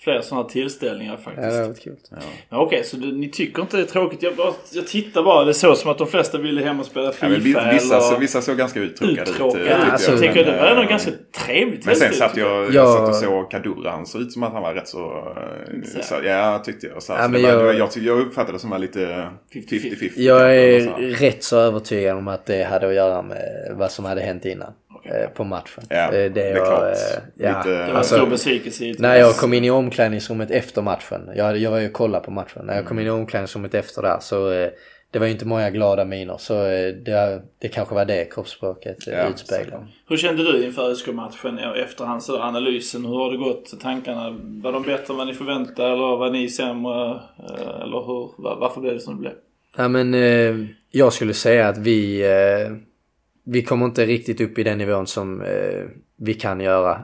Fler 0.04 0.20
sådana 0.20 0.48
tillställningar 0.48 1.16
faktiskt. 1.16 1.46
Ja, 1.46 1.52
det 1.52 1.58
har 1.58 1.68
varit 1.68 1.82
kul. 1.82 1.96
Ja. 2.10 2.16
Ja, 2.48 2.58
Okej, 2.58 2.84
så 2.84 2.96
du, 2.96 3.12
ni 3.12 3.28
tycker 3.28 3.62
inte 3.62 3.76
det 3.76 3.82
är 3.82 3.86
tråkigt? 3.86 4.22
Jag, 4.22 4.36
bara, 4.36 4.52
jag 4.72 4.86
tittar 4.86 5.22
bara. 5.22 5.44
Det 5.44 5.54
såg 5.54 5.76
som 5.76 5.90
att 5.90 5.98
de 5.98 6.06
flesta 6.06 6.38
ville 6.38 6.64
hem 6.64 6.80
och 6.80 6.86
spela 6.86 7.12
Fifa. 7.12 7.26
Ja, 7.26 7.38
vissa, 7.38 7.96
eller... 7.96 8.18
vissa 8.18 8.42
såg 8.42 8.56
ganska 8.56 8.80
uttråkade 8.80 9.30
ut. 9.30 9.36
Ja, 9.38 9.76
alltså, 9.76 10.10
jag 10.10 10.20
tycker 10.20 10.44
det 10.44 10.58
var 10.58 10.66
ändå 10.66 10.82
ganska 10.82 11.10
trevligt. 11.46 11.86
Men 11.86 11.96
sen 11.96 12.12
satt 12.12 12.36
jag, 12.36 12.74
jag 12.74 12.98
satt 12.98 13.08
och 13.08 13.14
såg 13.14 13.50
Kadura. 13.50 13.90
Han 13.90 14.06
såg 14.06 14.20
ut 14.20 14.32
som 14.32 14.42
att 14.42 14.52
han 14.52 14.62
var 14.62 14.74
rätt 14.74 14.88
så... 14.88 15.34
så, 15.84 16.02
så 16.02 16.14
ja, 16.24 16.62
tyckte 16.64 16.86
jag. 16.86 17.02
Så, 17.02 17.12
ja, 17.12 17.28
men 17.28 17.42
jag, 17.42 17.74
jag, 17.78 17.88
jag 17.96 18.20
uppfattade 18.20 18.52
det 18.52 18.58
som 18.58 18.70
var 18.70 18.78
lite 18.78 19.28
50-50. 19.54 20.12
Jag 20.16 20.56
är 20.56 20.80
rätt 20.98 21.44
så 21.44 21.58
övertygad 21.58 22.16
om 22.16 22.28
att 22.28 22.46
det 22.46 22.64
hade 22.64 22.88
att 22.88 22.94
göra 22.94 23.22
med 23.22 23.72
vad 23.78 23.90
som 23.90 24.04
hade 24.04 24.20
hänt 24.20 24.44
innan. 24.44 24.72
Eh, 25.04 25.28
på 25.28 25.44
matchen. 25.44 25.84
Ja, 25.88 26.10
det, 26.10 26.28
det 26.28 26.42
är 26.42 26.56
jag, 26.56 26.66
klart. 26.66 26.82
Eh, 26.82 27.22
ja, 27.34 27.58
Lite, 27.58 27.70
det 27.70 27.92
var 27.92 27.98
alltså, 27.98 28.16
stor 28.16 28.26
besvikelse 28.26 28.94
När 28.98 29.16
jag 29.16 29.36
kom 29.36 29.52
in 29.52 29.64
i 29.64 29.70
omklädningsrummet 29.70 30.50
efter 30.50 30.82
matchen. 30.82 31.30
Jag, 31.36 31.58
jag 31.58 31.70
var 31.70 31.78
ju 31.78 31.86
och 31.86 31.92
kollade 31.92 32.24
på 32.24 32.30
matchen. 32.30 32.66
När 32.66 32.76
jag 32.76 32.86
kom 32.86 32.98
in 32.98 33.06
i 33.06 33.08
mm. 33.08 33.20
omklädningsrummet 33.20 33.74
efter 33.74 34.02
där 34.02 34.18
så 34.20 34.52
eh, 34.52 34.68
det 35.10 35.18
var 35.18 35.26
ju 35.26 35.32
inte 35.32 35.46
många 35.46 35.70
glada 35.70 36.04
miner. 36.04 36.36
Så 36.38 36.54
det, 36.54 37.42
det 37.58 37.68
kanske 37.68 37.94
var 37.94 38.04
det 38.04 38.24
kroppsspråket 38.24 39.06
ja, 39.06 39.28
utspeglade. 39.28 39.86
Hur 40.08 40.16
kände 40.16 40.52
du 40.52 40.64
inför 40.64 40.90
ÖSK-matchen 40.90 41.58
efterhand 41.58 42.22
sådär 42.22 42.40
analysen? 42.40 43.04
Hur 43.04 43.14
har 43.14 43.30
det 43.30 43.38
gått? 43.38 43.80
Tankarna? 43.80 44.30
Var 44.62 44.72
de 44.72 44.82
bättre 44.82 45.12
än 45.12 45.16
vad 45.16 45.26
ni 45.26 45.34
förväntade 45.34 45.88
eller 45.88 46.16
var 46.16 46.30
ni 46.30 46.48
sämre? 46.48 47.20
Eller 47.82 48.06
hur? 48.06 48.30
Varför 48.58 48.80
blev 48.80 48.94
det 48.94 49.00
som 49.00 49.14
det 49.14 49.20
blev? 49.20 49.32
Ja 49.76 49.88
men 49.88 50.14
jag 50.90 51.12
skulle 51.12 51.34
säga 51.34 51.68
att 51.68 51.78
vi 51.78 52.22
vi 53.44 53.62
kommer 53.62 53.86
inte 53.86 54.06
riktigt 54.06 54.40
upp 54.40 54.58
i 54.58 54.62
den 54.62 54.78
nivån 54.78 55.06
som 55.06 55.40
eh, 55.40 55.84
vi 56.16 56.34
kan 56.34 56.60
göra. 56.60 57.00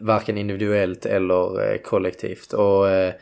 Varken 0.00 0.38
individuellt 0.38 1.06
eller 1.06 1.72
eh, 1.72 1.78
kollektivt. 1.78 2.52
Och 2.52 2.88
eh, 2.88 3.14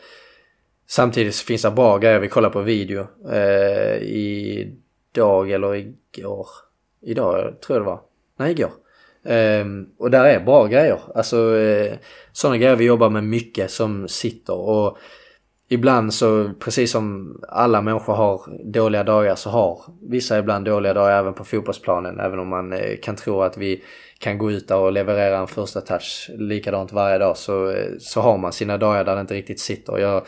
samtidigt 0.87 1.35
så 1.35 1.45
finns 1.45 1.63
det 1.63 1.71
bra 1.71 1.99
grejer. 1.99 2.21
Vi 2.21 2.29
kollar 2.29 2.51
på 2.51 2.61
video 2.61 3.07
eh, 3.31 3.97
idag 4.03 5.51
eller 5.51 5.75
igår. 5.75 6.47
Idag 7.03 7.61
tror 7.61 7.77
jag 7.77 7.83
det 7.83 7.91
var. 7.91 8.01
Nej, 8.37 8.53
igår. 8.53 8.71
Um, 9.25 9.89
och 9.99 10.11
där 10.11 10.25
är 10.25 10.41
bra 10.41 10.67
grejer. 10.67 11.01
Alltså 11.15 11.57
eh, 11.57 11.93
uh, 11.93 11.99
sådana 12.33 12.57
grejer 12.57 12.77
vi 12.77 12.85
jobbar 12.85 13.11
med 13.11 13.25
mycket 13.25 13.71
som 13.71 14.09
sitter. 14.09 14.55
Och 14.55 14.99
ibland 15.73 16.15
så, 16.15 16.51
precis 16.59 16.93
som 16.93 17.37
alla 17.49 17.83
människor 17.83 18.15
har 18.15 18.41
dåliga 18.65 19.05
dagar 19.05 19.35
så 19.35 19.51
har 19.51 19.81
vissa 20.03 20.39
ibland 20.39 20.65
dåliga 20.65 20.95
dagar 20.95 21.19
även 21.19 21.35
på 21.35 21.45
fotbollsplanen. 21.45 22.21
Även 22.21 22.39
om 22.39 22.49
man 22.49 22.73
eh, 22.73 22.97
kan 23.03 23.17
tro 23.17 23.43
att 23.43 23.57
vi 23.57 23.83
kan 24.19 24.39
gå 24.39 24.51
ut 24.51 24.69
där 24.69 24.77
och 24.77 24.93
leverera 24.93 25.39
en 25.39 25.47
första 25.47 25.81
touch 25.81 26.31
likadant 26.35 26.93
varje 26.93 27.19
dag 27.19 27.37
så, 27.37 27.71
eh, 27.71 27.91
så 28.01 28.21
har 28.21 28.39
man 28.39 28.53
sina 28.53 28.79
dagar 28.79 29.05
där 29.05 29.15
det 29.15 29.21
inte 29.21 29.35
riktigt 29.35 29.61
sitter. 29.61 29.99
Jag 29.99 30.23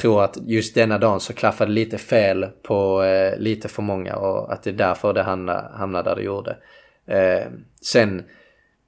tror 0.00 0.24
att 0.24 0.38
just 0.46 0.74
denna 0.74 0.98
dagen 0.98 1.20
så 1.20 1.32
klaffade 1.32 1.72
lite 1.72 1.98
fel 1.98 2.46
på 2.62 3.02
eh, 3.02 3.38
lite 3.38 3.68
för 3.68 3.82
många 3.82 4.16
och 4.16 4.52
att 4.52 4.62
det 4.62 4.70
är 4.70 4.74
därför 4.74 5.12
det 5.12 5.22
hamnade, 5.22 5.70
hamnade 5.74 6.10
där 6.10 6.16
det 6.16 6.22
gjorde. 6.22 6.56
Eh, 7.06 7.46
sen 7.82 8.22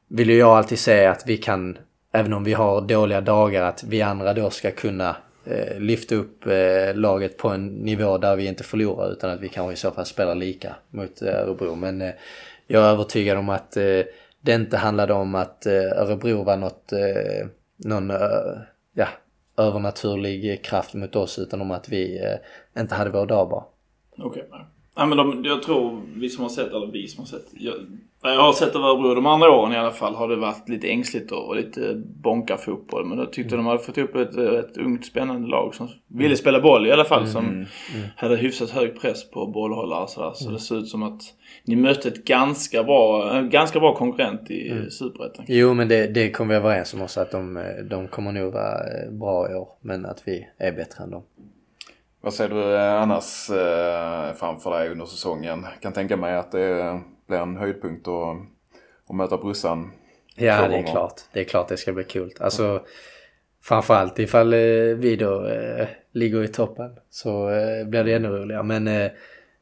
vill 0.08 0.30
ju 0.30 0.38
jag 0.38 0.56
alltid 0.56 0.78
säga 0.78 1.10
att 1.10 1.22
vi 1.26 1.36
kan, 1.36 1.78
även 2.12 2.32
om 2.32 2.44
vi 2.44 2.52
har 2.52 2.80
dåliga 2.80 3.20
dagar, 3.20 3.62
att 3.62 3.84
vi 3.84 4.02
andra 4.02 4.34
då 4.34 4.50
ska 4.50 4.70
kunna 4.70 5.16
eh, 5.46 5.80
lyfta 5.80 6.14
upp 6.14 6.46
eh, 6.46 6.94
laget 6.94 7.36
på 7.38 7.48
en 7.48 7.66
nivå 7.66 8.18
där 8.18 8.36
vi 8.36 8.46
inte 8.46 8.64
förlorar 8.64 9.12
utan 9.12 9.30
att 9.30 9.40
vi 9.40 9.48
kanske 9.48 9.72
i 9.72 9.76
så 9.76 9.90
fall 9.90 10.06
spelar 10.06 10.34
lika 10.34 10.76
mot 10.90 11.22
eh, 11.22 11.34
Örebro. 11.34 11.74
Men 11.74 12.02
eh, 12.02 12.10
jag 12.66 12.82
är 12.82 12.88
övertygad 12.88 13.38
om 13.38 13.48
att 13.48 13.76
eh, 13.76 14.00
det 14.40 14.54
inte 14.54 14.76
handlade 14.76 15.12
om 15.12 15.34
att 15.34 15.66
eh, 15.66 15.72
Örebro 15.72 16.42
var 16.42 16.56
något, 16.56 16.92
eh, 16.92 17.46
någon 17.76 18.10
eh, 18.10 18.16
ja, 18.94 19.08
övernaturlig 19.56 20.64
kraft 20.64 20.94
mot 20.94 21.16
oss 21.16 21.38
utan 21.38 21.60
om 21.60 21.70
att 21.70 21.88
vi 21.88 22.18
eh, 22.24 22.80
inte 22.82 22.94
hade 22.94 23.10
vår 23.10 23.26
dag 23.26 23.48
bara. 23.48 23.64
Okej. 24.18 24.42
Okay. 24.42 24.60
Ja, 24.96 25.06
men 25.06 25.18
de, 25.18 25.44
jag 25.44 25.62
tror 25.62 26.02
vi 26.16 26.28
som 26.28 26.42
har 26.42 26.50
sett, 26.50 26.68
eller 26.68 26.92
vi 26.92 27.08
som 27.08 27.20
har 27.20 27.26
sett. 27.26 27.46
Jag, 27.52 27.74
jag 28.34 28.42
har 28.42 28.52
sett 28.52 28.76
Örebro 28.76 29.14
de 29.14 29.26
andra 29.26 29.50
åren 29.50 29.72
i 29.72 29.76
alla 29.76 29.90
fall 29.90 30.14
har 30.14 30.28
det 30.28 30.36
varit 30.36 30.68
lite 30.68 30.88
ängsligt 30.88 31.32
och 31.32 31.56
lite 31.56 31.94
bonka 32.22 32.56
fotboll. 32.56 33.06
Men 33.06 33.18
jag 33.18 33.32
tyckte 33.32 33.56
de 33.56 33.66
hade 33.66 33.78
fått 33.78 33.98
upp 33.98 34.14
ett, 34.14 34.36
ett 34.36 34.76
ungt 34.76 35.06
spännande 35.06 35.48
lag 35.48 35.74
som 35.74 35.88
ville 36.08 36.36
spela 36.36 36.60
boll 36.60 36.86
i 36.86 36.92
alla 36.92 37.04
fall. 37.04 37.26
Som 37.26 37.66
hade 38.16 38.36
hyfsat 38.36 38.70
hög 38.70 39.00
press 39.00 39.30
på 39.30 39.46
bollhållare 39.46 40.02
och 40.02 40.10
sådär. 40.10 40.32
Så 40.34 40.50
det 40.50 40.58
ser 40.58 40.78
ut 40.78 40.88
som 40.88 41.02
att 41.02 41.22
ni 41.64 41.76
mötte 41.76 42.08
ett 42.08 42.24
ganska 42.24 42.84
bra, 42.84 43.32
en 43.32 43.50
ganska 43.50 43.80
bra 43.80 43.94
konkurrent 43.94 44.50
i 44.50 44.70
mm. 44.70 44.90
Superettan. 44.90 45.44
Jo 45.48 45.74
men 45.74 45.88
det, 45.88 46.06
det 46.06 46.30
kommer 46.30 46.54
vi 46.54 46.56
överens 46.56 46.94
om 46.94 47.02
också 47.02 47.20
att 47.20 47.30
de, 47.30 47.64
de 47.90 48.08
kommer 48.08 48.32
nog 48.32 48.52
vara 48.52 48.76
bra 49.10 49.50
i 49.50 49.54
år. 49.54 49.68
Men 49.80 50.06
att 50.06 50.22
vi 50.24 50.46
är 50.58 50.72
bättre 50.72 51.04
än 51.04 51.10
dem. 51.10 51.22
Vad 52.20 52.34
ser 52.34 52.48
du 52.48 52.78
annars 52.78 53.50
eh, 53.50 54.34
framför 54.36 54.78
dig 54.78 54.88
under 54.88 55.04
säsongen? 55.04 55.66
Jag 55.72 55.82
kan 55.82 55.92
tänka 55.92 56.16
mig 56.16 56.36
att 56.36 56.52
det 56.52 57.00
blir 57.26 57.38
en 57.38 57.56
höjdpunkt 57.56 58.08
att, 58.08 58.36
att 59.08 59.16
möta 59.16 59.36
brussan. 59.36 59.92
Ja, 60.34 60.68
det 60.68 60.76
är 60.76 60.82
klart. 60.82 61.20
Det 61.32 61.40
är 61.40 61.44
klart 61.44 61.68
det 61.68 61.76
ska 61.76 61.92
bli 61.92 62.04
kul. 62.04 62.32
Alltså, 62.40 62.64
mm. 62.64 62.82
framförallt 63.62 64.18
ifall 64.18 64.52
eh, 64.52 64.58
vi 64.96 65.16
då 65.16 65.46
eh, 65.46 65.86
ligger 66.12 66.44
i 66.44 66.48
toppen 66.48 66.96
så 67.10 67.50
eh, 67.50 67.86
blir 67.86 68.04
det 68.04 68.12
ännu 68.12 68.28
roligare. 68.28 68.62
Men 68.62 68.88
eh, 68.88 69.10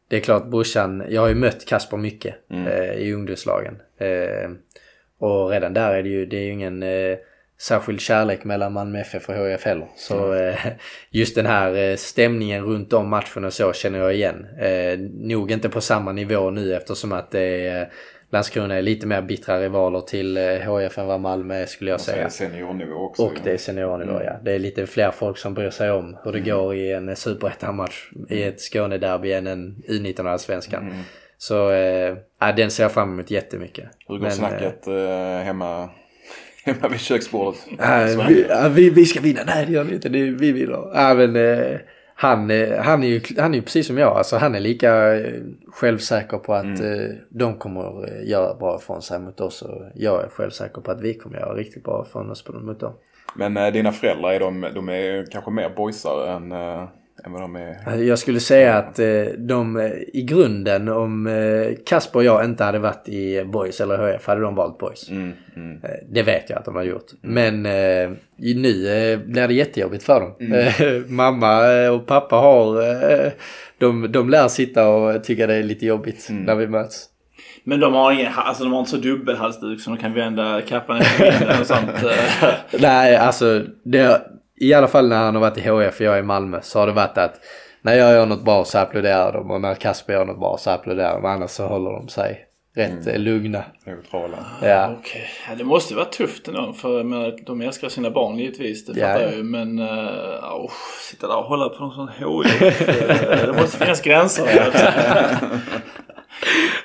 det 0.08 0.16
är 0.16 0.20
klart 0.20 0.46
brorsan, 0.46 1.04
jag 1.08 1.20
har 1.20 1.28
ju 1.28 1.34
mött 1.34 1.66
Kasper 1.66 1.96
mycket 1.96 2.34
mm. 2.50 2.66
Eh, 2.66 2.92
i 2.92 3.12
ungdomslagen. 3.12 3.82
Eh, 3.98 4.50
och 5.18 5.50
redan 5.50 5.74
där 5.74 5.94
är 5.94 6.02
det 6.02 6.08
ju, 6.08 6.26
det 6.26 6.36
är 6.36 6.42
ju 6.42 6.52
ingen 6.52 6.82
särskild 7.64 8.00
kärlek 8.00 8.44
mellan 8.44 8.72
Malmö 8.72 9.00
FF 9.00 9.28
och 9.28 9.34
HIF 9.34 9.64
heller. 9.64 9.88
Så 9.96 10.32
mm. 10.32 10.48
eh, 10.48 10.58
just 11.10 11.34
den 11.34 11.46
här 11.46 11.90
eh, 11.90 11.96
stämningen 11.96 12.64
runt 12.64 12.92
om 12.92 13.08
matchen 13.08 13.44
och 13.44 13.52
så 13.52 13.72
känner 13.72 13.98
jag 13.98 14.14
igen. 14.14 14.46
Eh, 14.60 14.98
nog 15.28 15.50
inte 15.50 15.68
på 15.68 15.80
samma 15.80 16.12
nivå 16.12 16.50
nu 16.50 16.74
eftersom 16.74 17.12
att 17.12 17.30
det 17.30 17.66
är 17.68 17.92
Landskrona 18.30 18.74
är 18.74 18.82
lite 18.82 19.06
mer 19.06 19.22
bittra 19.22 19.60
rivaler 19.60 20.00
till 20.00 20.36
HIF 20.38 20.98
än 20.98 21.06
vad 21.06 21.20
Malmö 21.20 21.54
är 21.54 21.66
skulle 21.66 21.90
jag 21.90 22.00
säga. 22.00 22.16
Och 22.16 22.20
det 22.20 22.26
är 22.26 22.48
seniornivå 22.48 22.94
också. 22.94 23.22
Och 23.22 23.34
det 23.44 23.52
är 23.52 23.56
seniornivå 23.56 24.12
mm. 24.12 24.24
ja. 24.24 24.32
Det 24.42 24.52
är 24.52 24.58
lite 24.58 24.86
fler 24.86 25.10
folk 25.10 25.38
som 25.38 25.54
bryr 25.54 25.70
sig 25.70 25.90
om 25.90 26.16
hur 26.24 26.32
det 26.32 26.38
mm. 26.38 26.50
går 26.50 26.74
i 26.74 26.92
en 26.92 27.16
superettan-match 27.16 28.10
i 28.28 28.42
ett 28.42 28.60
Skånederby 28.60 29.32
än 29.32 29.46
en 29.46 29.82
U19-allsvenskan. 29.88 30.82
Mm. 30.82 30.96
Så 31.38 31.70
äh, 31.70 32.54
den 32.56 32.70
ser 32.70 32.82
jag 32.82 32.92
fram 32.92 33.12
emot 33.12 33.30
jättemycket. 33.30 33.88
Hur 34.08 34.14
går 34.14 34.22
Men, 34.22 34.32
snacket 34.32 34.86
äh, 34.86 35.44
hemma 35.44 35.90
hemma 36.64 36.88
vid 36.88 37.00
köksbordet. 37.00 37.66
Äh, 37.78 38.26
vi, 38.28 38.46
vi, 38.70 38.90
vi, 38.90 39.06
ska 39.06 39.20
vinna. 39.20 39.40
Nej 39.46 39.66
det 39.66 39.72
gör 39.72 39.84
vi 39.84 39.94
inte. 39.94 40.08
Det, 40.08 40.30
vi 40.30 40.52
vinner. 40.52 40.90
Ja, 40.94 41.14
men, 41.14 41.36
eh, 41.36 41.78
han, 42.14 42.50
eh, 42.50 42.82
han, 42.82 43.02
är 43.02 43.08
ju, 43.08 43.20
han 43.38 43.54
är 43.54 43.58
ju 43.58 43.62
precis 43.62 43.86
som 43.86 43.98
jag. 43.98 44.16
Alltså, 44.16 44.36
han 44.36 44.54
är 44.54 44.60
lika 44.60 45.14
eh, 45.14 45.32
självsäker 45.66 46.38
på 46.38 46.54
att 46.54 46.64
mm. 46.64 47.00
eh, 47.00 47.10
de 47.28 47.58
kommer 47.58 48.08
eh, 48.08 48.28
göra 48.28 48.54
bra 48.54 48.76
ifrån 48.76 49.02
sig 49.02 49.18
mot 49.18 49.40
oss. 49.40 49.62
Och 49.62 49.82
jag 49.94 50.24
är 50.24 50.28
självsäker 50.28 50.80
på 50.80 50.90
att 50.90 51.00
vi 51.00 51.14
kommer 51.14 51.38
göra 51.38 51.54
riktigt 51.54 51.84
bra 51.84 52.06
ifrån 52.08 52.30
oss 52.30 52.44
mot 52.48 52.80
dem. 52.80 52.92
Men 53.36 53.56
eh, 53.56 53.72
dina 53.72 53.92
föräldrar, 53.92 54.32
är 54.32 54.40
de, 54.40 54.66
de 54.74 54.88
är 54.88 55.26
kanske 55.30 55.50
mer 55.50 55.70
boysare 55.76 56.32
än 56.32 56.52
än 57.24 57.32
vad 57.32 57.42
de 57.42 57.56
är. 57.56 57.96
Jag 58.02 58.18
skulle 58.18 58.40
säga 58.40 58.76
att 58.76 58.98
eh, 58.98 59.24
de 59.38 59.76
eh, 59.76 59.90
i 60.12 60.22
grunden 60.22 60.88
om 60.88 61.26
eh, 61.26 61.76
Kasper 61.86 62.18
och 62.18 62.24
jag 62.24 62.44
inte 62.44 62.64
hade 62.64 62.78
varit 62.78 63.08
i 63.08 63.44
Boys 63.44 63.80
eller 63.80 64.14
HF 64.16 64.26
hade 64.26 64.40
de 64.40 64.54
valt 64.54 64.78
Boys. 64.78 65.10
Mm, 65.10 65.32
mm. 65.56 65.80
Det 66.08 66.22
vet 66.22 66.50
jag 66.50 66.58
att 66.58 66.64
de 66.64 66.74
har 66.74 66.82
gjort. 66.82 67.06
Mm. 67.24 67.34
Men 67.34 67.62
nu 68.36 69.16
blir 69.26 69.48
det 69.48 69.54
jättejobbigt 69.54 70.04
för 70.04 70.20
dem. 70.20 70.34
Mm. 70.40 71.04
Mamma 71.16 71.90
och 71.90 72.06
pappa 72.06 72.36
har, 72.36 72.82
de, 73.78 74.12
de 74.12 74.30
lär 74.30 74.48
sitta 74.48 74.88
och 74.88 75.24
tycka 75.24 75.46
det 75.46 75.54
är 75.54 75.62
lite 75.62 75.86
jobbigt 75.86 76.28
mm. 76.30 76.42
när 76.42 76.54
vi 76.54 76.66
möts. 76.66 77.08
Men 77.64 77.80
de 77.80 77.94
har 77.94 78.12
ingen, 78.12 78.32
alltså 78.34 78.64
de 78.64 78.72
har 78.72 78.80
inte 78.80 78.90
så 78.90 78.96
dubbelhalsduk 78.96 79.80
så 79.80 79.90
de 79.90 79.96
kan 79.96 80.14
vända 80.14 80.60
kappan 80.60 81.00
efter 81.00 81.60
och 81.60 81.66
sånt. 81.66 81.90
Nej, 82.80 83.16
alltså 83.16 83.62
det, 83.84 84.22
i 84.56 84.74
alla 84.74 84.88
fall 84.88 85.08
när 85.08 85.16
han 85.16 85.34
har 85.34 85.40
varit 85.40 85.58
i 85.58 85.60
HF 85.60 86.00
och 86.00 86.06
jag 86.06 86.14
är 86.14 86.18
i 86.18 86.22
Malmö 86.22 86.58
så 86.62 86.78
har 86.78 86.86
det 86.86 86.92
varit 86.92 87.18
att 87.18 87.40
när 87.82 87.94
jag 87.94 88.12
gör 88.12 88.26
något 88.26 88.44
bra 88.44 88.64
så 88.64 88.78
applåderar 88.78 89.32
de 89.32 89.50
och 89.50 89.60
när 89.60 89.74
Kasper 89.74 90.12
gör 90.12 90.24
något 90.24 90.38
bra 90.38 90.56
så 90.58 90.70
applåderar 90.70 91.14
de. 91.14 91.24
Annars 91.24 91.50
så 91.50 91.66
håller 91.66 91.90
de 91.90 92.08
sig 92.08 92.46
rätt 92.76 92.90
mm. 92.90 93.08
Eh, 93.08 93.18
lugna. 93.18 93.64
Neutrala. 93.86 94.36
Ja. 94.62 94.86
Ah, 94.86 94.92
okay. 94.92 95.22
ja. 95.48 95.54
Det 95.54 95.64
måste 95.64 95.94
vara 95.94 96.04
tufft 96.04 96.48
ändå 96.48 96.72
för 96.72 97.04
men, 97.04 97.44
de 97.46 97.60
älskar 97.60 97.88
sina 97.88 98.10
barn 98.10 98.38
givetvis. 98.38 98.86
Det 98.86 98.94
fattar 98.94 99.20
ja. 99.20 99.20
jag 99.20 99.34
ju. 99.34 99.42
Men 99.42 99.78
uh, 99.78 99.88
oh, 100.54 100.70
sitta 101.10 101.26
där 101.26 101.36
och 101.36 101.44
hålla 101.44 101.68
på 101.68 101.84
någon 101.84 101.94
sån 101.94 102.08
HIF. 102.08 102.62
Eh, 102.62 103.46
det 103.46 103.52
måste 103.60 103.78
finnas 103.78 104.00
gränser. 104.00 104.44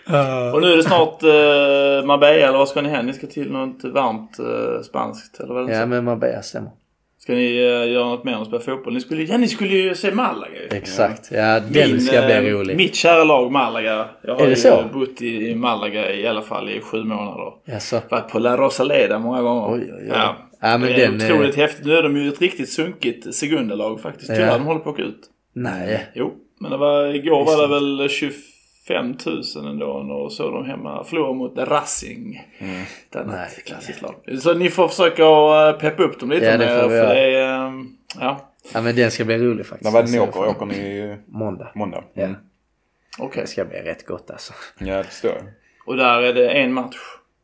och 0.54 0.62
nu 0.62 0.72
är 0.72 0.78
det 0.78 0.84
snart 0.84 1.24
uh, 1.24 2.08
Marbella 2.08 2.48
eller 2.48 2.58
vad 2.58 2.70
ska 2.70 2.82
ni 2.82 2.90
hän? 2.90 3.06
Ni 3.06 3.14
ska 3.14 3.28
till 3.28 3.52
något 3.52 3.84
varmt 3.84 4.40
uh, 4.40 4.82
spanskt 4.82 5.40
eller 5.40 5.54
vad 5.54 5.70
Ja 5.70 5.86
men 5.86 6.04
Marbella 6.04 6.42
stämmer. 6.42 6.72
Ska 7.20 7.34
ni 7.34 7.68
uh, 7.68 7.92
göra 7.92 8.06
något 8.06 8.24
mer 8.24 8.34
än 8.34 8.42
att 8.42 8.48
spela 8.48 8.62
fotboll? 8.62 8.94
Ni 8.94 9.02
skulle, 9.02 9.24
ja, 9.24 9.38
ni 9.38 9.48
skulle 9.48 9.76
ju 9.76 9.96
se 9.96 10.12
Malaga 10.12 10.60
Exakt. 10.72 11.32
Ja, 11.32 11.60
den 11.60 11.92
Min, 11.92 12.02
ska 12.02 12.22
bli 12.26 12.36
eh, 12.36 12.42
rolig. 12.42 12.78
Mitt 12.78 12.96
kära 12.96 13.24
lag 13.24 13.52
Malaga. 13.52 14.06
Jag 14.22 14.36
har 14.36 14.42
är 14.42 14.46
det 14.46 14.50
ju 14.50 14.56
så? 14.56 14.84
bott 14.94 15.22
i, 15.22 15.50
i 15.50 15.56
Malaga 15.56 16.14
i 16.14 16.28
alla 16.28 16.42
fall 16.42 16.70
i 16.70 16.82
sju 16.82 17.04
månader. 17.04 17.54
Jaså? 17.66 18.02
Varit 18.10 18.30
på 18.30 18.40
La 18.40 18.58
Rosaleda 18.58 19.20
många 19.20 19.42
gånger. 19.42 19.74
Oj, 19.74 19.94
oj, 19.94 20.00
oj. 20.02 20.08
Ja. 20.10 20.36
ja 20.62 20.78
men 20.78 20.82
det 20.82 21.04
är 21.04 21.12
den, 21.12 21.16
otroligt 21.16 21.56
äh... 21.56 21.62
häftigt. 21.62 21.86
Nu 21.86 21.94
är 21.94 22.04
de 22.04 22.18
ju 22.18 22.30
ett 22.30 22.42
riktigt 22.42 22.70
sunkigt 22.70 23.36
segundalag 23.36 24.02
faktiskt. 24.02 24.28
Tyvärr, 24.28 24.48
ja. 24.48 24.58
de 24.58 24.66
håller 24.66 24.80
på 24.80 24.90
att 24.90 24.96
åka 24.96 25.04
ut. 25.04 25.22
Nej. 25.54 26.12
Jo. 26.16 26.34
Men 26.60 26.72
det 26.72 26.78
var, 26.78 27.16
igår 27.16 27.46
var 27.46 27.62
det 27.62 27.68
väl 27.68 28.10
25 28.10 28.42
5000 28.90 29.66
ändå 29.68 29.86
och 29.86 30.34
så 30.34 30.52
de 30.52 30.66
hemma. 30.66 31.04
Förlorade 31.04 31.36
mot 31.36 31.58
Racing. 31.58 32.48
Mm. 32.60 32.82
Ett 33.10 33.16
annat 33.16 33.64
klassiskt 33.66 34.02
lag. 34.02 34.16
Så 34.42 34.54
ni 34.54 34.70
får 34.70 34.88
försöka 34.88 35.24
eh, 35.24 35.80
peppa 35.80 36.04
upp 36.04 36.20
dem 36.20 36.30
lite. 36.30 36.46
Ja, 36.46 36.58
vi 36.58 36.96
göra. 36.96 37.14
Det 37.14 37.20
är, 37.20 37.68
ehm, 37.68 37.98
ja. 38.20 38.52
ja 38.74 38.82
men 38.82 38.96
den 38.96 39.12
ska 39.12 39.26
bli 39.26 39.38
rolig 39.38 39.66
faktiskt. 39.66 39.84
När 39.84 39.92
var 39.92 40.04
det 40.04 40.12
ni 40.12 40.20
åker? 40.20 40.48
Åker 40.48 40.66
ni? 40.66 41.18
Måndag. 41.28 41.72
Måndag? 41.76 42.04
Mm. 42.16 42.30
Ja. 42.30 42.36
Okej. 43.18 43.28
Okay. 43.28 43.42
Det 43.42 43.48
ska 43.48 43.66
bli 43.66 43.78
rätt 43.78 44.06
gott 44.06 44.32
alltså. 44.32 44.54
Ja 44.80 44.98
det 44.98 45.04
förstår 45.04 45.32
jag. 45.32 45.44
Och 45.86 45.98
där 45.98 46.22
är 46.22 46.34
det 46.34 46.50
en 46.50 46.74
match 46.74 46.98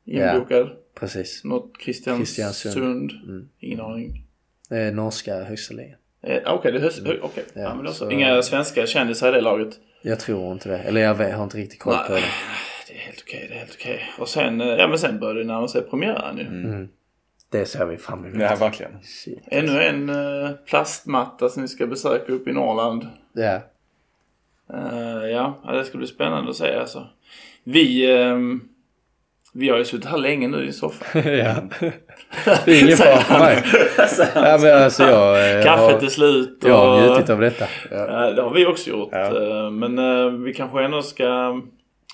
inbokad. 0.05 0.67
Ja, 0.67 0.99
precis. 0.99 1.43
Något 1.43 1.77
Kristiansund. 1.79 3.11
Mm. 3.11 3.49
Ingen 3.59 3.81
aning. 3.81 4.25
Det 4.69 4.77
är 4.77 4.91
norska 4.91 5.43
högsta 5.43 5.73
ligan. 5.73 5.99
Eh, 6.23 6.37
Okej, 6.37 6.53
okay, 6.53 6.71
det 6.71 6.77
är 6.77 6.81
höst... 6.81 6.99
Mm. 6.99 7.23
Okay. 7.23 7.43
Ja, 7.53 7.81
ja, 7.85 7.91
så... 7.91 8.11
Inga 8.11 8.41
svenska 8.41 8.85
kändisar 8.85 9.29
i 9.29 9.31
det 9.31 9.41
laget? 9.41 9.79
Jag 10.07 10.19
tror 10.19 10.51
inte 10.51 10.69
det. 10.69 10.77
Eller 10.77 11.01
jag, 11.01 11.15
vet, 11.15 11.29
jag 11.29 11.37
har 11.37 11.43
inte 11.43 11.57
riktigt 11.57 11.79
koll 11.79 11.93
Nej, 11.93 12.07
på 12.07 12.13
det. 12.13 12.23
Det 12.87 12.93
är 12.93 12.99
helt 12.99 13.23
okej, 13.27 13.45
det 13.49 13.55
är 13.55 13.59
helt 13.59 13.75
okej. 13.75 14.01
Och 14.19 14.29
sen, 14.29 14.61
eh, 14.61 14.67
ja 14.67 14.87
men 14.87 14.99
sen 14.99 15.19
börjar 15.19 15.35
det 15.35 15.43
närma 15.43 15.67
sig 15.67 15.81
premiären 15.81 16.37
ju. 16.37 16.47
Mm. 16.47 16.65
mm. 16.65 16.89
Det 17.49 17.65
ser 17.65 17.85
vi 17.85 17.97
fram 17.97 18.25
emot. 18.25 18.41
Ja, 18.41 18.55
verkligen. 18.55 18.91
Shit. 19.03 19.43
Ännu 19.47 19.83
en 19.83 20.09
uh, 20.09 20.51
plastmatta 20.51 21.49
som 21.49 21.61
vi 21.61 21.67
ska 21.67 21.87
besöka 21.87 22.31
uppe 22.31 22.49
i 22.49 22.53
Norrland. 22.53 23.07
Ja. 23.33 23.61
Uh, 24.73 25.29
ja, 25.31 25.59
det 25.67 25.85
ska 25.85 25.97
bli 25.97 26.07
spännande 26.07 26.49
att 26.49 26.55
se 26.55 26.75
alltså. 26.75 27.07
Vi... 27.63 28.13
Um, 28.13 28.69
vi 29.57 29.69
har 29.69 29.77
ju 29.77 29.85
suttit 29.85 30.05
här 30.05 30.17
länge 30.17 30.47
nu 30.47 30.67
i 30.67 30.71
soffan. 30.71 31.21
ja. 31.31 31.55
Det 32.65 32.71
är 32.71 32.83
ingen 32.83 32.97
fara 32.97 33.17
för 33.17 33.39
mig. 33.39 33.63
ja, 34.35 34.57
men 34.61 34.83
alltså 34.83 35.03
jag, 35.03 35.63
Kaffet 35.63 36.03
är 36.03 36.07
slut. 36.07 36.63
Och, 36.63 36.69
jag 36.69 36.75
har 36.75 37.01
njutit 37.01 37.29
av 37.29 37.39
detta. 37.39 37.65
Ja. 37.91 38.31
Det 38.31 38.41
har 38.41 38.53
vi 38.53 38.65
också 38.65 38.89
gjort. 38.89 39.09
Ja. 39.11 39.69
Men 39.69 40.43
vi 40.43 40.53
kanske 40.53 40.83
ändå 40.83 41.01
ska 41.01 41.61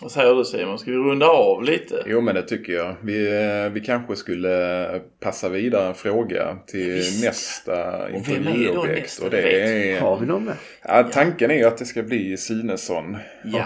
vad 0.02 0.12
säger 0.12 0.36
du 0.36 0.46
Simon? 0.46 0.80
Ska 0.80 0.92
vi 0.92 0.98
runda 0.98 1.26
av 1.28 1.64
lite? 1.64 2.04
Jo 2.06 2.22
men 2.22 2.36
det 2.36 2.42
tycker 2.42 2.74
jag. 2.74 2.96
Vi, 3.02 3.28
eh, 3.66 3.72
vi 3.72 3.80
kanske 3.80 4.16
skulle 4.16 5.02
passa 5.20 5.50
vidare 5.50 5.88
en 5.88 5.94
fråga 5.94 6.58
till 6.68 6.92
Visst. 6.92 7.24
nästa 7.24 8.10
intervjuobjekt. 8.10 9.20
Och 9.24 9.30
det 9.30 9.62
är, 9.62 10.02
Har 10.02 10.20
vi 10.20 10.26
någon 10.26 10.44
med? 10.46 10.56
Ja, 10.84 11.04
tanken 11.04 11.52
är 11.52 11.56
ju 11.56 11.66
att 11.66 11.78
det 11.78 11.86
ska 11.86 12.04
bli 12.04 12.38
Sinesson. 12.38 13.18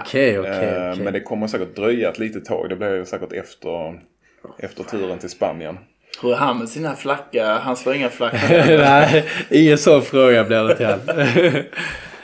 Okej, 0.01 0.39
okej. 0.39 0.95
Men 1.03 1.13
det 1.13 1.19
kommer 1.19 1.47
säkert 1.47 1.75
dröja 1.75 2.09
ett 2.09 2.19
litet 2.19 2.45
tag. 2.45 2.69
Det 2.69 2.75
blir 2.75 3.03
säkert 3.05 3.31
efter, 3.33 3.99
efter 4.59 4.83
turen 4.83 5.17
till 5.19 5.29
Spanien. 5.29 5.77
Hur 6.21 6.31
är 6.31 6.35
han 6.35 6.59
med 6.59 6.69
sina 6.69 6.95
flacka? 6.95 7.53
Han 7.53 7.75
slår 7.75 7.95
inga 7.95 8.09
flacka. 8.09 8.37
Nej, 8.67 9.25
ingen 9.49 9.77
sån 9.77 10.01
fråga 10.01 10.43
blir 10.43 10.63
det 10.63 10.75
till 10.75 10.85
han. 10.85 10.99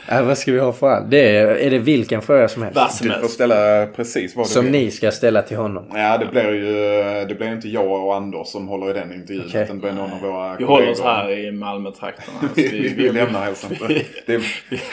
Äh, 0.07 0.23
vad 0.23 0.37
ska 0.37 0.51
vi 0.51 0.59
ha 0.59 0.73
för 0.73 0.89
all? 0.89 1.09
Det 1.09 1.35
är, 1.37 1.47
är 1.47 1.69
det 1.71 1.77
vilken 1.77 2.21
fråga 2.21 2.47
som 2.47 2.63
helst? 2.63 2.75
Vad 2.75 2.91
som 2.91 3.07
Du 3.07 3.13
får 3.19 3.27
ställa 3.27 3.87
precis 3.87 4.35
vad 4.35 4.45
du 4.45 4.49
Som 4.49 4.63
vill. 4.63 4.71
ni 4.71 4.91
ska 4.91 5.11
ställa 5.11 5.41
till 5.41 5.57
honom? 5.57 5.85
Ja, 5.93 6.17
det 6.17 6.25
blir 6.25 6.51
ju 6.51 7.25
det 7.25 7.35
blir 7.35 7.51
inte 7.51 7.69
jag 7.69 8.05
och 8.05 8.15
Anders 8.15 8.47
som 8.47 8.67
håller 8.67 8.89
i 8.89 8.93
den 8.93 9.13
intervjun. 9.13 9.45
Okay. 9.45 9.63
Utan 9.63 9.75
det 9.75 9.81
blir 9.81 9.91
någon 9.91 10.11
av 10.13 10.21
våra 10.21 10.55
Vi 10.55 10.63
håller 10.63 10.91
oss 10.91 11.01
här 11.01 11.31
i 11.31 11.51
Malmötrakterna. 11.51 12.37
vi, 12.55 12.67
vi, 12.67 12.89
vi 12.89 13.11
lämnar 13.11 13.43
helst 13.43 13.67
inte. 13.71 14.03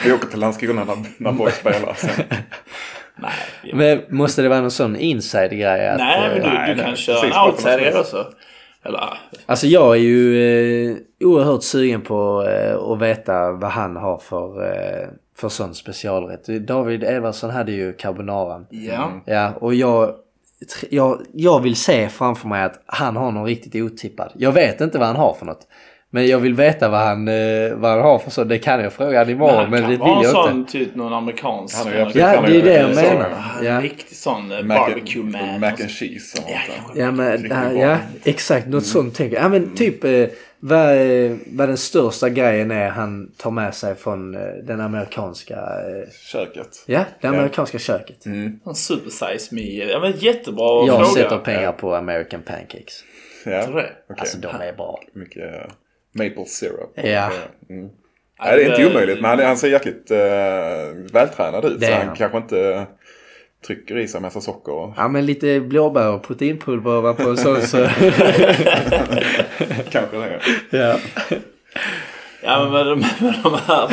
vi 0.03 0.11
åker 0.13 0.27
till 0.27 0.39
Landskrona 0.39 0.83
när, 0.83 0.97
när 1.17 1.31
Borg 1.31 1.51
spelar 1.51 1.93
sen. 1.93 2.09
Nej. 3.21 3.73
Men 3.73 4.01
måste 4.17 4.41
det 4.41 4.49
vara 4.49 4.61
någon 4.61 4.71
sån 4.71 4.95
inside-grej? 4.95 5.95
Nej, 5.97 6.29
men 6.29 6.67
du, 6.67 6.73
du 6.73 6.81
kan 6.83 6.95
köra 6.95 7.27
en 7.27 7.49
outsider 7.49 7.99
också. 7.99 8.27
Eller, 8.89 9.19
Alltså 9.45 9.67
jag 9.67 9.95
är 9.95 9.99
ju 9.99 10.91
eh, 10.91 10.97
oerhört 11.19 11.63
sugen 11.63 12.01
på 12.01 12.45
eh, 12.47 12.75
att 12.77 13.01
veta 13.01 13.51
vad 13.51 13.71
han 13.71 13.95
har 13.95 14.17
för, 14.17 14.63
eh, 14.63 15.07
för 15.37 15.49
sån 15.49 15.75
specialrätt. 15.75 16.45
David 16.45 17.03
Everson 17.03 17.49
hade 17.49 17.71
ju 17.71 17.93
carbonaran. 17.93 18.65
ja. 18.69 19.11
Ja, 19.25 19.51
och 19.59 19.73
jag, 19.73 20.13
jag, 20.89 21.21
jag 21.33 21.61
vill 21.61 21.75
se 21.75 22.09
framför 22.09 22.47
mig 22.47 22.63
att 22.63 22.83
han 22.85 23.15
har 23.15 23.31
någon 23.31 23.45
riktigt 23.45 23.75
otippad. 23.75 24.31
Jag 24.35 24.51
vet 24.51 24.81
inte 24.81 24.97
vad 24.97 25.07
han 25.07 25.15
har 25.15 25.33
för 25.33 25.45
något. 25.45 25.67
Men 26.11 26.27
jag 26.27 26.39
vill 26.39 26.53
veta 26.53 26.89
vad 26.89 26.99
han, 26.99 27.27
eh, 27.27 27.73
vad 27.75 27.91
han 27.91 28.01
har 28.01 28.19
för 28.19 28.31
så. 28.31 28.43
Det 28.43 28.57
kan 28.59 28.79
jag 28.83 28.93
fråga 28.93 29.19
han 29.19 29.29
imorgon 29.29 29.69
men, 29.69 29.83
han 29.83 29.91
det 29.91 29.97
kan 29.97 30.07
vill 30.07 30.15
en 30.17 30.21
jag 30.23 30.31
sån 30.31 30.57
inte. 30.57 30.71
typ 30.71 30.95
någon 30.95 31.13
amerikansk. 31.13 31.77
Han 31.77 31.87
absolut- 31.87 32.15
Ja, 32.15 32.27
han 32.27 32.45
det 32.45 32.57
är 32.57 32.63
det 32.63 32.73
jag 32.79 32.95
menar. 32.95 33.29
En 33.59 33.65
Ja. 33.65 33.81
riktig 33.81 34.17
sån 34.17 34.51
eh, 34.51 34.57
Mac- 34.57 34.77
barbecue 34.77 35.23
man. 35.23 35.59
Mac 35.59 35.71
och 35.71 35.77
så. 35.77 35.83
and 35.83 35.91
cheese. 35.91 36.41
och 36.41 36.49
Ja. 36.51 36.59
Ja, 36.95 37.11
men, 37.11 37.47
ja, 37.49 37.71
ja 37.73 37.97
exakt. 38.23 38.67
Något 38.67 38.85
sånt 38.85 39.15
tänker 39.15 39.35
jag. 39.35 39.43
Ja, 39.45 39.49
men 39.49 39.75
typ 39.75 40.03
eh, 40.03 40.25
vad, 40.59 40.87
vad 41.47 41.67
den 41.69 41.77
största 41.77 42.29
grejen 42.29 42.71
är 42.71 42.89
han 42.89 43.31
tar 43.37 43.51
med 43.51 43.75
sig 43.75 43.95
från 43.95 44.31
den 44.67 44.81
amerikanska... 44.81 45.55
Eh, 45.55 46.09
Köket. 46.31 46.83
ja, 46.87 47.03
det 47.21 47.27
amerikanska 47.27 47.79
köket. 47.79 48.25
En 48.25 48.59
super 48.75 49.09
size 49.09 49.55
me. 49.55 49.61
Ja 49.91 49.99
men 49.99 50.11
jättebra 50.11 50.85
Jag 50.87 50.95
fråga. 50.95 51.05
sätter 51.23 51.37
pengar 51.37 51.71
på 51.71 51.95
American 51.95 52.41
Pancakes. 52.41 53.03
Ja. 53.45 53.65
Tror 53.65 53.75
det. 53.75 53.89
Alltså 54.17 54.37
de 54.37 54.47
är 54.47 54.73
bra. 54.73 54.99
Mycket 55.13 55.43
maple 56.11 56.45
syrup. 56.45 56.91
Ja. 56.95 57.31
Mm. 57.69 57.89
Nej, 58.41 58.55
det 58.57 58.63
är 58.63 58.69
inte 58.69 58.87
omöjligt 58.91 59.21
men 59.21 59.29
han, 59.29 59.39
han 59.39 59.57
ser 59.57 59.67
jäkligt 59.67 60.11
uh, 60.11 60.17
vältränad 61.13 61.65
ut. 61.65 61.79
Det 61.79 61.85
så 61.87 61.93
han 61.93 62.07
han. 62.07 62.15
kanske 62.15 62.37
inte 62.37 62.85
trycker 63.67 63.97
i 63.97 64.07
sig 64.07 64.21
massa 64.21 64.41
socker. 64.41 64.71
och- 64.73 64.93
Ja 64.97 65.07
men 65.07 65.25
lite 65.25 65.59
blåbär 65.59 66.11
och 66.13 66.23
proteinpulver 66.23 66.91
ovanpå 66.97 67.35
så. 67.35 67.55
så. 67.61 67.77
kanske 69.91 70.17
det. 70.17 70.39
ja. 70.69 70.97
Ja 72.43 72.63
men 72.63 72.71
med 72.71 72.85
de, 72.85 72.99
med 73.25 73.35
de 73.43 73.53
här 73.67 73.89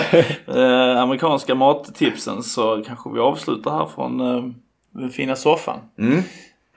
eh, 0.47 1.01
amerikanska 1.03 1.55
mattipsen 1.55 2.43
så 2.43 2.83
kanske 2.87 3.11
vi 3.15 3.19
avslutar 3.21 3.71
här 3.71 3.87
från 3.95 4.21
eh, 4.21 4.45
den 5.01 5.11
fina 5.11 5.37
soffan. 5.37 5.79
Mm. 5.99 6.23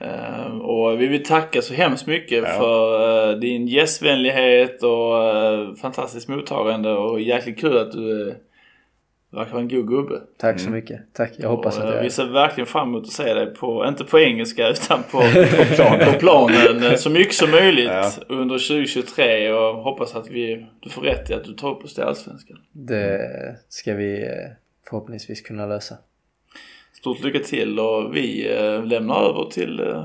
Eh, 0.00 0.46
och 0.60 1.00
vi 1.00 1.06
vill 1.06 1.24
tacka 1.24 1.62
så 1.62 1.74
hemskt 1.74 2.06
mycket 2.06 2.44
Ja. 2.44 2.58
för 2.58 3.30
eh, 3.30 3.36
din 3.38 3.66
gästvänlighet 3.68 4.82
och 4.82 5.24
eh, 5.24 5.74
fantastiskt 5.74 6.28
mottagande 6.28 6.90
och 6.92 7.20
jäkligt 7.20 7.60
kul 7.60 7.78
att 7.78 7.92
du 7.92 8.28
eh, 8.28 8.34
verkar 9.30 9.52
vara 9.52 9.62
en 9.62 9.68
god 9.68 9.88
gubbe. 9.88 10.20
Tack 10.38 10.60
så 10.60 10.70
mycket. 10.70 11.00
Tack. 11.14 11.32
Jag 11.36 11.48
hoppas 11.48 11.78
och, 11.78 11.84
att 11.84 11.94
jag 11.94 12.02
vi 12.02 12.10
ser 12.10 12.26
verkligen 12.26 12.66
fram 12.66 12.88
emot 12.88 13.02
att 13.04 13.12
se 13.12 13.34
dig 13.34 13.46
på, 13.54 13.86
inte 13.88 14.04
på 14.04 14.18
engelska 14.20 14.68
utan 14.68 15.02
på, 15.02 15.18
på, 15.58 15.74
plan, 15.74 15.98
på 16.12 16.18
planen 16.18 16.98
så 16.98 17.10
mycket 17.10 17.34
som 17.34 17.50
möjligt 17.50 17.90
Ja. 17.90 18.10
under 18.28 18.58
2023 18.68 19.52
och 19.52 19.74
hoppas 19.74 20.16
att 20.16 20.30
vi, 20.30 20.66
du 20.80 20.90
får 20.90 21.02
rätt 21.02 21.30
i 21.30 21.34
att 21.34 21.44
du 21.44 21.52
tar 21.52 21.70
upp 21.70 21.84
oss 21.84 21.94
till 21.94 22.04
Allsvenskan. 22.04 22.58
Det 22.72 23.20
ska 23.68 23.94
vi 23.94 24.28
förhoppningsvis 24.88 25.40
kunna 25.40 25.66
lösa. 25.66 25.94
Stort 27.00 27.20
lycka 27.24 27.38
till 27.38 27.78
och 27.80 28.16
vi 28.16 28.56
eh, 28.56 28.84
lämnar 28.84 29.22
över 29.22 29.44
till 29.50 29.80
eh, 29.80 30.04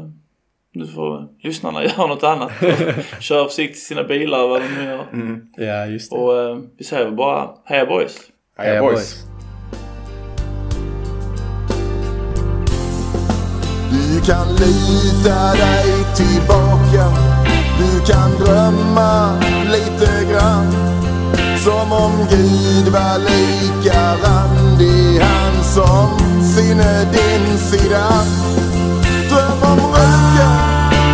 nu 0.73 0.87
får 0.87 1.27
lyssnarna 1.43 1.83
göra 1.83 2.07
något 2.07 2.23
annat. 2.23 2.51
Kör 3.19 3.45
försiktigt 3.45 3.77
i 3.77 3.79
sina 3.79 4.03
bilar 4.03 4.47
vad 4.47 4.61
de 4.61 4.67
nu 4.67 4.83
gör. 4.83 5.05
Ja 5.57 5.85
just 5.85 6.11
det. 6.11 6.17
Och 6.17 6.39
eh, 6.39 6.57
vi 6.77 6.83
säger 6.83 7.11
bara 7.11 7.49
heja 7.65 7.85
boys. 7.85 8.17
Heja 8.57 8.81
boys. 8.81 9.25
Du 13.91 14.21
kan 14.21 14.47
lita 14.47 15.53
dig 15.53 15.93
tillbaka 16.15 17.05
Du 17.79 18.05
kan 18.13 18.31
drömma 18.31 19.39
lite 19.65 20.31
grann 20.31 20.71
Som 21.57 21.91
om 21.91 22.11
Gud 22.29 22.93
var 22.93 23.19
lika 23.19 24.15
randig 24.15 25.19
Han 25.21 25.63
som 25.63 26.34
sinne 26.65 27.05
din 27.11 27.57
sida. 27.57 28.07
Dröm 29.29 29.63
om 29.63 29.79
röken 29.93 30.57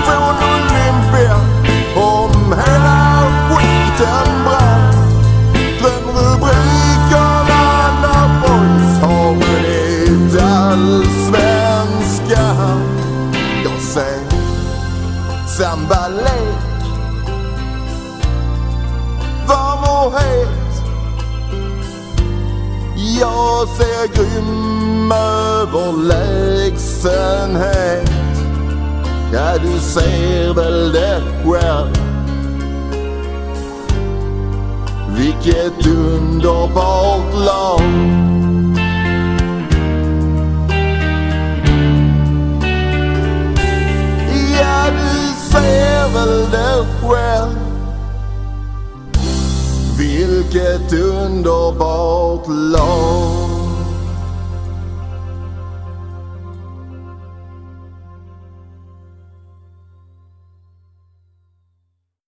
från 0.05 0.35
Olympia 0.51 1.37
Om 1.95 2.53
hela 2.53 2.99
skiten 3.49 4.29
brann 4.45 4.83
Dröm 5.79 6.05
rubrikerna 6.15 7.63
när 8.01 8.27
boys 8.41 8.93
har 9.01 9.29
vunnit 9.33 10.33
allsvenskan 10.41 12.79
Jag 13.63 13.79
ser 13.81 14.21
sambalek 15.57 16.59
Varm 19.47 19.83
och 19.83 20.11
het. 20.19 20.71
Jag 23.19 23.67
ser 23.67 24.07
grym 24.15 25.00
överlägsenhet. 25.11 28.11
Ja, 29.33 29.57
du 29.57 29.79
ser 29.79 30.53
väl 30.53 30.91
det 30.91 31.21
själv 31.45 31.97
Vilket 35.17 35.87
underbart 35.87 37.33
lag. 37.45 37.81
Ja, 44.59 44.85
du 44.91 45.33
ser 45.51 46.13
väl 46.13 46.51
det 46.51 46.85
själv 47.01 47.59
Vilket 49.97 50.93
underbart 50.93 52.47
lag. 52.47 53.40